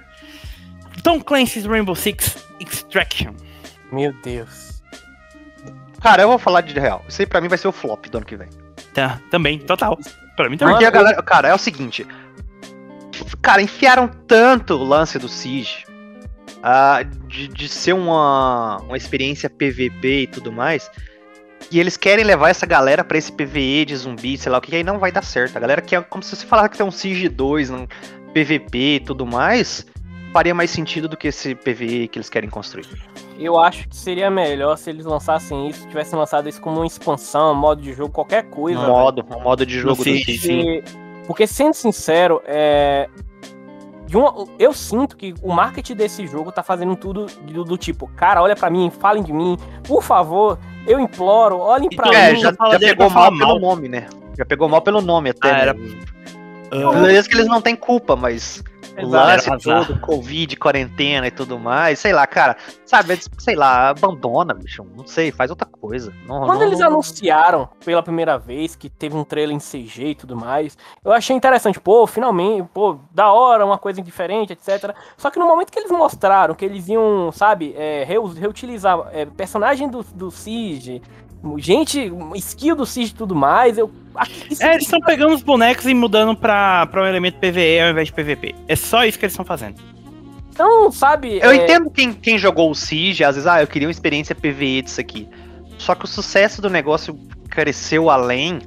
Tom 1.02 1.20
Clancy's 1.20 1.66
Rainbow 1.66 1.94
Six 1.94 2.46
Extraction. 2.60 3.34
Meu 3.90 4.12
Deus. 4.22 4.82
Cara, 6.00 6.22
eu 6.22 6.28
vou 6.28 6.38
falar 6.38 6.62
de 6.62 6.78
real. 6.78 7.04
Isso 7.08 7.22
aí 7.22 7.26
pra 7.26 7.40
mim 7.40 7.48
vai 7.48 7.58
ser 7.58 7.68
o 7.68 7.72
flop 7.72 8.06
do 8.06 8.18
ano 8.18 8.26
que 8.26 8.36
vem. 8.36 8.48
Tá, 8.94 9.20
também, 9.30 9.58
total. 9.58 9.98
Pra 10.36 10.48
mim 10.48 10.56
também. 10.56 10.74
Porque 10.74 10.86
a 10.86 10.90
galera, 10.90 11.22
cara, 11.22 11.48
é 11.48 11.54
o 11.54 11.58
seguinte. 11.58 12.06
Cara, 13.40 13.62
enfiaram 13.62 14.08
tanto 14.26 14.74
o 14.74 14.84
lance 14.84 15.18
do 15.18 15.28
Siege. 15.28 15.84
Uh, 16.58 17.04
de, 17.26 17.48
de 17.48 17.68
ser 17.68 17.92
uma, 17.92 18.78
uma 18.78 18.96
experiência 18.96 19.50
PVP 19.50 20.22
e 20.22 20.26
tudo 20.26 20.52
mais. 20.52 20.90
E 21.70 21.80
eles 21.80 21.96
querem 21.96 22.24
levar 22.24 22.50
essa 22.50 22.66
galera 22.66 23.02
para 23.02 23.18
esse 23.18 23.32
PVE 23.32 23.84
de 23.84 23.96
zumbi, 23.96 24.36
sei 24.36 24.50
lá 24.50 24.58
o 24.58 24.60
que, 24.60 24.74
aí 24.74 24.84
não 24.84 24.98
vai 24.98 25.10
dar 25.10 25.22
certo. 25.22 25.56
A 25.56 25.60
galera 25.60 25.80
quer, 25.80 26.02
como 26.04 26.22
se 26.22 26.36
você 26.36 26.46
falasse 26.46 26.70
que 26.70 26.76
tem 26.76 26.86
um 26.86 26.90
Siege 26.90 27.28
2, 27.28 27.70
um 27.70 27.86
PVP 28.32 28.78
e 28.96 29.00
tudo 29.00 29.24
mais 29.26 29.86
faria 30.32 30.54
mais 30.54 30.70
sentido 30.70 31.08
do 31.08 31.16
que 31.16 31.28
esse 31.28 31.54
PVE 31.54 32.08
que 32.08 32.18
eles 32.18 32.30
querem 32.30 32.48
construir. 32.48 32.86
Eu 33.38 33.58
acho 33.58 33.88
que 33.88 33.96
seria 33.96 34.30
melhor 34.30 34.76
se 34.78 34.90
eles 34.90 35.04
lançassem 35.04 35.68
isso, 35.68 35.86
tivessem 35.88 36.18
lançado 36.18 36.48
isso 36.48 36.60
como 36.60 36.76
uma 36.78 36.86
expansão, 36.86 37.54
modo 37.54 37.82
de 37.82 37.92
jogo, 37.92 38.10
qualquer 38.10 38.44
coisa. 38.44 38.80
Um 38.80 38.86
modo, 38.86 39.24
um 39.30 39.40
modo 39.40 39.66
de 39.66 39.78
jogo 39.78 40.02
Sim, 40.02 40.20
do 40.20 40.32
Sim. 40.32 40.82
Porque, 41.26 41.46
sendo 41.46 41.74
sincero, 41.74 42.42
é... 42.46 43.08
Uma, 44.12 44.46
eu 44.58 44.74
sinto 44.74 45.16
que 45.16 45.32
o 45.42 45.50
marketing 45.50 45.94
desse 45.94 46.26
jogo 46.26 46.52
tá 46.52 46.62
fazendo 46.62 46.94
tudo 46.94 47.26
do, 47.42 47.64
do 47.64 47.78
tipo, 47.78 48.06
cara, 48.08 48.42
olha 48.42 48.54
para 48.54 48.68
mim, 48.68 48.90
falem 48.90 49.22
de 49.22 49.32
mim, 49.32 49.56
por 49.84 50.02
favor, 50.02 50.58
eu 50.86 51.00
imploro, 51.00 51.58
olhem 51.58 51.88
pra 51.88 52.12
é, 52.14 52.32
mim. 52.32 52.40
Já, 52.40 52.50
já 52.50 52.78
pegou 52.78 53.08
mal, 53.08 53.30
mal 53.30 53.38
pelo 53.38 53.58
nome, 53.58 53.88
né? 53.88 54.06
Já 54.36 54.44
pegou 54.44 54.68
mal 54.68 54.82
pelo 54.82 55.00
nome 55.00 55.30
até. 55.30 55.50
Ah, 55.50 55.52
né? 55.52 55.60
era... 55.62 55.74
Uh... 55.74 57.28
que 57.28 57.34
eles 57.34 57.46
não 57.46 57.62
têm 57.62 57.74
culpa, 57.74 58.14
mas 58.14 58.62
o 59.00 59.08
lance 59.08 59.50
todo, 59.62 59.98
Covid, 60.00 60.56
quarentena 60.56 61.26
e 61.26 61.30
tudo 61.30 61.58
mais, 61.58 61.98
sei 61.98 62.12
lá, 62.12 62.26
cara, 62.26 62.56
sabe, 62.84 63.18
sei 63.38 63.54
lá, 63.54 63.90
abandona, 63.90 64.54
bicho, 64.54 64.84
não 64.96 65.06
sei, 65.06 65.30
faz 65.30 65.50
outra 65.50 65.66
coisa. 65.66 66.12
Não, 66.26 66.40
Quando 66.40 66.60
não, 66.60 66.66
eles 66.66 66.80
não... 66.80 66.88
anunciaram 66.88 67.68
pela 67.84 68.02
primeira 68.02 68.38
vez 68.38 68.76
que 68.76 68.90
teve 68.90 69.16
um 69.16 69.24
trailer 69.24 69.54
em 69.54 69.58
CG 69.58 70.08
e 70.08 70.14
tudo 70.14 70.36
mais, 70.36 70.76
eu 71.04 71.12
achei 71.12 71.34
interessante, 71.34 71.80
pô, 71.80 72.06
finalmente, 72.06 72.68
pô, 72.72 72.98
da 73.10 73.32
hora, 73.32 73.64
uma 73.64 73.78
coisa 73.78 74.02
diferente, 74.02 74.52
etc. 74.52 74.94
Só 75.16 75.30
que 75.30 75.38
no 75.38 75.46
momento 75.46 75.70
que 75.70 75.78
eles 75.78 75.90
mostraram 75.90 76.54
que 76.54 76.64
eles 76.64 76.88
iam, 76.88 77.30
sabe, 77.32 77.74
é, 77.76 78.04
reutilizar 78.04 79.08
é, 79.12 79.24
personagem 79.26 79.88
do, 79.88 80.02
do 80.02 80.30
Siege, 80.30 81.02
gente, 81.58 82.12
skill 82.36 82.76
do 82.76 82.86
Siege 82.86 83.12
e 83.12 83.14
tudo 83.14 83.34
mais, 83.34 83.78
eu. 83.78 83.90
É, 84.60 84.74
eles 84.74 84.84
estão 84.84 85.00
pegando 85.00 85.34
os 85.34 85.42
bonecos 85.42 85.86
e 85.86 85.94
mudando 85.94 86.36
pra, 86.36 86.86
pra 86.86 87.02
um 87.02 87.06
elemento 87.06 87.38
PVE 87.38 87.80
ao 87.80 87.90
invés 87.90 88.08
de 88.08 88.12
PVP. 88.12 88.54
É 88.68 88.76
só 88.76 89.04
isso 89.04 89.18
que 89.18 89.24
eles 89.24 89.32
estão 89.32 89.44
fazendo. 89.44 89.80
Então, 90.52 90.92
sabe. 90.92 91.38
Eu 91.42 91.50
é... 91.50 91.56
entendo 91.56 91.90
quem, 91.90 92.12
quem 92.12 92.38
jogou 92.38 92.70
o 92.70 92.74
Siege, 92.74 93.24
às 93.24 93.36
vezes, 93.36 93.46
ah, 93.46 93.62
eu 93.62 93.66
queria 93.66 93.88
uma 93.88 93.92
experiência 93.92 94.34
PVE 94.34 94.82
disso 94.82 95.00
aqui. 95.00 95.28
Só 95.78 95.94
que 95.94 96.04
o 96.04 96.08
sucesso 96.08 96.60
do 96.60 96.70
negócio 96.70 97.18
cresceu 97.48 98.08
além 98.08 98.60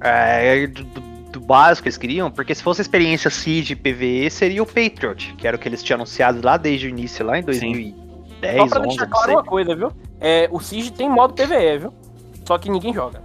é, 0.00 0.66
do, 0.66 0.84
do, 1.30 1.40
básico 1.40 1.84
que 1.84 1.88
eles 1.88 1.98
queriam, 1.98 2.30
porque 2.30 2.54
se 2.54 2.62
fosse 2.62 2.80
experiência 2.80 3.30
Siege 3.30 3.76
PVE, 3.76 4.30
seria 4.30 4.62
o 4.62 4.66
Patriot, 4.66 5.34
que 5.36 5.46
era 5.46 5.56
o 5.56 5.60
que 5.60 5.68
eles 5.68 5.82
tinham 5.82 5.98
anunciado 5.98 6.40
lá 6.42 6.56
desde 6.56 6.86
o 6.86 6.88
início, 6.88 7.24
lá 7.24 7.38
em 7.38 7.42
2010. 8.40 8.56
Só 8.56 8.66
pra 8.68 8.80
11, 8.80 8.88
deixar 8.88 9.06
claro 9.06 9.32
uma 9.32 9.44
coisa, 9.44 9.76
viu? 9.76 9.92
É, 10.20 10.48
o 10.50 10.60
Siege 10.60 10.92
tem 10.92 11.08
modo 11.08 11.34
PVE, 11.34 11.78
viu? 11.78 11.94
Só 12.46 12.58
que 12.58 12.70
ninguém 12.70 12.92
joga. 12.92 13.22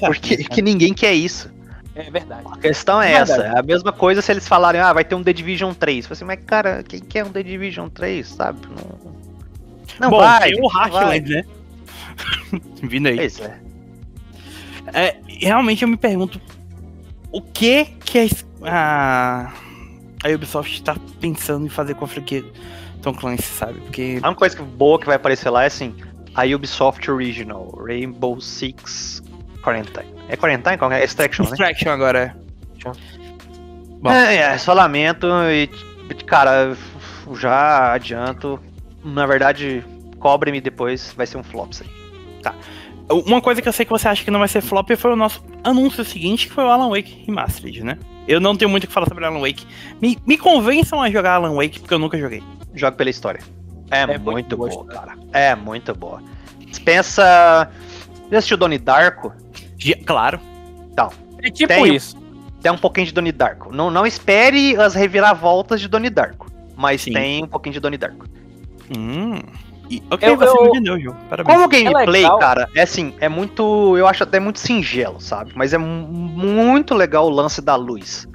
Porque 0.00 0.36
que 0.36 0.62
ninguém 0.62 0.94
quer 0.94 1.12
isso. 1.12 1.50
É 1.94 2.10
verdade. 2.10 2.42
A 2.50 2.58
questão 2.58 3.00
é, 3.00 3.12
é 3.12 3.16
essa. 3.16 3.42
É 3.42 3.58
a 3.58 3.62
mesma 3.62 3.92
coisa 3.92 4.20
se 4.20 4.30
eles 4.30 4.46
falarem, 4.46 4.80
ah, 4.80 4.92
vai 4.92 5.04
ter 5.04 5.14
um 5.14 5.22
The 5.22 5.32
Division 5.32 5.72
3. 5.72 6.06
Você 6.06 6.12
assim, 6.12 6.24
mas 6.24 6.38
cara, 6.44 6.82
quem 6.82 7.00
quer 7.00 7.24
um 7.24 7.30
The 7.30 7.42
Division 7.42 7.88
3, 7.88 8.26
sabe? 8.28 8.60
Não... 8.68 9.16
Não 9.98 10.10
Bom, 10.10 10.18
vai. 10.18 10.50
tem 10.50 10.60
o. 10.60 10.66
Heartland, 10.66 11.30
né? 11.30 11.44
Vindo 12.82 13.08
aí. 13.08 13.16
Pois 13.16 13.40
é. 13.40 13.58
É, 14.92 15.16
realmente 15.26 15.82
eu 15.82 15.88
me 15.88 15.96
pergunto 15.96 16.40
o 17.32 17.40
que 17.40 17.86
que 18.04 18.28
a, 18.62 19.52
a 20.22 20.28
Ubisoft 20.28 20.74
está 20.74 20.96
pensando 21.20 21.66
em 21.66 21.68
fazer 21.68 21.94
com 21.94 22.04
a 22.04 22.08
franquia 22.08 22.44
Tom 23.06 23.14
Clancy, 23.14 23.44
sabe? 23.44 23.80
Porque 23.82 24.18
A 24.20 24.26
única 24.26 24.40
coisa 24.40 24.60
boa 24.62 24.98
que 24.98 25.06
vai 25.06 25.14
aparecer 25.14 25.48
lá 25.48 25.62
é 25.62 25.66
assim, 25.66 25.94
a 26.34 26.42
Ubisoft 26.44 27.08
Original, 27.08 27.72
Rainbow 27.86 28.40
Six 28.40 29.22
Quarantine. 29.62 30.12
É 30.28 30.36
Quarantine? 30.36 30.76
Qual 30.76 30.90
é? 30.90 31.04
Extraction, 31.04 31.44
né? 31.44 31.50
Extraction 31.50 31.90
agora 31.90 32.18
é. 32.18 32.90
Bom. 34.00 34.10
É, 34.10 34.36
é, 34.36 34.58
só 34.58 34.72
lamento 34.72 35.28
e, 35.50 35.68
cara, 36.24 36.76
já 37.34 37.92
adianto. 37.92 38.58
Na 39.04 39.24
verdade, 39.24 39.84
cobre-me 40.18 40.60
depois, 40.60 41.14
vai 41.16 41.26
ser 41.26 41.38
um 41.38 41.44
flop 41.44 41.72
isso 41.72 41.84
aí. 41.84 42.52
Uma 43.08 43.40
coisa 43.40 43.62
que 43.62 43.68
eu 43.68 43.72
sei 43.72 43.84
que 43.84 43.92
você 43.92 44.08
acha 44.08 44.24
que 44.24 44.32
não 44.32 44.40
vai 44.40 44.48
ser 44.48 44.60
flop 44.60 44.90
foi 44.96 45.12
o 45.12 45.16
nosso 45.16 45.44
anúncio 45.62 46.04
seguinte, 46.04 46.48
que 46.48 46.52
foi 46.52 46.64
o 46.64 46.68
Alan 46.68 46.88
Wake 46.88 47.22
Remastered, 47.24 47.84
né? 47.84 47.98
Eu 48.26 48.40
não 48.40 48.56
tenho 48.56 48.68
muito 48.68 48.82
o 48.82 48.86
que 48.88 48.92
falar 48.92 49.06
sobre 49.06 49.24
Alan 49.24 49.38
Wake. 49.38 49.64
Me, 50.02 50.18
me 50.26 50.36
convençam 50.36 51.00
a 51.00 51.08
jogar 51.08 51.34
Alan 51.34 51.54
Wake, 51.54 51.78
porque 51.78 51.94
eu 51.94 52.00
nunca 52.00 52.18
joguei. 52.18 52.42
Jogo 52.76 52.96
pela 52.96 53.10
história. 53.10 53.40
É, 53.90 54.00
É 54.02 54.06
muito 54.18 54.30
muito 54.32 54.56
boa 54.56 54.84
cara. 54.86 55.12
É 55.32 55.54
muito 55.54 55.94
boa. 55.94 56.22
Dispensa. 56.66 57.70
Já 58.30 58.38
assistiu 58.38 58.56
Donnie 58.56 58.78
Darko? 58.78 59.32
Claro. 60.04 60.40
É 61.42 61.50
tipo 61.50 61.68
Tenho. 61.68 61.86
isso. 61.94 62.16
Tem 62.60 62.72
um 62.72 62.78
pouquinho 62.78 63.06
de 63.06 63.12
Donnie 63.12 63.30
Darko. 63.32 63.72
Não, 63.72 63.90
não 63.90 64.04
espere 64.06 64.74
as 64.76 64.94
reviravoltas 64.94 65.80
de 65.80 65.86
Donnie 65.88 66.10
Darko. 66.10 66.50
Mas 66.76 67.02
Sim. 67.02 67.12
tem 67.12 67.44
um 67.44 67.46
pouquinho 67.46 67.74
de 67.74 67.80
Donnie 67.80 67.98
Darko. 67.98 68.26
Hum. 68.96 69.38
E, 69.88 70.02
ok, 70.10 70.28
Eu- 70.28 70.36
você 70.36 70.58
eu- 70.58 70.66
entendeu 70.66 70.94
o 70.94 71.00
jogo. 71.00 71.16
Parabéns. 71.30 71.56
Como 71.56 71.68
gameplay, 71.68 72.22
legal. 72.22 72.38
cara, 72.40 72.68
é 72.74 72.82
assim, 72.82 73.14
é 73.20 73.28
muito. 73.28 73.96
Eu 73.96 74.08
acho 74.08 74.24
até 74.24 74.40
muito 74.40 74.58
singelo, 74.58 75.20
sabe? 75.20 75.52
Mas 75.54 75.72
é 75.72 75.78
mu- 75.78 76.08
muito 76.08 76.92
legal 76.92 77.26
o 77.26 77.30
lance 77.30 77.62
da 77.62 77.76
luz. 77.76 78.26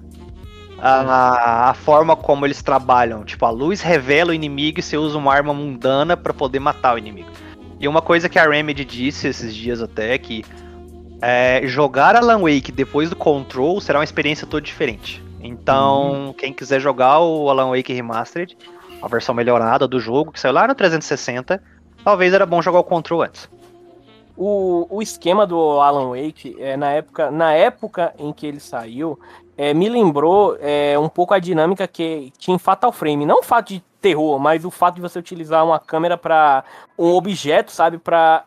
A, 0.82 1.69
a 1.69 1.73
forma 1.75 2.15
como 2.15 2.45
eles 2.45 2.63
trabalham. 2.63 3.23
Tipo, 3.23 3.45
a 3.45 3.51
luz 3.51 3.82
revela 3.82 4.32
o 4.32 4.34
inimigo 4.34 4.79
e 4.79 4.84
você 4.84 4.97
usa 4.97 5.17
uma 5.17 5.32
arma 5.32 5.53
mundana 5.53 6.17
pra 6.17 6.34
poder 6.34 6.59
matar 6.59 6.95
o 6.95 6.97
inimigo. 6.97 7.29
E 7.79 7.88
uma 7.88 8.01
coisa 8.01 8.27
que 8.27 8.39
a 8.39 8.49
Remedy 8.49 8.84
disse 8.84 9.27
esses 9.27 9.55
dias 9.55 9.82
até 9.82 10.13
é 10.13 10.17
que 10.17 10.43
é, 11.21 11.61
jogar 11.65 12.15
Alan 12.15 12.41
Wake 12.41 12.71
depois 12.71 13.09
do 13.09 13.15
Control 13.15 13.79
será 13.79 13.99
uma 13.99 14.03
experiência 14.03 14.47
toda 14.47 14.61
diferente. 14.61 15.23
Então, 15.39 16.34
quem 16.38 16.53
quiser 16.53 16.79
jogar 16.79 17.19
o 17.19 17.49
Alan 17.49 17.69
Wake 17.75 17.93
Remastered, 17.93 18.57
a 19.01 19.07
versão 19.07 19.34
melhorada 19.34 19.88
do 19.88 19.99
jogo, 19.99 20.32
que 20.32 20.39
saiu 20.39 20.53
lá 20.53 20.67
no 20.67 20.75
360, 20.75 21.61
talvez 22.03 22.34
era 22.34 22.45
bom 22.45 22.61
jogar 22.61 22.79
o 22.79 22.84
Control 22.84 23.23
antes. 23.23 23.49
O, 24.38 24.88
o 24.89 25.01
esquema 25.01 25.45
do 25.45 25.79
Alan 25.79 26.09
Wake, 26.09 26.55
é, 26.59 26.77
na, 26.77 26.91
época, 26.91 27.32
na 27.32 27.53
época 27.53 28.13
em 28.17 28.32
que 28.32 28.45
ele 28.45 28.59
saiu, 28.59 29.19
é, 29.62 29.76
me 29.76 29.88
lembrou 29.88 30.57
é, 30.59 30.97
um 30.97 31.07
pouco 31.07 31.36
a 31.36 31.39
dinâmica 31.39 31.88
que 31.88 32.34
tinha 32.39 32.55
em 32.55 32.57
Fatal 32.57 32.91
Frame. 32.91 33.28
Não 33.28 33.41
o 33.41 33.43
fato 33.43 33.68
de 33.68 33.84
terror, 34.01 34.39
mas 34.39 34.66
o 34.66 34.72
fato 34.72 34.95
de 34.95 35.01
você 35.01 35.20
utilizar 35.20 35.64
uma 35.64 35.78
câmera 35.78 36.18
para 36.18 36.64
um 36.97 37.14
objeto, 37.14 37.72
sabe? 37.72 37.99
Para 37.99 38.45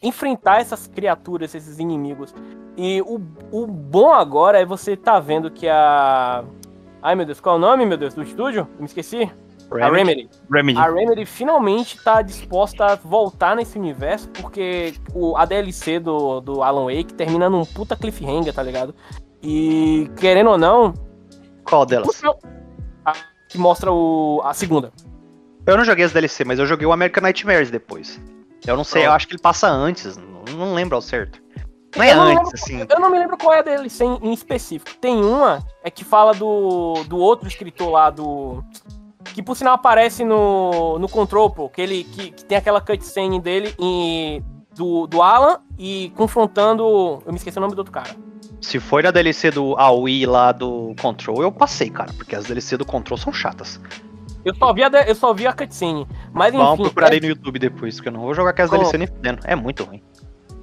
enfrentar 0.00 0.60
essas 0.60 0.86
criaturas, 0.86 1.52
esses 1.52 1.80
inimigos. 1.80 2.32
E 2.76 3.02
o, 3.02 3.20
o 3.50 3.66
bom 3.66 4.12
agora 4.12 4.60
é 4.60 4.64
você 4.64 4.96
tá 4.96 5.18
vendo 5.18 5.50
que 5.50 5.68
a. 5.68 6.44
Ai 7.02 7.16
meu 7.16 7.26
Deus, 7.26 7.40
qual 7.40 7.56
é 7.56 7.58
o 7.58 7.60
nome, 7.60 7.84
meu 7.84 7.98
Deus, 7.98 8.14
do 8.14 8.22
estúdio? 8.22 8.68
Eu 8.74 8.78
me 8.78 8.86
esqueci. 8.86 9.28
A 9.68 9.90
Remedy. 9.90 10.30
Remedy. 10.48 10.78
A 10.78 10.88
Remedy 10.88 11.26
finalmente 11.26 12.00
tá 12.04 12.22
disposta 12.22 12.84
a 12.84 12.94
voltar 12.94 13.56
nesse 13.56 13.76
universo, 13.76 14.28
porque 14.28 14.94
o, 15.12 15.36
a 15.36 15.44
DLC 15.44 15.98
do, 15.98 16.40
do 16.40 16.62
Alan 16.62 16.84
Wake 16.84 17.14
termina 17.14 17.50
num 17.50 17.64
puta 17.64 17.96
cliffhanger, 17.96 18.54
tá 18.54 18.62
ligado? 18.62 18.94
E, 19.42 20.10
querendo 20.16 20.50
ou 20.50 20.58
não, 20.58 20.94
Qual 21.64 21.84
delas? 21.84 22.20
a- 23.04 23.12
que 23.48 23.58
mostra 23.58 23.90
o, 23.92 24.40
a 24.44 24.54
segunda. 24.54 24.92
Eu 25.66 25.76
não 25.76 25.84
joguei 25.84 26.04
as 26.04 26.12
DLC, 26.12 26.44
mas 26.44 26.58
eu 26.58 26.66
joguei 26.66 26.86
o 26.86 26.92
American 26.92 27.22
Nightmares 27.22 27.70
depois. 27.70 28.20
Eu 28.66 28.76
não 28.76 28.84
sei, 28.84 29.06
eu 29.06 29.12
acho 29.12 29.26
que 29.26 29.34
ele 29.34 29.42
passa 29.42 29.68
antes, 29.68 30.16
não, 30.16 30.44
não 30.56 30.74
lembro 30.74 30.96
ao 30.96 31.02
certo. 31.02 31.40
Não 31.96 32.02
é 32.04 32.12
Eu 32.12 32.16
não 32.16 32.22
antes, 32.24 32.36
lembro- 32.36 32.50
assim. 32.54 32.86
Eu 32.88 33.00
não 33.00 33.10
me 33.10 33.18
lembro 33.18 33.36
qual 33.36 33.52
é 33.52 33.58
a 33.58 33.62
DLC 33.62 34.04
em, 34.04 34.18
em 34.22 34.32
específico. 34.32 34.96
Tem 35.00 35.22
uma 35.22 35.62
é 35.84 35.90
que 35.90 36.04
fala 36.04 36.32
do, 36.32 37.04
do 37.08 37.18
outro 37.18 37.46
escritor 37.48 37.90
lá, 37.90 38.08
do. 38.10 38.64
Que 39.34 39.42
por 39.42 39.56
sinal 39.56 39.74
aparece 39.74 40.24
no, 40.24 40.98
no 40.98 41.08
Control, 41.08 41.50
pô, 41.50 41.68
que, 41.68 41.80
ele, 41.80 42.04
que, 42.04 42.30
que 42.32 42.44
tem 42.44 42.56
aquela 42.58 42.80
cutscene 42.80 43.38
dele 43.40 43.74
em, 43.78 44.42
do, 44.74 45.06
do 45.06 45.20
Alan 45.22 45.60
e 45.78 46.12
confrontando. 46.16 47.22
Eu 47.26 47.32
me 47.32 47.36
esqueci 47.36 47.58
o 47.58 47.60
nome 47.60 47.74
do 47.74 47.78
outro 47.78 47.92
cara. 47.92 48.10
Se 48.62 48.78
foi 48.78 49.02
na 49.02 49.10
DLC 49.10 49.50
do 49.50 49.76
AOE 49.76 50.24
lá 50.24 50.52
do 50.52 50.94
Control, 51.00 51.42
eu 51.42 51.50
passei, 51.50 51.90
cara, 51.90 52.12
porque 52.16 52.34
as 52.34 52.44
DLC 52.44 52.76
do 52.76 52.86
Control 52.86 53.18
são 53.18 53.32
chatas. 53.32 53.80
Eu 54.44 54.54
só 54.54 54.72
vi 54.72 54.82
a, 54.84 54.88
eu 55.06 55.14
só 55.14 55.34
vi 55.34 55.46
a 55.46 55.52
cutscene. 55.52 56.06
Mas 56.32 56.54
enfim. 56.54 56.62
Vamos 56.62 56.88
procurar 56.88 57.12
aí 57.12 57.20
no 57.20 57.26
YouTube 57.26 57.58
depois, 57.58 57.96
porque 57.96 58.08
eu 58.08 58.12
não 58.12 58.20
vou 58.20 58.34
jogar 58.34 58.52
com 58.52 58.62
as 58.62 58.70
Como? 58.70 58.80
DLC 58.80 58.98
nem 58.98 59.06
fudendo. 59.06 59.40
É 59.44 59.54
muito 59.54 59.84
ruim. 59.84 60.02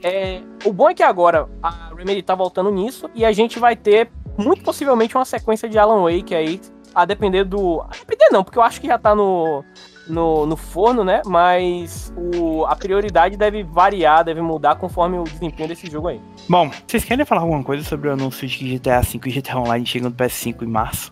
É, 0.01 0.41
o 0.63 0.71
bom 0.71 0.89
é 0.89 0.93
que 0.93 1.03
agora 1.03 1.47
a 1.61 1.93
Remedy 1.93 2.21
tá 2.23 2.33
voltando 2.33 2.71
nisso 2.71 3.09
e 3.13 3.25
a 3.25 3.33
gente 3.33 3.59
vai 3.59 3.75
ter 3.75 4.09
muito 4.37 4.63
possivelmente 4.63 5.15
uma 5.15 5.25
sequência 5.25 5.67
de 5.67 5.77
Alan 5.77 6.01
Wake 6.01 6.33
aí, 6.33 6.61
a 6.95 7.03
depender 7.03 7.43
do. 7.43 7.81
A 7.81 7.89
depender 7.89 8.29
não, 8.31 8.43
porque 8.43 8.57
eu 8.57 8.63
acho 8.63 8.79
que 8.79 8.87
já 8.87 8.97
tá 8.97 9.13
no, 9.13 9.63
no, 10.09 10.45
no 10.45 10.57
forno, 10.57 11.03
né? 11.03 11.21
Mas 11.25 12.11
o, 12.17 12.65
a 12.65 12.75
prioridade 12.75 13.37
deve 13.37 13.63
variar, 13.63 14.23
deve 14.23 14.41
mudar 14.41 14.75
conforme 14.75 15.17
o 15.17 15.23
desempenho 15.23 15.69
desse 15.69 15.89
jogo 15.89 16.07
aí. 16.07 16.19
Bom, 16.47 16.71
vocês 16.87 17.03
querem 17.03 17.25
falar 17.25 17.41
alguma 17.41 17.63
coisa 17.63 17.83
sobre 17.83 18.09
o 18.09 18.13
anúncio 18.13 18.47
de 18.47 18.57
que 18.57 18.77
GTA 18.77 19.01
V 19.01 19.19
e 19.25 19.31
GTA 19.31 19.57
Online 19.57 19.85
chegam 19.85 20.09
no 20.09 20.15
PS5 20.15 20.63
em 20.63 20.67
março 20.67 21.09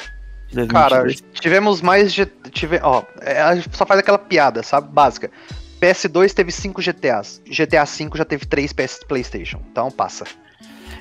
de 0.49 0.55
2022? 0.55 1.21
Cara, 1.21 1.31
tivemos 1.39 1.81
mais. 1.81 2.13
Tive, 2.51 2.79
ó, 2.81 3.03
é, 3.21 3.41
a 3.41 3.55
gente 3.55 3.75
só 3.75 3.85
faz 3.85 3.99
aquela 3.99 4.17
piada, 4.17 4.63
sabe? 4.63 4.91
Básica. 4.91 5.29
PS2 5.79 6.33
teve 6.33 6.51
5 6.51 6.81
GTAs. 6.81 7.41
GTA 7.45 7.85
V 7.85 8.09
já 8.15 8.25
teve 8.25 8.45
3 8.45 8.73
PS 8.73 8.99
PlayStation. 9.07 9.61
Então 9.71 9.91
passa. 9.91 10.25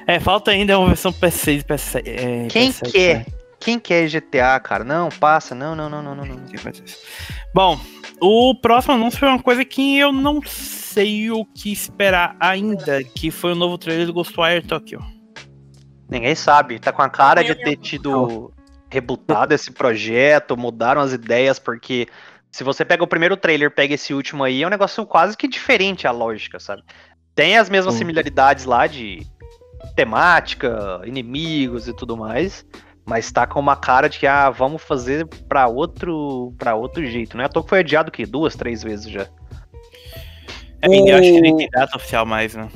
É, 0.07 0.21
falta 0.21 0.51
ainda 0.51 0.79
uma 0.79 0.89
versão 0.89 1.13
PS6 1.13 1.61
e 1.61 1.65
PS7. 1.65 2.03
É, 2.05 2.47
Quem 2.49 2.71
PS7, 2.71 2.93
quer? 2.93 3.19
né? 3.19 3.27
Quem 3.59 3.79
quer 3.79 4.09
GTA, 4.09 4.61
cara? 4.61 4.85
Não, 4.85 5.09
passa. 5.09 5.55
Não, 5.55 5.75
não, 5.75 5.89
não, 5.89 6.03
não, 6.03 6.15
não, 6.15 6.25
não. 6.25 6.37
Bom, 7.55 7.81
o 8.21 8.55
próximo 8.55 8.95
anúncio 8.95 9.19
foi 9.19 9.29
uma 9.29 9.43
coisa 9.43 9.65
que 9.65 9.99
eu 9.99 10.13
não 10.13 10.41
sei 10.43 11.31
o 11.31 11.45
que 11.45 11.73
esperar 11.73 12.37
ainda, 12.41 13.03
que 13.03 13.31
foi 13.31 13.53
o 13.53 13.57
novo 13.57 13.77
trailer 13.77 14.07
do 14.07 14.13
Ghostwire 14.13 14.67
Tokyo. 14.67 15.01
Ninguém 16.09 16.35
sabe. 16.35 16.79
Tá 16.79 16.93
com 16.93 17.03
a 17.03 17.09
cara 17.09 17.43
de 17.43 17.55
ter 17.55 17.77
tido 17.77 18.53
rebutado 18.91 19.53
esse 19.53 19.71
projeto, 19.71 20.57
mudaram 20.57 21.01
as 21.01 21.13
ideias, 21.13 21.59
porque 21.59 22.07
se 22.51 22.65
você 22.65 22.85
pega 22.85 23.05
o 23.05 23.09
primeiro 23.09 23.37
trailer, 23.37 23.71
pega 23.71 23.95
esse 23.95 24.15
último 24.15 24.45
aí, 24.45 24.63
é 24.63 24.67
um 24.67 24.71
negócio 24.71 25.05
quase 25.05 25.37
que 25.37 25.49
diferente 25.49 26.07
a 26.07 26.11
lógica, 26.11 26.59
sabe? 26.59 26.83
Tem 27.35 27.59
as 27.59 27.69
mesmas 27.69 27.95
Sim. 27.95 27.99
similaridades 27.99 28.65
lá 28.65 28.87
de 28.87 29.27
temática, 29.95 31.01
inimigos 31.05 31.89
e 31.89 31.93
tudo 31.93 32.17
mais, 32.17 32.65
mas 33.07 33.31
tá 33.31 33.47
com 33.47 33.61
uma 33.61 33.77
cara 33.77 34.09
de 34.09 34.19
que 34.19 34.27
ah, 34.27 34.51
vamos 34.51 34.83
fazer 34.83 35.27
pra 35.49 35.69
outro 35.69 36.53
para 36.59 36.75
outro 36.75 37.07
jeito, 37.07 37.37
né? 37.37 37.45
À 37.45 37.49
toa 37.49 37.63
que 37.63 37.69
foi 37.69 37.79
adiado 37.79 38.11
que 38.11 38.27
duas, 38.27 38.57
três 38.57 38.83
vezes 38.83 39.09
já. 39.09 39.29
É, 40.83 40.89
e 40.89 41.09
eu 41.09 41.17
acho 41.17 41.33
que 41.33 41.41
nem 41.41 41.57
tem 41.57 41.71
data 41.71 41.97
oficial 41.97 42.27
mais, 42.27 42.55
né? 42.55 42.69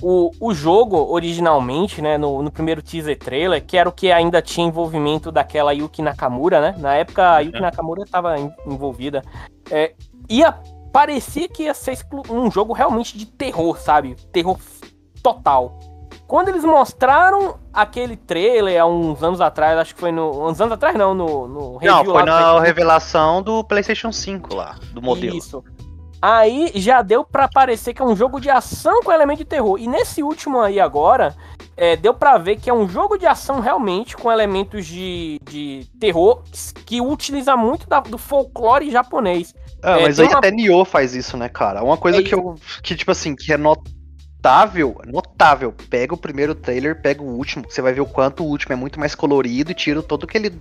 O, 0.00 0.30
o 0.38 0.54
jogo, 0.54 0.96
originalmente, 0.96 2.02
né, 2.02 2.18
no, 2.18 2.42
no 2.42 2.50
primeiro 2.50 2.82
teaser 2.82 3.18
trailer, 3.18 3.64
que 3.64 3.76
era 3.76 3.88
o 3.88 3.92
que 3.92 4.12
ainda 4.12 4.42
tinha 4.42 4.66
envolvimento 4.66 5.32
daquela 5.32 5.72
Yuki 5.72 6.02
Nakamura, 6.02 6.60
né? 6.60 6.74
Na 6.78 6.94
época 6.94 7.36
a 7.36 7.40
Yuki 7.40 7.56
Uhum. 7.56 7.62
Nakamura 7.62 8.02
estava 8.02 8.36
envolvida. 8.66 9.22
É, 9.70 9.94
ia, 10.28 10.52
parecia 10.92 11.48
que 11.48 11.64
ia 11.64 11.74
ser 11.74 11.98
um 12.30 12.50
jogo 12.50 12.72
realmente 12.72 13.16
de 13.16 13.26
terror, 13.26 13.78
sabe? 13.78 14.14
Terror 14.30 14.58
total. 15.22 15.78
Quando 16.26 16.48
eles 16.48 16.64
mostraram 16.64 17.56
aquele 17.72 18.16
trailer 18.16 18.80
há 18.80 18.86
uns 18.86 19.22
anos 19.22 19.40
atrás, 19.40 19.78
acho 19.78 19.94
que 19.94 20.00
foi 20.00 20.10
no. 20.12 20.48
Uns 20.48 20.60
anos 20.60 20.72
atrás 20.72 20.96
não, 20.96 21.14
no, 21.14 21.46
no 21.46 21.78
Não, 21.82 22.04
foi 22.04 22.22
na 22.24 22.60
revelação 22.60 23.42
do 23.42 23.62
PlayStation 23.62 24.10
5 24.10 24.54
lá, 24.54 24.76
do 24.92 25.02
modelo. 25.02 25.36
isso. 25.36 25.62
Aí 26.22 26.72
já 26.76 27.02
deu 27.02 27.22
pra 27.22 27.46
parecer 27.48 27.92
que 27.92 28.00
é 28.00 28.04
um 28.04 28.16
jogo 28.16 28.40
de 28.40 28.48
ação 28.48 29.02
com 29.02 29.12
elemento 29.12 29.38
de 29.40 29.44
terror. 29.44 29.78
E 29.78 29.86
nesse 29.86 30.22
último 30.22 30.58
aí 30.62 30.80
agora, 30.80 31.36
é, 31.76 31.96
deu 31.96 32.14
pra 32.14 32.38
ver 32.38 32.56
que 32.56 32.70
é 32.70 32.74
um 32.74 32.88
jogo 32.88 33.18
de 33.18 33.26
ação 33.26 33.60
realmente 33.60 34.16
com 34.16 34.32
elementos 34.32 34.86
de, 34.86 35.38
de 35.44 35.86
terror 36.00 36.42
que 36.86 36.98
utiliza 37.02 37.54
muito 37.58 37.86
da- 37.86 38.00
do 38.00 38.16
folclore 38.16 38.90
japonês. 38.90 39.54
Ah, 39.82 39.98
É, 40.00 40.02
mas 40.04 40.18
aí 40.18 40.28
uma- 40.28 40.38
até 40.38 40.50
Nioh 40.50 40.86
faz 40.86 41.14
isso, 41.14 41.36
né, 41.36 41.50
cara? 41.50 41.84
Uma 41.84 41.98
coisa 41.98 42.20
É 42.20 42.22
que 42.22 42.34
eu. 42.34 42.54
Que, 42.82 42.96
tipo 42.96 43.10
assim, 43.10 43.36
que 43.36 43.52
é 43.52 43.58
not... 43.58 43.82
notável, 44.44 45.00
notável. 45.06 45.74
Pega 45.88 46.12
o 46.12 46.18
primeiro 46.18 46.54
trailer, 46.54 47.00
pega 47.00 47.22
o 47.22 47.26
último, 47.26 47.64
você 47.66 47.80
vai 47.80 47.94
ver 47.94 48.02
o 48.02 48.06
quanto 48.06 48.44
o 48.44 48.46
último 48.46 48.74
é 48.74 48.76
muito 48.76 49.00
mais 49.00 49.14
colorido 49.14 49.70
e 49.70 49.74
tira 49.74 50.02
todo 50.02 50.24
aquele 50.24 50.52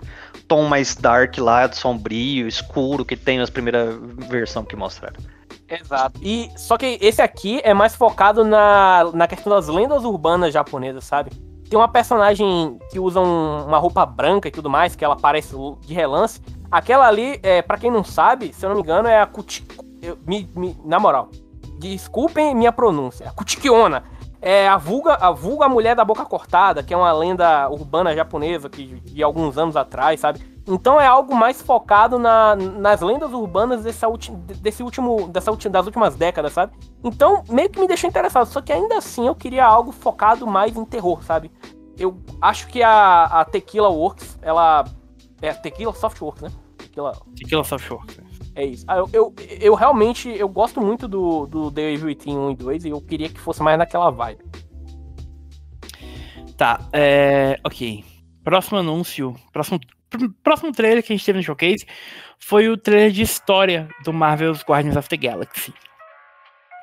tom 0.47 0.63
mais 0.63 0.95
dark 0.95 1.37
lá, 1.37 1.69
sombrio, 1.69 2.47
escuro 2.47 3.03
que 3.03 3.17
tem 3.17 3.37
nas 3.37 3.49
primeiras 3.49 3.93
versões 4.29 4.67
que 4.67 4.75
mostraram. 4.77 5.19
Exato. 5.67 6.17
E 6.23 6.49
só 6.55 6.77
que 6.77 6.97
esse 7.01 7.21
aqui 7.21 7.59
é 7.63 7.73
mais 7.73 7.93
focado 7.93 8.45
na, 8.45 9.11
na 9.13 9.27
questão 9.27 9.51
das 9.51 9.67
lendas 9.67 10.05
urbanas 10.05 10.53
japonesas, 10.53 11.03
sabe? 11.03 11.31
Tem 11.69 11.77
uma 11.77 11.87
personagem 11.87 12.77
que 12.89 12.99
usa 12.99 13.19
um, 13.19 13.65
uma 13.65 13.79
roupa 13.79 14.05
branca 14.05 14.47
e 14.47 14.51
tudo 14.51 14.69
mais, 14.69 14.95
que 14.95 15.03
ela 15.03 15.15
aparece 15.15 15.55
de 15.81 15.93
relance. 15.93 16.39
Aquela 16.71 17.07
ali, 17.07 17.37
é, 17.43 17.61
para 17.61 17.77
quem 17.77 17.91
não 17.91 18.03
sabe, 18.03 18.53
se 18.53 18.65
eu 18.65 18.69
não 18.69 18.77
me 18.77 18.81
engano, 18.81 19.09
é 19.09 19.19
a 19.19 19.25
Kuti... 19.25 19.65
Me, 20.27 20.49
me, 20.53 20.77
na 20.83 20.99
moral, 20.99 21.29
desculpem 21.89 22.55
minha 22.55 22.71
pronúncia. 22.71 23.31
Kutikiona 23.35 24.03
é 24.41 24.67
a 24.67 24.77
vulga, 24.77 25.15
a 25.15 25.31
vulga 25.31 25.69
mulher 25.69 25.95
da 25.95 26.03
boca 26.03 26.25
cortada, 26.25 26.83
que 26.83 26.93
é 26.93 26.97
uma 26.97 27.11
lenda 27.13 27.69
urbana 27.69 28.13
japonesa 28.13 28.69
que, 28.69 28.87
de 28.87 29.23
alguns 29.23 29.57
anos 29.57 29.77
atrás, 29.77 30.19
sabe? 30.19 30.53
Então 30.67 30.99
é 30.99 31.05
algo 31.05 31.35
mais 31.35 31.61
focado 31.61 32.17
na, 32.17 32.55
nas 32.55 33.01
lendas 33.01 33.31
urbanas 33.31 33.83
desse, 33.83 34.05
desse 34.61 34.83
último, 34.83 35.27
dessa, 35.29 35.51
das 35.69 35.85
últimas 35.85 36.15
décadas, 36.15 36.53
sabe? 36.53 36.73
Então 37.03 37.43
meio 37.49 37.69
que 37.69 37.79
me 37.79 37.87
deixou 37.87 38.09
interessado, 38.09 38.47
só 38.47 38.61
que 38.61 38.71
ainda 38.71 38.97
assim 38.97 39.27
eu 39.27 39.35
queria 39.35 39.65
algo 39.65 39.91
focado 39.91 40.45
mais 40.45 40.75
em 40.75 40.85
terror, 40.85 41.23
sabe? 41.23 41.51
Eu 41.97 42.17
acho 42.41 42.67
que 42.67 42.81
a, 42.81 43.23
a 43.25 43.45
Tequila 43.45 43.89
Works, 43.89 44.39
ela. 44.41 44.85
É 45.41 45.53
Tequila 45.53 45.93
Softworks, 45.93 46.41
né? 46.41 46.51
Tequila, 46.77 47.13
Tequila 47.35 47.63
Softworks. 47.63 48.17
É 48.55 48.65
isso. 48.65 48.85
Ah, 48.87 48.97
eu, 48.97 49.09
eu, 49.11 49.35
eu, 49.59 49.73
realmente 49.73 50.29
eu 50.29 50.47
gosto 50.47 50.79
muito 50.79 51.07
do, 51.07 51.47
do 51.47 51.71
The 51.71 51.93
Evil 51.93 52.15
Team 52.15 52.37
1 52.47 52.51
e 52.51 52.55
2 52.55 52.85
e 52.85 52.89
eu 52.89 53.01
queria 53.01 53.29
que 53.29 53.39
fosse 53.39 53.63
mais 53.63 53.77
naquela 53.77 54.11
vibe. 54.11 54.43
Tá, 56.57 56.79
é. 56.93 57.59
Ok. 57.63 58.03
Próximo 58.43 58.77
anúncio. 58.77 59.35
Próximo, 59.51 59.79
próximo 60.43 60.71
trailer 60.71 61.03
que 61.03 61.11
a 61.11 61.15
gente 61.15 61.25
teve 61.25 61.39
no 61.39 61.43
showcase 61.43 61.85
foi 62.39 62.69
o 62.69 62.77
trailer 62.77 63.11
de 63.11 63.21
história 63.21 63.87
do 64.03 64.13
Marvel's 64.13 64.63
Guardians 64.63 64.95
of 64.95 65.09
the 65.09 65.17
Galaxy. 65.17 65.73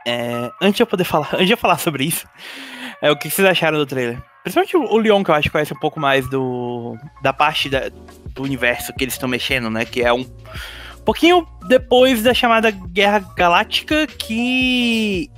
É, 0.06 0.50
antes 0.60 0.76
de 0.76 0.82
eu 0.82 0.86
poder 0.86 1.04
falar, 1.04 1.28
antes 1.34 1.46
de 1.46 1.52
eu 1.52 1.58
falar 1.58 1.78
sobre 1.78 2.04
isso, 2.04 2.26
é, 3.00 3.10
o 3.10 3.16
que 3.16 3.30
vocês 3.30 3.46
acharam 3.46 3.78
do 3.78 3.86
trailer? 3.86 4.20
Principalmente 4.42 4.76
o 4.76 4.96
Leon, 4.96 5.22
que 5.22 5.30
eu 5.30 5.34
acho 5.34 5.48
que 5.48 5.50
conhece 5.50 5.74
um 5.74 5.78
pouco 5.78 6.00
mais 6.00 6.28
do 6.30 6.96
da 7.22 7.32
parte 7.32 7.68
da, 7.68 7.90
do 8.34 8.42
universo 8.42 8.92
que 8.94 9.04
eles 9.04 9.14
estão 9.14 9.28
mexendo, 9.28 9.68
né? 9.68 9.84
Que 9.84 10.02
é 10.02 10.12
um 10.12 10.24
pouquinho 11.10 11.44
depois 11.66 12.22
da 12.22 12.32
chamada 12.32 12.70
Guerra 12.70 13.18
Galáctica, 13.36 14.06
que 14.06 15.28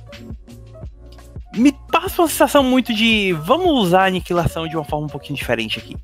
me 1.55 1.71
passa 1.91 2.21
uma 2.21 2.27
sensação 2.27 2.63
muito 2.63 2.93
de 2.93 3.33
vamos 3.33 3.71
usar 3.71 4.03
a 4.03 4.05
aniquilação 4.05 4.67
de 4.67 4.75
uma 4.77 4.83
forma 4.83 5.07
um 5.07 5.09
pouquinho 5.09 5.35
diferente 5.35 5.79
aqui, 5.79 5.97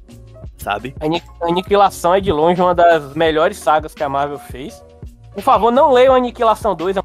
sabe? 0.57 0.95
A 0.99 1.47
Aniquilação 1.47 2.15
é 2.15 2.19
de 2.19 2.31
longe 2.31 2.59
uma 2.59 2.73
das 2.73 3.13
melhores 3.13 3.57
sagas 3.57 3.93
que 3.93 4.03
a 4.03 4.09
Marvel 4.09 4.39
fez. 4.39 4.83
Por 5.35 5.43
favor, 5.43 5.71
não 5.71 5.91
leiam 5.91 6.15
Aniquilação 6.15 6.73
2, 6.73 6.97
é 6.97 7.01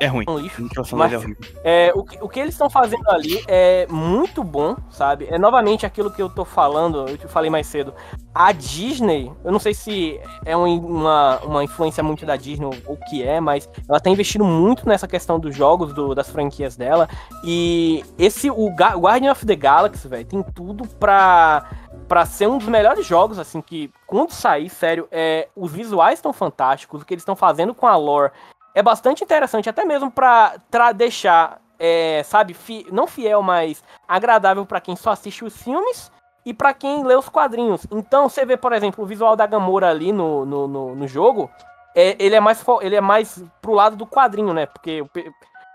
é 0.00 0.06
ruim. 0.06 0.24
Um 0.26 0.38
lixo. 0.38 0.66
Mas, 0.92 1.12
é 1.12 1.16
ruim. 1.16 1.36
É, 1.62 1.92
o, 1.94 2.00
o 2.24 2.28
que 2.28 2.40
eles 2.40 2.54
estão 2.54 2.70
fazendo 2.70 3.06
ali 3.10 3.44
é 3.46 3.86
muito 3.88 4.42
bom, 4.42 4.74
sabe? 4.88 5.26
É 5.30 5.38
novamente 5.38 5.84
aquilo 5.84 6.10
que 6.10 6.22
eu 6.22 6.30
tô 6.30 6.42
falando, 6.42 7.06
eu 7.06 7.18
te 7.18 7.28
falei 7.28 7.50
mais 7.50 7.66
cedo. 7.66 7.94
A 8.34 8.50
Disney, 8.50 9.30
eu 9.44 9.52
não 9.52 9.58
sei 9.58 9.74
se 9.74 10.18
é 10.46 10.56
uma, 10.56 11.38
uma 11.40 11.62
influência 11.62 12.02
muito 12.02 12.24
da 12.24 12.36
Disney 12.36 12.64
ou 12.64 12.94
o 12.94 12.96
que 12.96 13.22
é, 13.22 13.40
mas 13.40 13.68
ela 13.86 14.00
tá 14.00 14.08
investindo 14.08 14.44
muito 14.44 14.88
nessa 14.88 15.06
questão 15.06 15.38
dos 15.38 15.54
jogos, 15.54 15.92
do, 15.92 16.14
das 16.14 16.30
franquias 16.30 16.76
dela. 16.76 17.06
E 17.44 18.02
esse, 18.18 18.50
o 18.50 18.70
Guardian 18.70 19.32
of 19.32 19.44
the 19.44 19.54
Galaxy, 19.54 20.08
velho, 20.08 20.24
tem 20.24 20.42
tudo 20.42 20.88
pra 20.98 21.68
para 22.08 22.26
ser 22.26 22.48
um 22.48 22.58
dos 22.58 22.66
melhores 22.66 23.06
jogos, 23.06 23.38
assim, 23.38 23.60
que 23.60 23.88
quando 24.04 24.32
sair, 24.32 24.68
sério, 24.68 25.06
é, 25.12 25.48
os 25.54 25.70
visuais 25.70 26.18
estão 26.18 26.32
fantásticos, 26.32 27.02
o 27.02 27.04
que 27.04 27.14
eles 27.14 27.22
estão 27.22 27.36
fazendo 27.36 27.72
com 27.72 27.86
a 27.86 27.94
lore 27.94 28.32
é 28.74 28.82
bastante 28.82 29.24
interessante, 29.24 29.68
até 29.68 29.84
mesmo 29.84 30.10
pra, 30.10 30.56
deixar, 30.94 31.60
é, 31.78 32.22
sabe, 32.24 32.54
fi, 32.54 32.86
não 32.90 33.06
fiel, 33.06 33.42
mas 33.42 33.82
agradável 34.06 34.64
para 34.64 34.80
quem 34.80 34.96
só 34.96 35.10
assiste 35.10 35.44
os 35.44 35.56
filmes 35.60 36.10
e 36.44 36.54
para 36.54 36.72
quem 36.72 37.04
lê 37.04 37.14
os 37.14 37.28
quadrinhos. 37.28 37.86
Então, 37.90 38.28
você 38.28 38.44
vê, 38.44 38.56
por 38.56 38.72
exemplo, 38.72 39.04
o 39.04 39.06
visual 39.06 39.36
da 39.36 39.46
Gamora 39.46 39.90
ali 39.90 40.12
no, 40.12 40.46
no, 40.46 40.66
no, 40.66 40.94
no 40.94 41.08
jogo, 41.08 41.50
é, 41.94 42.16
ele, 42.18 42.34
é 42.34 42.40
mais, 42.40 42.64
ele 42.80 42.96
é 42.96 43.00
mais 43.00 43.42
pro 43.60 43.72
lado 43.72 43.96
do 43.96 44.06
quadrinho, 44.06 44.54
né? 44.54 44.66
Porque 44.66 45.04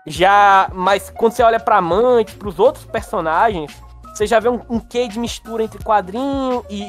já. 0.06 0.70
Mas 0.72 1.10
quando 1.10 1.32
você 1.32 1.42
olha 1.42 1.60
pra 1.60 1.76
Amante, 1.76 2.36
pros 2.36 2.58
outros 2.58 2.84
personagens, 2.84 3.82
você 4.16 4.26
já 4.26 4.40
vê 4.40 4.48
um, 4.48 4.62
um 4.70 4.80
quê 4.80 5.06
de 5.08 5.18
mistura 5.18 5.62
entre 5.62 5.78
quadrinho 5.84 6.64
e, 6.70 6.82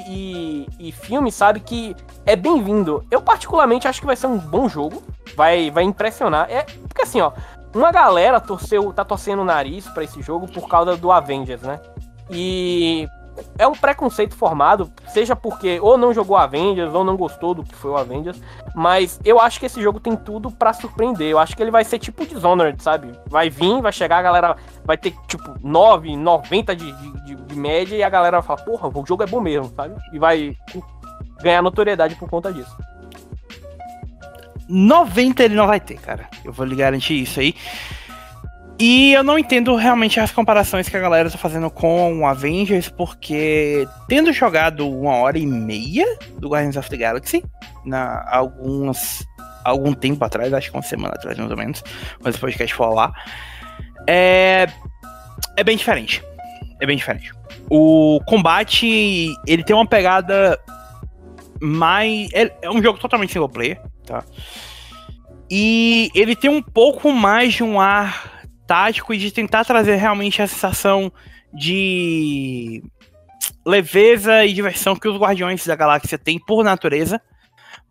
e, 0.79 0.87
e 0.87 0.91
filme, 0.93 1.29
sabe? 1.29 1.59
Que 1.59 1.93
é 2.25 2.37
bem-vindo. 2.37 3.05
Eu, 3.11 3.21
particularmente, 3.21 3.85
acho 3.85 3.99
que 3.99 4.05
vai 4.05 4.15
ser 4.15 4.27
um 4.27 4.37
bom 4.37 4.69
jogo. 4.69 5.03
Vai, 5.35 5.69
vai 5.69 5.83
impressionar. 5.83 6.49
É, 6.49 6.61
porque 6.61 7.01
assim, 7.01 7.19
ó, 7.19 7.33
uma 7.75 7.91
galera 7.91 8.39
torceu, 8.39 8.93
tá 8.93 9.03
torcendo 9.03 9.41
o 9.41 9.45
nariz 9.45 9.85
para 9.89 10.05
esse 10.05 10.21
jogo 10.21 10.47
por 10.47 10.69
causa 10.69 10.95
do 10.95 11.11
Avengers, 11.11 11.61
né? 11.63 11.81
E 12.31 13.09
é 13.57 13.67
um 13.67 13.73
preconceito 13.73 14.35
formado, 14.35 14.91
seja 15.07 15.35
porque 15.35 15.79
ou 15.79 15.97
não 15.97 16.13
jogou 16.13 16.37
Avengers 16.37 16.93
ou 16.93 17.03
não 17.03 17.15
gostou 17.15 17.53
do 17.53 17.63
que 17.63 17.75
foi 17.75 17.91
o 17.91 17.97
Avengers, 17.97 18.41
mas 18.75 19.19
eu 19.23 19.39
acho 19.39 19.59
que 19.59 19.65
esse 19.65 19.81
jogo 19.81 19.99
tem 19.99 20.15
tudo 20.15 20.51
para 20.51 20.73
surpreender. 20.73 21.27
Eu 21.27 21.39
acho 21.39 21.55
que 21.55 21.61
ele 21.61 21.71
vai 21.71 21.83
ser 21.83 21.99
tipo 21.99 22.25
Dishonored, 22.25 22.81
sabe? 22.81 23.11
Vai 23.27 23.49
vir, 23.49 23.81
vai 23.81 23.91
chegar, 23.91 24.17
a 24.17 24.21
galera 24.21 24.57
vai 24.83 24.97
ter 24.97 25.13
tipo 25.27 25.55
9, 25.61 26.15
90 26.15 26.75
de, 26.75 26.91
de, 26.91 27.35
de 27.35 27.55
média 27.55 27.95
e 27.95 28.03
a 28.03 28.09
galera 28.09 28.39
vai 28.39 28.47
falar, 28.47 28.61
porra, 28.63 28.89
o 28.89 29.05
jogo 29.05 29.23
é 29.23 29.27
bom 29.27 29.41
mesmo, 29.41 29.71
sabe? 29.75 29.95
E 30.13 30.19
vai 30.19 30.55
ganhar 31.41 31.61
notoriedade 31.61 32.15
por 32.15 32.29
conta 32.29 32.51
disso. 32.51 32.75
90 34.67 35.43
ele 35.43 35.55
não 35.55 35.67
vai 35.67 35.79
ter, 35.79 35.97
cara. 35.97 36.27
Eu 36.43 36.51
vou 36.51 36.65
lhe 36.65 36.75
garantir 36.75 37.21
isso 37.21 37.39
aí. 37.39 37.55
E 38.79 39.13
eu 39.13 39.23
não 39.23 39.39
entendo 39.39 39.75
realmente 39.75 40.19
as 40.19 40.31
comparações 40.31 40.87
que 40.87 40.95
a 40.95 40.99
galera 40.99 41.31
tá 41.31 41.37
fazendo 41.37 41.69
com 41.71 42.19
o 42.19 42.27
Avengers, 42.27 42.89
porque 42.89 43.87
tendo 44.07 44.31
jogado 44.31 44.87
uma 44.87 45.15
hora 45.15 45.39
e 45.39 45.47
meia 45.47 46.05
do 46.37 46.49
Guardians 46.49 46.77
of 46.77 46.87
the 46.87 46.97
Galaxy, 46.97 47.43
na 47.83 48.23
alguns 48.29 49.25
algum 49.65 49.93
tempo 49.93 50.23
atrás, 50.23 50.53
acho 50.53 50.69
que 50.69 50.77
uma 50.77 50.83
semana 50.83 51.15
atrás 51.15 51.37
mais 51.37 51.49
ou 51.49 51.57
menos, 51.57 51.83
quando 52.21 52.29
esse 52.29 52.39
podcast 52.39 52.75
for 52.75 52.93
lá, 52.93 53.11
é 54.07 54.67
é 55.57 55.63
bem 55.63 55.75
diferente. 55.75 56.23
É 56.79 56.85
bem 56.85 56.95
diferente. 56.95 57.33
O 57.71 58.21
combate, 58.27 59.33
ele 59.47 59.63
tem 59.63 59.75
uma 59.75 59.87
pegada 59.87 60.59
mais 61.59 62.29
é, 62.31 62.55
é 62.61 62.69
um 62.69 62.81
jogo 62.81 62.99
totalmente 62.99 63.33
single 63.33 63.49
player, 63.49 63.81
tá? 64.05 64.23
E 65.49 66.11
ele 66.13 66.35
tem 66.35 66.49
um 66.49 66.61
pouco 66.61 67.11
mais 67.11 67.55
de 67.55 67.63
um 67.63 67.79
ar 67.79 68.36
tático 68.67 69.13
e 69.13 69.17
de 69.17 69.31
tentar 69.31 69.63
trazer 69.65 69.95
realmente 69.95 70.41
a 70.41 70.47
sensação 70.47 71.11
de 71.53 72.83
leveza 73.65 74.45
e 74.45 74.53
diversão 74.53 74.95
que 74.95 75.07
os 75.07 75.17
Guardiões 75.17 75.65
da 75.65 75.75
Galáxia 75.75 76.17
têm 76.17 76.37
por 76.37 76.63
natureza 76.63 77.21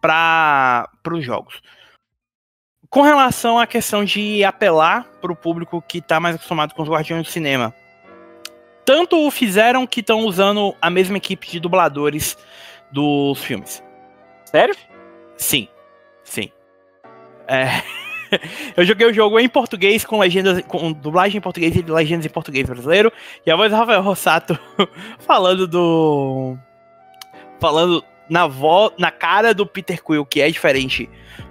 para 0.00 0.88
os 1.10 1.24
jogos. 1.24 1.60
Com 2.88 3.02
relação 3.02 3.58
à 3.58 3.66
questão 3.66 4.04
de 4.04 4.44
apelar 4.44 5.04
para 5.20 5.32
o 5.32 5.36
público 5.36 5.82
que 5.82 5.98
está 5.98 6.20
mais 6.20 6.36
acostumado 6.36 6.74
com 6.74 6.82
os 6.82 6.88
Guardiões 6.88 7.26
do 7.26 7.30
cinema, 7.30 7.74
tanto 8.84 9.26
o 9.26 9.30
fizeram 9.30 9.86
que 9.86 10.00
estão 10.00 10.20
usando 10.20 10.74
a 10.80 10.88
mesma 10.88 11.16
equipe 11.16 11.48
de 11.48 11.58
dubladores 11.58 12.38
dos 12.92 13.42
filmes. 13.42 13.82
Sério? 14.44 14.76
Sim, 15.36 15.68
sim. 16.22 16.52
É. 17.48 17.82
eu 18.76 18.84
joguei 18.84 19.06
o 19.06 19.12
jogo 19.12 19.38
em 19.38 19.48
português 19.48 20.04
com 20.04 20.18
legendas, 20.18 20.62
com 20.62 20.92
dublagem 20.92 21.38
em 21.38 21.40
português 21.40 21.74
e 21.76 21.82
legendas 21.82 22.26
em 22.26 22.30
português 22.30 22.66
brasileiro. 22.66 23.12
E 23.44 23.50
a 23.50 23.56
voz 23.56 23.70
do 23.70 23.76
Rafael 23.76 24.02
Rossato 24.02 24.58
falando 25.20 25.66
do. 25.66 26.56
Falando 27.60 28.04
na 28.28 28.46
voz, 28.46 28.92
na 28.98 29.10
cara 29.10 29.54
do 29.54 29.66
Peter 29.66 30.02
Quill, 30.02 30.26
que 30.26 30.40
é 30.40 30.50
diferente, 30.50 31.08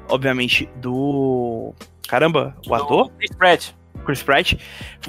obviamente, 0.09 0.69
do. 0.75 1.73
Caramba, 2.07 2.55
o 2.67 2.75
ator? 2.75 3.11
Chris 3.17 3.35
Pratt. 3.35 3.71
Chris 4.05 4.23
Pratt. 4.23 4.53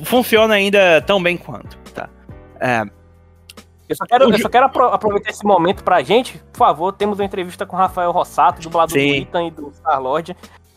Funciona 0.04 0.54
ainda 0.54 1.00
tão 1.02 1.22
bem 1.22 1.36
quanto, 1.36 1.76
tá? 1.92 2.08
É, 2.58 2.84
eu 3.88 3.94
só 3.94 4.04
quero, 4.04 4.30
eu 4.32 4.38
só 4.38 4.48
quero 4.48 4.66
aproveitar 4.66 5.30
esse 5.30 5.44
momento 5.44 5.84
pra 5.84 6.02
gente. 6.02 6.38
Por 6.52 6.58
favor, 6.58 6.92
temos 6.92 7.18
uma 7.18 7.24
entrevista 7.24 7.64
com 7.64 7.76
o 7.76 7.78
Rafael 7.78 8.10
Rossato, 8.10 8.60
dublador 8.60 8.98
Sim. 8.98 9.08
do 9.08 9.14
Ethan 9.14 9.44
e 9.44 9.50
do 9.50 9.70
Star-Lord. 9.70 10.36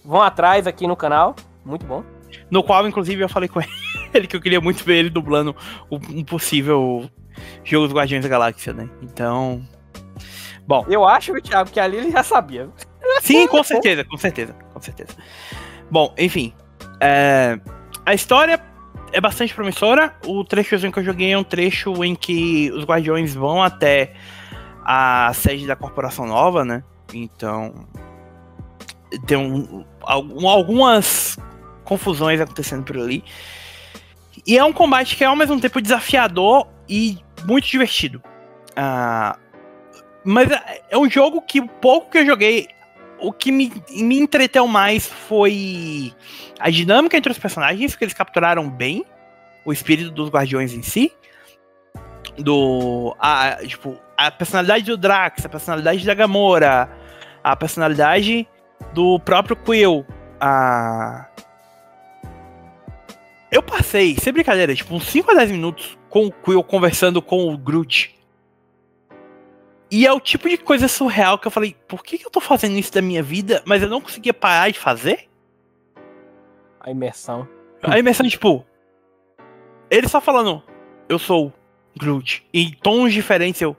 Vão 0.09 0.23
atrás 0.23 0.65
aqui 0.65 0.87
no 0.87 0.95
canal, 0.95 1.35
muito 1.63 1.85
bom. 1.85 2.03
No 2.49 2.63
qual, 2.63 2.87
inclusive, 2.87 3.23
eu 3.23 3.29
falei 3.29 3.47
com 3.47 3.59
ele 4.11 4.25
que 4.25 4.35
eu 4.35 4.41
queria 4.41 4.59
muito 4.59 4.83
ver 4.83 4.95
ele 4.95 5.09
dublando 5.11 5.55
um 5.91 6.23
possível 6.23 7.07
jogo 7.63 7.85
dos 7.85 7.95
Guardiões 7.95 8.23
da 8.23 8.27
Galáxia, 8.27 8.73
né? 8.73 8.89
Então. 9.03 9.61
Bom. 10.65 10.83
Eu 10.89 11.05
acho, 11.05 11.39
Thiago, 11.43 11.69
que 11.69 11.79
ali 11.79 11.97
ele 11.97 12.09
já 12.09 12.23
sabia. 12.23 12.71
Sim, 13.21 13.47
com 13.47 13.63
certeza, 13.63 14.03
com 14.03 14.17
certeza, 14.17 14.55
com 14.73 14.81
certeza. 14.81 15.15
Bom, 15.91 16.11
enfim. 16.17 16.55
É, 16.99 17.59
a 18.03 18.11
história 18.15 18.59
é 19.11 19.21
bastante 19.21 19.53
promissora. 19.53 20.15
O 20.25 20.43
trechozinho 20.43 20.91
que 20.91 20.97
eu 20.97 21.03
joguei 21.03 21.33
é 21.33 21.37
um 21.37 21.43
trecho 21.43 22.03
em 22.03 22.15
que 22.15 22.71
os 22.71 22.83
guardiões 22.83 23.35
vão 23.35 23.61
até 23.61 24.15
a 24.83 25.31
sede 25.35 25.67
da 25.67 25.75
corporação 25.75 26.25
nova, 26.25 26.65
né? 26.65 26.83
Então 27.13 27.87
tem 29.25 29.37
um, 29.37 29.83
algumas 30.09 31.37
confusões 31.83 32.41
acontecendo 32.41 32.83
por 32.83 32.97
ali. 32.97 33.23
E 34.45 34.57
é 34.57 34.63
um 34.63 34.73
combate 34.73 35.15
que 35.15 35.23
é 35.23 35.27
ao 35.27 35.35
mesmo 35.35 35.59
tempo 35.59 35.81
desafiador 35.81 36.67
e 36.87 37.17
muito 37.45 37.67
divertido. 37.67 38.21
Uh, 38.71 39.37
mas 40.23 40.49
é, 40.51 40.81
é 40.91 40.97
um 40.97 41.09
jogo 41.09 41.41
que 41.41 41.61
pouco 41.61 42.11
que 42.11 42.19
eu 42.19 42.25
joguei, 42.25 42.67
o 43.19 43.31
que 43.31 43.51
me, 43.51 43.71
me 43.91 44.19
entreteu 44.19 44.67
mais 44.67 45.07
foi 45.07 46.13
a 46.59 46.69
dinâmica 46.69 47.17
entre 47.17 47.31
os 47.31 47.37
personagens, 47.37 47.95
que 47.95 48.03
eles 48.03 48.13
capturaram 48.13 48.69
bem 48.69 49.05
o 49.65 49.73
espírito 49.73 50.11
dos 50.11 50.29
guardiões 50.29 50.73
em 50.73 50.81
si. 50.81 51.11
Do. 52.37 53.15
A, 53.19 53.57
tipo, 53.65 53.97
a 54.17 54.31
personalidade 54.31 54.85
do 54.85 54.97
Drax, 54.97 55.45
a 55.45 55.49
personalidade 55.49 56.05
da 56.05 56.13
Gamora, 56.13 56.89
a 57.43 57.55
personalidade 57.55 58.47
do 58.93 59.19
próprio 59.19 59.55
Quill. 59.55 60.05
A... 60.39 61.27
Eu 63.51 63.63
passei, 63.63 64.15
sem 64.15 64.31
brincadeira, 64.31 64.75
tipo, 64.75 64.93
uns 64.93 65.07
5 65.07 65.31
a 65.31 65.33
10 65.33 65.51
minutos 65.51 65.97
com 66.09 66.27
o 66.27 66.31
Quill 66.31 66.63
conversando 66.63 67.21
com 67.21 67.51
o 67.51 67.57
Groot. 67.57 68.15
E 69.91 70.05
é 70.05 70.13
o 70.13 70.19
tipo 70.19 70.47
de 70.47 70.57
coisa 70.57 70.87
surreal 70.87 71.39
que 71.39 71.47
eu 71.47 71.51
falei, 71.51 71.75
por 71.87 72.03
que, 72.03 72.17
que 72.17 72.25
eu 72.25 72.29
tô 72.29 72.39
fazendo 72.39 72.77
isso 72.77 72.93
da 72.93 73.01
minha 73.01 73.23
vida, 73.23 73.63
mas 73.65 73.81
eu 73.81 73.89
não 73.89 73.99
conseguia 73.99 74.33
parar 74.33 74.69
de 74.69 74.77
fazer? 74.77 75.27
A 76.79 76.91
imersão. 76.91 77.47
A 77.81 77.97
imersão, 77.97 78.27
tipo. 78.27 78.65
Ele 79.89 80.07
só 80.07 80.21
falando, 80.21 80.63
eu 81.07 81.17
sou 81.17 81.51
Groot. 81.97 82.45
Em 82.53 82.71
tons 82.71 83.13
diferentes, 83.13 83.61
eu. 83.61 83.75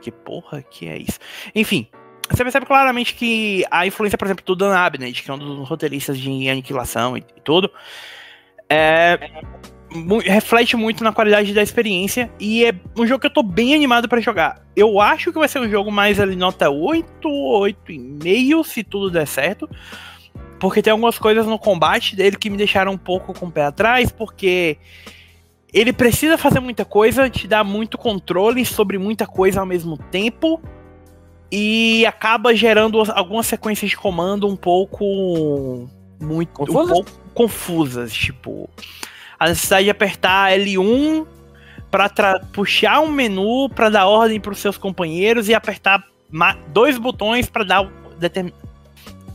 Que 0.00 0.12
porra 0.12 0.62
que 0.62 0.86
é 0.86 0.96
isso? 0.96 1.18
Enfim, 1.54 1.88
você 2.30 2.42
percebe 2.42 2.66
claramente 2.66 3.14
que 3.14 3.64
a 3.70 3.86
influência, 3.86 4.18
por 4.18 4.26
exemplo, 4.26 4.44
do 4.44 4.54
Dan 4.54 4.76
Abnett, 4.76 5.22
que 5.22 5.30
é 5.30 5.34
um 5.34 5.38
dos 5.38 5.68
roteiristas 5.68 6.18
de 6.18 6.48
Aniquilação 6.48 7.16
e, 7.16 7.20
e 7.20 7.40
tudo, 7.40 7.70
é, 8.68 9.18
reflete 10.24 10.76
muito 10.76 11.02
na 11.02 11.12
qualidade 11.12 11.54
da 11.54 11.62
experiência 11.62 12.30
e 12.38 12.64
é 12.64 12.74
um 12.96 13.06
jogo 13.06 13.20
que 13.20 13.26
eu 13.26 13.32
tô 13.32 13.42
bem 13.42 13.74
animado 13.74 14.08
para 14.08 14.20
jogar. 14.20 14.62
Eu 14.76 15.00
acho 15.00 15.32
que 15.32 15.38
vai 15.38 15.48
ser 15.48 15.60
um 15.60 15.68
jogo 15.68 15.90
mais 15.90 16.20
ali 16.20 16.36
nota 16.36 16.68
8, 16.68 17.28
8,5 17.28 18.64
se 18.64 18.84
tudo 18.84 19.10
der 19.10 19.26
certo. 19.26 19.68
Porque 20.60 20.82
tem 20.82 20.90
algumas 20.90 21.18
coisas 21.18 21.46
no 21.46 21.58
combate 21.58 22.16
dele 22.16 22.36
que 22.36 22.50
me 22.50 22.56
deixaram 22.56 22.92
um 22.92 22.98
pouco 22.98 23.32
com 23.32 23.46
o 23.46 23.50
pé 23.50 23.64
atrás, 23.64 24.10
porque 24.10 24.76
ele 25.72 25.92
precisa 25.92 26.36
fazer 26.36 26.58
muita 26.58 26.84
coisa, 26.84 27.30
te 27.30 27.46
dá 27.46 27.62
muito 27.62 27.96
controle 27.96 28.64
sobre 28.64 28.98
muita 28.98 29.26
coisa 29.26 29.60
ao 29.60 29.66
mesmo 29.66 29.96
tempo 29.96 30.60
e 31.50 32.04
acaba 32.06 32.54
gerando 32.54 33.02
algumas 33.12 33.46
sequências 33.46 33.90
de 33.90 33.96
comando 33.96 34.46
um 34.46 34.56
pouco 34.56 35.88
muito 36.20 36.52
confusas, 36.52 36.84
um 36.84 36.92
pouco 36.92 37.10
confusas 37.34 38.12
tipo 38.12 38.68
a 39.38 39.48
necessidade 39.48 39.84
de 39.84 39.90
apertar 39.90 40.52
L1 40.52 41.26
para 41.90 42.40
puxar 42.52 43.00
um 43.00 43.08
menu 43.08 43.68
para 43.70 43.88
dar 43.88 44.06
ordem 44.06 44.40
para 44.40 44.52
os 44.52 44.58
seus 44.58 44.76
companheiros 44.76 45.48
e 45.48 45.54
apertar 45.54 46.04
dois 46.72 46.98
botões 46.98 47.48
para 47.48 47.64
dar 47.64 47.82
o, 47.82 47.90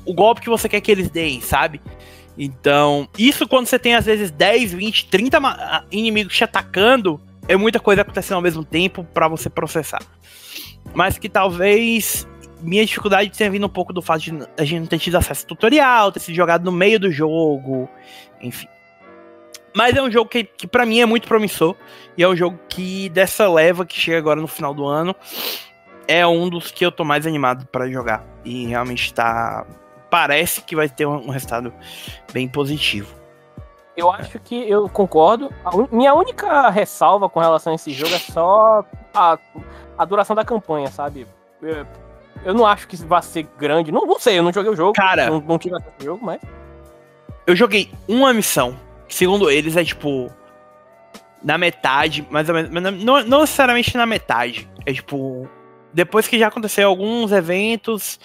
o 0.05 0.13
golpe 0.13 0.41
que 0.41 0.49
você 0.49 0.69
quer 0.69 0.81
que 0.81 0.91
eles 0.91 1.09
deem, 1.09 1.41
sabe? 1.41 1.81
Então, 2.37 3.07
isso 3.17 3.47
quando 3.47 3.67
você 3.67 3.79
tem 3.79 3.95
às 3.95 4.05
vezes 4.05 4.29
10, 4.31 4.73
20, 4.73 5.05
30 5.07 5.85
inimigos 5.91 6.35
te 6.35 6.43
atacando, 6.43 7.19
é 7.47 7.55
muita 7.55 7.79
coisa 7.79 8.01
acontecendo 8.01 8.35
ao 8.35 8.41
mesmo 8.41 8.63
tempo 8.63 9.03
para 9.03 9.27
você 9.27 9.49
processar. 9.49 10.01
Mas 10.93 11.17
que 11.17 11.29
talvez 11.29 12.27
minha 12.61 12.85
dificuldade 12.85 13.29
tenha 13.29 13.51
vindo 13.51 13.65
um 13.65 13.69
pouco 13.69 13.91
do 13.91 14.01
fato 14.01 14.21
de 14.21 14.31
a 14.57 14.63
gente 14.63 14.79
não 14.79 14.87
ter 14.87 14.99
tido 14.99 15.17
acesso 15.17 15.43
ao 15.43 15.49
tutorial, 15.49 16.11
ter 16.11 16.19
sido 16.19 16.35
jogado 16.35 16.63
no 16.63 16.71
meio 16.71 16.99
do 16.99 17.11
jogo, 17.11 17.89
enfim. 18.41 18.67
Mas 19.75 19.95
é 19.95 20.01
um 20.01 20.11
jogo 20.11 20.29
que, 20.29 20.43
que 20.43 20.67
para 20.67 20.85
mim 20.85 21.01
é 21.01 21.05
muito 21.05 21.27
promissor. 21.27 21.75
E 22.15 22.23
é 22.23 22.27
um 22.27 22.35
jogo 22.35 22.59
que, 22.69 23.09
dessa 23.09 23.49
leva 23.49 23.85
que 23.85 23.99
chega 23.99 24.17
agora 24.19 24.39
no 24.39 24.47
final 24.47 24.73
do 24.73 24.85
ano, 24.85 25.15
é 26.07 26.25
um 26.27 26.47
dos 26.47 26.71
que 26.71 26.85
eu 26.85 26.91
tô 26.91 27.03
mais 27.03 27.25
animado 27.25 27.65
para 27.67 27.89
jogar. 27.89 28.23
E 28.45 28.67
realmente 28.67 29.13
tá. 29.13 29.65
Parece 30.09 30.61
que 30.61 30.75
vai 30.75 30.87
ter 30.87 31.07
um, 31.07 31.29
resultado 31.29 31.73
bem 32.31 32.47
positivo. 32.47 33.15
Eu 33.97 34.11
acho 34.11 34.39
que 34.39 34.69
eu 34.69 34.87
concordo. 34.87 35.49
Minha 35.91 36.13
única 36.13 36.69
ressalva 36.69 37.27
com 37.27 37.39
relação 37.39 37.73
a 37.73 37.75
esse 37.75 37.91
jogo 37.91 38.13
é 38.13 38.19
só 38.19 38.85
a, 39.13 39.37
a 39.97 40.05
duração 40.05 40.35
da 40.35 40.43
campanha, 40.43 40.89
sabe? 40.89 41.27
Eu, 41.61 41.85
eu 42.45 42.53
não 42.53 42.65
acho 42.65 42.87
que 42.87 42.95
vai 42.97 43.21
ser 43.21 43.43
grande. 43.57 43.91
Não, 43.91 44.05
não 44.05 44.19
sei, 44.19 44.39
eu 44.39 44.43
não 44.43 44.51
joguei 44.51 44.71
o 44.71 44.75
jogo. 44.75 44.93
Cara, 44.93 45.29
não, 45.29 45.39
não 45.39 45.57
tive 45.57 45.75
acesso 45.75 45.93
ao 45.99 46.05
jogo, 46.05 46.25
mas. 46.25 46.41
Eu 47.45 47.55
joguei 47.55 47.91
uma 48.07 48.33
missão 48.33 48.77
segundo 49.07 49.49
eles, 49.49 49.75
é 49.77 49.83
tipo. 49.83 50.31
Na 51.41 51.57
metade, 51.57 52.25
mais 52.29 52.47
ou 52.47 52.55
menos. 52.55 53.03
Não, 53.03 53.23
não 53.23 53.41
necessariamente 53.41 53.95
na 53.95 54.05
metade. 54.05 54.69
É 54.85 54.93
tipo. 54.93 55.47
Depois 55.93 56.27
que 56.27 56.39
já 56.39 56.47
aconteceu 56.47 56.87
alguns 56.87 57.31
eventos. 57.31 58.19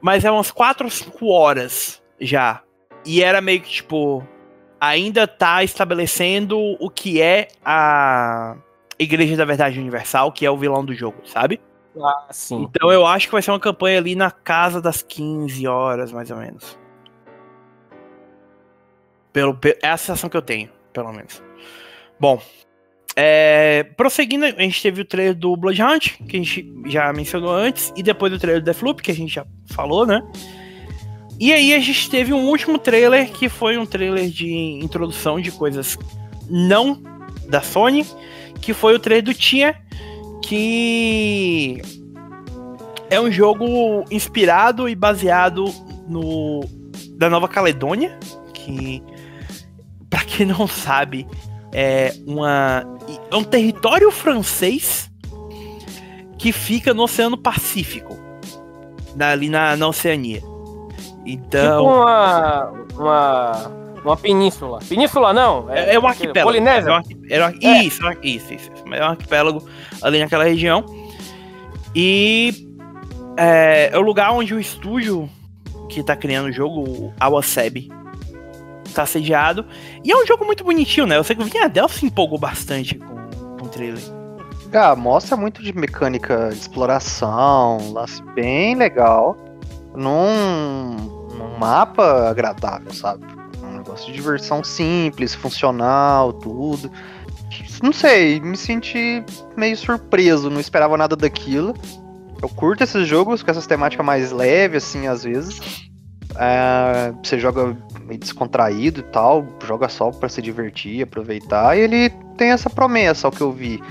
Mas 0.00 0.24
é 0.24 0.30
umas 0.30 0.50
4 0.50 0.84
ou 0.84 0.90
5 0.90 1.26
horas 1.28 2.02
já. 2.20 2.62
E 3.04 3.22
era 3.22 3.40
meio 3.40 3.60
que 3.60 3.70
tipo. 3.70 4.26
Ainda 4.80 5.26
tá 5.26 5.64
estabelecendo 5.64 6.58
o 6.58 6.90
que 6.90 7.20
é 7.22 7.48
a 7.64 8.54
Igreja 9.04 9.36
da 9.36 9.44
Verdade 9.44 9.78
Universal, 9.78 10.32
que 10.32 10.44
é 10.44 10.50
o 10.50 10.56
vilão 10.56 10.84
do 10.84 10.94
jogo, 10.94 11.18
sabe? 11.24 11.60
Ah, 12.02 12.26
sim. 12.30 12.62
Então 12.62 12.90
eu 12.92 13.06
acho 13.06 13.26
que 13.26 13.32
vai 13.32 13.42
ser 13.42 13.52
uma 13.52 13.60
campanha 13.60 13.98
ali 13.98 14.16
na 14.16 14.30
casa 14.30 14.80
das 14.80 15.02
15 15.02 15.66
horas, 15.66 16.12
mais 16.12 16.30
ou 16.30 16.36
menos. 16.36 16.78
Pelo, 19.32 19.58
é 19.82 19.88
a 19.88 19.96
sensação 19.96 20.28
que 20.28 20.36
eu 20.36 20.42
tenho, 20.42 20.70
pelo 20.92 21.12
menos. 21.12 21.42
Bom, 22.18 22.40
é, 23.16 23.84
prosseguindo, 23.96 24.44
a 24.44 24.50
gente 24.50 24.82
teve 24.82 25.02
o 25.02 25.04
trailer 25.04 25.34
do 25.34 25.56
Bloodhound, 25.56 26.18
que 26.28 26.36
a 26.36 26.40
gente 26.40 26.72
já 26.86 27.12
mencionou 27.12 27.50
antes, 27.50 27.92
e 27.96 28.02
depois 28.02 28.32
o 28.32 28.38
trailer 28.38 28.60
do 28.60 28.64
Deathloop, 28.64 29.02
que 29.02 29.10
a 29.10 29.14
gente 29.14 29.34
já 29.34 29.46
falou, 29.66 30.04
né? 30.04 30.22
E 31.38 31.52
aí 31.52 31.74
a 31.74 31.78
gente 31.78 32.10
teve 32.10 32.32
um 32.32 32.46
último 32.46 32.78
trailer, 32.78 33.30
que 33.30 33.48
foi 33.48 33.76
um 33.76 33.86
trailer 33.86 34.28
de 34.28 34.52
introdução 34.82 35.40
de 35.40 35.50
coisas 35.50 35.98
não 36.48 37.00
da 37.48 37.60
Sony, 37.60 38.06
que 38.64 38.72
foi 38.72 38.94
o 38.94 38.98
trailer 38.98 39.22
do 39.22 39.34
Tia, 39.34 39.76
que 40.40 41.82
é 43.10 43.20
um 43.20 43.30
jogo 43.30 44.04
inspirado 44.10 44.88
e 44.88 44.94
baseado 44.94 45.66
no 46.08 46.64
da 47.10 47.28
Nova 47.28 47.46
Caledônia, 47.46 48.18
que 48.54 49.02
para 50.08 50.24
quem 50.24 50.46
não 50.46 50.66
sabe, 50.66 51.26
é, 51.72 52.14
uma, 52.26 52.86
é 53.30 53.36
um 53.36 53.44
território 53.44 54.10
francês 54.10 55.10
que 56.38 56.50
fica 56.50 56.94
no 56.94 57.02
Oceano 57.02 57.36
Pacífico, 57.36 58.16
ali 59.20 59.50
na, 59.50 59.76
na 59.76 59.88
Oceania. 59.88 60.42
Então. 61.26 61.84
Tipo 61.84 61.96
uma, 61.96 62.70
uma, 62.96 63.83
uma 64.04 64.16
península. 64.16 64.80
Península 64.86 65.32
não? 65.32 65.70
É, 65.70 65.94
é 65.94 65.98
um 65.98 66.06
arquipélago. 66.06 66.50
Polinésia? 66.50 66.90
É 66.90 66.92
um 66.92 67.02
é 67.30 67.48
um, 67.48 67.58
é. 67.62 67.84
Isso, 67.84 68.02
isso, 68.22 68.54
isso, 68.54 68.70
É 68.92 69.02
um 69.02 69.10
arquipélago 69.10 69.66
ali 70.02 70.18
naquela 70.18 70.44
região. 70.44 70.84
E 71.94 72.68
é, 73.36 73.90
é 73.92 73.98
o 73.98 74.02
lugar 74.02 74.32
onde 74.32 74.54
o 74.54 74.60
estúdio 74.60 75.28
que 75.88 76.02
tá 76.02 76.16
criando 76.16 76.48
o 76.48 76.52
jogo, 76.52 77.12
a 77.18 77.28
Wasabi, 77.28 77.90
tá 78.94 79.06
sediado. 79.06 79.64
E 80.02 80.10
é 80.10 80.16
um 80.16 80.26
jogo 80.26 80.44
muito 80.44 80.64
bonitinho, 80.64 81.06
né? 81.06 81.16
Eu 81.16 81.24
sei 81.24 81.36
que 81.36 81.42
o 81.42 81.44
Vinhadel 81.44 81.88
se 81.88 82.06
empolgou 82.06 82.38
bastante 82.38 82.96
com, 82.96 83.14
com 83.58 83.66
o 83.66 83.68
trailer. 83.68 84.02
Ah, 84.72 84.96
mostra 84.96 85.36
muito 85.36 85.62
de 85.62 85.72
mecânica 85.72 86.48
de 86.48 86.56
exploração, 86.56 87.92
lance 87.92 88.22
bem 88.34 88.74
legal. 88.74 89.36
Num, 89.94 90.96
num 91.36 91.58
mapa 91.58 92.28
agradável, 92.28 92.92
sabe? 92.92 93.24
Negócio 93.84 94.06
de 94.06 94.14
diversão 94.14 94.64
simples, 94.64 95.34
funcional, 95.34 96.32
tudo. 96.32 96.90
Não 97.82 97.92
sei, 97.92 98.40
me 98.40 98.56
senti 98.56 99.22
meio 99.54 99.76
surpreso, 99.76 100.48
não 100.48 100.58
esperava 100.58 100.96
nada 100.96 101.14
daquilo. 101.14 101.74
Eu 102.40 102.48
curto 102.48 102.82
esses 102.82 103.06
jogos 103.06 103.42
com 103.42 103.50
essas 103.50 103.66
temáticas 103.66 104.04
mais 104.04 104.32
leves, 104.32 104.84
assim, 104.84 105.06
às 105.06 105.22
vezes. 105.22 105.60
É, 106.36 107.12
você 107.22 107.38
joga 107.38 107.76
meio 108.06 108.18
descontraído 108.18 109.00
e 109.00 109.04
tal, 109.04 109.46
joga 109.66 109.88
só 109.90 110.10
para 110.10 110.30
se 110.30 110.40
divertir, 110.40 111.02
aproveitar, 111.02 111.76
e 111.76 111.80
ele 111.80 112.10
tem 112.38 112.50
essa 112.50 112.70
promessa, 112.70 113.28
ao 113.28 113.30
que 113.30 113.42
eu 113.42 113.52
vi. 113.52 113.82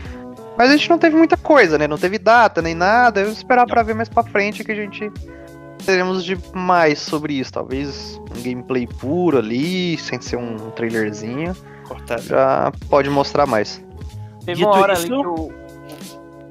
Mas 0.58 0.72
a 0.72 0.76
gente 0.76 0.90
não 0.90 0.98
teve 0.98 1.16
muita 1.16 1.38
coisa, 1.38 1.78
né? 1.78 1.88
Não 1.88 1.98
teve 1.98 2.18
data 2.18 2.62
nem 2.62 2.74
nada. 2.74 3.22
Eu 3.22 3.32
esperar 3.32 3.66
para 3.68 3.84
ver 3.84 3.94
mais 3.94 4.10
para 4.10 4.24
frente 4.24 4.64
que 4.64 4.72
a 4.72 4.76
gente 4.76 5.12
teremos 5.86 6.24
de 6.24 6.38
mais 6.54 7.00
sobre 7.00 7.34
isso. 7.34 7.52
Talvez 7.54 8.20
um 8.36 8.42
gameplay 8.44 8.88
puro 8.88 9.38
ali, 9.38 9.98
sem 9.98 10.20
ser 10.22 10.38
um 10.38 10.58
trailerzinho. 10.72 11.56
cortado. 11.88 12.22
Já 12.24 12.72
pode 12.90 13.10
mostrar 13.10 13.46
mais. 13.46 13.84
Teve 14.46 14.56
Dito 14.60 14.68
uma 14.70 14.78
hora 14.80 14.94
isso- 14.94 15.06
ali 15.14 15.22
que 15.22 15.28
o. 15.28 15.52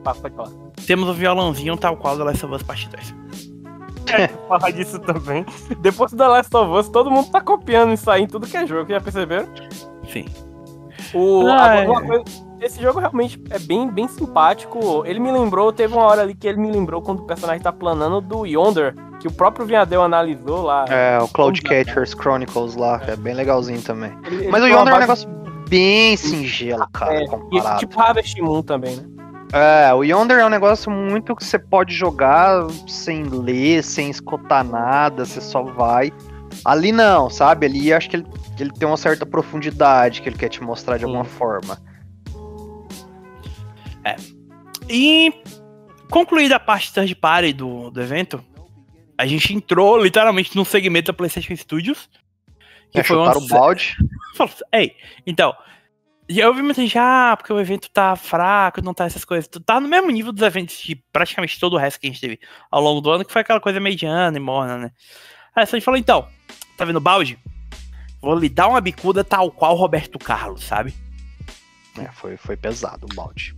Ah, 0.05 0.15
pode 0.15 0.35
falar. 0.35 0.51
Temos 0.87 1.09
o 1.09 1.15
violãozinho 1.15 1.77
tal 1.77 1.97
qual 1.97 2.17
do 2.17 2.25
Last 2.25 2.45
of 2.45 2.55
Us 2.55 2.63
Part 2.63 2.89
2. 2.89 3.15
falar 4.49 4.71
disso 4.73 4.99
também. 4.99 5.45
Depois 5.81 6.11
do 6.11 6.19
The 6.19 6.27
Last 6.29 6.55
of 6.57 6.71
Us, 6.73 6.89
todo 6.89 7.11
mundo 7.11 7.31
tá 7.31 7.41
copiando 7.41 7.93
isso 7.95 8.11
aí 8.11 8.23
em 8.25 8.27
tudo 8.27 8.47
que 8.47 8.57
é 8.57 8.67
jogo, 8.67 8.91
já 8.91 9.01
perceberam? 9.01 9.49
Sim. 10.13 10.27
O, 11.15 11.47
Ah, 11.49 11.55
agora, 11.65 11.79
é. 11.85 11.89
uma 11.89 12.03
coisa- 12.03 12.25
esse 12.65 12.81
jogo 12.81 12.99
realmente 13.01 13.43
é 13.51 13.59
bem, 13.59 13.89
bem 13.91 14.09
simpático. 14.09 15.05
Ele 15.07 15.21
me 15.21 15.31
lembrou, 15.33 15.73
teve 15.73 15.93
uma 15.95 16.05
hora 16.05 16.23
ali 16.23 16.35
que 16.35 16.47
ele 16.47 16.59
me 16.59 16.71
lembrou 16.71 17.01
quando 17.03 17.21
o 17.21 17.27
personagem 17.27 17.63
tá 17.63 17.73
planando 17.73 18.21
do 18.21 18.47
Yonder, 18.47 18.95
que 19.21 19.29
o 19.29 19.33
próprio 19.33 19.67
Vinhadel 19.67 20.03
analisou 20.03 20.63
lá. 20.63 20.85
É, 20.89 21.19
o 21.21 21.29
Cloud 21.29 21.61
Vamos 21.63 21.79
lá. 21.79 21.85
Catchers 21.85 22.11
Chronicles 22.15 22.75
lá, 22.77 23.01
é 23.07 23.17
bem 23.17 23.35
legalzinho 23.35 23.83
também. 23.83 24.13
Ele- 24.27 24.37
ele 24.43 24.49
Mas 24.51 24.63
o 24.63 24.67
Yonder 24.67 24.95
é 24.95 24.97
um 24.97 25.01
negócio 25.01 25.29
bem 25.69 26.17
singelo, 26.17 26.87
cara, 26.93 27.15
É, 27.15 27.19
e 27.19 27.23
esse 27.23 27.31
comparado. 27.31 27.79
tipo 27.79 28.01
Harvest 28.01 28.41
Moon 28.41 28.63
também, 28.63 28.97
né? 28.97 29.05
É, 29.55 29.93
o 29.93 30.03
Yonder 30.03 30.39
é 30.39 30.47
um 30.47 30.51
negócio 30.51 30.91
muito 30.91 31.37
que 31.37 31.45
você 31.45 31.59
pode 31.59 31.95
jogar 31.95 32.67
sem 32.89 33.23
ler, 33.25 33.83
sem 33.85 34.09
escutar 34.09 34.65
nada, 34.65 35.27
você 35.27 35.41
só 35.43 35.63
vai. 35.63 36.11
Ali 36.65 36.91
não, 36.93 37.29
sabe? 37.29 37.67
Ali 37.67 37.93
acho 37.93 38.09
que 38.09 38.17
ele, 38.17 38.27
ele 38.59 38.71
tem 38.73 38.87
uma 38.89 38.97
certa 38.97 39.27
profundidade 39.27 40.23
que 40.23 40.29
ele 40.29 40.37
quer 40.39 40.49
te 40.49 40.63
mostrar 40.63 40.97
de 40.97 41.05
alguma 41.05 41.25
Sim. 41.25 41.31
Forma. 44.05 44.17
E 44.89 45.33
concluída 46.11 46.57
a 46.57 46.61
parte 46.61 46.93
third 46.93 47.15
party 47.15 47.53
do, 47.53 47.91
do 47.91 48.01
evento, 48.01 48.45
a 49.17 49.27
gente 49.27 49.55
entrou 49.55 49.99
literalmente 50.03 50.57
num 50.57 50.65
segmento 50.65 51.13
da 51.13 51.17
PlayStation 51.17 51.55
Studios. 51.57 52.09
Que 52.91 53.01
É, 53.01 53.03
foi 53.03 53.17
uma 53.17 53.37
o 53.37 53.47
balde. 53.47 53.97
Ei, 54.73 54.95
então. 55.27 55.55
Eu 56.29 56.55
vi 56.55 56.63
muita 56.63 56.81
gente, 56.81 56.97
ah, 56.97 57.35
porque 57.37 57.53
o 57.53 57.61
evento 57.61 57.91
tá 57.91 58.17
fraco, 58.17 58.81
não 58.81 58.95
tá 58.95 59.05
essas 59.05 59.25
coisas. 59.25 59.49
Tá 59.67 59.81
no 59.81 59.89
mesmo 59.89 60.09
nível 60.11 60.33
dos 60.33 60.43
eventos 60.43 60.79
de 60.79 60.95
praticamente 61.13 61.59
todo 61.59 61.75
o 61.75 61.77
resto 61.77 62.01
que 62.01 62.07
a 62.07 62.11
gente 62.11 62.21
teve 62.21 62.39
ao 62.71 62.81
longo 62.81 63.01
do 63.01 63.11
ano, 63.11 63.25
que 63.25 63.33
foi 63.33 63.43
aquela 63.43 63.61
coisa 63.61 63.81
mediana 63.81 64.37
e 64.37 64.41
morna, 64.41 64.79
né? 64.79 64.93
Aí 65.55 65.65
a 65.65 65.67
gente 65.67 65.85
falou, 65.85 65.99
então, 65.99 66.27
tá 66.77 66.85
vendo 66.85 66.97
o 66.97 67.01
balde? 67.01 67.39
Vou 68.21 68.39
lhe 68.39 68.49
dar 68.49 68.69
uma 68.69 68.81
bicuda 68.81 69.25
tal 69.25 69.51
qual 69.51 69.75
Roberto 69.75 70.19
Carlos, 70.19 70.63
sabe? 70.63 70.95
É, 71.99 72.07
foi, 72.13 72.37
foi 72.37 72.57
pesado 72.57 73.07
o 73.11 73.15
balde. 73.15 73.55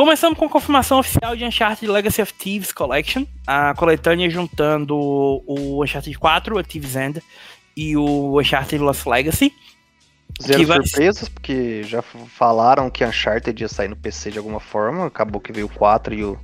Começamos 0.00 0.38
com 0.38 0.46
a 0.46 0.48
confirmação 0.48 0.98
oficial 0.98 1.36
de 1.36 1.44
Uncharted 1.44 1.86
Legacy 1.86 2.22
of 2.22 2.32
Thieves 2.32 2.72
Collection, 2.72 3.26
a 3.46 3.74
coletânea 3.74 4.30
juntando 4.30 4.96
o 4.96 5.84
Uncharted 5.84 6.18
4, 6.18 6.56
o 6.56 6.62
Thieves 6.62 6.96
End 6.96 7.22
e 7.76 7.94
o 7.98 8.40
Uncharted 8.40 8.82
Lost 8.82 9.04
Legacy. 9.04 9.52
Zero 10.40 10.66
vai- 10.66 10.78
surpresas, 10.78 11.28
porque 11.28 11.82
já 11.82 12.00
falaram 12.00 12.88
que 12.88 13.04
Uncharted 13.04 13.62
ia 13.62 13.68
sair 13.68 13.88
no 13.88 13.96
PC 13.96 14.30
de 14.30 14.38
alguma 14.38 14.58
forma. 14.58 15.04
Acabou 15.04 15.38
que 15.38 15.52
veio 15.52 15.66
o 15.66 15.68
4 15.68 16.14
e 16.14 16.24
o. 16.24 16.38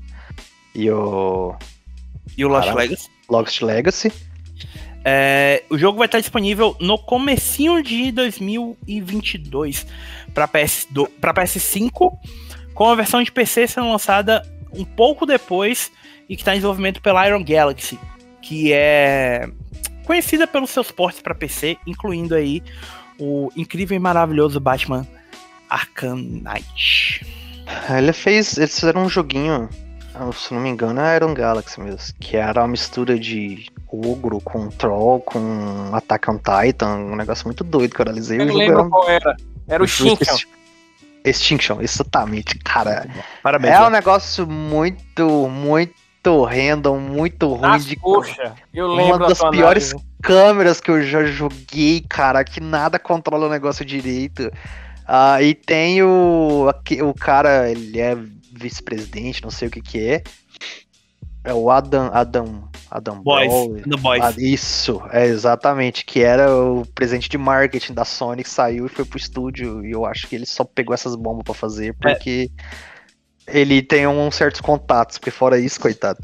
E 0.75 0.91
o. 0.91 1.57
E 2.37 2.45
o 2.45 2.49
Lost 2.49 2.65
Caramba. 2.65 2.83
Legacy. 2.83 3.11
Lost 3.27 3.63
Legacy. 3.63 4.13
É, 5.03 5.63
o 5.71 5.79
jogo 5.79 5.97
vai 5.97 6.07
estar 6.07 6.21
disponível 6.21 6.77
no 6.79 6.99
comecinho 6.99 7.83
de 7.83 8.13
2022 8.13 9.87
para 10.35 10.47
PS 10.47 10.89
para 11.19 11.33
PS5, 11.33 12.13
com 12.77 12.89
a 12.89 12.95
versão 12.95 13.20
de 13.22 13.33
PC 13.33 13.66
sendo 13.66 13.91
lançada 13.91 14.43
um 14.72 14.85
pouco 14.85 15.27
depois 15.27 15.91
e 16.29 16.37
que 16.37 16.43
está 16.43 16.53
em 16.53 16.57
desenvolvimento 16.59 17.01
pela 17.03 17.27
Iron 17.27 17.43
Galaxy, 17.43 17.99
que 18.43 18.72
é 18.72 19.49
conhecida 20.05 20.47
pelos 20.47 20.70
seus 20.70 20.93
portes 20.93 21.20
para 21.20 21.35
PC, 21.35 21.77
incluindo 21.87 22.35
aí 22.35 22.62
o 23.18 23.51
incrível 23.57 23.97
e 23.97 23.99
maravilhoso 23.99 24.61
Batman 24.61 25.05
Arkham 25.68 26.16
Knight. 26.16 27.24
Ele 27.97 28.12
fez. 28.12 28.57
Eles 28.59 28.79
fizeram 28.79 29.05
um 29.05 29.09
joguinho, 29.09 29.68
ah, 30.14 30.31
se 30.33 30.55
não 30.55 30.61
me 30.61 30.68
engano, 30.68 31.01
é 31.01 31.16
Iron 31.16 31.35
Galaxy 31.35 31.81
mesmo. 31.81 32.14
Que 32.20 32.37
era 32.37 32.61
uma 32.61 32.68
mistura 32.68 33.18
de 33.18 33.66
ogro 33.91 34.41
com 34.41 34.68
troll, 34.68 35.20
com 35.20 35.91
Attack 35.93 36.31
on 36.31 36.39
Titan. 36.39 36.95
Um 36.97 37.16
negócio 37.16 37.47
muito 37.47 37.64
doido 37.64 37.95
que 37.95 38.01
eu 38.01 38.05
analisei. 38.05 38.39
Eu 38.39 38.43
o 38.43 38.47
não 38.47 38.53
jogo 38.53 38.59
lembro 38.61 38.79
era 38.79 38.87
um- 38.87 38.91
qual 38.91 39.09
era. 39.09 39.37
Era 39.66 39.83
o 39.83 39.87
Shinkan. 39.89 40.37
Extinction, 41.29 41.81
exatamente, 41.81 42.59
cara. 42.61 43.07
Parabéns. 43.43 43.74
É 43.74 43.79
um 43.79 43.83
Léo. 43.83 43.91
negócio 43.91 44.47
muito, 44.47 45.49
muito 45.49 46.45
random, 46.45 46.99
muito 46.99 47.49
ruim 47.49 47.61
Nas 47.61 47.85
de 47.87 47.97
coxa. 47.97 48.55
Eu 48.72 48.87
Uma 48.87 48.97
lembro 49.03 49.24
a 49.24 49.29
das 49.29 49.39
piores 49.51 49.91
análise. 49.93 49.97
câmeras 50.22 50.81
que 50.81 50.91
eu 50.91 51.03
já 51.03 51.24
joguei, 51.24 52.01
cara, 52.09 52.43
que 52.45 52.61
nada 52.61 52.99
controla 52.99 53.47
o 53.47 53.51
negócio 53.51 53.85
direito. 53.85 54.51
Ah, 55.07 55.41
e 55.41 55.55
tem 55.55 56.03
o, 56.03 56.68
o 57.03 57.14
cara, 57.14 57.70
ele 57.70 57.99
é 58.01 58.16
vice-presidente, 58.53 59.43
não 59.43 59.51
sei 59.51 59.68
o 59.68 59.70
que 59.70 59.81
que 59.81 60.09
é. 60.09 60.22
É 61.45 61.55
o 61.55 61.70
Adam, 61.70 62.11
Adam, 62.12 62.68
Adam 62.91 63.22
Boys. 63.22 63.53
The 63.82 63.97
Boys. 63.97 64.22
Ah, 64.22 64.34
isso, 64.39 65.03
é 65.11 65.26
exatamente, 65.26 66.05
que 66.05 66.20
era 66.20 66.55
o 66.55 66.87
presidente 66.95 67.28
de 67.28 67.39
marketing 67.39 67.95
da 67.95 68.05
Sony 68.05 68.43
que 68.43 68.51
saiu 68.51 68.87
e 68.87 68.89
foi 68.89 69.05
pro 69.05 69.18
estúdio, 69.18 69.84
e 69.84 69.91
eu 69.91 70.05
acho 70.05 70.26
que 70.28 70.37
ele 70.37 70.47
só 70.47 70.64
pegou 70.64 70.95
essas 70.95 71.14
bombas 71.16 71.45
pra 71.45 71.55
fazer 71.55 71.95
porque 72.01 72.51
ele 73.47 73.82
tem 73.82 74.07
uns 74.07 74.34
certos 74.34 74.61
contatos, 74.61 75.18
porque 75.18 75.30
fora 75.30 75.59
isso, 75.59 75.80
coitado. 75.80 76.18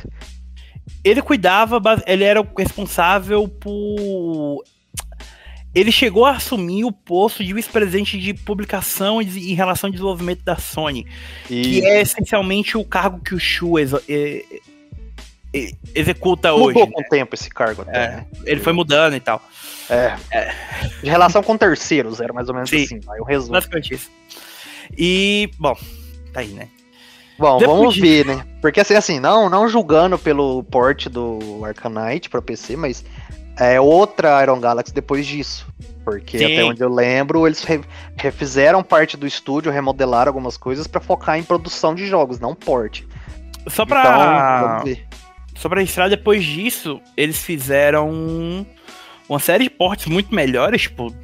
ele 1.04 1.22
cuidava, 1.22 1.80
ele 2.06 2.24
era 2.24 2.40
o 2.40 2.48
responsável 2.56 3.48
por. 3.48 4.64
Ele 5.74 5.90
chegou 5.90 6.26
a 6.26 6.32
assumir 6.32 6.84
o 6.84 6.92
posto 6.92 7.42
de 7.42 7.54
vice-presidente 7.54 8.18
de 8.18 8.34
publicação 8.34 9.22
em 9.22 9.54
relação 9.54 9.88
ao 9.88 9.92
desenvolvimento 9.92 10.44
da 10.44 10.56
Sony, 10.56 11.06
E 11.48 11.62
que 11.62 11.86
é 11.86 12.02
essencialmente 12.02 12.76
o 12.76 12.84
cargo 12.84 13.20
que 13.20 13.34
o 13.34 13.40
Shu 13.40 13.78
executa 15.94 16.52
hoje. 16.52 16.78
mudou 16.78 16.86
né? 16.86 16.92
com 16.94 17.00
o 17.02 17.04
tempo 17.08 17.34
esse 17.34 17.50
cargo 17.50 17.82
até, 17.82 18.04
É. 18.04 18.08
né? 18.08 18.26
Ele 18.44 18.60
foi 18.60 18.72
mudando 18.72 19.14
e 19.14 19.20
tal. 19.20 19.42
É. 19.90 20.14
De 21.02 21.10
relação 21.10 21.42
com 21.42 21.56
terceiros, 21.56 22.20
era 22.20 22.32
mais 22.32 22.48
ou 22.48 22.54
menos 22.54 22.70
Sim. 22.70 22.84
assim. 22.84 23.00
Aí 23.10 23.20
o 23.20 23.24
resumo. 23.24 23.52
Basicamente 23.52 23.94
isso. 23.94 24.10
E, 24.96 25.50
bom, 25.58 25.76
tá 26.32 26.40
aí, 26.40 26.48
né? 26.48 26.68
Bom, 27.38 27.58
Depois 27.58 27.78
vamos 27.78 27.94
disso- 27.94 28.06
ver, 28.06 28.26
né? 28.26 28.44
Porque 28.60 28.80
assim, 28.80 28.94
assim, 28.94 29.18
não, 29.20 29.48
não 29.50 29.68
julgando 29.68 30.18
pelo 30.18 30.62
port 30.64 31.08
do 31.08 31.64
Arcanite 31.64 32.28
pra 32.28 32.40
PC, 32.40 32.76
mas 32.76 33.04
é 33.58 33.80
outra 33.80 34.42
Iron 34.42 34.60
Galaxy 34.60 34.92
depois 34.94 35.26
disso. 35.26 35.66
Porque 36.04 36.38
Sim. 36.38 36.44
até 36.46 36.64
onde 36.64 36.82
eu 36.82 36.92
lembro, 36.92 37.46
eles 37.46 37.62
re- 37.64 37.80
refizeram 38.16 38.82
parte 38.82 39.16
do 39.16 39.26
estúdio, 39.26 39.70
remodelaram 39.72 40.30
algumas 40.30 40.56
coisas 40.56 40.86
pra 40.86 41.00
focar 41.00 41.38
em 41.38 41.42
produção 41.42 41.94
de 41.94 42.06
jogos, 42.06 42.38
não 42.40 42.54
port. 42.54 43.02
Só 43.68 43.84
Então, 43.84 43.86
pra, 43.86 44.66
vamos 44.66 44.84
ver. 44.84 45.06
Só 45.62 45.68
pra 45.68 45.78
registrar, 45.78 46.08
depois 46.08 46.44
disso, 46.44 47.00
eles 47.16 47.40
fizeram 47.40 48.66
uma 49.28 49.38
série 49.38 49.64
de 49.64 49.70
portes 49.70 50.06
muito 50.06 50.34
melhores, 50.34 50.82
tipo, 50.82 51.14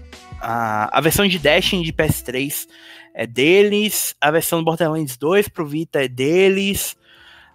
a, 0.40 0.96
a 0.96 1.00
versão 1.00 1.26
de 1.26 1.40
Destiny 1.40 1.82
de 1.82 1.92
PS3 1.92 2.68
é 3.14 3.26
deles, 3.26 4.14
a 4.20 4.30
versão 4.30 4.60
do 4.60 4.64
Borderlands 4.64 5.16
2 5.16 5.48
pro 5.48 5.66
Vita 5.66 6.04
é 6.04 6.06
deles, 6.06 6.96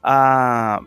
a 0.03 0.81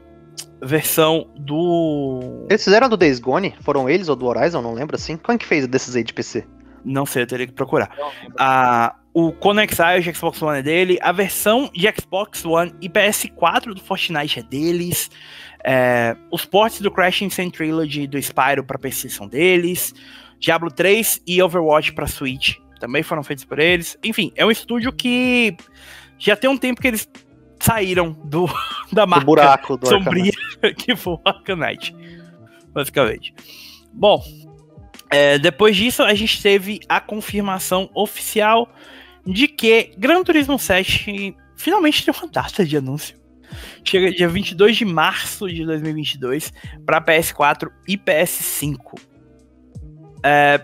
versão 0.62 1.30
do... 1.34 2.46
Eles 2.50 2.62
fizeram 2.62 2.90
do 2.90 2.96
Days 2.98 3.18
Gone? 3.18 3.54
Foram 3.62 3.88
eles 3.88 4.10
ou 4.10 4.16
do 4.16 4.26
Horizon? 4.26 4.60
Não 4.60 4.74
lembro 4.74 4.96
assim. 4.96 5.16
Quem 5.16 5.38
que 5.38 5.46
fez 5.46 5.66
desses 5.66 5.96
aí 5.96 6.04
de 6.04 6.12
PC? 6.12 6.46
Não 6.84 7.06
sei, 7.06 7.22
eu 7.22 7.26
teria 7.26 7.46
que 7.46 7.54
procurar. 7.54 7.90
A, 8.38 8.94
o 9.14 9.32
Conex 9.32 9.80
Exile 9.80 10.02
de 10.02 10.14
Xbox 10.14 10.42
One 10.42 10.58
é 10.58 10.62
dele, 10.62 10.98
a 11.00 11.10
versão 11.10 11.70
de 11.74 11.90
Xbox 11.98 12.44
One 12.44 12.74
e 12.82 12.88
PS4 12.90 13.72
do 13.72 13.80
Fortnite 13.80 14.40
é 14.40 14.42
deles, 14.42 15.10
é, 15.66 16.16
os 16.30 16.44
ports 16.44 16.80
do 16.80 16.90
Crash 16.90 17.22
Insane 17.22 17.50
Trilogy 17.50 18.06
do 18.06 18.16
Spyro 18.18 18.64
para 18.64 18.78
PC 18.78 19.08
são 19.08 19.26
deles, 19.26 19.92
Diablo 20.38 20.70
3 20.70 21.22
e 21.26 21.42
Overwatch 21.42 21.92
para 21.92 22.06
Switch 22.06 22.56
também 22.78 23.02
foram 23.02 23.22
feitos 23.22 23.44
por 23.44 23.58
eles. 23.58 23.98
Enfim, 24.02 24.32
é 24.36 24.44
um 24.44 24.50
estúdio 24.50 24.92
que 24.92 25.56
já 26.18 26.36
tem 26.36 26.48
um 26.48 26.56
tempo 26.56 26.80
que 26.80 26.88
eles 26.88 27.08
saíram 27.60 28.12
do 28.12 28.46
da 28.92 29.04
Do 29.04 29.10
marca 29.10 29.26
buraco 29.26 29.76
do 29.76 29.88
sombria 29.88 30.32
que 30.78 30.94
foi 30.94 31.14
o 31.14 31.20
Arcanite, 31.24 31.94
basicamente. 32.72 33.34
Bom, 33.92 34.22
é, 35.10 35.38
depois 35.38 35.76
disso 35.76 36.02
a 36.02 36.14
gente 36.14 36.40
teve 36.42 36.80
a 36.88 37.00
confirmação 37.00 37.90
oficial 37.94 38.68
de 39.26 39.48
que 39.48 39.92
Gran 39.98 40.22
Turismo 40.22 40.58
7 40.58 41.36
finalmente 41.56 42.04
tem 42.04 42.14
uma 42.14 42.28
data 42.30 42.64
de 42.64 42.76
anúncio. 42.76 43.16
Chega 43.84 44.10
dia 44.10 44.28
22 44.28 44.76
de 44.76 44.84
março 44.84 45.48
de 45.48 45.64
2022 45.64 46.52
para 46.84 47.00
PS4 47.00 47.70
e 47.86 47.96
PS5. 47.96 48.98
É, 50.22 50.60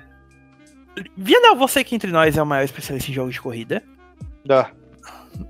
Vianel, 1.17 1.57
você 1.57 1.83
que 1.85 1.95
entre 1.95 2.11
nós 2.11 2.37
é 2.37 2.43
o 2.43 2.47
maior 2.47 2.65
especialista 2.65 3.11
em 3.11 3.15
jogos 3.15 3.35
de 3.35 3.41
corrida 3.41 3.83
Dá. 4.45 4.71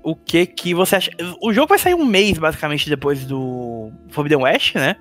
o 0.03 0.15
que 0.15 0.45
que 0.45 0.73
você 0.73 0.95
acha? 0.95 1.11
O 1.41 1.51
jogo 1.51 1.67
vai 1.67 1.79
sair 1.79 1.95
um 1.95 2.05
mês, 2.05 2.37
basicamente, 2.37 2.89
depois 2.89 3.25
do 3.25 3.91
Forbidden 4.09 4.43
West, 4.43 4.75
né? 4.75 4.95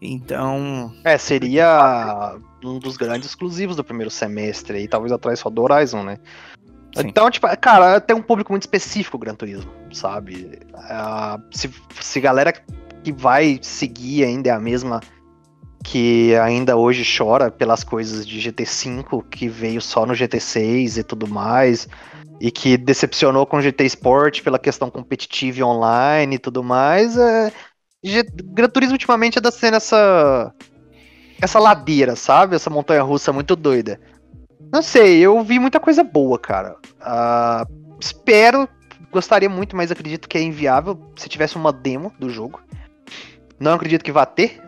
Então. 0.00 0.92
É, 1.04 1.16
seria 1.16 2.36
um 2.62 2.78
dos 2.78 2.96
grandes 2.96 3.28
exclusivos 3.28 3.76
do 3.76 3.84
primeiro 3.84 4.10
semestre, 4.10 4.80
e 4.80 4.88
talvez 4.88 5.12
atrás 5.12 5.38
só 5.38 5.48
do 5.48 5.62
Horizon, 5.62 6.02
né? 6.02 6.18
Sim. 6.96 7.08
Então, 7.08 7.30
tipo, 7.30 7.46
cara, 7.58 8.00
tem 8.00 8.16
um 8.16 8.22
público 8.22 8.52
muito 8.52 8.62
específico 8.62 9.16
o 9.16 9.20
Gran 9.20 9.34
Turismo, 9.34 9.70
sabe? 9.92 10.60
Ah, 10.74 11.38
se, 11.50 11.70
se 12.00 12.20
galera 12.20 12.52
que 12.52 13.12
vai 13.12 13.58
seguir 13.62 14.24
ainda 14.24 14.48
é 14.48 14.52
a 14.52 14.60
mesma 14.60 15.00
que 15.84 16.34
ainda 16.36 16.76
hoje 16.76 17.04
chora 17.16 17.48
pelas 17.50 17.84
coisas 17.84 18.26
de 18.26 18.40
GT5 18.40 19.24
que 19.30 19.48
veio 19.48 19.80
só 19.80 20.04
no 20.04 20.14
GT6 20.14 20.96
e 20.96 21.02
tudo 21.04 21.28
mais, 21.28 21.86
e 22.40 22.50
que 22.50 22.76
decepcionou 22.76 23.46
com 23.46 23.58
o 23.58 23.62
GT 23.62 23.84
Sport 23.84 24.42
pela 24.42 24.58
questão 24.58 24.90
competitiva 24.90 25.60
e 25.60 25.62
online 25.62 26.36
e 26.36 26.38
tudo 26.38 26.64
mais, 26.64 27.16
é, 27.16 27.52
Gran 28.44 28.68
Turismo 28.68 28.94
ultimamente 28.94 29.38
anda 29.38 29.50
sendo 29.50 29.76
essa 29.76 30.52
essa 31.40 31.58
ladeira, 31.58 32.16
sabe? 32.16 32.56
Essa 32.56 32.70
montanha 32.70 33.02
russa 33.02 33.32
muito 33.32 33.54
doida. 33.54 34.00
Não 34.72 34.82
sei, 34.82 35.18
eu 35.20 35.42
vi 35.42 35.58
muita 35.58 35.80
coisa 35.80 36.02
boa, 36.02 36.38
cara. 36.38 36.76
Ah, 37.00 37.66
espero, 38.00 38.68
gostaria 39.10 39.48
muito, 39.48 39.76
mas 39.76 39.90
acredito 39.90 40.28
que 40.28 40.36
é 40.36 40.42
inviável 40.42 40.98
se 41.16 41.28
tivesse 41.28 41.56
uma 41.56 41.72
demo 41.72 42.12
do 42.18 42.28
jogo. 42.28 42.60
Não 43.58 43.74
acredito 43.74 44.04
que 44.04 44.12
vá 44.12 44.26
ter. 44.26 44.60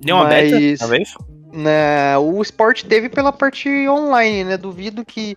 Deu 0.00 0.16
uma 0.16 0.24
Mas- 0.24 0.50
beta, 0.50 0.78
talvez? 0.78 1.14
né, 1.52 2.16
o 2.18 2.40
Sport 2.42 2.84
teve 2.84 3.08
pela 3.08 3.32
parte 3.32 3.68
online, 3.88 4.44
né? 4.44 4.56
Duvido 4.56 5.04
que 5.04 5.36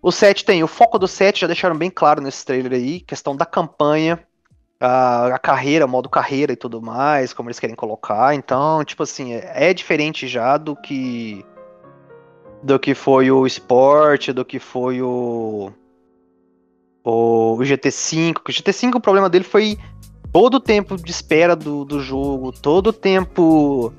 o 0.00 0.10
7 0.10 0.44
tem. 0.44 0.62
O 0.62 0.68
foco 0.68 0.98
do 0.98 1.06
7 1.08 1.40
já 1.42 1.46
deixaram 1.46 1.76
bem 1.76 1.90
claro 1.90 2.20
nesse 2.20 2.44
trailer 2.44 2.72
aí, 2.72 3.00
questão 3.00 3.36
da 3.36 3.46
campanha, 3.46 4.18
a, 4.80 5.26
a 5.34 5.38
carreira, 5.38 5.86
modo 5.86 6.08
carreira 6.08 6.52
e 6.52 6.56
tudo 6.56 6.82
mais, 6.82 7.32
como 7.32 7.48
eles 7.48 7.60
querem 7.60 7.76
colocar. 7.76 8.34
Então, 8.34 8.84
tipo 8.84 9.02
assim, 9.02 9.32
é, 9.34 9.70
é 9.70 9.74
diferente 9.74 10.26
já 10.26 10.56
do 10.56 10.74
que 10.74 11.44
do 12.62 12.78
que 12.78 12.94
foi 12.94 13.30
o 13.30 13.46
Sport, 13.46 14.30
do 14.30 14.44
que 14.44 14.58
foi 14.58 15.02
o 15.02 15.72
o, 17.04 17.54
o 17.54 17.58
GT5. 17.58 18.36
O 18.36 18.52
GT5 18.52 18.94
o 18.96 19.00
problema 19.00 19.28
dele 19.28 19.44
foi 19.44 19.78
todo 20.32 20.54
o 20.54 20.60
tempo 20.60 20.96
de 20.96 21.10
espera 21.10 21.54
do, 21.54 21.84
do 21.84 22.00
jogo, 22.00 22.52
todo 22.52 22.88
o 22.88 22.92
tempo 22.92 23.92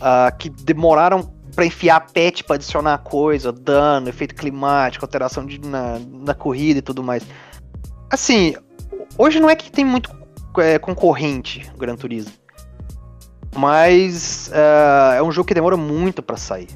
ah, 0.00 0.30
que 0.30 0.48
demoraram 0.48 1.32
pra 1.54 1.66
enfiar 1.66 2.00
patch 2.12 2.42
pra 2.42 2.56
adicionar 2.56 2.98
coisa, 2.98 3.52
dano, 3.52 4.08
efeito 4.08 4.34
climático, 4.34 5.04
alteração 5.04 5.44
de, 5.44 5.60
na, 5.60 5.98
na 5.98 6.34
corrida 6.34 6.78
e 6.78 6.82
tudo 6.82 7.02
mais. 7.02 7.22
Assim, 8.10 8.54
hoje 9.18 9.40
não 9.40 9.50
é 9.50 9.56
que 9.56 9.70
tem 9.70 9.84
muito 9.84 10.10
é, 10.58 10.78
concorrente 10.78 11.70
o 11.74 11.78
Gran 11.78 11.96
Turismo, 11.96 12.32
mas 13.54 14.50
ah, 14.54 15.14
é 15.16 15.22
um 15.22 15.32
jogo 15.32 15.48
que 15.48 15.54
demora 15.54 15.76
muito 15.76 16.22
pra 16.22 16.36
sair. 16.36 16.68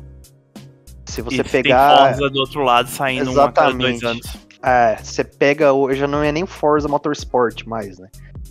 Se 1.07 1.23
você 1.23 1.41
E 1.41 1.45
pegar. 1.45 1.97
Tem 1.97 2.07
Forza 2.07 2.31
do 2.31 2.41
outro 2.41 2.63
lado 2.63 2.89
saindo 2.89 3.31
um 3.31 3.41
a 3.41 3.53
cada 3.53 3.73
dois 3.73 3.97
Exatamente. 3.97 4.27
anos. 4.27 4.47
É, 4.63 4.97
você 5.03 5.23
pega. 5.23 5.73
Hoje 5.73 6.01
já 6.01 6.09
não 6.09 6.23
é 6.23 6.33
nem 6.33 6.43
o 6.43 6.47
Forza 6.47 6.89
Motorsport 6.89 7.65
mais, 7.67 7.99
né? 7.99 8.09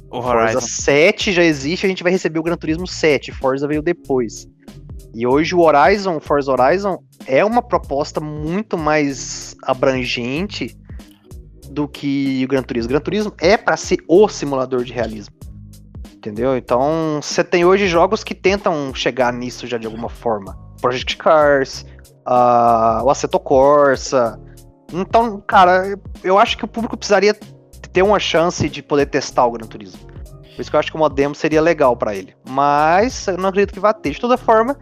O 0.10 0.22
Forza 0.22 0.58
Horizon. 0.58 0.62
7 0.62 1.34
já 1.34 1.44
existe, 1.44 1.86
a 1.86 1.90
gente 1.90 2.04
vai 2.04 2.12
receber 2.12 2.40
o 2.40 2.44
Gran 2.44 2.56
Turismo 2.56 2.88
7. 2.88 3.32
Forza 3.32 3.68
veio 3.68 3.82
depois. 3.82 4.48
E 5.14 5.26
hoje 5.26 5.56
o 5.56 5.62
Horizon, 5.62 6.18
o 6.18 6.20
Forza 6.20 6.52
Horizon, 6.52 7.00
é 7.26 7.44
uma 7.44 7.62
proposta 7.62 8.20
muito 8.20 8.78
mais 8.78 9.56
abrangente 9.64 10.78
do 11.70 11.88
que 11.88 12.44
o 12.44 12.48
Gran 12.48 12.64
Turismo. 12.64 12.88
O 12.88 12.90
Gran 12.90 13.02
Turismo 13.02 13.34
é 13.40 13.58
para 13.58 13.78
ser 13.78 13.98
o 14.08 14.28
simulador 14.28 14.84
de 14.84 14.94
realismo. 14.94 15.36
Entendeu? 16.16 16.58
Então, 16.58 17.20
você 17.22 17.44
tem 17.44 17.66
hoje 17.66 17.88
jogos 17.88 18.24
que 18.24 18.34
tentam 18.34 18.94
chegar 18.96 19.32
nisso 19.32 19.68
já 19.68 19.78
de 19.78 19.86
alguma 19.86 20.10
forma. 20.10 20.58
Project 20.82 21.18
Cars, 21.18 21.86
o 22.26 23.10
Assetto 23.10 23.40
Corsa. 23.40 24.40
Então, 24.94 25.42
cara, 25.48 25.98
eu 26.24 26.38
acho 26.38 26.58
que 26.58 26.66
o 26.66 26.68
público 26.68 26.98
precisaria 26.98 27.34
ter 27.92 28.02
uma 28.02 28.20
chance 28.20 28.68
de 28.70 28.82
poder 28.82 29.06
testar 29.08 29.46
o 29.46 29.52
Gran 29.52 29.68
Turismo. 29.68 30.00
Por 30.56 30.62
isso 30.62 30.70
que 30.70 30.76
eu 30.76 30.80
acho 30.80 30.92
que 30.92 30.98
uma 30.98 31.10
demo 31.10 31.36
seria 31.36 31.62
legal 31.62 31.96
pra 31.98 32.16
ele. 32.16 32.34
Mas 32.48 33.28
eu 33.28 33.38
não 33.38 33.50
acredito 33.50 33.74
que 33.74 33.80
vá 33.80 33.94
ter. 33.94 34.12
De 34.12 34.20
toda 34.22 34.38
forma, 34.38 34.78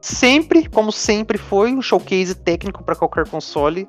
sempre, 0.00 0.68
como 0.68 0.92
sempre 0.92 1.38
foi, 1.38 1.72
um 1.74 1.82
showcase 1.82 2.34
técnico 2.34 2.84
pra 2.84 2.94
qualquer 2.94 3.28
console 3.28 3.86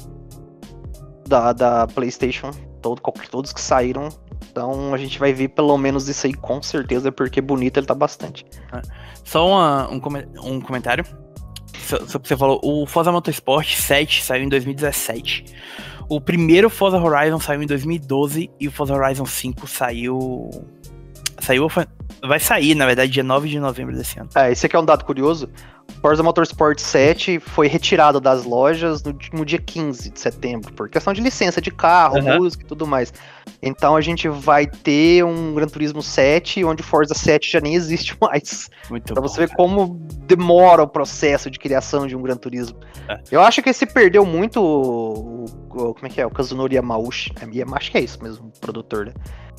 da, 1.27 1.53
da 1.53 1.88
PlayStation. 1.88 2.51
Todo, 2.81 3.01
qualquer- 3.01 3.27
todos 3.29 3.53
que 3.53 3.61
saíram. 3.61 4.09
Então 4.51 4.93
a 4.93 4.97
gente 4.97 5.17
vai 5.19 5.34
ver 5.34 5.49
pelo 5.49 5.77
menos 5.77 6.07
isso 6.07 6.27
aí 6.27 6.34
com 6.34 6.61
certeza, 6.61 7.11
porque 7.11 7.41
bonito 7.41 7.77
ele 7.79 7.88
tá 7.88 7.95
bastante. 7.95 8.45
Só 9.23 9.47
uma- 9.47 9.89
um, 9.89 10.01
um 10.43 10.61
comentário. 10.61 11.05
So- 11.84 11.97
Sobre 12.07 12.17
o 12.17 12.19
que 12.21 12.27
você 12.29 12.38
falou, 12.38 12.59
o 12.63 12.86
Forza 12.86 13.11
Motorsport 13.11 13.75
7 13.75 14.23
saiu 14.23 14.43
em 14.43 14.49
2017. 14.49 15.45
O 16.09 16.19
primeiro 16.19 16.69
Forza 16.69 16.97
Horizon 16.99 17.39
saiu 17.39 17.63
em 17.63 17.67
2012 17.67 18.49
e 18.59 18.67
o 18.67 18.71
Forza 18.71 18.93
Horizon 18.93 19.25
5 19.25 19.67
saiu. 19.67 20.49
Saiu. 21.39 21.67
Vai 22.25 22.39
sair, 22.39 22.75
na 22.75 22.86
verdade, 22.86 23.11
dia 23.11 23.23
9 23.23 23.49
de 23.49 23.59
novembro 23.59 23.95
desse 23.95 24.19
ano. 24.19 24.29
É, 24.36 24.51
esse 24.51 24.65
aqui 24.65 24.75
é 24.75 24.79
um 24.79 24.86
dado 24.86 25.03
curioso. 25.03 25.49
Forza 26.01 26.23
Motorsport 26.23 26.79
7 26.79 27.39
foi 27.39 27.67
retirado 27.67 28.19
das 28.21 28.45
lojas 28.45 29.03
no, 29.03 29.17
no 29.34 29.45
dia 29.45 29.59
15 29.59 30.09
de 30.09 30.19
setembro, 30.19 30.71
por 30.73 30.89
questão 30.89 31.11
de 31.13 31.21
licença 31.21 31.59
de 31.61 31.71
carro, 31.71 32.17
Aham. 32.17 32.38
música 32.38 32.63
e 32.63 32.67
tudo 32.67 32.88
mais. 32.88 33.13
Então 33.61 33.95
a 33.95 34.01
gente 34.01 34.27
vai 34.27 34.65
ter 34.67 35.23
um 35.23 35.53
Gran 35.53 35.67
Turismo 35.67 36.01
7, 36.01 36.63
onde 36.65 36.81
o 36.81 36.85
Forza 36.85 37.13
7 37.13 37.49
já 37.51 37.61
nem 37.61 37.75
existe 37.75 38.15
mais. 38.21 38.69
Muito 38.89 39.13
Pra 39.13 39.21
bom. 39.21 39.27
você 39.27 39.45
ver 39.45 39.55
como 39.55 39.99
demora 40.27 40.83
o 40.83 40.87
processo 40.87 41.49
de 41.49 41.57
criação 41.59 42.05
de 42.07 42.15
um 42.15 42.21
Gran 42.21 42.35
Turismo. 42.37 42.77
É. 43.07 43.19
Eu 43.31 43.41
acho 43.41 43.61
que 43.61 43.69
esse 43.69 43.85
perdeu 43.85 44.25
muito 44.25 44.61
o, 44.61 45.45
o- 45.45 45.93
Como 45.93 46.05
é 46.05 46.09
que 46.09 46.19
é? 46.21 46.25
O 46.25 46.29
Kazunori 46.29 46.75
Yamauchi. 46.75 47.31
É, 47.41 47.57
Yama- 47.57 47.77
acho 47.77 47.91
que 47.91 47.97
é 47.97 48.01
isso 48.01 48.21
mesmo, 48.21 48.51
produtor, 48.59 49.05
né? 49.07 49.13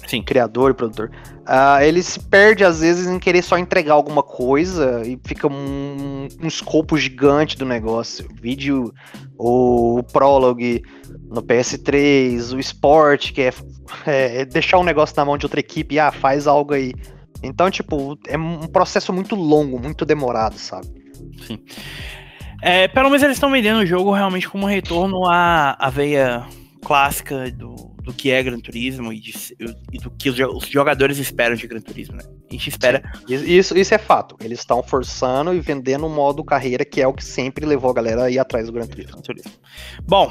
Sim. 0.07 0.23
criador 0.23 0.73
e 0.73 0.75
produtor, 0.75 1.11
ah, 1.47 1.83
ele 1.83 2.03
se 2.03 2.21
perde 2.21 2.63
às 2.63 2.81
vezes 2.81 3.07
em 3.07 3.19
querer 3.19 3.43
só 3.43 3.57
entregar 3.57 3.95
alguma 3.95 4.23
coisa 4.23 5.01
e 5.07 5.19
fica 5.25 5.47
um, 5.47 6.27
um 6.43 6.47
escopo 6.47 6.99
gigante 6.99 7.57
do 7.57 7.65
negócio. 7.65 8.29
Vídeo, 8.39 8.93
o, 9.39 10.03
Prologue 10.13 10.83
no 11.29 11.43
PS3, 11.43 12.55
o 12.55 12.61
Sport, 12.61 13.33
que 13.33 13.43
é, 13.43 13.53
é, 14.07 14.41
é 14.41 14.45
deixar 14.45 14.79
um 14.79 14.85
negócio 14.85 15.15
na 15.17 15.25
mão 15.25 15.37
de 15.39 15.47
outra 15.47 15.61
equipe, 15.61 15.99
ah, 15.99 16.13
faz 16.13 16.47
algo 16.47 16.75
aí. 16.75 16.93
Então, 17.43 17.71
tipo, 17.71 18.19
é 18.27 18.39
um 18.39 18.67
processo 18.67 19.13
muito 19.13 19.35
longo, 19.35 19.79
muito 19.79 20.05
demorado, 20.05 20.57
sabe? 20.59 20.87
É, 22.63 22.89
pelo 22.89 23.09
menos 23.11 23.23
eles 23.23 23.37
estão 23.37 23.51
vendendo 23.51 23.81
o 23.81 23.87
jogo 23.87 24.13
realmente 24.13 24.49
como 24.49 24.65
um 24.65 24.69
retorno 24.69 25.27
à, 25.27 25.77
à 25.79 25.91
veia 25.91 26.47
clássica 26.83 27.51
do, 27.51 27.75
do 28.03 28.13
que 28.15 28.31
é 28.31 28.43
Gran 28.43 28.59
Turismo 28.59 29.13
e, 29.13 29.21
de- 29.21 29.57
e 29.93 29.99
do 29.99 30.11
que 30.11 30.31
os 30.31 30.37
jogadores 30.69 31.19
esperam 31.19 31.57
de 31.57 31.67
Gran 31.67 31.81
Turismo, 31.81 32.17
né? 32.17 32.25
A 32.55 32.57
gente 32.57 32.69
espera. 32.71 33.03
Isso, 33.29 33.77
isso- 33.77 33.95
é 33.95 33.99
fato. 33.99 34.37
Eles 34.41 34.61
estão 34.61 34.83
forçando 34.83 35.53
e 35.53 35.61
vendendo 35.61 36.07
um 36.07 36.15
modo 36.15 36.45
carreira 36.45 36.85
que 36.85 37.01
é 37.01 37.07
o 37.09 37.13
que 37.13 37.25
sempre 37.25 37.67
levou 37.67 37.91
a 37.91 37.95
galera 37.95 38.25
a 38.25 38.31
ir 38.31 38.39
atrás 38.39 38.67
do 38.67 38.73
Gran 38.73 38.87
Turismo. 38.87 39.21
Bom, 40.05 40.31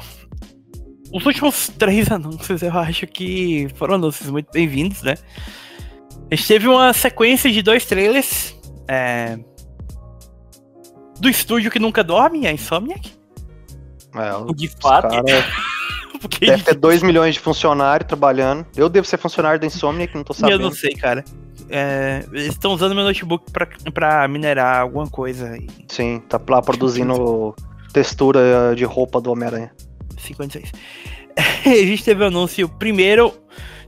os 1.12 1.26
últimos 1.26 1.68
três 1.68 2.10
anúncios 2.12 2.62
eu 2.62 2.72
acho 2.78 3.06
que 3.06 3.68
foram 3.76 3.96
anúncios 3.96 4.30
muito 4.30 4.50
bem-vindos, 4.52 5.02
né? 5.02 5.14
A 6.30 6.34
gente 6.34 6.48
teve 6.48 6.66
uma 6.66 6.92
sequência 6.94 7.52
de 7.52 7.60
dois 7.60 7.84
trailers 7.84 8.54
é, 8.88 9.38
do 11.20 11.28
estúdio 11.28 11.70
que 11.70 11.78
nunca 11.78 12.02
dorme, 12.02 12.46
a 12.46 12.52
Insomniac. 12.52 13.12
É, 14.14 14.54
De 14.54 14.68
fato, 14.68 15.08
cara 15.08 15.22
porque 16.28 16.46
deve 16.46 16.62
ter 16.62 16.74
2 16.76 17.02
milhões 17.02 17.34
de 17.34 17.40
funcionários 17.40 18.06
trabalhando. 18.06 18.66
Eu 18.76 18.88
devo 18.88 19.06
ser 19.06 19.18
funcionário 19.18 19.60
da 19.60 19.66
Insomnia, 19.66 20.06
que 20.06 20.14
não 20.14 20.24
tô 20.24 20.32
eu 20.32 20.36
sabendo. 20.36 20.62
não 20.62 20.72
sei, 20.72 20.92
cara. 20.94 21.24
É, 21.68 22.24
eles 22.32 22.48
estão 22.48 22.72
usando 22.72 22.94
meu 22.94 23.04
notebook 23.04 23.50
pra, 23.50 23.66
pra 23.92 24.28
minerar 24.28 24.80
alguma 24.80 25.08
coisa. 25.08 25.56
Sim, 25.88 26.22
tá 26.28 26.40
lá 26.48 26.60
produzindo 26.60 27.54
textura 27.92 28.74
de 28.76 28.84
roupa 28.84 29.20
do 29.20 29.30
Homem-Aranha. 29.32 29.72
56. 30.18 30.72
a 31.66 31.68
gente 31.68 32.04
teve 32.04 32.22
o 32.22 32.26
anúncio 32.26 32.68
primeiro 32.68 33.32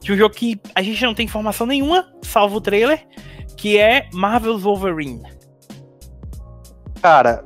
de 0.01 0.13
um 0.13 0.17
jogo 0.17 0.35
que 0.35 0.61
a 0.75 0.83
gente 0.83 1.03
não 1.05 1.15
tem 1.15 1.25
informação 1.25 1.67
nenhuma, 1.67 2.09
salvo 2.23 2.57
o 2.57 2.61
trailer, 2.61 3.07
que 3.57 3.79
é 3.79 4.09
Marvel's 4.13 4.63
Wolverine. 4.63 5.23
Cara, 7.03 7.45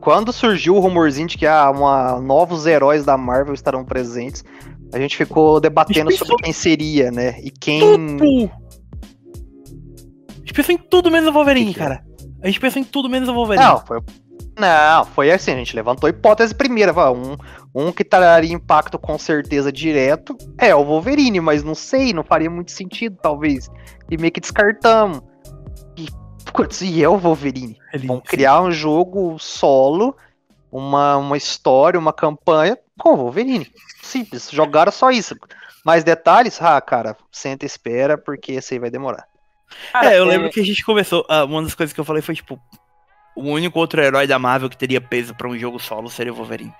quando 0.00 0.32
surgiu 0.32 0.76
o 0.76 0.80
rumorzinho 0.80 1.28
de 1.28 1.38
que 1.38 1.46
ah, 1.46 1.70
uma, 1.70 2.20
novos 2.20 2.66
heróis 2.66 3.04
da 3.04 3.16
Marvel 3.16 3.54
estarão 3.54 3.84
presentes, 3.84 4.44
a 4.92 4.98
gente 4.98 5.16
ficou 5.16 5.60
debatendo 5.60 6.10
Isso 6.10 6.24
sobre 6.24 6.44
quem 6.44 6.52
seria, 6.52 7.10
né? 7.10 7.40
E 7.42 7.50
quem. 7.50 7.80
Tudo! 7.80 8.50
A 10.28 10.38
gente 10.38 10.52
pensou 10.52 10.74
em 10.74 10.78
tudo 10.78 11.10
menos 11.10 11.28
o 11.28 11.32
Wolverine, 11.32 11.70
é? 11.70 11.74
cara. 11.74 12.04
A 12.42 12.46
gente 12.46 12.60
pensou 12.60 12.82
em 12.82 12.84
tudo 12.84 13.08
menos 13.08 13.28
o 13.28 13.34
Wolverine. 13.34 13.64
Não, 13.64 13.78
foi. 13.78 14.00
Não, 14.58 15.04
foi 15.06 15.30
assim, 15.30 15.52
a 15.52 15.56
gente 15.56 15.74
levantou 15.74 16.06
a 16.06 16.10
hipótese 16.10 16.54
primeira, 16.54 16.92
um, 17.10 17.36
um 17.74 17.90
que 17.90 18.04
traria 18.04 18.52
impacto 18.52 18.98
com 18.98 19.18
certeza 19.18 19.72
direto 19.72 20.36
é 20.58 20.74
o 20.74 20.84
Wolverine, 20.84 21.40
mas 21.40 21.62
não 21.62 21.74
sei, 21.74 22.12
não 22.12 22.22
faria 22.22 22.50
muito 22.50 22.70
sentido, 22.70 23.16
talvez. 23.22 23.70
E 24.10 24.18
meio 24.18 24.30
que 24.30 24.40
descartamos. 24.40 25.22
E 26.52 26.56
Putz, 26.56 26.80
e 26.82 27.02
é 27.02 27.08
o 27.08 27.16
Wolverine. 27.18 27.78
Ele- 27.92 28.06
Vão 28.06 28.20
criar 28.20 28.60
um 28.60 28.70
jogo 28.70 29.38
solo, 29.38 30.16
uma, 30.70 31.16
uma 31.16 31.36
história, 31.36 31.98
uma 31.98 32.12
campanha 32.12 32.78
com 32.98 33.14
o 33.14 33.16
Wolverine. 33.16 33.70
Simples, 34.02 34.50
jogaram 34.50 34.92
só 34.92 35.10
isso. 35.10 35.34
Mais 35.84 36.04
detalhes? 36.04 36.60
Ah, 36.60 36.80
cara, 36.80 37.16
senta 37.30 37.64
e 37.64 37.66
espera, 37.66 38.16
porque 38.18 38.52
esse 38.52 38.74
aí 38.74 38.78
vai 38.80 38.90
demorar. 38.90 39.26
Cara, 39.92 40.12
É, 40.14 40.18
eu 40.18 40.24
lembro 40.24 40.50
que 40.50 40.60
a 40.60 40.64
gente 40.64 40.84
conversou. 40.84 41.24
ah, 41.28 41.44
uma 41.44 41.62
das 41.62 41.74
coisas 41.74 41.92
que 41.92 41.98
eu 42.00 42.04
falei 42.04 42.20
foi 42.22 42.34
tipo: 42.34 42.60
o 43.34 43.42
único 43.42 43.78
outro 43.78 44.00
herói 44.02 44.26
da 44.26 44.38
Marvel 44.38 44.68
que 44.68 44.76
teria 44.76 45.00
peso 45.00 45.34
pra 45.34 45.48
um 45.48 45.58
jogo 45.58 45.78
solo 45.80 46.08
seria 46.10 46.32
o 46.32 46.36
Wolverine. 46.36 46.74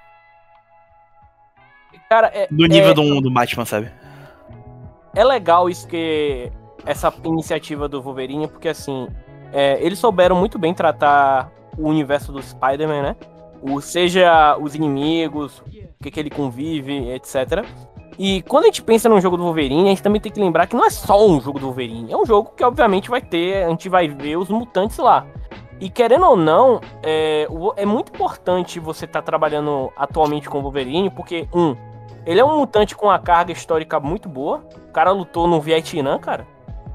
Cara, 2.08 2.30
é, 2.34 2.46
Do 2.50 2.66
nível 2.66 2.90
é, 2.90 2.94
do, 2.94 3.20
do 3.20 3.30
Batman, 3.32 3.64
sabe? 3.64 3.90
é 5.14 5.24
legal 5.24 5.68
isso 5.68 5.86
que 5.88 6.50
essa 6.86 7.12
iniciativa 7.24 7.88
do 7.88 8.00
Wolverine, 8.02 8.48
porque 8.48 8.68
assim, 8.68 9.08
é, 9.52 9.78
eles 9.84 9.98
souberam 9.98 10.36
muito 10.36 10.58
bem 10.58 10.72
tratar 10.72 11.52
o 11.78 11.88
universo 11.88 12.32
do 12.32 12.42
Spider-Man, 12.42 13.02
né? 13.02 13.16
O, 13.62 13.80
seja 13.80 14.56
os 14.58 14.74
inimigos, 14.74 15.60
o 15.60 16.02
que, 16.02 16.10
que 16.10 16.18
ele 16.18 16.30
convive, 16.30 17.10
etc. 17.10 17.64
E 18.18 18.42
quando 18.42 18.64
a 18.64 18.66
gente 18.66 18.82
pensa 18.82 19.08
num 19.08 19.20
jogo 19.20 19.36
do 19.36 19.44
Wolverine, 19.44 19.86
a 19.86 19.88
gente 19.88 20.02
também 20.02 20.20
tem 20.20 20.30
que 20.30 20.40
lembrar 20.40 20.66
que 20.66 20.76
não 20.76 20.84
é 20.84 20.90
só 20.90 21.26
um 21.26 21.40
jogo 21.40 21.58
do 21.58 21.66
Wolverine. 21.66 22.12
É 22.12 22.16
um 22.16 22.26
jogo 22.26 22.52
que, 22.56 22.64
obviamente, 22.64 23.08
vai 23.08 23.20
ter. 23.20 23.64
A 23.64 23.68
gente 23.70 23.88
vai 23.88 24.08
ver 24.08 24.36
os 24.36 24.48
mutantes 24.48 24.98
lá. 24.98 25.26
E 25.80 25.88
querendo 25.88 26.26
ou 26.26 26.36
não, 26.36 26.80
é, 27.02 27.46
é 27.76 27.86
muito 27.86 28.12
importante 28.12 28.78
você 28.78 29.04
estar 29.04 29.22
trabalhando 29.22 29.90
atualmente 29.96 30.48
com 30.48 30.58
o 30.58 30.62
Wolverine, 30.62 31.10
porque, 31.10 31.48
um, 31.52 31.74
ele 32.24 32.38
é 32.38 32.44
um 32.44 32.58
mutante 32.58 32.94
com 32.94 33.06
uma 33.06 33.18
carga 33.18 33.52
histórica 33.52 33.98
muito 33.98 34.28
boa. 34.28 34.62
O 34.88 34.92
cara 34.92 35.10
lutou 35.10 35.48
no 35.48 35.60
Vietnã, 35.60 36.18
cara. 36.18 36.46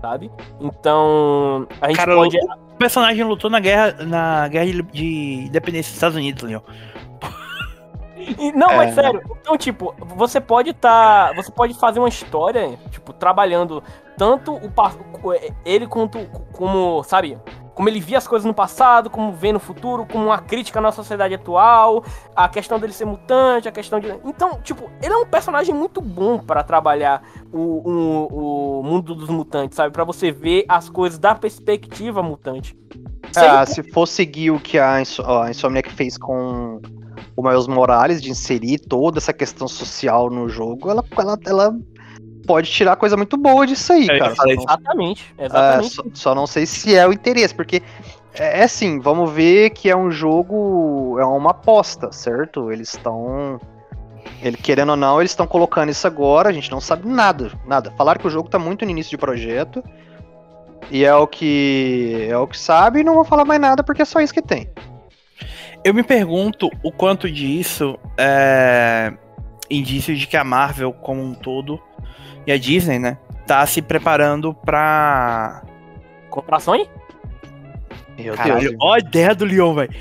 Sabe? 0.01 0.31
Então. 0.61 1.67
A 1.81 1.87
gente 1.87 1.97
Cara, 1.97 2.13
pode. 2.15 2.37
O 2.37 2.77
personagem 2.77 3.23
lutou 3.23 3.49
na 3.49 3.59
guerra, 3.59 3.95
na 4.05 4.47
guerra 4.47 4.65
de, 4.67 4.81
de 4.83 5.33
independência 5.47 5.89
dos 5.89 5.95
Estados 5.95 6.15
Unidos, 6.17 6.43
Leon. 6.43 6.61
E- 8.37 8.51
Não, 8.51 8.69
É. 8.71 8.77
mas 8.77 8.93
sério. 8.95 9.21
Então, 9.41 9.57
tipo, 9.57 9.95
você 10.15 10.39
pode 10.41 10.73
tá. 10.73 11.31
Você 11.35 11.51
pode 11.51 11.73
fazer 11.79 11.99
uma 11.99 12.09
história, 12.09 12.77
tipo, 12.91 13.13
trabalhando 13.13 13.83
tanto 14.17 14.53
o 14.53 14.69
pa- 14.71 14.93
ele 15.65 15.87
quanto 15.87 16.19
como, 16.51 17.03
sabe? 17.03 17.37
Como 17.73 17.87
ele 17.89 17.99
via 17.99 18.17
as 18.17 18.27
coisas 18.27 18.43
no 18.43 18.55
passado, 18.55 19.07
como 19.07 19.31
vê 19.31 19.51
no 19.53 19.59
futuro, 19.59 20.03
como 20.11 20.25
uma 20.25 20.39
crítica 20.39 20.81
na 20.81 20.91
sociedade 20.91 21.35
atual, 21.35 22.03
a 22.35 22.49
questão 22.49 22.79
dele 22.79 22.91
ser 22.91 23.05
mutante, 23.05 23.67
a 23.69 23.71
questão 23.71 23.99
de. 23.99 24.07
Então, 24.25 24.59
tipo, 24.63 24.89
ele 24.99 25.13
é 25.13 25.17
um 25.17 25.27
personagem 25.27 25.75
muito 25.75 26.01
bom 26.01 26.39
pra 26.39 26.63
trabalhar 26.63 27.21
o, 27.53 27.59
o, 27.87 28.79
o 28.79 28.83
mundo 28.83 29.13
dos 29.13 29.29
mutantes, 29.29 29.75
sabe? 29.75 29.93
Pra 29.93 30.03
você 30.03 30.31
ver 30.31 30.65
as 30.67 30.89
coisas 30.89 31.19
da 31.19 31.35
perspectiva 31.35 32.23
mutante. 32.23 32.75
Ah, 33.35 33.63
se 33.65 33.83
for 33.91 34.07
seguir 34.07 34.49
o 34.49 34.59
que 34.59 34.79
a, 34.79 34.99
Inso- 34.99 35.23
ó, 35.23 35.43
a 35.43 35.51
Insomniac 35.51 35.91
fez 35.91 36.17
com 36.17 36.81
o 37.35 37.43
Miles 37.43 37.67
Morales, 37.67 38.23
de 38.23 38.31
inserir 38.31 38.79
toda 38.79 39.19
essa 39.19 39.31
questão 39.33 39.67
social 39.67 40.31
no 40.31 40.49
jogo, 40.49 40.89
ela, 40.89 41.03
ela, 41.15 41.37
ela 41.45 41.75
pode 42.47 42.71
tirar 42.71 42.95
coisa 42.95 43.15
muito 43.17 43.37
boa 43.37 43.67
disso 43.67 43.93
aí, 43.93 44.07
É, 44.09 44.15
eu 44.15 44.19
cara. 44.19 44.35
Só- 44.35 44.47
Exatamente, 44.47 45.35
É, 45.37 45.45
exatamente. 45.45 45.93
só, 45.93 46.03
só 46.13 46.33
não 46.35 46.47
sei 46.47 46.65
se 46.65 46.95
é 46.95 47.05
o 47.07 47.13
interesse, 47.13 47.53
porque 47.53 47.83
é, 48.33 48.61
é 48.61 48.63
assim, 48.63 48.99
vamos 48.99 49.29
ver 49.31 49.71
que 49.71 49.89
é 49.89 49.95
um 49.95 50.09
jogo, 50.09 51.17
é 51.19 51.25
uma 51.25 51.51
aposta, 51.51 52.11
certo? 52.11 52.71
Eles 52.71 52.89
estão. 52.89 53.59
Ele, 54.41 54.57
querendo 54.57 54.89
ou 54.89 54.95
não, 54.97 55.19
eles 55.19 55.31
estão 55.31 55.47
colocando 55.47 55.89
isso 55.89 56.05
agora, 56.07 56.49
a 56.49 56.53
gente 56.53 56.71
não 56.71 56.79
sabe 56.79 57.07
nada, 57.07 57.51
nada. 57.65 57.91
Falaram 57.97 58.19
que 58.19 58.27
o 58.27 58.29
jogo 58.29 58.49
tá 58.49 58.57
muito 58.59 58.85
no 58.85 58.91
início 58.91 59.09
de 59.11 59.17
projeto. 59.17 59.83
E 60.89 61.03
é 61.03 61.13
o 61.15 61.27
que. 61.27 62.27
É 62.29 62.37
o 62.37 62.47
que 62.47 62.57
sabe, 62.57 62.99
e 63.01 63.03
não 63.03 63.13
vou 63.15 63.25
falar 63.25 63.43
mais 63.45 63.59
nada 63.59 63.83
porque 63.83 64.01
é 64.01 64.05
só 64.05 64.21
isso 64.21 64.33
que 64.33 64.41
tem. 64.41 64.69
Eu 65.83 65.93
me 65.93 66.03
pergunto 66.03 66.69
o 66.83 66.91
quanto 66.91 67.29
disso 67.29 67.97
é 68.17 69.13
indício 69.69 70.15
de 70.15 70.25
que 70.27 70.37
a 70.37 70.43
Marvel 70.43 70.93
como 70.93 71.21
um 71.21 71.33
todo 71.33 71.79
e 72.45 72.51
a 72.51 72.57
Disney, 72.57 72.99
né, 72.99 73.17
tá 73.45 73.65
se 73.65 73.81
preparando 73.81 74.53
pra. 74.53 75.63
Comprar 76.29 76.59
Sony? 76.59 76.87
Meu 78.17 78.35
Caralho, 78.35 78.69
Deus. 78.69 78.75
ó 78.81 78.93
a 78.93 78.99
ideia 78.99 79.35
do 79.35 79.45
Leon, 79.45 79.73
velho. 79.75 79.93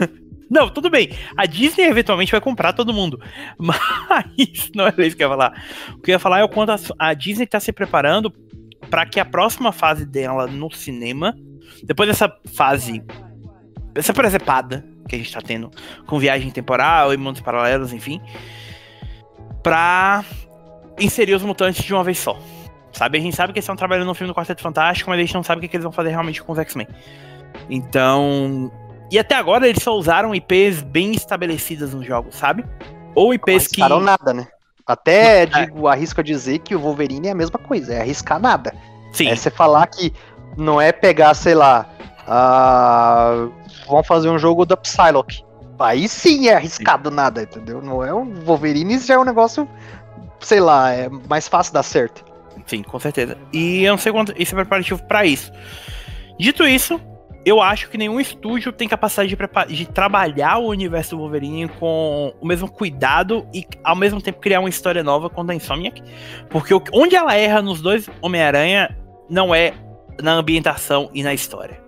É. 0.00 0.08
Não, 0.50 0.70
tudo 0.70 0.88
bem. 0.88 1.10
A 1.36 1.44
Disney 1.44 1.84
eventualmente 1.84 2.32
vai 2.32 2.40
comprar 2.40 2.72
todo 2.72 2.92
mundo. 2.92 3.20
Mas 3.58 4.70
não 4.74 4.86
é 4.86 4.94
isso 4.98 5.14
que 5.14 5.22
eu 5.22 5.28
ia 5.28 5.36
falar. 5.36 5.62
O 5.92 6.00
que 6.00 6.10
eu 6.10 6.14
ia 6.14 6.18
falar 6.18 6.38
é 6.38 6.44
o 6.44 6.48
quanto 6.48 6.72
a, 6.72 6.78
a 6.98 7.12
Disney 7.12 7.46
tá 7.46 7.60
se 7.60 7.70
preparando 7.70 8.32
pra 8.88 9.04
que 9.04 9.20
a 9.20 9.24
próxima 9.24 9.72
fase 9.72 10.06
dela 10.06 10.46
no 10.46 10.70
cinema, 10.70 11.36
depois 11.82 12.08
dessa 12.08 12.34
fase, 12.54 13.04
essa 13.94 14.14
presepada 14.14 14.86
que 15.06 15.16
a 15.16 15.18
gente 15.18 15.32
tá 15.32 15.40
tendo 15.40 15.70
com 16.06 16.18
viagem 16.18 16.50
temporal 16.50 17.12
e 17.12 17.16
mundos 17.16 17.40
paralelos, 17.40 17.92
enfim, 17.92 18.20
pra 19.62 20.24
inserir 20.98 21.34
os 21.34 21.42
mutantes 21.42 21.84
de 21.84 21.92
uma 21.94 22.04
vez 22.04 22.18
só. 22.18 22.36
Sabe? 22.92 23.18
A 23.18 23.20
gente 23.20 23.36
sabe 23.36 23.52
que 23.52 23.58
eles 23.58 23.64
estão 23.64 23.76
trabalhando 23.76 24.06
no 24.06 24.14
filme 24.14 24.32
do 24.32 24.34
Quarteto 24.34 24.62
Fantástico, 24.62 25.10
mas 25.10 25.18
a 25.18 25.22
gente 25.22 25.34
não 25.34 25.42
sabe 25.42 25.58
o 25.58 25.62
que, 25.62 25.68
que 25.68 25.76
eles 25.76 25.84
vão 25.84 25.92
fazer 25.92 26.10
realmente 26.10 26.42
com 26.42 26.52
os 26.52 26.58
X-Men. 26.58 26.88
Então, 27.68 28.70
e 29.10 29.18
até 29.18 29.34
agora 29.34 29.68
eles 29.68 29.82
só 29.82 29.94
usaram 29.94 30.34
IPs 30.34 30.82
bem 30.82 31.12
estabelecidas 31.12 31.94
nos 31.94 32.04
jogos, 32.06 32.34
sabe? 32.34 32.64
Ou 33.14 33.32
IPs 33.34 33.46
Não 33.46 33.70
que. 33.70 33.82
arriscaram 33.82 34.00
nada, 34.00 34.32
né? 34.32 34.48
Até 34.86 35.42
É. 35.42 35.46
digo, 35.46 35.86
arrisco 35.86 36.20
a 36.20 36.24
dizer 36.24 36.60
que 36.60 36.74
o 36.74 36.80
Wolverine 36.80 37.28
é 37.28 37.30
a 37.32 37.34
mesma 37.34 37.58
coisa, 37.58 37.94
é 37.94 38.00
arriscar 38.00 38.40
nada. 38.40 38.74
Sim, 39.12 39.28
É 39.28 39.36
você 39.36 39.50
falar 39.50 39.86
que 39.86 40.12
não 40.56 40.80
é 40.80 40.92
pegar, 40.92 41.34
sei 41.34 41.54
lá, 41.54 41.86
ah, 42.26 43.48
vamos 43.86 44.06
fazer 44.06 44.28
um 44.28 44.38
jogo 44.38 44.64
da 44.64 44.76
Psylocke. 44.76 45.42
Aí 45.78 46.08
sim 46.08 46.48
é 46.48 46.54
arriscado 46.54 47.10
nada, 47.10 47.42
entendeu? 47.42 47.80
Não 47.80 48.04
é 48.04 48.12
o 48.12 48.24
Wolverine, 48.24 48.98
já 48.98 49.14
é 49.14 49.18
um 49.18 49.24
negócio, 49.24 49.68
sei 50.40 50.60
lá, 50.60 50.92
é 50.92 51.08
mais 51.08 51.46
fácil 51.46 51.72
dar 51.72 51.82
certo. 51.82 52.24
sim, 52.66 52.82
com 52.82 52.98
certeza. 52.98 53.36
E 53.52 53.84
eu 53.84 53.92
não 53.92 53.98
sei 53.98 54.12
quanto 54.12 54.34
isso 54.36 54.54
é 54.54 54.56
preparativo 54.56 55.02
pra 55.04 55.24
isso. 55.24 55.52
Dito 56.38 56.66
isso, 56.66 57.00
eu 57.44 57.62
acho 57.62 57.88
que 57.88 57.96
nenhum 57.96 58.20
estúdio 58.20 58.72
tem 58.72 58.88
capacidade 58.88 59.34
de, 59.34 59.74
de 59.74 59.86
trabalhar 59.86 60.58
o 60.58 60.68
universo 60.68 61.16
do 61.16 61.22
Wolverine 61.22 61.68
com 61.68 62.34
o 62.40 62.46
mesmo 62.46 62.70
cuidado 62.70 63.46
e 63.54 63.64
ao 63.82 63.96
mesmo 63.96 64.20
tempo 64.20 64.40
criar 64.40 64.60
uma 64.60 64.68
história 64.68 65.02
nova 65.02 65.30
quanto 65.30 65.50
a 65.50 65.54
Insomniac. 65.54 66.02
Porque 66.50 66.74
onde 66.92 67.16
ela 67.16 67.34
erra 67.34 67.62
nos 67.62 67.80
dois 67.80 68.10
Homem-Aranha 68.20 68.96
não 69.30 69.54
é 69.54 69.72
na 70.20 70.32
ambientação 70.32 71.10
e 71.14 71.22
na 71.22 71.32
história. 71.32 71.87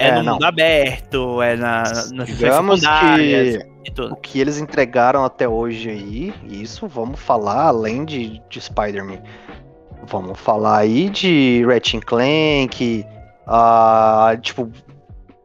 É, 0.00 0.08
É, 0.08 0.12
no 0.12 0.22
não. 0.22 0.32
mundo 0.34 0.44
aberto, 0.44 1.42
é 1.42 1.56
na, 1.56 1.82
nas 2.12 2.26
Digamos 2.26 2.80
que 2.80 4.02
o 4.02 4.16
que 4.16 4.40
eles 4.40 4.58
entregaram 4.58 5.24
até 5.24 5.46
hoje 5.46 5.90
aí, 5.90 6.34
e 6.48 6.62
isso 6.62 6.88
vamos 6.88 7.20
falar 7.20 7.66
além 7.66 8.04
de, 8.04 8.40
de 8.48 8.60
Spider-Man. 8.60 9.22
Vamos 10.04 10.40
falar 10.40 10.78
aí 10.78 11.10
de 11.10 11.62
Ratchet 11.66 12.04
Clank, 12.04 13.04
ah, 13.46 14.36
tipo, 14.40 14.70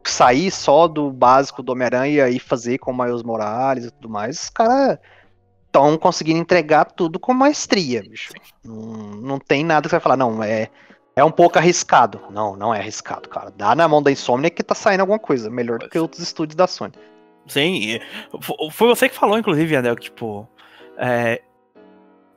sair 0.04 0.50
só 0.50 0.88
do 0.88 1.10
básico 1.10 1.62
do 1.62 1.72
Homem-Aranha 1.72 2.28
e 2.28 2.38
fazer 2.38 2.78
com 2.78 2.92
o 2.92 2.96
Miles 2.96 3.22
Morales 3.22 3.84
e 3.84 3.90
tudo 3.90 4.08
mais. 4.08 4.44
Os 4.44 4.50
caras 4.50 4.98
estão 5.66 5.98
conseguindo 5.98 6.40
entregar 6.40 6.86
tudo 6.86 7.18
com 7.18 7.34
maestria, 7.34 8.02
bicho. 8.02 8.32
Não, 8.64 8.74
não 8.74 9.38
tem 9.38 9.62
nada 9.62 9.82
que 9.82 9.90
você 9.90 9.96
vai 9.96 10.00
falar, 10.00 10.16
não, 10.16 10.42
é, 10.42 10.68
é 11.16 11.24
um 11.24 11.30
pouco 11.30 11.58
arriscado. 11.58 12.20
Não, 12.30 12.54
não 12.54 12.74
é 12.74 12.78
arriscado, 12.78 13.28
cara. 13.28 13.50
Dá 13.56 13.74
na 13.74 13.88
mão 13.88 14.02
da 14.02 14.12
Insomnia 14.12 14.50
que 14.50 14.62
tá 14.62 14.74
saindo 14.74 15.00
alguma 15.00 15.18
coisa, 15.18 15.48
melhor 15.48 15.78
do 15.78 15.88
que 15.88 15.98
outros 15.98 16.20
estúdios 16.22 16.54
da 16.54 16.66
Sony. 16.66 16.92
Sim, 17.46 17.74
e 17.76 18.02
fo- 18.40 18.70
foi 18.70 18.88
você 18.88 19.08
que 19.08 19.14
falou, 19.14 19.38
inclusive, 19.38 19.74
Anel, 19.74 19.96
que, 19.96 20.02
tipo. 20.04 20.46
É, 20.98 21.40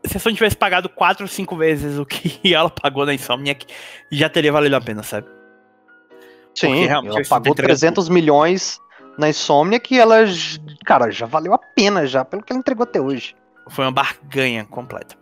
se 0.06 0.16
a 0.16 0.20
Sony 0.20 0.36
tivesse 0.36 0.56
pagado 0.56 0.88
4 0.88 1.24
ou 1.24 1.28
5 1.28 1.58
vezes 1.58 1.98
o 2.00 2.06
que 2.06 2.40
ela 2.56 2.70
pagou 2.70 3.06
na 3.06 3.14
Insomniac, 3.14 3.66
já 4.10 4.30
teria 4.30 4.52
valido 4.52 4.76
a 4.78 4.82
pena, 4.82 5.04
sabe? 5.04 5.28
Sim, 6.56 6.86
realmente 6.86 7.16
ela 7.18 7.26
pagou 7.28 7.52
entregando 7.52 7.68
300 7.80 8.10
milhões 8.10 8.80
na 9.18 9.30
Insomnia 9.30 9.80
que 9.80 10.00
ela, 10.00 10.20
cara, 10.86 11.12
já 11.12 11.26
valeu 11.26 11.54
a 11.54 11.58
pena 11.58 12.06
já 12.08 12.24
pelo 12.24 12.42
que 12.44 12.54
ela 12.54 12.60
entregou 12.60 12.84
até 12.84 13.02
hoje. 13.02 13.36
Foi 13.70 13.84
uma 13.86 13.92
barganha 13.92 14.64
completa. 14.66 15.16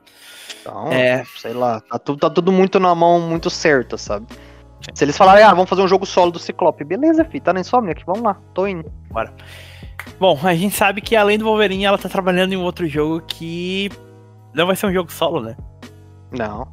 Então, 0.68 0.91
É. 0.91 1.23
sei 1.38 1.53
lá, 1.53 1.80
tá 1.81 1.98
tudo, 1.99 2.19
tá 2.19 2.30
tudo 2.30 2.52
muito 2.52 2.80
na 2.80 2.94
mão 2.94 3.19
muito 3.22 3.49
certa, 3.49 3.98
sabe? 3.98 4.26
Se 4.94 5.03
eles 5.03 5.18
falarem, 5.18 5.44
ah, 5.44 5.53
vamos 5.53 5.69
fazer 5.69 5.81
um 5.81 5.88
jogo 5.88 6.06
solo 6.06 6.31
do 6.31 6.39
Ciclope, 6.39 6.84
beleza, 6.84 7.26
fi, 7.26 7.39
tá 7.39 7.52
na 7.53 7.60
Insomnia 7.61 7.91
aqui, 7.94 8.03
vamos 8.06 8.22
lá, 8.22 8.38
tô 8.53 8.68
indo. 8.68 8.91
Bom, 10.19 10.39
a 10.44 10.53
gente 10.56 10.76
sabe 10.76 11.02
que 11.02 11.15
além 11.15 11.38
do 11.38 11.45
Wolverine, 11.45 11.84
ela 11.85 11.98
tá 11.98 12.07
trabalhando 12.07 12.53
em 12.53 12.57
um 12.57 12.64
outro 12.64 12.88
jogo 12.88 13.22
que 13.27 13.89
não 14.53 14.68
vai 14.68 14.76
ser 14.76 14.88
um 14.88 14.94
jogo 14.94 15.11
solo, 15.11 15.41
né? 15.41 15.56
Não. 16.31 16.68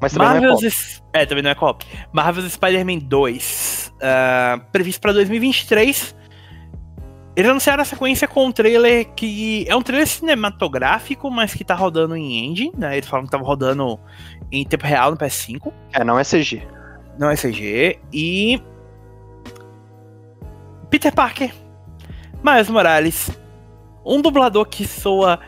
Mas 0.00 0.12
também 0.12 0.28
não 0.28 0.36
é 0.36 0.40
Marvel's. 0.40 0.60
pop. 0.60 0.66
S- 0.66 1.02
É, 1.12 1.26
também 1.26 1.42
não 1.42 1.50
é 1.50 1.54
co-op. 1.54 1.84
Marvel's 2.12 2.52
Spider-Man 2.52 2.98
2. 3.00 3.92
ah, 4.02 4.60
previsto 4.72 5.00
pra 5.00 5.12
2023. 5.12 6.14
Eles 7.38 7.48
anunciaram 7.48 7.82
a 7.82 7.84
sequência 7.84 8.26
com 8.26 8.46
um 8.46 8.50
trailer 8.50 9.14
que 9.14 9.64
é 9.68 9.76
um 9.76 9.80
trailer 9.80 10.08
cinematográfico, 10.08 11.30
mas 11.30 11.54
que 11.54 11.62
tá 11.62 11.72
rodando 11.72 12.16
em 12.16 12.50
engine, 12.50 12.72
né? 12.76 12.96
Eles 12.96 13.08
falaram 13.08 13.26
que 13.26 13.30
tava 13.30 13.44
rodando 13.44 13.96
em 14.50 14.64
tempo 14.64 14.84
real 14.84 15.12
no 15.12 15.16
PS5. 15.16 15.72
É, 15.92 16.02
não 16.02 16.18
é 16.18 16.24
CG. 16.24 16.66
Não 17.16 17.30
é 17.30 17.36
CG. 17.36 17.96
E. 18.12 18.60
Peter 20.90 21.14
Parker. 21.14 21.54
Miles 22.42 22.68
Morales. 22.68 23.30
Um 24.04 24.20
dublador 24.20 24.66
que 24.66 24.84
soa 24.84 25.38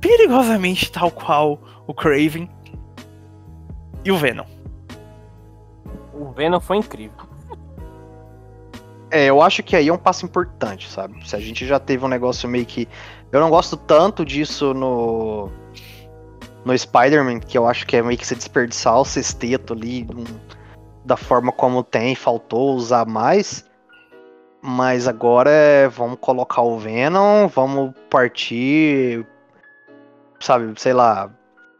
perigosamente 0.00 0.90
tal 0.90 1.12
qual 1.12 1.60
o 1.86 1.94
Craven. 1.94 2.50
E 4.04 4.10
o 4.10 4.16
Venom. 4.16 4.46
O 6.12 6.32
Venom 6.32 6.58
foi 6.58 6.78
incrível. 6.78 7.29
É, 9.10 9.26
eu 9.26 9.42
acho 9.42 9.62
que 9.62 9.74
aí 9.74 9.88
é 9.88 9.92
um 9.92 9.98
passo 9.98 10.24
importante, 10.24 10.88
sabe? 10.88 11.28
Se 11.28 11.34
a 11.34 11.40
gente 11.40 11.66
já 11.66 11.80
teve 11.80 12.04
um 12.04 12.08
negócio 12.08 12.48
meio 12.48 12.64
que. 12.64 12.88
Eu 13.32 13.40
não 13.40 13.50
gosto 13.50 13.76
tanto 13.76 14.24
disso 14.24 14.72
no. 14.72 15.50
No 16.64 16.76
Spider-Man, 16.76 17.40
que 17.40 17.56
eu 17.56 17.66
acho 17.66 17.86
que 17.86 17.96
é 17.96 18.02
meio 18.02 18.18
que 18.18 18.26
se 18.26 18.34
desperdiçar 18.34 19.00
o 19.00 19.04
sexteto 19.04 19.72
ali, 19.72 20.06
um, 20.14 20.24
da 21.06 21.16
forma 21.16 21.50
como 21.50 21.82
tem, 21.82 22.14
faltou 22.14 22.74
usar 22.74 23.06
mais. 23.06 23.64
Mas 24.62 25.08
agora 25.08 25.50
é, 25.50 25.88
vamos 25.88 26.18
colocar 26.20 26.60
o 26.60 26.78
Venom, 26.78 27.48
vamos 27.48 27.94
partir, 28.10 29.26
sabe, 30.38 30.74
sei 30.76 30.92
lá, 30.92 31.30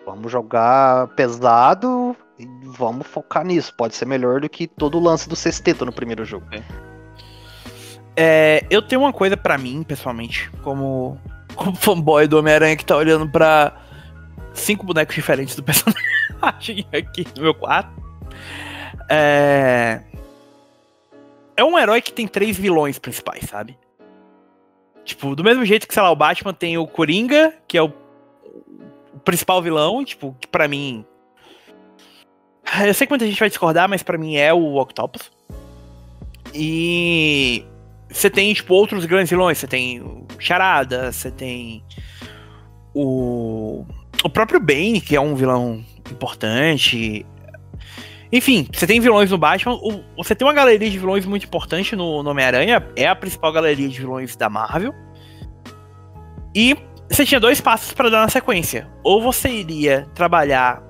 vamos 0.06 0.32
jogar 0.32 1.08
pesado 1.08 2.16
e 2.38 2.46
vamos 2.64 3.06
focar 3.06 3.44
nisso. 3.44 3.74
Pode 3.76 3.94
ser 3.94 4.06
melhor 4.06 4.40
do 4.40 4.48
que 4.48 4.66
todo 4.66 4.96
o 4.96 5.02
lance 5.02 5.28
do 5.28 5.36
sexteto 5.36 5.84
no 5.84 5.92
primeiro 5.92 6.24
jogo. 6.24 6.46
É, 6.52 6.62
eu 8.68 8.82
tenho 8.82 9.02
uma 9.02 9.12
coisa 9.12 9.36
pra 9.36 9.56
mim, 9.56 9.82
pessoalmente, 9.82 10.50
como, 10.62 11.18
como 11.54 11.74
fanboy 11.76 12.26
do 12.26 12.38
Homem-Aranha 12.38 12.76
que 12.76 12.84
tá 12.84 12.96
olhando 12.96 13.28
pra 13.28 13.76
cinco 14.52 14.84
bonecos 14.84 15.14
diferentes 15.14 15.54
do 15.56 15.62
personagem 15.62 16.86
aqui 16.92 17.26
no 17.36 17.42
meu 17.42 17.54
quarto. 17.54 17.90
É, 19.08 20.00
é 21.56 21.64
um 21.64 21.78
herói 21.78 22.00
que 22.00 22.12
tem 22.12 22.26
três 22.26 22.56
vilões 22.56 22.98
principais, 22.98 23.44
sabe? 23.44 23.76
Tipo, 25.04 25.34
do 25.34 25.42
mesmo 25.42 25.64
jeito 25.64 25.88
que, 25.88 25.94
sei 25.94 26.02
lá, 26.02 26.10
o 26.10 26.16
Batman 26.16 26.54
tem 26.54 26.78
o 26.78 26.86
Coringa, 26.86 27.54
que 27.66 27.76
é 27.76 27.82
o, 27.82 27.92
o 29.12 29.18
principal 29.24 29.60
vilão, 29.60 30.04
tipo, 30.04 30.36
que 30.40 30.46
pra 30.46 30.68
mim. 30.68 31.04
Eu 32.86 32.94
sei 32.94 33.06
que 33.06 33.10
muita 33.10 33.26
gente 33.26 33.40
vai 33.40 33.48
discordar, 33.48 33.88
mas 33.88 34.02
pra 34.02 34.16
mim 34.16 34.36
é 34.36 34.54
o 34.54 34.76
Octopus. 34.76 35.30
E 36.54 37.64
você 38.10 38.28
tem, 38.28 38.52
tipo, 38.52 38.74
outros 38.74 39.04
grandes 39.04 39.30
vilões. 39.30 39.58
Você 39.58 39.66
tem 39.66 40.00
o 40.00 40.26
Charada, 40.38 41.12
você 41.12 41.30
tem 41.30 41.82
o. 42.94 43.84
O 44.22 44.28
próprio 44.28 44.60
Bane, 44.60 45.00
que 45.00 45.16
é 45.16 45.20
um 45.20 45.34
vilão 45.34 45.84
importante. 46.10 47.24
Enfim, 48.32 48.68
você 48.72 48.86
tem 48.86 49.00
vilões 49.00 49.30
no 49.30 49.38
Batman. 49.38 49.78
Você 50.16 50.34
tem 50.34 50.46
uma 50.46 50.52
galeria 50.52 50.90
de 50.90 50.98
vilões 50.98 51.24
muito 51.24 51.46
importante 51.46 51.96
no, 51.96 52.22
no 52.22 52.30
Homem-Aranha. 52.30 52.86
É 52.96 53.08
a 53.08 53.16
principal 53.16 53.52
galeria 53.52 53.88
de 53.88 53.98
vilões 53.98 54.36
da 54.36 54.50
Marvel. 54.50 54.92
E 56.54 56.76
você 57.08 57.24
tinha 57.24 57.40
dois 57.40 57.60
passos 57.60 57.92
para 57.92 58.10
dar 58.10 58.20
na 58.20 58.28
sequência. 58.28 58.88
Ou 59.02 59.22
você 59.22 59.48
iria 59.48 60.06
trabalhar 60.14 60.82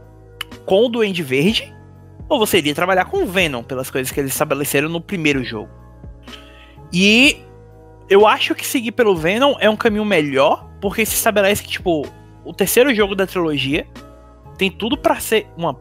com 0.66 0.86
o 0.86 0.88
Duende 0.88 1.22
Verde, 1.22 1.72
ou 2.28 2.38
você 2.38 2.58
iria 2.58 2.74
trabalhar 2.74 3.04
com 3.06 3.22
o 3.22 3.26
Venom, 3.26 3.62
pelas 3.62 3.90
coisas 3.90 4.12
que 4.12 4.20
eles 4.20 4.32
estabeleceram 4.32 4.88
no 4.88 5.00
primeiro 5.00 5.44
jogo. 5.44 5.79
E 6.92 7.40
eu 8.08 8.26
acho 8.26 8.54
que 8.54 8.66
seguir 8.66 8.92
pelo 8.92 9.14
Venom 9.14 9.54
é 9.60 9.70
um 9.70 9.76
caminho 9.76 10.04
melhor, 10.04 10.68
porque 10.80 11.06
se 11.06 11.14
estabelece 11.14 11.62
que, 11.62 11.68
tipo, 11.68 12.06
o 12.44 12.52
terceiro 12.52 12.94
jogo 12.94 13.14
da 13.14 13.26
trilogia 13.26 13.86
tem 14.58 14.70
tudo 14.70 14.96
para 14.96 15.18
ser 15.20 15.46
uma 15.56 15.74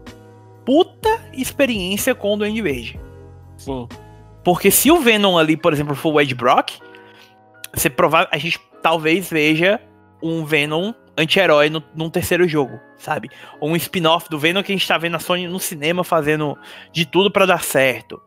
puta 0.64 1.10
experiência 1.34 2.14
com 2.14 2.34
o 2.34 2.38
Duende 2.38 2.62
Verde. 2.62 3.00
Sim. 3.58 3.88
Porque 4.44 4.72
se 4.72 4.92
o 4.92 5.00
Venom 5.00 5.38
ali, 5.38 5.58
por 5.58 5.74
exemplo, 5.74 5.96
for 5.96 6.14
o 6.14 6.22
Ed 6.22 6.34
Brock, 6.36 6.74
você 7.74 7.90
prova 7.90 8.28
a 8.32 8.38
gente 8.38 8.60
talvez 8.82 9.30
veja 9.30 9.82
um 10.22 10.46
Venom 10.46 10.94
anti-herói 11.18 11.70
no, 11.70 11.84
num 11.94 12.10
terceiro 12.10 12.48
jogo, 12.48 12.80
sabe? 12.98 13.30
Ou 13.60 13.70
um 13.70 13.76
spin-off 13.76 14.30
do 14.30 14.40
Venom 14.40 14.64
que 14.64 14.72
a 14.72 14.76
gente 14.76 14.88
tá 14.88 14.98
vendo 14.98 15.16
a 15.16 15.20
Sony 15.20 15.48
no 15.48 15.60
cinema 15.60 16.04
fazendo 16.04 16.58
de 16.94 17.06
tudo 17.06 17.30
para 17.30 17.46
dar 17.46 17.64
certo. 17.64 18.22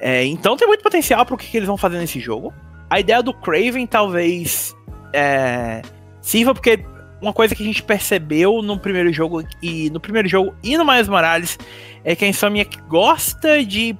É, 0.00 0.24
então 0.24 0.56
tem 0.56 0.66
muito 0.66 0.82
potencial 0.82 1.24
pro 1.26 1.36
que, 1.36 1.46
que, 1.46 1.56
eles 1.56 1.66
vão 1.66 1.76
fazer 1.76 1.98
nesse 1.98 2.18
jogo. 2.18 2.52
A 2.88 2.98
ideia 2.98 3.22
do 3.22 3.34
Craven 3.34 3.86
talvez 3.86 4.74
é, 5.12 5.82
sirva 6.22 6.54
porque 6.54 6.82
uma 7.20 7.32
coisa 7.32 7.54
que 7.54 7.62
a 7.62 7.66
gente 7.66 7.82
percebeu 7.82 8.62
no 8.62 8.78
primeiro 8.78 9.12
jogo 9.12 9.44
e 9.62 9.90
no 9.90 10.00
primeiro 10.00 10.26
jogo 10.26 10.54
e 10.62 10.76
no 10.78 10.84
Miles 10.84 11.08
Morales 11.08 11.58
é 12.02 12.16
que 12.16 12.24
a 12.24 12.28
Insomniac 12.28 12.80
gosta 12.88 13.62
de 13.62 13.96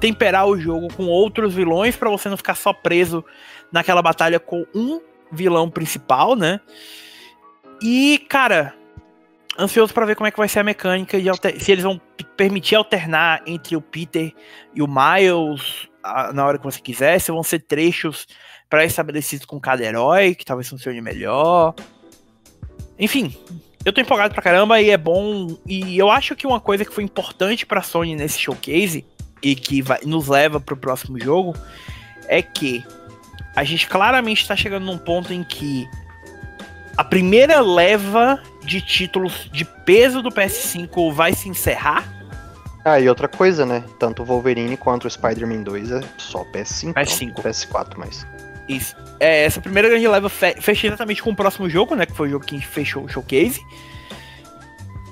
temperar 0.00 0.46
o 0.46 0.58
jogo 0.58 0.92
com 0.94 1.06
outros 1.06 1.54
vilões 1.54 1.96
para 1.96 2.10
você 2.10 2.28
não 2.28 2.36
ficar 2.36 2.56
só 2.56 2.72
preso 2.72 3.24
naquela 3.72 4.02
batalha 4.02 4.40
com 4.40 4.66
um 4.74 5.00
vilão 5.32 5.70
principal, 5.70 6.34
né? 6.34 6.60
E, 7.82 8.18
cara, 8.28 8.74
ansioso 9.58 9.92
para 9.92 10.06
ver 10.06 10.16
como 10.16 10.26
é 10.26 10.30
que 10.30 10.38
vai 10.38 10.48
ser 10.48 10.60
a 10.60 10.64
mecânica 10.64 11.20
de 11.20 11.30
se 11.60 11.72
eles 11.72 11.84
vão 11.84 12.00
permitir 12.36 12.74
alternar 12.74 13.42
entre 13.46 13.76
o 13.76 13.80
Peter 13.80 14.32
e 14.74 14.82
o 14.82 14.86
Miles 14.86 15.88
a, 16.02 16.32
na 16.32 16.46
hora 16.46 16.58
que 16.58 16.64
você 16.64 16.80
quiser, 16.80 17.18
se 17.18 17.32
vão 17.32 17.42
ser 17.42 17.60
trechos 17.60 18.26
pré-estabelecidos 18.68 19.46
com 19.46 19.60
cada 19.60 19.84
herói, 19.84 20.34
que 20.34 20.44
talvez 20.44 20.68
funcione 20.68 21.00
melhor. 21.00 21.74
Enfim, 22.98 23.34
eu 23.84 23.92
tô 23.92 24.00
empolgado 24.00 24.34
pra 24.34 24.42
caramba 24.42 24.80
e 24.80 24.90
é 24.90 24.96
bom. 24.96 25.56
E 25.66 25.96
eu 25.96 26.10
acho 26.10 26.34
que 26.34 26.46
uma 26.46 26.60
coisa 26.60 26.84
que 26.84 26.92
foi 26.92 27.04
importante 27.04 27.64
pra 27.64 27.82
Sony 27.82 28.16
nesse 28.16 28.38
showcase 28.38 29.04
e 29.42 29.54
que 29.54 29.82
vai, 29.82 30.00
nos 30.04 30.28
leva 30.28 30.58
pro 30.58 30.76
próximo 30.76 31.20
jogo 31.20 31.54
é 32.26 32.42
que 32.42 32.84
a 33.54 33.62
gente 33.64 33.88
claramente 33.88 34.46
tá 34.46 34.56
chegando 34.56 34.84
num 34.84 34.98
ponto 34.98 35.32
em 35.32 35.44
que 35.44 35.88
a 36.96 37.04
primeira 37.04 37.60
leva 37.60 38.42
de 38.66 38.80
títulos 38.80 39.48
de 39.52 39.64
peso 39.64 40.20
do 40.20 40.30
PS5 40.30 41.12
vai 41.12 41.32
se 41.32 41.48
encerrar. 41.48 42.04
Ah, 42.84 43.00
e 43.00 43.08
outra 43.08 43.26
coisa, 43.26 43.66
né? 43.66 43.82
Tanto 43.98 44.22
o 44.22 44.24
Wolverine 44.24 44.76
quanto 44.76 45.06
o 45.06 45.10
Spider-Man 45.10 45.62
2 45.62 45.90
é 45.90 46.00
só 46.18 46.44
PS5. 46.44 46.92
PS5. 46.94 47.26
Não, 47.26 47.34
PS4, 47.34 47.94
mas. 47.96 48.26
Isso. 48.68 48.94
É, 49.18 49.44
essa 49.44 49.60
primeira 49.60 49.88
grande 49.88 50.06
leva 50.06 50.28
fe 50.28 50.54
fecha 50.60 50.86
exatamente 50.86 51.22
com 51.22 51.30
o 51.30 51.36
próximo 51.36 51.68
jogo, 51.68 51.94
né? 51.94 52.06
Que 52.06 52.12
foi 52.12 52.28
o 52.28 52.30
jogo 52.32 52.44
que 52.44 52.60
fechou 52.60 53.04
o 53.04 53.08
showcase. 53.08 53.60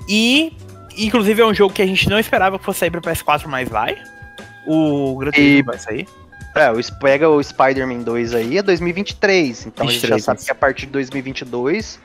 E, 0.07 0.55
inclusive, 0.97 1.41
é 1.41 1.45
um 1.45 1.53
jogo 1.53 1.73
que 1.73 1.81
a 1.81 1.85
gente 1.85 2.09
não 2.09 2.19
esperava 2.19 2.59
que 2.59 2.63
fosse 2.63 2.79
sair 2.79 2.91
pra 2.91 3.01
PS4, 3.01 3.47
mas 3.47 3.67
vai. 3.67 3.97
O 4.65 5.17
Gran 5.17 5.31
Turismo 5.31 5.59
e... 5.59 5.63
vai 5.63 5.77
sair. 5.77 6.07
É, 6.55 6.71
pega 7.01 7.29
o 7.29 7.43
Spider-Man 7.43 8.03
2 8.03 8.33
aí, 8.33 8.57
é 8.57 8.63
2023. 8.63 9.65
Então 9.65 9.85
23, 9.85 9.85
a 9.85 9.91
gente 9.91 10.19
já 10.19 10.25
sabe 10.25 10.45
que 10.45 10.51
a 10.51 10.55
partir 10.55 10.85
de 10.85 10.93
2022, 10.93 11.99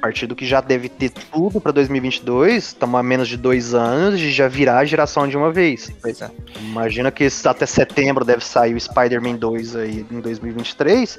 a 0.00 0.08
partir 0.10 0.26
do 0.26 0.34
que 0.34 0.46
já 0.46 0.62
deve 0.62 0.88
ter 0.88 1.10
tudo 1.10 1.60
pra 1.60 1.70
2022, 1.72 2.68
estamos 2.68 2.98
a 2.98 3.02
menos 3.02 3.28
de 3.28 3.36
dois 3.36 3.74
anos 3.74 4.18
e 4.18 4.30
já 4.30 4.48
virar 4.48 4.78
a 4.78 4.84
geração 4.86 5.28
de 5.28 5.36
uma 5.36 5.52
vez. 5.52 5.92
Pois 6.00 6.22
é. 6.22 6.30
Imagina 6.58 7.10
que 7.10 7.28
até 7.44 7.66
setembro 7.66 8.24
deve 8.24 8.42
sair 8.42 8.74
o 8.74 8.80
Spider-Man 8.80 9.36
2 9.36 9.76
aí 9.76 10.06
em 10.10 10.20
2023. 10.20 11.18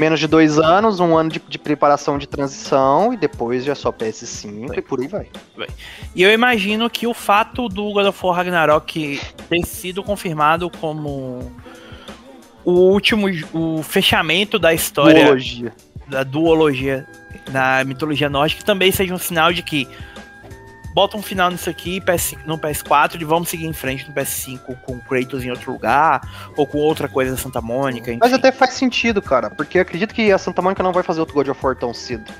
Menos 0.00 0.18
de 0.18 0.26
dois 0.26 0.58
anos, 0.58 0.98
um 0.98 1.16
ano 1.16 1.30
de, 1.30 1.40
de 1.48 1.58
preparação 1.58 2.18
de 2.18 2.26
transição 2.26 3.12
e 3.12 3.16
depois 3.16 3.62
já 3.64 3.74
só 3.74 3.92
PS5 3.92 4.66
vai. 4.66 4.78
e 4.78 4.82
por 4.82 5.00
aí 5.00 5.06
vai. 5.06 5.28
vai. 5.56 5.68
E 6.12 6.24
eu 6.24 6.32
imagino 6.32 6.90
que 6.90 7.06
o 7.06 7.14
fato 7.14 7.68
do 7.68 7.92
God 7.92 8.06
of 8.06 8.18
War 8.26 8.34
Ragnarok 8.34 9.20
ter 9.48 9.64
sido 9.64 10.02
confirmado 10.02 10.68
como 10.68 11.52
o 12.64 12.72
último, 12.72 13.28
o 13.52 13.80
fechamento 13.84 14.58
da 14.58 14.74
história. 14.74 15.24
Duologia. 15.24 15.72
Da 16.08 16.24
duologia 16.24 17.06
na 17.52 17.84
mitologia 17.84 18.28
nórdica 18.28 18.62
também 18.62 18.90
seja 18.90 19.14
um 19.14 19.18
sinal 19.18 19.52
de 19.52 19.62
que 19.62 19.88
bota 20.94 21.16
um 21.16 21.22
final 21.22 21.50
nisso 21.50 21.68
aqui 21.70 22.00
PS, 22.00 22.34
no 22.44 22.58
PS4 22.58 23.20
e 23.20 23.24
vamos 23.24 23.48
seguir 23.48 23.66
em 23.66 23.72
frente 23.72 24.06
no 24.08 24.14
PS5 24.14 24.76
com 24.82 25.00
Kratos 25.00 25.44
em 25.44 25.50
outro 25.50 25.72
lugar 25.72 26.20
ou 26.56 26.66
com 26.66 26.78
outra 26.78 27.08
coisa 27.08 27.32
da 27.32 27.36
Santa 27.36 27.60
Mônica. 27.60 28.10
Enfim. 28.10 28.18
Mas 28.20 28.32
até 28.32 28.52
faz 28.52 28.74
sentido, 28.74 29.20
cara, 29.22 29.50
porque 29.50 29.78
acredito 29.78 30.14
que 30.14 30.30
a 30.30 30.38
Santa 30.38 30.62
Mônica 30.62 30.82
não 30.82 30.92
vai 30.92 31.02
fazer 31.02 31.20
outro 31.20 31.34
God 31.34 31.48
of 31.48 31.60
War 31.64 31.76
tão 31.76 31.94
cedo. 31.94 32.30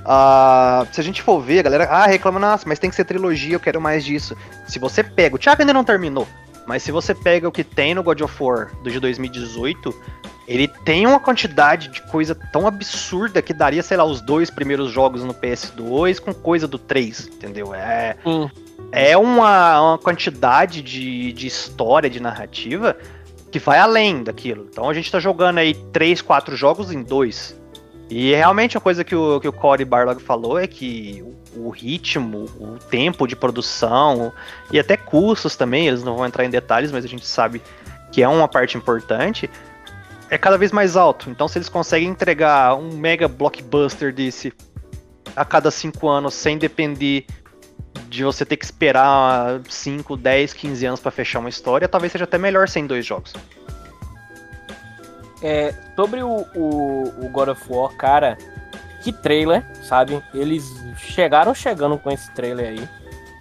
Uh, 0.00 0.86
se 0.90 1.00
a 1.00 1.04
gente 1.04 1.20
for 1.20 1.40
ver, 1.40 1.60
a 1.60 1.62
galera, 1.62 1.84
ah, 1.84 2.06
reclama, 2.06 2.40
nossa, 2.40 2.66
mas 2.66 2.78
tem 2.78 2.88
que 2.88 2.96
ser 2.96 3.04
trilogia, 3.04 3.54
eu 3.54 3.60
quero 3.60 3.80
mais 3.80 4.04
disso. 4.04 4.36
Se 4.66 4.78
você 4.78 5.04
pega, 5.04 5.36
o 5.36 5.38
Thiago 5.38 5.60
ainda 5.60 5.74
não 5.74 5.84
terminou, 5.84 6.26
mas 6.66 6.82
se 6.82 6.92
você 6.92 7.14
pega 7.14 7.48
o 7.48 7.52
que 7.52 7.64
tem 7.64 7.94
no 7.94 8.02
God 8.02 8.20
of 8.20 8.42
War 8.42 8.70
do 8.82 8.90
de 8.90 9.00
2018, 9.00 9.94
ele 10.46 10.66
tem 10.66 11.06
uma 11.06 11.20
quantidade 11.20 11.88
de 11.88 12.02
coisa 12.02 12.34
tão 12.34 12.66
absurda 12.66 13.40
que 13.40 13.54
daria, 13.54 13.82
sei 13.82 13.96
lá, 13.96 14.04
os 14.04 14.20
dois 14.20 14.50
primeiros 14.50 14.90
jogos 14.90 15.22
no 15.22 15.32
PS2 15.32 16.18
com 16.18 16.34
coisa 16.34 16.66
do 16.66 16.78
3, 16.78 17.28
entendeu? 17.28 17.74
É, 17.74 18.16
hum. 18.26 18.48
é 18.90 19.16
uma, 19.16 19.80
uma 19.80 19.98
quantidade 19.98 20.82
de, 20.82 21.32
de 21.32 21.46
história, 21.46 22.10
de 22.10 22.20
narrativa 22.20 22.96
que 23.50 23.58
vai 23.58 23.78
além 23.78 24.22
daquilo. 24.22 24.66
Então 24.70 24.88
a 24.88 24.94
gente 24.94 25.10
tá 25.10 25.20
jogando 25.20 25.58
aí 25.58 25.74
3, 25.92 26.22
4 26.22 26.56
jogos 26.56 26.90
em 26.90 27.02
dois. 27.02 27.59
E 28.10 28.34
realmente 28.34 28.76
a 28.76 28.80
coisa 28.80 29.04
que 29.04 29.14
o, 29.14 29.38
que 29.38 29.46
o 29.46 29.52
Cory 29.52 29.84
Barlog 29.84 30.20
falou 30.20 30.58
é 30.58 30.66
que 30.66 31.24
o, 31.54 31.68
o 31.68 31.70
ritmo, 31.70 32.46
o 32.58 32.76
tempo 32.90 33.24
de 33.24 33.36
produção 33.36 34.32
e 34.72 34.80
até 34.80 34.96
custos 34.96 35.54
também, 35.54 35.86
eles 35.86 36.02
não 36.02 36.16
vão 36.16 36.26
entrar 36.26 36.44
em 36.44 36.50
detalhes, 36.50 36.90
mas 36.90 37.04
a 37.04 37.08
gente 37.08 37.24
sabe 37.24 37.62
que 38.10 38.20
é 38.20 38.26
uma 38.26 38.48
parte 38.48 38.76
importante, 38.76 39.48
é 40.28 40.36
cada 40.36 40.58
vez 40.58 40.72
mais 40.72 40.96
alto. 40.96 41.30
Então, 41.30 41.46
se 41.46 41.58
eles 41.58 41.68
conseguem 41.68 42.08
entregar 42.08 42.74
um 42.74 42.96
mega 42.96 43.28
blockbuster 43.28 44.12
desse 44.12 44.52
a 45.36 45.44
cada 45.44 45.70
cinco 45.70 46.08
anos 46.08 46.34
sem 46.34 46.58
depender 46.58 47.24
de 48.08 48.24
você 48.24 48.44
ter 48.44 48.56
que 48.56 48.64
esperar 48.64 49.60
5, 49.68 50.16
10, 50.16 50.52
15 50.52 50.86
anos 50.86 51.00
para 51.00 51.12
fechar 51.12 51.38
uma 51.38 51.48
história, 51.48 51.86
talvez 51.86 52.10
seja 52.10 52.24
até 52.24 52.36
melhor 52.38 52.68
sem 52.68 52.86
dois 52.86 53.06
jogos. 53.06 53.32
É, 55.42 55.74
sobre 55.96 56.22
o, 56.22 56.46
o, 56.54 57.24
o, 57.24 57.28
God 57.30 57.48
of 57.48 57.62
War, 57.68 57.90
cara, 57.92 58.36
que 59.02 59.12
trailer, 59.12 59.64
sabe? 59.82 60.22
Eles 60.34 60.64
chegaram 60.96 61.54
chegando 61.54 61.96
com 61.98 62.10
esse 62.10 62.30
trailer 62.32 62.68
aí. 62.68 62.88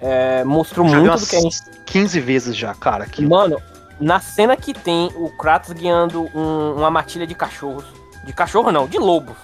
É, 0.02 0.44
mostrou 0.46 0.88
já 0.88 0.98
muito 1.00 1.20
do 1.20 1.28
que 1.28 1.36
a 1.36 1.42
gente. 1.42 1.62
15 1.86 2.20
vezes 2.22 2.56
já, 2.56 2.74
cara. 2.74 3.06
Que... 3.06 3.26
Mano, 3.26 3.62
na 4.00 4.20
cena 4.20 4.56
que 4.56 4.74
tem 4.74 5.12
o 5.16 5.30
Kratos 5.30 5.74
guiando 5.74 6.30
um, 6.34 6.76
uma 6.78 6.90
matilha 6.90 7.28
de 7.28 7.36
cachorros. 7.36 7.86
De 8.26 8.32
cachorro 8.32 8.72
não, 8.72 8.88
de 8.88 8.98
lobos. 8.98 9.36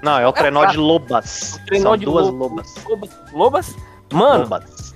Não, 0.00 0.18
é 0.18 0.26
o 0.26 0.32
trenó 0.32 0.64
é 0.64 0.68
de 0.68 0.76
lobas. 0.78 1.54
O 1.54 1.66
trenó 1.66 1.90
São 1.90 1.96
de 1.96 2.04
duas 2.04 2.28
lobas. 2.28 2.74
Lobas. 2.84 3.10
lobas. 3.32 3.76
Mano, 4.10 4.44
lobas 4.44 4.91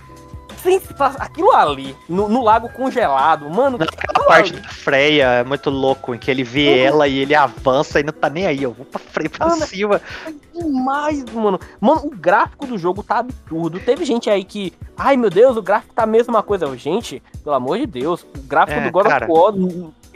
aquilo 1.19 1.53
ali, 1.53 1.97
no, 2.09 2.29
no, 2.29 2.43
lago 2.43 2.69
congelado, 2.69 3.49
mano. 3.49 3.79
Aquela 3.81 4.27
parte 4.27 4.53
ali. 4.53 4.63
da 4.63 4.69
Freya 4.69 5.27
é 5.27 5.45
muito 5.45 5.71
louco, 5.71 6.15
em 6.15 6.19
que 6.19 6.31
ele 6.31 6.43
vê 6.43 6.69
uhum. 6.69 6.87
ela 6.87 7.09
e 7.09 7.19
ele 7.19 7.35
avança 7.35 8.01
e 8.01 8.03
não 8.03 8.13
tá 8.13 8.29
nem 8.29 8.47
aí, 8.47 8.63
eu 8.63 8.73
vou 8.73 8.87
pra 8.87 8.99
Freya 8.99 9.31
pra 9.31 9.47
mano, 9.47 9.67
cima. 9.67 10.01
É 10.27 10.33
demais, 10.59 11.25
mano. 11.33 11.61
Mano, 11.81 12.07
o 12.07 12.11
gráfico 12.11 12.67
do 12.67 12.79
jogo 12.79 13.03
tá 13.03 13.19
absurdo. 13.19 13.81
Teve 13.81 14.05
gente 14.05 14.31
aí 14.31 14.45
que, 14.45 14.73
ai 14.97 15.17
meu 15.17 15.31
Deus, 15.31 15.57
o 15.57 15.63
gráfico 15.63 15.95
tá 15.95 16.03
a 16.05 16.07
mesma 16.07 16.43
coisa. 16.43 16.75
Gente, 16.77 17.23
pelo 17.43 17.55
amor 17.55 17.79
de 17.79 17.87
Deus, 17.87 18.23
o 18.23 18.43
gráfico 18.43 18.81
é, 18.81 18.85
do 18.85 18.91
God 18.91 19.07
of 19.07 19.25
War 19.29 19.53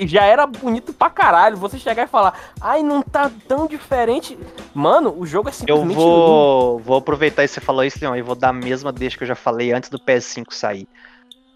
já 0.07 0.25
era 0.25 0.47
bonito 0.47 0.93
pra 0.93 1.11
caralho. 1.11 1.57
Você 1.57 1.79
chegar 1.79 2.05
e 2.05 2.09
falar, 2.09 2.39
ai, 2.61 2.83
não 2.83 3.03
tá 3.03 3.31
tão 3.47 3.67
diferente. 3.67 4.39
Mano, 4.75 5.15
o 5.17 5.27
jogo 5.27 5.49
é 5.49 5.53
simplesmente. 5.53 5.91
Eu 5.91 5.95
vou, 5.95 6.79
vou 6.79 6.97
aproveitar 6.97 7.45
e 7.45 7.49
você 7.49 7.61
falou 7.61 7.85
isso, 7.85 7.99
Leon, 8.01 8.17
e 8.17 8.23
vou 8.23 8.35
dar 8.35 8.49
a 8.51 8.53
mesma 8.53 8.93
deixa 8.93 9.17
que 9.17 9.25
eu 9.25 9.29
já 9.29 9.35
falei 9.35 9.73
antes 9.73 9.91
do 9.91 9.99
PS5 9.99 10.53
sair. 10.53 10.89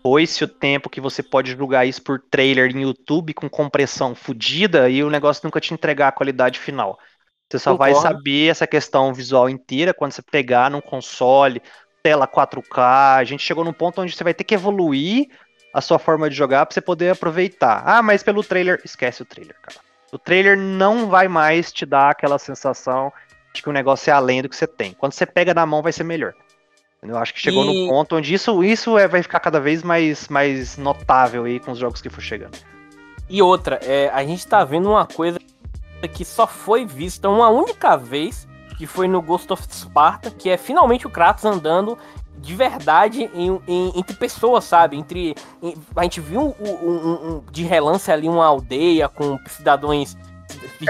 Foi-se 0.02 0.44
o 0.44 0.48
tempo 0.48 0.90
que 0.90 1.00
você 1.00 1.22
pode 1.22 1.52
julgar 1.52 1.86
isso 1.86 2.02
por 2.02 2.20
trailer 2.20 2.70
em 2.70 2.82
YouTube 2.82 3.32
com 3.32 3.48
compressão 3.48 4.14
fodida 4.14 4.90
e 4.90 5.02
o 5.02 5.08
negócio 5.08 5.40
nunca 5.44 5.60
te 5.60 5.72
entregar 5.72 6.08
a 6.08 6.12
qualidade 6.12 6.58
final. 6.58 6.98
Você 7.50 7.58
só 7.58 7.72
Concordo. 7.72 7.94
vai 7.94 8.02
saber 8.02 8.50
essa 8.50 8.66
questão 8.66 9.14
visual 9.14 9.48
inteira 9.48 9.94
quando 9.94 10.12
você 10.12 10.22
pegar 10.22 10.70
num 10.70 10.80
console, 10.80 11.62
tela 12.02 12.28
4K. 12.28 13.16
A 13.16 13.24
gente 13.24 13.42
chegou 13.42 13.64
num 13.64 13.72
ponto 13.72 14.02
onde 14.02 14.14
você 14.14 14.22
vai 14.22 14.34
ter 14.34 14.44
que 14.44 14.54
evoluir 14.54 15.28
a 15.74 15.80
sua 15.80 15.98
forma 15.98 16.30
de 16.30 16.36
jogar 16.36 16.64
para 16.64 16.72
você 16.72 16.80
poder 16.80 17.10
aproveitar. 17.10 17.82
Ah, 17.84 18.00
mas 18.00 18.22
pelo 18.22 18.44
trailer, 18.44 18.80
esquece 18.84 19.22
o 19.22 19.24
trailer, 19.24 19.56
cara. 19.60 19.78
O 20.12 20.18
trailer 20.18 20.56
não 20.56 21.08
vai 21.08 21.26
mais 21.26 21.72
te 21.72 21.84
dar 21.84 22.10
aquela 22.10 22.38
sensação 22.38 23.12
de 23.52 23.60
que 23.60 23.68
o 23.68 23.72
negócio 23.72 24.08
é 24.08 24.14
além 24.14 24.40
do 24.40 24.48
que 24.48 24.54
você 24.54 24.68
tem. 24.68 24.92
Quando 24.92 25.12
você 25.12 25.26
pega 25.26 25.52
na 25.52 25.66
mão, 25.66 25.82
vai 25.82 25.92
ser 25.92 26.04
melhor. 26.04 26.32
Eu 27.02 27.18
acho 27.18 27.34
que 27.34 27.40
chegou 27.40 27.64
e... 27.64 27.66
no 27.66 27.88
ponto 27.88 28.16
onde 28.16 28.32
isso, 28.32 28.62
isso 28.62 28.96
é, 28.96 29.08
vai 29.08 29.20
ficar 29.20 29.40
cada 29.40 29.58
vez 29.58 29.82
mais, 29.82 30.28
mais 30.28 30.78
notável 30.78 31.44
aí 31.44 31.58
com 31.58 31.72
os 31.72 31.78
jogos 31.78 32.00
que 32.00 32.08
for 32.08 32.22
chegando. 32.22 32.56
E 33.28 33.42
outra, 33.42 33.80
é, 33.82 34.08
a 34.14 34.24
gente 34.24 34.46
tá 34.46 34.64
vendo 34.64 34.88
uma 34.88 35.06
coisa 35.06 35.38
que 36.14 36.24
só 36.24 36.46
foi 36.46 36.86
vista 36.86 37.28
uma 37.28 37.48
única 37.48 37.96
vez, 37.96 38.46
que 38.78 38.86
foi 38.86 39.08
no 39.08 39.20
Ghost 39.20 39.52
of 39.52 39.64
Sparta, 39.68 40.30
que 40.30 40.48
é 40.48 40.56
finalmente 40.56 41.06
o 41.06 41.10
Kratos 41.10 41.44
andando 41.44 41.98
de 42.38 42.54
verdade 42.54 43.30
em, 43.34 43.60
em, 43.66 43.92
entre 43.96 44.14
pessoas, 44.16 44.64
sabe? 44.64 44.96
Entre 44.96 45.34
em, 45.62 45.74
a 45.96 46.02
gente 46.02 46.20
viu 46.20 46.54
um, 46.60 46.70
um, 46.70 47.12
um, 47.12 47.42
de 47.50 47.64
relance 47.64 48.10
ali 48.10 48.28
uma 48.28 48.46
aldeia 48.46 49.08
com 49.08 49.38
cidadãos 49.46 50.16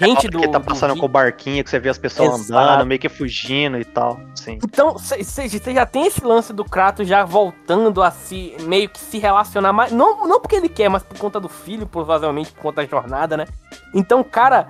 gente 0.02 0.28
do 0.28 0.40
que 0.40 0.48
tá 0.48 0.60
passando 0.60 0.94
do... 0.94 1.00
com 1.00 1.06
o 1.06 1.08
barquinho 1.08 1.62
que 1.62 1.70
você 1.70 1.78
vê 1.78 1.88
as 1.88 1.98
pessoas 1.98 2.40
Exato. 2.40 2.60
andando, 2.60 2.86
meio 2.86 3.00
que 3.00 3.08
fugindo 3.08 3.78
e 3.78 3.84
tal, 3.84 4.18
sim. 4.34 4.58
Então, 4.62 4.92
você 4.92 5.48
já 5.72 5.86
tem 5.86 6.06
esse 6.06 6.24
lance 6.24 6.52
do 6.52 6.64
Kratos 6.64 7.06
já 7.06 7.24
voltando 7.24 8.02
a 8.02 8.10
se 8.10 8.56
meio 8.62 8.88
que 8.88 8.98
se 8.98 9.18
relacionar 9.18 9.72
mais, 9.72 9.92
não, 9.92 10.26
não 10.26 10.40
porque 10.40 10.56
ele 10.56 10.68
quer, 10.68 10.88
mas 10.88 11.02
por 11.02 11.18
conta 11.18 11.40
do 11.40 11.48
filho, 11.48 11.86
provavelmente 11.86 12.52
por 12.52 12.62
conta 12.62 12.82
da 12.82 12.88
jornada, 12.88 13.36
né? 13.36 13.46
Então, 13.94 14.22
cara, 14.24 14.68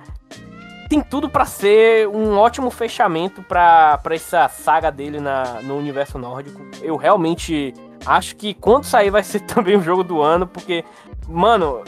tem 0.87 1.01
tudo 1.01 1.29
para 1.29 1.45
ser 1.45 2.07
um 2.07 2.37
ótimo 2.37 2.69
fechamento 2.69 3.41
para 3.41 3.99
essa 4.11 4.47
saga 4.47 4.91
dele 4.91 5.19
na, 5.19 5.61
no 5.61 5.77
universo 5.77 6.17
nórdico. 6.17 6.61
Eu 6.81 6.95
realmente 6.95 7.73
acho 8.05 8.35
que 8.35 8.53
quando 8.53 8.83
sair 8.83 9.09
vai 9.09 9.23
ser 9.23 9.41
também 9.47 9.75
o 9.75 9.81
jogo 9.81 10.03
do 10.03 10.21
ano, 10.21 10.47
porque, 10.47 10.83
mano, 11.27 11.83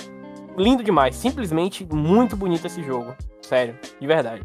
lindo 0.57 0.83
demais. 0.83 1.15
Simplesmente 1.15 1.85
muito 1.85 2.35
bonito 2.35 2.65
esse 2.65 2.83
jogo. 2.83 3.15
Sério, 3.41 3.77
de 3.99 4.07
verdade. 4.07 4.41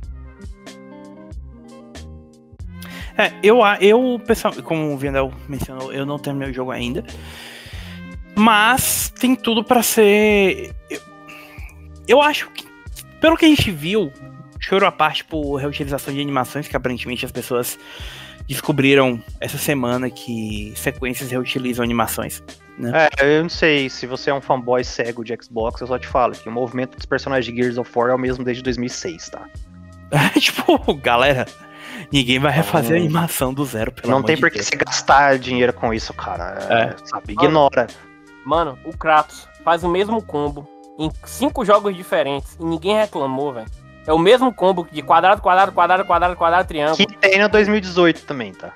É, 3.16 3.32
eu, 3.42 3.60
eu 3.80 4.20
pessoal, 4.26 4.54
como 4.62 4.92
o 4.92 4.96
Vendel 4.96 5.32
mencionou, 5.48 5.92
eu 5.92 6.06
não 6.06 6.18
terminei 6.18 6.50
o 6.50 6.54
jogo 6.54 6.70
ainda. 6.70 7.04
Mas 8.34 9.12
tem 9.18 9.34
tudo 9.34 9.62
para 9.62 9.82
ser. 9.82 10.74
Eu, 10.88 11.00
eu 12.08 12.22
acho 12.22 12.50
que, 12.50 12.66
pelo 13.20 13.36
que 13.36 13.44
a 13.44 13.48
gente 13.48 13.70
viu, 13.70 14.10
choro 14.62 14.86
à 14.86 14.92
parte 14.92 15.24
por 15.24 15.56
reutilização 15.56 16.14
de 16.14 16.20
animações, 16.20 16.68
que 16.68 16.76
aparentemente 16.76 17.26
as 17.26 17.32
pessoas 17.32 17.78
descobriram 18.48 19.22
essa 19.40 19.58
semana 19.58 20.10
que 20.10 20.72
sequências 20.76 21.30
reutilizam 21.30 21.84
animações. 21.84 22.42
Né? 22.78 23.08
É, 23.20 23.38
eu 23.38 23.42
não 23.42 23.50
sei, 23.50 23.88
se 23.88 24.06
você 24.06 24.30
é 24.30 24.34
um 24.34 24.40
fanboy 24.40 24.82
cego 24.82 25.24
de 25.24 25.36
Xbox, 25.40 25.80
eu 25.80 25.86
só 25.86 25.98
te 25.98 26.06
falo 26.06 26.32
que 26.32 26.48
o 26.48 26.52
movimento 26.52 26.96
dos 26.96 27.06
personagens 27.06 27.46
de 27.46 27.60
Gears 27.60 27.78
of 27.78 27.90
War 27.94 28.10
é 28.10 28.14
o 28.14 28.18
mesmo 28.18 28.44
desde 28.44 28.62
2006, 28.62 29.28
tá? 29.30 29.46
É, 30.10 30.28
tipo, 30.40 30.94
galera, 30.94 31.46
ninguém 32.10 32.38
vai 32.38 32.52
refazer 32.52 32.96
a 32.96 33.00
animação 33.00 33.52
do 33.52 33.64
zero, 33.64 33.92
pelo 33.92 34.10
Não 34.10 34.22
tem 34.22 34.38
por 34.38 34.50
que 34.50 34.62
você 34.62 34.76
gastar 34.76 35.38
dinheiro 35.38 35.72
com 35.72 35.92
isso, 35.92 36.12
cara. 36.14 36.58
É. 36.70 37.06
Sabe, 37.06 37.32
ignora. 37.32 37.86
Mano, 38.44 38.78
o 38.84 38.96
Kratos 38.96 39.46
faz 39.64 39.84
o 39.84 39.88
mesmo 39.88 40.20
combo 40.22 40.68
em 40.98 41.10
cinco 41.24 41.64
jogos 41.64 41.94
diferentes 41.96 42.56
e 42.58 42.64
ninguém 42.64 42.96
reclamou, 42.96 43.52
velho. 43.52 43.81
É 44.06 44.12
o 44.12 44.18
mesmo 44.18 44.52
combo 44.52 44.86
de 44.90 45.00
quadrado, 45.02 45.40
quadrado, 45.40 45.72
quadrado, 45.72 46.04
quadrado, 46.04 46.36
quadrado, 46.36 46.68
triângulo. 46.68 46.96
Que 46.96 47.06
tem 47.16 47.38
no 47.38 47.48
2018 47.48 48.22
também, 48.22 48.52
tá? 48.52 48.72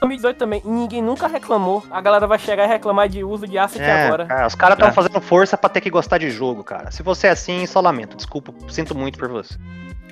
2018 0.00 0.36
também. 0.36 0.62
E 0.64 0.68
ninguém 0.68 1.02
nunca 1.02 1.26
reclamou. 1.26 1.84
A 1.90 2.00
galera 2.00 2.26
vai 2.26 2.38
chegar 2.38 2.64
e 2.64 2.68
reclamar 2.68 3.08
de 3.08 3.24
uso 3.24 3.46
de 3.46 3.58
asset 3.58 3.82
é, 3.82 4.06
agora. 4.06 4.26
Cara, 4.26 4.46
os 4.46 4.54
caras 4.54 4.74
estão 4.74 4.88
é. 4.88 4.92
fazendo 4.92 5.20
força 5.20 5.56
para 5.56 5.70
ter 5.70 5.80
que 5.80 5.90
gostar 5.90 6.18
de 6.18 6.30
jogo, 6.30 6.62
cara. 6.62 6.90
Se 6.90 7.02
você 7.02 7.26
é 7.26 7.30
assim, 7.30 7.66
só 7.66 7.80
lamento. 7.80 8.16
Desculpa, 8.16 8.52
sinto 8.68 8.94
muito 8.94 9.18
por 9.18 9.28
você. 9.28 9.56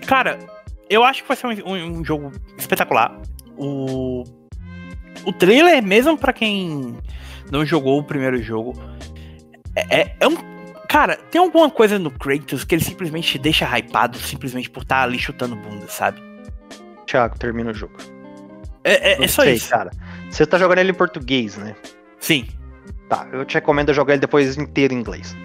Cara, 0.07 0.39
eu 0.89 1.05
acho 1.05 1.23
que 1.23 1.29
vai 1.29 1.37
ser 1.37 1.47
um, 1.47 1.73
um, 1.73 1.99
um 1.99 2.05
jogo 2.05 2.33
espetacular. 2.57 3.17
O, 3.57 4.25
o 5.25 5.33
trailer, 5.33 5.83
mesmo 5.83 6.17
para 6.19 6.33
quem 6.33 6.97
não 7.51 7.65
jogou 7.65 8.01
o 8.01 8.05
primeiro 8.05 8.43
jogo, 8.43 8.75
é, 9.77 10.01
é, 10.01 10.17
é 10.21 10.29
um 10.29 10.54
Cara, 10.95 11.17
tem 11.29 11.41
alguma 11.41 11.69
coisa 11.69 11.99
no 11.99 12.09
Kratos 12.09 12.63
que 12.63 12.73
ele 12.73 12.85
simplesmente 12.85 13.33
te 13.33 13.37
deixa 13.37 13.67
hypado 13.67 14.17
simplesmente 14.17 14.71
por 14.71 14.85
estar 14.85 14.99
tá 14.99 15.03
ali 15.03 15.19
chutando 15.19 15.57
bunda, 15.57 15.89
sabe? 15.89 16.23
Thiago, 17.05 17.37
termina 17.37 17.73
o 17.73 17.75
jogo. 17.75 17.95
É, 18.85 19.15
é, 19.15 19.25
é 19.25 19.27
só 19.27 19.43
sei, 19.43 19.55
isso. 19.55 19.71
cara. 19.71 19.91
Você 20.31 20.47
tá 20.47 20.57
jogando 20.57 20.79
ele 20.79 20.93
em 20.93 20.95
português, 20.95 21.57
né? 21.57 21.75
Sim. 22.21 22.47
Tá, 23.09 23.27
eu 23.33 23.45
te 23.45 23.55
recomendo 23.55 23.93
jogar 23.93 24.13
ele 24.13 24.21
depois 24.21 24.57
inteiro 24.57 24.95
em 24.95 24.99
inglês. 24.99 25.37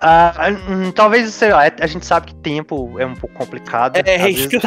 Ah, 0.00 0.32
hum, 0.66 0.90
talvez, 0.90 1.34
sei 1.34 1.50
lá, 1.50 1.64
a 1.78 1.86
gente 1.86 2.06
sabe 2.06 2.28
que 2.28 2.34
tempo 2.36 2.98
é 2.98 3.04
um 3.04 3.14
pouco 3.14 3.36
complicado. 3.36 3.98
É, 3.98 4.14
é 4.14 4.30
isso 4.30 4.48
vezes, 4.48 4.60
que 4.62 4.66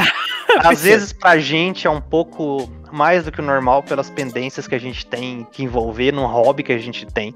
Às 0.64 0.84
vezes 0.84 1.12
pra 1.12 1.40
gente 1.40 1.88
é 1.88 1.90
um 1.90 1.99
pouco 1.99 2.70
mais 2.91 3.26
do 3.26 3.32
que 3.32 3.41
o 3.41 3.44
normal 3.44 3.82
pelas 3.82 4.12
pendências 4.12 4.68
que 4.68 4.76
a 4.76 4.80
gente 4.80 5.07
tem 5.07 5.44
que 5.52 5.64
envolver 5.64 6.12
num 6.12 6.28
hobby 6.28 6.62
que 6.62 6.72
a 6.72 6.78
gente 6.78 7.07
tem. 7.07 7.34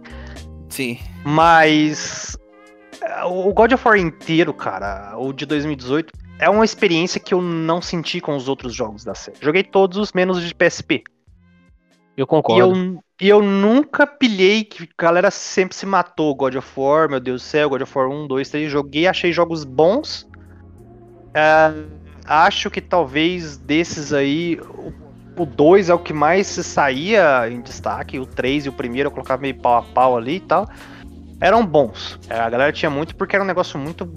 Sim. 0.70 1.00
Mas 1.26 2.38
é, 3.02 3.24
o 3.24 3.52
God 3.54 3.74
of 3.74 3.88
War 3.88 3.98
inteiro, 3.98 4.54
cara, 4.54 5.18
o 5.18 5.34
de 5.34 5.46
2018, 5.46 6.14
é 6.40 6.50
uma 6.50 6.64
experiência 6.64 7.20
que 7.20 7.34
eu 7.34 7.42
não 7.42 7.82
senti 7.82 8.22
com 8.22 8.36
os 8.36 8.48
outros 8.48 8.74
jogos 8.74 9.04
da 9.04 9.14
série. 9.14 9.38
Joguei 9.42 9.64
todos 9.64 9.98
os 9.98 10.14
menos 10.14 10.42
de 10.42 10.54
PSP. 10.56 11.04
Eu 12.16 12.28
concordo. 12.28 12.76
E 12.76 12.80
eu, 12.80 13.04
e 13.22 13.30
eu 13.30 13.42
nunca 13.42 14.06
pilhei 14.08 14.64
que 14.64 14.84
a 14.84 15.02
galera 15.04 15.32
sempre 15.32 15.76
se 15.76 15.86
matou. 15.86 16.36
God 16.36 16.56
of 16.56 16.68
War, 16.78 17.10
meu 17.10 17.20
Deus 17.20 17.42
do 17.42 17.46
céu, 17.46 17.70
God 17.70 17.82
of 17.82 17.98
War 17.98 18.10
1, 18.10 18.28
2, 18.28 18.50
3. 18.50 18.72
Joguei, 18.72 19.08
achei 19.08 19.32
jogos 19.32 19.64
bons. 19.64 20.28
É, 21.34 21.74
acho 22.26 22.70
que 22.70 22.82
talvez 22.82 23.58
desses 23.58 24.14
aí, 24.14 24.60
o 24.62 25.09
2 25.46 25.90
é 25.90 25.94
o 25.94 26.00
que 26.00 26.14
mais 26.14 26.48
se 26.48 26.64
saía 26.64 27.50
em 27.50 27.62
destaque, 27.62 28.20
o 28.20 28.26
3 28.26 28.66
e 28.66 28.70
o 28.70 28.74
primeiro 28.74 29.08
eu 29.08 29.12
colocava 29.12 29.42
meio 29.42 29.56
pau 29.56 29.78
a 29.78 29.82
pau 29.82 30.18
ali 30.18 30.36
e 30.36 30.40
tal. 30.40 30.68
Eram 31.42 31.66
bons. 31.66 32.20
É, 32.30 32.40
a 32.40 32.50
galera 32.50 32.72
tinha 32.72 32.90
muito 32.90 33.16
porque 33.16 33.36
era 33.36 33.44
um 33.44 33.48
negócio 33.48 33.80
muito 33.80 34.10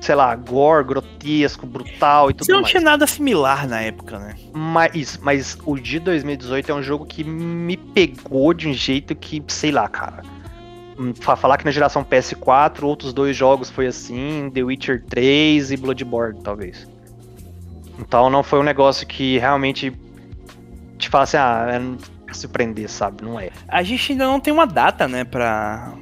sei 0.00 0.14
lá, 0.14 0.36
gore, 0.36 0.84
grotesco, 0.84 1.66
brutal 1.66 2.30
e 2.30 2.34
tudo 2.34 2.44
Você 2.46 2.52
não 2.52 2.60
mais. 2.60 2.70
tinha 2.70 2.82
nada 2.82 3.06
similar 3.08 3.66
na 3.66 3.80
época, 3.80 4.18
né? 4.20 4.36
Mas, 4.52 5.18
mas 5.20 5.58
o 5.64 5.76
de 5.76 5.98
2018 5.98 6.70
é 6.70 6.74
um 6.74 6.82
jogo 6.82 7.04
que 7.04 7.24
me 7.24 7.76
pegou 7.76 8.54
de 8.54 8.68
um 8.68 8.72
jeito 8.72 9.16
que, 9.16 9.42
sei 9.48 9.72
lá, 9.72 9.88
cara. 9.88 10.22
Hum, 10.96 11.12
fa- 11.18 11.34
Falar 11.34 11.56
que 11.56 11.64
na 11.64 11.72
geração 11.72 12.04
PS4, 12.04 12.84
outros 12.84 13.12
dois 13.12 13.34
jogos 13.36 13.68
foi 13.68 13.88
assim, 13.88 14.48
The 14.54 14.62
Witcher 14.62 15.02
3 15.08 15.72
e 15.72 15.76
Bloodborne, 15.76 16.40
talvez. 16.40 16.86
Então 17.98 18.30
não 18.30 18.44
foi 18.44 18.60
um 18.60 18.64
negócio 18.64 19.06
que 19.08 19.38
realmente 19.38 19.90
te 20.98 21.08
fala 21.08 21.24
assim, 21.24 21.36
ah, 21.36 21.66
é 21.72 21.78
não 21.78 21.96
vai 22.24 22.34
surpreender, 22.34 22.88
sabe? 22.88 23.24
Não 23.24 23.38
é. 23.38 23.50
A 23.68 23.82
gente 23.82 24.12
ainda 24.12 24.26
não 24.26 24.40
tem 24.40 24.52
uma 24.52 24.66
data, 24.66 25.06
né, 25.06 25.24
pra. 25.24 25.92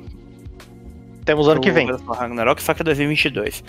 Temos 1.25 1.49
ano 1.49 1.61
que 1.61 1.71
vem. 1.71 1.89
Ragnarok, 1.91 2.63
só 2.63 2.75
que 2.75 2.83
é 2.83 2.85
2022. 2.85 3.65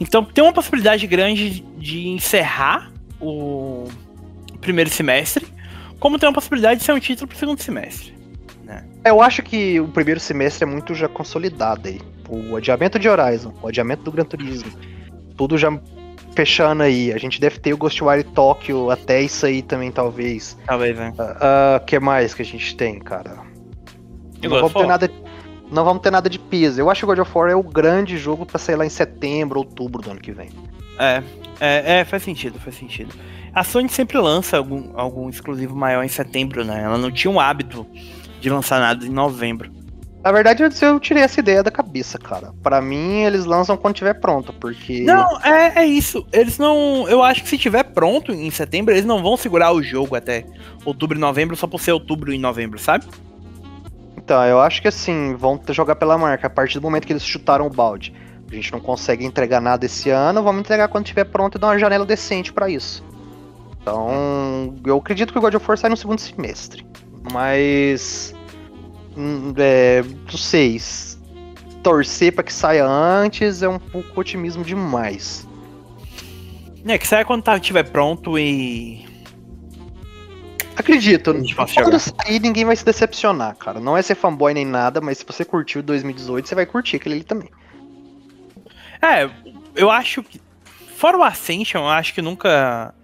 Então 0.00 0.24
tem 0.24 0.42
uma 0.42 0.52
possibilidade 0.52 1.06
grande 1.06 1.60
de 1.78 2.08
encerrar 2.08 2.90
o 3.20 3.88
primeiro 4.60 4.90
semestre, 4.90 5.46
como 6.00 6.18
tem 6.18 6.28
uma 6.28 6.34
possibilidade 6.34 6.80
de 6.80 6.86
ser 6.86 6.92
um 6.92 6.98
título 6.98 7.28
pro 7.28 7.38
segundo 7.38 7.60
semestre. 7.60 8.12
Eu 9.04 9.20
acho 9.20 9.42
que 9.42 9.80
o 9.80 9.88
primeiro 9.88 10.20
semestre 10.20 10.64
é 10.64 10.66
muito 10.66 10.94
já 10.94 11.08
consolidado 11.08 11.88
aí. 11.88 12.00
O 12.28 12.56
adiamento 12.56 12.98
de 12.98 13.08
Horizon, 13.08 13.52
o 13.60 13.68
adiamento 13.68 14.04
do 14.04 14.12
Gran 14.12 14.24
Turismo, 14.24 14.70
tudo 15.36 15.58
já 15.58 15.70
fechando 16.34 16.82
aí. 16.82 17.12
A 17.12 17.18
gente 17.18 17.40
deve 17.40 17.58
ter 17.58 17.72
o 17.72 17.76
Ghostwire 17.76 18.24
Tokyo 18.24 18.90
até 18.90 19.20
isso 19.22 19.46
aí 19.46 19.62
também, 19.62 19.90
talvez. 19.90 20.56
Talvez, 20.66 20.96
né? 20.96 21.12
O 21.76 21.80
que 21.84 21.98
mais 21.98 22.34
que 22.34 22.42
a 22.42 22.44
gente 22.44 22.76
tem, 22.76 22.98
cara? 22.98 23.36
E 24.42 24.48
Não 24.48 24.56
vamos, 24.56 24.72
ter 24.72 24.86
nada, 24.86 25.10
não 25.70 25.84
vamos 25.84 26.02
ter 26.02 26.10
nada 26.10 26.28
de 26.28 26.38
peso. 26.38 26.80
Eu 26.80 26.90
acho 26.90 27.00
que 27.00 27.04
o 27.04 27.08
God 27.08 27.18
of 27.20 27.30
War 27.34 27.50
é 27.50 27.56
o 27.56 27.62
grande 27.62 28.18
jogo 28.18 28.44
pra 28.44 28.58
sair 28.58 28.76
lá 28.76 28.84
em 28.84 28.90
setembro, 28.90 29.60
outubro 29.60 30.02
do 30.02 30.10
ano 30.10 30.20
que 30.20 30.32
vem. 30.32 30.50
É, 30.98 31.22
é, 31.60 32.00
é, 32.00 32.04
faz 32.04 32.22
sentido, 32.22 32.58
faz 32.58 32.76
sentido. 32.76 33.14
A 33.54 33.62
Sony 33.62 33.88
sempre 33.88 34.18
lança 34.18 34.56
algum, 34.56 34.98
algum 34.98 35.28
exclusivo 35.28 35.76
maior 35.76 36.02
em 36.02 36.08
setembro, 36.08 36.64
né? 36.64 36.82
Ela 36.82 36.98
não 36.98 37.10
tinha 37.10 37.30
um 37.30 37.38
hábito 37.38 37.86
de 38.40 38.50
lançar 38.50 38.80
nada 38.80 39.06
em 39.06 39.10
novembro. 39.10 39.70
Na 40.22 40.30
verdade, 40.30 40.62
eu- 40.62 40.70
eu 40.88 41.00
tirei 41.00 41.22
essa 41.22 41.40
ideia 41.40 41.62
da 41.62 41.70
cabeça, 41.70 42.16
cara. 42.18 42.52
Pra 42.62 42.80
mim, 42.80 43.22
eles 43.22 43.44
lançam 43.44 43.76
quando 43.76 43.94
tiver 43.96 44.14
pronto, 44.14 44.52
porque. 44.52 45.02
Não, 45.02 45.26
é, 45.42 45.80
é 45.80 45.84
isso. 45.86 46.24
Eles 46.32 46.58
não. 46.58 47.08
Eu 47.08 47.22
acho 47.22 47.42
que 47.42 47.48
se 47.48 47.58
tiver 47.58 47.82
pronto 47.82 48.30
em 48.32 48.50
setembro, 48.50 48.94
eles 48.94 49.04
não 49.04 49.20
vão 49.22 49.36
segurar 49.36 49.72
o 49.72 49.82
jogo 49.82 50.14
até 50.14 50.44
outubro 50.84 51.16
e 51.18 51.20
novembro 51.20 51.56
só 51.56 51.66
por 51.66 51.80
ser 51.80 51.92
outubro 51.92 52.32
e 52.32 52.38
novembro, 52.38 52.78
sabe? 52.78 53.04
Então, 54.16 54.44
eu 54.44 54.60
acho 54.60 54.80
que 54.80 54.86
assim, 54.88 55.34
vão 55.36 55.60
jogar 55.70 55.96
pela 55.96 56.16
marca. 56.16 56.46
A 56.46 56.50
partir 56.50 56.78
do 56.78 56.82
momento 56.82 57.06
que 57.06 57.12
eles 57.12 57.24
chutaram 57.24 57.66
o 57.66 57.70
balde. 57.70 58.14
A 58.50 58.54
gente 58.54 58.70
não 58.70 58.80
consegue 58.80 59.24
entregar 59.24 59.60
nada 59.62 59.86
esse 59.86 60.10
ano, 60.10 60.42
vamos 60.42 60.60
entregar 60.60 60.86
quando 60.88 61.06
tiver 61.06 61.24
pronto 61.24 61.56
e 61.56 61.60
dar 61.60 61.68
uma 61.68 61.78
janela 61.78 62.04
decente 62.04 62.52
pra 62.52 62.68
isso. 62.68 63.02
Então, 63.80 64.74
eu 64.86 64.96
acredito 64.98 65.32
que 65.32 65.38
o 65.38 65.42
God 65.42 65.54
of 65.54 65.64
War 65.66 65.76
sai 65.78 65.90
no 65.90 65.96
segundo 65.96 66.20
semestre. 66.20 66.86
Mas. 67.32 68.34
Hum, 69.16 69.54
É, 69.56 70.02
não 70.02 70.38
sei. 70.38 70.80
Torcer 71.82 72.32
pra 72.32 72.44
que 72.44 72.52
saia 72.52 72.86
antes 72.86 73.62
é 73.62 73.68
um 73.68 73.78
pouco 73.78 74.20
otimismo 74.20 74.64
demais. 74.64 75.46
É, 76.86 76.98
que 76.98 77.06
sai 77.06 77.24
quando 77.24 77.42
tá, 77.42 77.58
tiver 77.58 77.84
pronto 77.84 78.38
e. 78.38 79.06
Acredito, 80.74 81.34
quando 81.74 81.98
sair 81.98 82.40
ninguém 82.40 82.64
vai 82.64 82.74
se 82.74 82.84
decepcionar, 82.84 83.54
cara. 83.56 83.78
Não 83.78 83.96
é 83.96 84.02
ser 84.02 84.14
fanboy 84.14 84.54
nem 84.54 84.64
nada, 84.64 85.00
mas 85.00 85.18
se 85.18 85.24
você 85.24 85.44
curtiu 85.44 85.82
2018, 85.82 86.48
você 86.48 86.54
vai 86.54 86.66
curtir 86.66 86.96
aquele 86.96 87.16
ali 87.16 87.24
também. 87.24 87.48
É, 89.00 89.28
eu 89.74 89.90
acho 89.90 90.22
que. 90.22 90.40
Fora 90.96 91.18
o 91.18 91.22
Ascension, 91.22 91.82
eu 91.82 91.88
acho 91.88 92.14
que 92.14 92.22
nunca. 92.22 92.94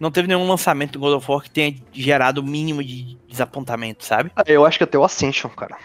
Não 0.00 0.10
teve 0.10 0.26
nenhum 0.26 0.48
lançamento 0.48 0.92
do 0.92 0.98
God 0.98 1.14
of 1.18 1.30
War 1.30 1.42
que 1.42 1.50
tenha 1.50 1.76
gerado 1.92 2.40
o 2.40 2.44
mínimo 2.44 2.82
de 2.82 3.18
desapontamento, 3.28 4.02
sabe? 4.04 4.32
Eu 4.46 4.64
acho 4.64 4.78
que 4.78 4.84
até 4.84 4.96
o 4.98 5.04
Ascension, 5.04 5.50
cara. 5.50 5.76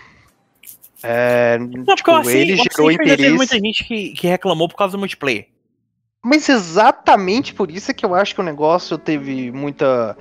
É, 1.04 1.58
Não, 1.60 1.70
tipo, 1.70 1.86
porque 1.98 2.10
o 2.12 2.16
Ascension, 2.16 2.40
ele 2.40 2.56
gerou 2.56 2.88
ainda 2.90 3.04
teve 3.04 3.14
interesse. 3.14 3.36
muita 3.36 3.56
gente 3.60 3.84
que, 3.84 4.10
que 4.14 4.28
reclamou 4.28 4.70
por 4.70 4.78
causa 4.78 4.94
do 4.94 5.00
multiplayer. 5.00 5.48
Mas 6.24 6.48
exatamente 6.50 7.54
por 7.54 7.70
isso 7.70 7.92
é 7.92 7.94
que 7.94 8.06
eu 8.06 8.16
acho 8.16 8.34
que 8.34 8.42
o 8.42 8.44
negócio 8.44 8.98
teve 8.98 9.52
muita 9.52 10.18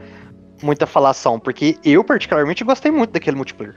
muita 0.63 0.87
falação, 0.87 1.39
porque 1.39 1.79
eu 1.85 2.03
particularmente 2.03 2.65
gostei 2.65 2.91
muito 2.91 3.11
daquele 3.13 3.37
multiplayer. 3.37 3.77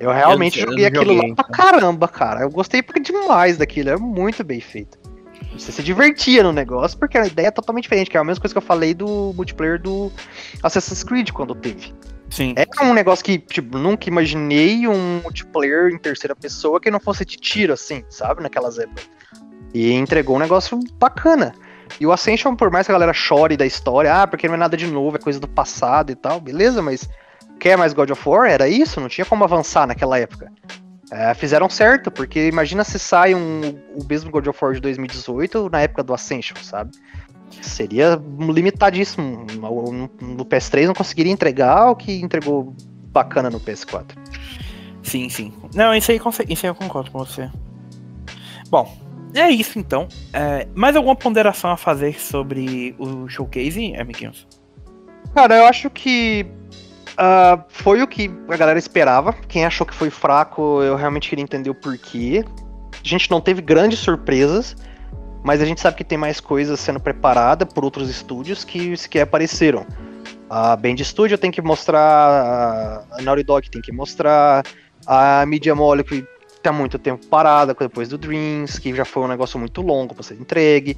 Eu 0.00 0.12
realmente 0.12 0.60
Eu 0.60 0.66
não- 0.66 0.72
eu 0.72 0.78
joguei 0.78 0.86
aquilo 0.86 1.14
joguei, 1.14 1.28
lá 1.30 1.34
pra 1.34 1.44
então. 1.48 1.50
caramba, 1.50 2.08
cara. 2.08 2.40
Eu 2.42 2.50
gostei 2.50 2.82
demais 3.02 3.56
daquilo, 3.58 3.90
é 3.90 3.96
muito 3.96 4.44
bem 4.44 4.60
feito. 4.60 4.98
Você 5.52 5.72
se 5.72 5.82
divertia 5.82 6.42
no 6.42 6.52
negócio, 6.52 6.98
porque 6.98 7.18
a 7.18 7.26
ideia 7.26 7.48
é 7.48 7.50
totalmente 7.50 7.84
diferente, 7.84 8.10
que 8.10 8.16
é 8.16 8.20
a 8.20 8.24
mesma 8.24 8.40
coisa 8.40 8.54
que 8.54 8.58
eu 8.58 8.62
falei 8.62 8.94
do 8.94 9.32
multiplayer 9.34 9.80
do 9.80 10.12
Assassin's 10.62 11.02
Creed 11.02 11.30
quando 11.32 11.54
teve. 11.54 11.92
Sim. 12.30 12.54
É 12.56 12.84
um 12.84 12.92
negócio 12.92 13.24
que, 13.24 13.38
tipo, 13.38 13.78
nunca 13.78 14.08
imaginei 14.08 14.86
um 14.86 15.20
multiplayer 15.22 15.90
em 15.90 15.98
terceira 15.98 16.36
pessoa 16.36 16.80
que 16.80 16.90
não 16.90 17.00
fosse 17.00 17.24
de 17.24 17.36
tiro, 17.36 17.72
assim, 17.72 18.04
sabe? 18.08 18.42
Naquelas 18.42 18.78
épocas. 18.78 19.08
E 19.72 19.92
entregou 19.92 20.36
um 20.36 20.38
negócio 20.38 20.78
bacana. 20.98 21.54
E 21.98 22.06
o 22.06 22.12
Ascension, 22.12 22.54
por 22.54 22.70
mais 22.70 22.86
que 22.86 22.92
a 22.92 22.94
galera 22.94 23.12
chore 23.12 23.56
da 23.56 23.66
história, 23.66 24.22
ah, 24.22 24.26
porque 24.26 24.46
não 24.46 24.54
é 24.54 24.58
nada 24.58 24.76
de 24.76 24.86
novo, 24.86 25.16
é 25.16 25.20
coisa 25.20 25.40
do 25.40 25.48
passado 25.48 26.12
e 26.12 26.14
tal, 26.14 26.38
beleza, 26.40 26.82
mas 26.82 27.08
quer 27.58 27.76
mais 27.78 27.92
God 27.92 28.10
of 28.10 28.28
War? 28.28 28.48
Era 28.48 28.68
isso? 28.68 29.00
Não 29.00 29.08
tinha 29.08 29.24
como 29.24 29.42
avançar 29.44 29.86
naquela 29.86 30.18
época. 30.18 30.52
É, 31.10 31.32
fizeram 31.34 31.70
certo, 31.70 32.10
porque 32.10 32.48
imagina 32.48 32.84
se 32.84 32.98
sai 32.98 33.34
um, 33.34 33.60
o 33.94 34.04
mesmo 34.08 34.30
God 34.30 34.46
of 34.46 34.58
War 34.62 34.74
de 34.74 34.80
2018 34.80 35.70
na 35.70 35.80
época 35.80 36.02
do 36.02 36.12
Ascension, 36.12 36.56
sabe? 36.62 36.90
Seria 37.62 38.20
limitadíssimo. 38.38 39.46
No, 39.54 40.10
no 40.20 40.44
PS3 40.44 40.86
não 40.86 40.94
conseguiria 40.94 41.32
entregar 41.32 41.90
o 41.90 41.96
que 41.96 42.20
entregou 42.20 42.74
bacana 43.10 43.48
no 43.48 43.58
PS4. 43.58 44.16
Sim, 45.02 45.28
sim. 45.30 45.52
Não, 45.74 45.94
isso 45.94 46.10
aí, 46.10 46.20
isso 46.48 46.66
aí 46.66 46.70
eu 46.70 46.74
concordo 46.74 47.10
com 47.10 47.18
você. 47.18 47.50
Bom, 48.68 48.94
é 49.34 49.50
isso 49.50 49.78
então. 49.78 50.06
É, 50.32 50.68
mais 50.74 50.94
alguma 50.94 51.16
ponderação 51.16 51.70
a 51.70 51.76
fazer 51.76 52.20
sobre 52.20 52.94
o 52.98 53.26
showcase, 53.28 53.94
amiguinhos? 53.96 54.46
Cara, 55.34 55.56
eu 55.56 55.64
acho 55.64 55.88
que 55.88 56.46
ah, 57.20 57.64
foi 57.68 58.00
o 58.00 58.06
que 58.06 58.30
a 58.48 58.56
galera 58.56 58.78
esperava. 58.78 59.32
Quem 59.32 59.66
achou 59.66 59.84
que 59.84 59.92
foi 59.92 60.08
fraco, 60.08 60.80
eu 60.82 60.94
realmente 60.94 61.28
queria 61.28 61.42
entender 61.42 61.68
o 61.68 61.74
porquê. 61.74 62.44
A 62.92 63.08
gente 63.08 63.28
não 63.28 63.40
teve 63.40 63.60
grandes 63.60 63.98
surpresas, 63.98 64.76
mas 65.42 65.60
a 65.60 65.64
gente 65.64 65.80
sabe 65.80 65.96
que 65.96 66.04
tem 66.04 66.16
mais 66.16 66.38
coisas 66.38 66.78
sendo 66.78 67.00
preparada 67.00 67.66
por 67.66 67.84
outros 67.84 68.08
estúdios 68.08 68.64
que 68.64 68.96
sequer 68.96 69.22
apareceram. 69.22 69.84
A 70.48 70.76
Band 70.76 70.98
Studio 70.98 71.36
tem 71.36 71.50
que 71.50 71.60
mostrar, 71.60 73.04
a 73.10 73.20
Naughty 73.20 73.42
Dog 73.42 73.68
tem 73.68 73.82
que 73.82 73.90
mostrar, 73.90 74.64
a 75.04 75.44
Media 75.44 75.74
Molecule 75.74 76.24
tá 76.62 76.72
muito 76.72 77.00
tempo 77.00 77.26
parada 77.26 77.74
depois 77.74 78.08
do 78.08 78.16
Dreams, 78.16 78.78
que 78.78 78.94
já 78.94 79.04
foi 79.04 79.24
um 79.24 79.28
negócio 79.28 79.58
muito 79.58 79.82
longo 79.82 80.14
pra 80.14 80.22
ser 80.22 80.34
entregue. 80.34 80.96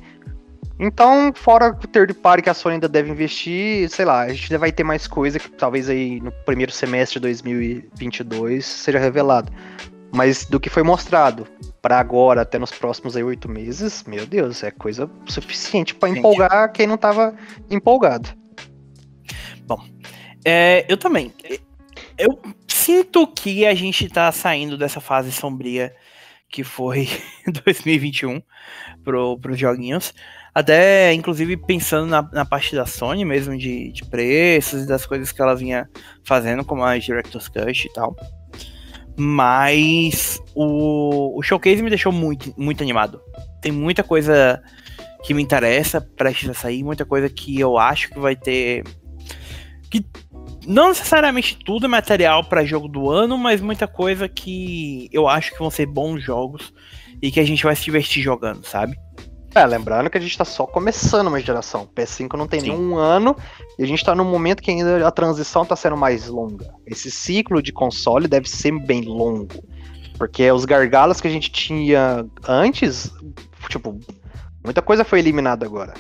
Então, 0.78 1.32
fora 1.35 1.69
o 1.69 1.87
third 1.87 2.15
party 2.15 2.43
que 2.43 2.51
a 2.51 2.55
Sony 2.55 2.74
ainda 2.74 2.89
deve 2.89 3.11
investir, 3.11 3.89
sei 3.91 4.05
lá, 4.05 4.23
a 4.23 4.28
gente 4.32 4.45
ainda 4.45 4.59
vai 4.59 4.73
ter 4.73 4.82
mais 4.82 5.07
coisa 5.07 5.39
que 5.39 5.51
talvez 5.51 5.91
aí 5.91 6.20
no 6.20 6.32
primeiro 6.45 6.73
semestre 6.73 7.20
de 7.20 7.24
2022 7.24 8.65
seja 8.65 8.99
revelado. 8.99 9.53
Mas 10.12 10.47
do 10.47 10.59
que 10.59 10.70
foi 10.70 10.82
mostrado 10.82 11.47
pra 11.82 12.01
agora, 12.01 12.43
até 12.43 12.59
nos 12.59 12.73
próximos 12.73 13.16
aí 13.16 13.23
oito 13.23 13.49
meses, 13.49 14.05
meu 14.05 14.27
Deus, 14.27 14.62
é 14.62 14.70
coisa 14.70 15.09
suficiente 15.27 15.95
Gente. 15.95 16.19
empolgar 16.19 16.73
quem 16.73 16.87
não 16.87 16.97
tava 16.97 17.35
empolgado. 17.70 18.41
É, 20.45 20.87
eu 20.89 20.97
também. 20.97 21.32
Eu 22.16 22.39
sinto 22.66 23.27
que 23.27 23.66
a 23.66 23.74
gente 23.74 24.09
tá 24.09 24.31
saindo 24.32 24.77
dessa 24.77 25.01
fase 25.01 25.32
sombria 25.32 25.95
que 26.49 26.65
foi 26.65 27.09
2021 27.65 28.43
pro, 29.05 29.39
pros 29.39 29.59
joguinhos. 29.59 30.12
Até, 30.55 31.12
inclusive, 31.12 31.56
pensando 31.56 32.06
na, 32.06 32.28
na 32.32 32.44
parte 32.44 32.74
da 32.74 32.85
Sony 32.86 33.24
mesmo, 33.24 33.56
de, 33.56 33.93
de 33.93 34.05
preços 34.05 34.82
e 34.82 34.86
das 34.86 35.06
coisas 35.06 35.31
que 35.31 35.40
ela 35.40 35.55
vinha 35.55 35.89
fazendo, 36.24 36.64
como 36.64 36.82
a 36.82 36.98
Director's 36.98 37.48
Cut 37.48 37.86
e 37.86 37.93
tal. 37.93 38.16
Mas 39.16 40.40
o, 40.55 41.39
o 41.39 41.43
showcase 41.43 41.82
me 41.82 41.90
deixou 41.90 42.10
muito, 42.10 42.52
muito 42.56 42.82
animado. 42.82 43.20
Tem 43.60 43.70
muita 43.70 44.02
coisa 44.02 44.62
que 45.22 45.35
me 45.35 45.43
interessa 45.43 46.01
prestes 46.01 46.48
a 46.48 46.55
sair, 46.55 46.82
muita 46.82 47.05
coisa 47.05 47.28
que 47.28 47.59
eu 47.59 47.78
acho 47.78 48.10
que 48.10 48.18
vai 48.18 48.35
ter. 48.35 48.82
Que 49.90 50.05
não 50.66 50.89
necessariamente 50.89 51.59
tudo 51.64 51.86
é 51.86 51.89
material 51.89 52.44
para 52.44 52.64
jogo 52.64 52.89
do 52.89 53.10
ano, 53.10 53.36
mas 53.36 53.60
muita 53.60 53.86
coisa 53.86 54.28
que 54.28 55.09
eu 55.12 55.28
acho 55.28 55.52
que 55.52 55.59
vão 55.59 55.70
ser 55.70 55.86
bons 55.86 56.22
jogos 56.22 56.72
e 57.22 57.31
que 57.31 57.40
a 57.40 57.44
gente 57.44 57.62
vai 57.62 57.77
se 57.77 57.85
divertir 57.85 58.22
jogando, 58.22 58.64
sabe? 58.64 58.97
É, 59.55 59.66
lembrando 59.66 60.09
que 60.09 60.16
a 60.16 60.20
gente 60.20 60.39
tá 60.39 60.44
só 60.44 60.64
começando 60.66 61.27
uma 61.27 61.40
geração. 61.40 61.89
PS5 61.94 62.36
não 62.36 62.47
tem 62.47 62.60
Sim. 62.60 62.70
nenhum 62.70 62.97
ano 62.97 63.35
e 63.78 63.82
a 63.82 63.86
gente 63.86 64.05
tá 64.05 64.14
num 64.14 64.24
momento 64.24 64.62
que 64.62 64.70
ainda 64.70 65.06
a 65.06 65.10
transição 65.10 65.64
tá 65.64 65.74
sendo 65.74 65.97
mais 65.97 66.28
longa. 66.28 66.72
Esse 66.86 67.10
ciclo 67.10 67.60
de 67.60 67.72
console 67.72 68.28
deve 68.28 68.48
ser 68.48 68.72
bem 68.78 69.02
longo. 69.02 69.48
Porque 70.16 70.51
os 70.52 70.64
gargalos 70.64 71.20
que 71.20 71.27
a 71.27 71.31
gente 71.31 71.51
tinha 71.51 72.24
antes 72.47 73.10
tipo, 73.68 73.98
muita 74.64 74.82
coisa 74.82 75.05
foi 75.05 75.18
eliminada 75.18 75.64
agora. 75.64 75.94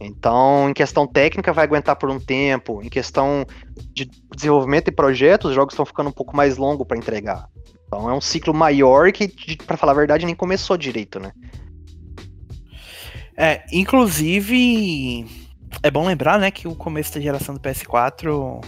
Então, 0.00 0.68
em 0.68 0.74
questão 0.74 1.06
técnica, 1.06 1.52
vai 1.52 1.64
aguentar 1.64 1.96
por 1.96 2.10
um 2.10 2.18
tempo. 2.18 2.82
Em 2.82 2.88
questão 2.88 3.46
de 3.94 4.10
desenvolvimento 4.34 4.88
e 4.88 4.92
projetos, 4.92 5.50
os 5.50 5.54
jogos 5.54 5.74
estão 5.74 5.86
ficando 5.86 6.08
um 6.08 6.12
pouco 6.12 6.36
mais 6.36 6.56
longos 6.56 6.86
para 6.86 6.96
entregar. 6.96 7.46
Então, 7.86 8.10
é 8.10 8.12
um 8.12 8.20
ciclo 8.20 8.52
maior 8.52 9.12
que, 9.12 9.28
para 9.64 9.76
falar 9.76 9.92
a 9.92 9.96
verdade, 9.96 10.26
nem 10.26 10.34
começou 10.34 10.76
direito, 10.76 11.20
né? 11.20 11.30
É, 13.36 13.62
inclusive, 13.72 15.26
é 15.82 15.90
bom 15.90 16.06
lembrar, 16.06 16.38
né, 16.38 16.50
que 16.50 16.68
o 16.68 16.74
começo 16.74 17.14
da 17.14 17.20
geração 17.20 17.54
do 17.54 17.60
PS4 17.60 18.64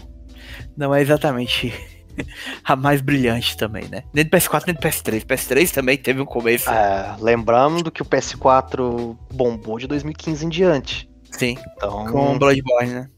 não 0.76 0.94
é 0.94 1.00
exatamente 1.00 1.72
a 2.64 2.76
mais 2.76 3.00
brilhante 3.00 3.56
também, 3.56 3.84
né? 3.88 4.02
Nem 4.12 4.24
do 4.24 4.30
PS4, 4.30 4.64
nem 4.66 4.74
do 4.74 4.80
PS3. 4.80 5.24
PS3 5.24 5.70
também 5.70 5.96
teve 5.96 6.20
um 6.20 6.26
começo. 6.26 6.70
É, 6.70 7.16
lembrando 7.20 7.90
que 7.90 8.02
o 8.02 8.04
PS4 8.04 9.16
bombou 9.32 9.78
de 9.78 9.86
2015 9.86 10.46
em 10.46 10.48
diante. 10.48 11.10
Sim. 11.30 11.56
Então... 11.76 12.06
Com 12.06 12.38
Bloodborne, 12.38 12.92
né? 12.92 13.10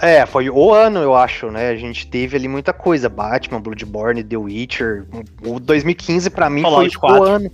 É, 0.00 0.24
foi 0.26 0.48
o 0.48 0.72
ano, 0.72 1.00
eu 1.00 1.14
acho, 1.14 1.50
né? 1.50 1.70
A 1.70 1.76
gente 1.76 2.06
teve 2.06 2.36
ali 2.36 2.46
muita 2.46 2.72
coisa. 2.72 3.08
Batman, 3.08 3.60
Bloodborne, 3.60 4.22
The 4.22 4.36
Witcher. 4.36 5.06
O 5.44 5.58
2015 5.58 6.30
para 6.30 6.48
mim 6.48 6.62
foi 6.62 6.88
o 7.02 7.22
ano. 7.24 7.50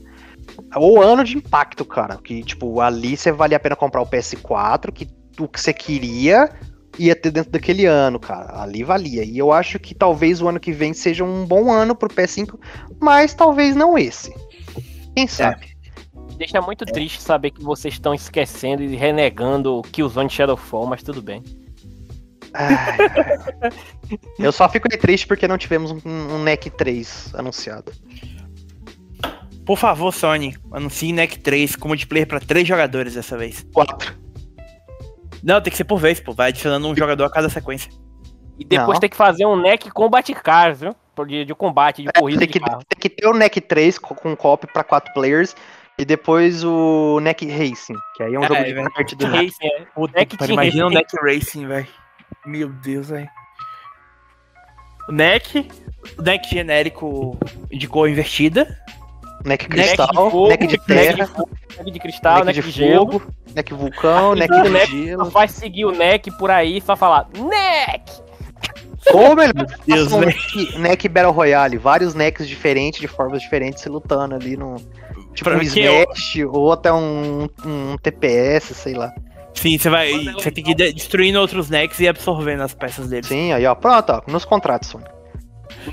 O 0.77 1.01
ano 1.01 1.25
de 1.25 1.37
impacto, 1.37 1.85
cara. 1.85 2.17
Que, 2.17 2.43
tipo, 2.43 2.81
ali 2.81 3.17
você 3.17 3.31
valia 3.33 3.57
a 3.57 3.61
pena 3.61 3.77
comprar 3.77 4.03
o 4.03 4.07
PS4, 4.07 4.93
que 4.93 5.09
o 5.39 5.49
que 5.49 5.61
você 5.61 5.73
queria 5.73 6.51
ia 6.99 7.17
ter 7.17 7.31
dentro 7.31 7.51
daquele 7.51 7.87
ano, 7.87 8.19
cara. 8.19 8.63
Ali 8.63 8.83
valia. 8.83 9.25
E 9.25 9.37
eu 9.37 9.53
acho 9.53 9.79
que 9.79 9.95
talvez 9.95 10.41
o 10.41 10.49
ano 10.49 10.61
que 10.61 10.73
vem 10.73 10.93
seja 10.93 11.25
um 11.25 11.45
bom 11.45 11.73
ano 11.73 11.95
pro 11.95 12.09
PS5, 12.09 12.59
mas 13.01 13.35
talvez 13.35 13.75
não 13.75 13.99
esse. 13.99 14.35
Quem 15.15 15.27
sabe? 15.27 15.67
É. 15.71 15.75
Deixa 16.37 16.61
muito 16.61 16.85
triste 16.85 17.23
saber 17.23 17.51
que 17.53 17.63
vocês 17.63 17.95
estão 17.95 18.13
esquecendo 18.13 18.83
e 18.83 18.97
renegando 18.97 19.79
o 19.79 19.83
Killzone 19.83 20.29
Shadowfall, 20.29 20.87
mas 20.87 21.03
tudo 21.03 21.23
bem. 21.23 21.43
eu 24.39 24.53
só 24.53 24.69
fico 24.69 24.89
triste 24.89 25.27
porque 25.27 25.47
não 25.47 25.59
tivemos 25.59 25.93
um, 25.93 26.35
um 26.35 26.43
NEC 26.43 26.71
3 26.71 27.35
anunciado. 27.35 27.93
Por 29.65 29.79
favor, 29.79 30.13
Sony, 30.13 30.57
anuncie 30.73 31.13
NEC 31.13 31.39
3 31.39 31.77
com 31.77 31.89
multiplayer 31.89 32.27
para 32.27 32.41
três 32.41 32.67
jogadores 32.67 33.15
dessa 33.15 33.37
vez. 33.37 33.67
Quatro. 33.73 34.15
Não, 35.43 35.61
tem 35.61 35.71
que 35.71 35.77
ser 35.77 35.85
por 35.85 35.99
vez, 35.99 36.21
pô. 36.21 36.33
Vai 36.33 36.49
adicionando 36.49 36.87
um 36.89 36.97
jogador 36.97 37.25
a 37.25 37.31
cada 37.31 37.49
sequência. 37.49 37.91
E 38.59 38.65
depois 38.65 38.97
não. 38.97 39.01
tem 39.01 39.11
que 39.11 39.17
fazer 39.17 39.47
um 39.47 39.57
NEC 39.57 39.91
Combat 39.91 40.33
Cars, 40.35 40.81
viu? 40.81 40.95
De, 41.27 41.45
de 41.45 41.55
combate, 41.55 42.03
de 42.03 42.09
é, 42.09 42.13
corrida. 42.13 42.41
Tem 42.41 42.49
que, 42.49 42.61
tem 42.61 42.99
que 42.99 43.09
ter 43.09 43.27
o 43.27 43.35
NEC 43.35 43.61
3 43.61 43.99
com, 43.99 44.15
com 44.15 44.37
cop 44.37 44.67
para 44.73 44.83
quatro 44.83 45.13
players 45.15 45.55
e 45.97 46.05
depois 46.05 46.65
o 46.65 47.21
Neck 47.21 47.47
Racing, 47.47 47.95
que 48.17 48.23
aí 48.23 48.35
é 48.35 48.39
um 48.39 48.45
é, 48.45 48.49
jogo 48.49 48.65
de 48.65 48.71
é, 48.73 48.91
parte 48.91 49.15
do 49.15 49.27
Racing. 49.27 49.67
É. 49.67 49.87
O 49.95 50.09
Neck 50.09 50.37
Imagina 50.51 50.87
o 50.87 50.91
Neck 50.91 51.17
Racing, 51.23 51.67
velho. 51.67 51.87
Meu 52.45 52.69
Deus, 52.69 53.11
velho. 53.11 53.29
O 55.09 55.13
Neck, 55.13 55.69
o 56.19 56.23
Neck 56.23 56.49
genérico 56.49 57.39
de 57.71 57.87
cor 57.87 58.09
invertida. 58.09 58.77
Neck 59.45 59.69
cristal, 59.69 60.07
neck 60.07 60.17
de, 60.17 60.31
fogo, 60.31 60.49
neck 60.49 60.67
de 60.67 60.79
terra, 60.79 61.29
neck 61.77 61.91
de 61.91 62.01
cristal, 62.01 62.45
neck, 62.45 62.57
neck 62.57 62.63
de, 62.63 62.73
de 62.73 62.97
fogo, 62.97 63.13
gelo. 63.13 63.35
neck 63.55 63.75
vulcão, 63.75 64.35
neck 64.35 64.63
de 64.63 64.69
neck 64.71 65.05
gelo. 65.05 65.25
Vai 65.27 65.49
seguir 65.49 65.85
o 65.85 65.93
neck 65.93 66.31
por 66.39 66.51
aí 66.51 66.81
só 66.81 66.97
falar 66.97 67.29
neck. 67.35 68.25
Ou 69.13 69.37
melhor, 69.37 69.67
Deus, 69.87 70.13
neck, 70.13 70.79
neck 70.79 71.09
Battle 71.09 71.33
Royale, 71.33 71.77
vários 71.77 72.15
necks 72.15 72.49
diferentes, 72.49 72.99
de 72.99 73.07
formas 73.07 73.43
diferentes, 73.43 73.83
se 73.83 73.89
lutando 73.91 74.35
ali 74.35 74.57
no, 74.57 74.77
Tipo 75.35 75.51
pra 75.51 75.59
um 75.59 75.63
Smash 75.63 76.37
eu... 76.37 76.53
ou 76.53 76.73
até 76.73 76.93
um, 76.93 77.49
um 77.65 77.97
TPS, 78.01 78.75
sei 78.77 78.95
lá. 78.95 79.13
Sim, 79.53 79.77
você 79.79 79.91
vai. 79.91 80.11
Você 80.33 80.51
tem 80.51 80.65
que 80.65 80.71
ir 80.71 80.93
destruindo 80.93 81.41
outros 81.41 81.69
necks 81.69 82.01
e 82.01 82.09
absorvendo 82.09 82.63
as 82.63 82.75
peças 82.75 83.09
dele. 83.09 83.27
Sim, 83.27 83.53
aí 83.53 83.67
ó, 83.67 83.75
pronto, 83.75 84.11
ó, 84.11 84.31
nos 84.31 84.45
contratos, 84.45 84.89
Sony. 84.89 85.05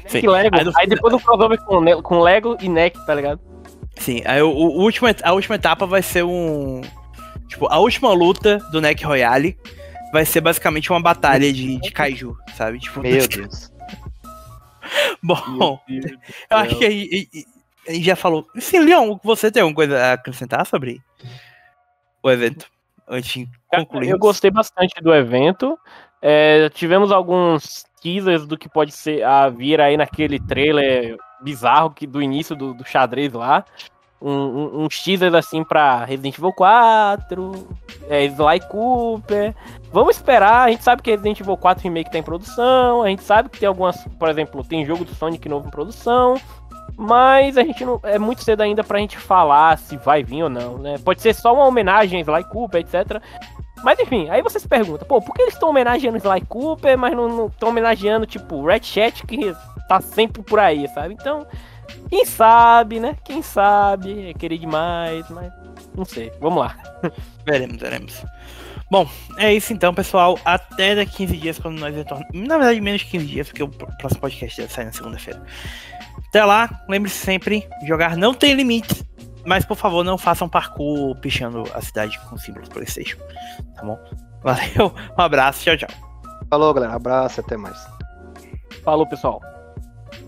Sim. 0.08 0.28
Lego, 0.28 0.56
aí, 0.56 0.64
no... 0.64 0.72
aí, 0.76 0.88
depois 0.88 1.14
o 1.14 1.20
crossover 1.20 1.60
com, 1.60 2.02
com 2.02 2.20
Lego 2.20 2.58
e 2.62 2.70
Neck, 2.70 3.06
tá 3.06 3.16
ligado? 3.16 3.40
Sim, 3.98 4.22
aí 4.26 4.42
o, 4.42 4.50
o 4.50 4.82
último, 4.82 5.08
a 5.24 5.34
última 5.34 5.56
etapa 5.56 5.86
vai 5.86 6.02
ser 6.02 6.24
um. 6.24 6.82
Tipo, 7.48 7.68
a 7.68 7.78
última 7.78 8.14
luta 8.14 8.58
do 8.72 8.80
Neck 8.82 9.04
Royale 9.04 9.58
vai 10.12 10.26
ser 10.26 10.42
basicamente 10.42 10.92
uma 10.92 11.02
batalha 11.02 11.52
de, 11.52 11.78
de 11.78 11.92
Kaiju, 11.92 12.36
sabe? 12.56 12.80
Tipo, 12.80 13.02
Meu 13.02 13.28
Deus. 13.28 13.72
Bom, 15.22 15.80
Deus 15.88 16.12
eu 16.50 16.58
acho 16.58 16.78
que 16.78 16.86
aí, 16.86 17.28
a 17.88 17.94
gente 17.94 18.06
já 18.06 18.16
falou. 18.16 18.48
Sim, 18.60 18.80
Leon, 18.80 19.18
você 19.24 19.52
tem 19.52 19.62
alguma 19.62 19.76
coisa 19.76 19.98
a 19.98 20.14
acrescentar 20.14 20.66
sobre 20.66 21.02
o 22.24 22.30
evento? 22.30 22.70
Antes 23.08 23.34
de 23.34 23.50
concluir. 23.70 24.10
Eu 24.10 24.20
gostei 24.20 24.52
bastante 24.52 25.02
do 25.02 25.14
evento. 25.14 25.78
É, 26.22 26.70
tivemos 26.70 27.12
alguns 27.12 27.86
teasers 28.02 28.46
do 28.46 28.58
que 28.58 28.70
pode 28.70 28.92
ser 28.92 29.24
a 29.24 29.50
vir 29.50 29.82
aí 29.82 29.98
naquele 29.98 30.40
trailer 30.40 31.18
bizarro 31.42 31.92
que 31.92 32.06
do 32.06 32.22
início 32.22 32.56
do, 32.56 32.74
do 32.74 32.86
xadrez 32.86 33.34
lá. 33.34 33.66
Um, 34.22 34.30
um, 34.30 34.84
uns 34.84 35.02
teasers 35.02 35.34
assim 35.34 35.64
pra 35.64 36.06
Resident 36.06 36.38
Evil 36.38 36.54
4, 36.54 37.68
é, 38.08 38.26
Sly 38.26 38.60
Cooper. 38.70 39.56
Vamos 39.92 40.16
esperar, 40.16 40.68
a 40.68 40.70
gente 40.70 40.84
sabe 40.84 41.02
que 41.02 41.10
Resident 41.10 41.40
Evil 41.40 41.58
4 41.58 41.84
Remake 41.84 42.12
tá 42.12 42.20
em 42.20 42.24
produção, 42.24 43.02
a 43.02 43.10
gente 43.10 43.24
sabe 43.24 43.50
que 43.50 43.60
tem 43.60 43.68
algumas, 43.68 43.98
por 44.20 44.30
exemplo, 44.30 44.64
tem 44.64 44.86
jogo 44.86 45.04
do 45.04 45.16
Sonic 45.16 45.50
novo 45.50 45.68
em 45.68 45.72
produção. 45.72 46.40
Mas 46.98 47.58
a 47.58 47.64
gente 47.64 47.84
não. 47.84 48.00
É 48.04 48.20
muito 48.20 48.44
cedo 48.44 48.62
ainda 48.62 48.84
pra 48.84 49.00
gente 49.00 49.18
falar 49.18 49.76
se 49.78 49.98
vai 49.98 50.24
vir 50.24 50.44
ou 50.44 50.50
não, 50.50 50.78
né? 50.78 50.98
Pode 51.04 51.20
ser 51.20 51.34
só 51.34 51.52
uma 51.52 51.66
homenagem 51.66 52.20
a 52.20 52.22
Sly 52.22 52.44
Cooper, 52.44 52.82
etc. 52.82 53.20
Mas 53.84 54.00
enfim, 54.00 54.30
aí 54.30 54.42
você 54.42 54.60
se 54.60 54.68
pergunta, 54.68 55.06
pô, 55.06 55.22
por 55.22 55.34
que 55.34 55.42
eles 55.42 55.54
estão 55.54 55.70
homenageando 55.70 56.18
Sly 56.18 56.42
Cooper, 56.48 56.98
mas 56.98 57.16
não 57.16 57.48
estão 57.48 57.70
homenageando, 57.70 58.26
tipo, 58.26 58.66
Red 58.66 58.84
Chat, 58.84 59.26
que 59.26 59.56
tá 59.88 60.00
sempre 60.00 60.42
por 60.44 60.60
aí, 60.60 60.88
sabe? 60.90 61.14
Então, 61.14 61.46
quem 62.10 62.26
sabe, 62.26 63.00
né? 63.00 63.18
Quem 63.24 63.42
sabe, 63.42 64.30
é 64.30 64.34
querer 64.34 64.58
demais, 64.58 65.26
mas 65.30 65.52
não 65.96 66.06
sei. 66.06 66.32
Vamos 66.40 66.60
lá. 66.60 66.78
Veremos, 67.46 67.78
veremos. 67.78 68.24
Bom, 68.90 69.10
é 69.38 69.54
isso 69.54 69.72
então, 69.74 69.94
pessoal. 69.94 70.38
Até 70.44 70.96
daqui 70.96 71.18
15 71.18 71.38
dias, 71.38 71.60
quando 71.60 71.80
nós 71.80 71.96
retornamos. 71.96 72.30
Na 72.34 72.58
verdade, 72.58 72.82
menos 72.82 73.02
de 73.02 73.08
15 73.08 73.26
dias, 73.26 73.48
porque 73.48 73.64
o 73.64 73.70
próximo 73.70 74.22
podcast 74.22 74.62
deve 74.62 74.74
sair 74.74 74.86
na 74.86 74.92
segunda-feira. 74.92 75.42
Até 76.28 76.44
lá, 76.44 76.70
lembre-se 76.88 77.18
sempre, 77.18 77.68
jogar 77.86 78.16
não 78.18 78.34
tem 78.34 78.54
limites, 78.54 79.04
mas 79.46 79.66
por 79.66 79.76
favor 79.78 80.04
não 80.04 80.18
façam 80.18 80.48
parkour 80.48 81.16
pichando 81.18 81.64
a 81.74 81.82
cidade 81.82 82.20
com 82.30 82.38
símbolos 82.38 82.70
Playstation, 82.70 83.18
tá 83.76 83.84
bom? 83.84 84.00
Valeu, 84.44 84.94
um 85.18 85.22
abraço, 85.22 85.64
tchau, 85.64 85.78
tchau. 85.78 85.90
Falou, 86.50 86.74
galera, 86.74 86.96
abraço, 86.96 87.40
até 87.40 87.56
mais. 87.56 87.78
Falou, 88.84 89.08
pessoal. 89.08 89.40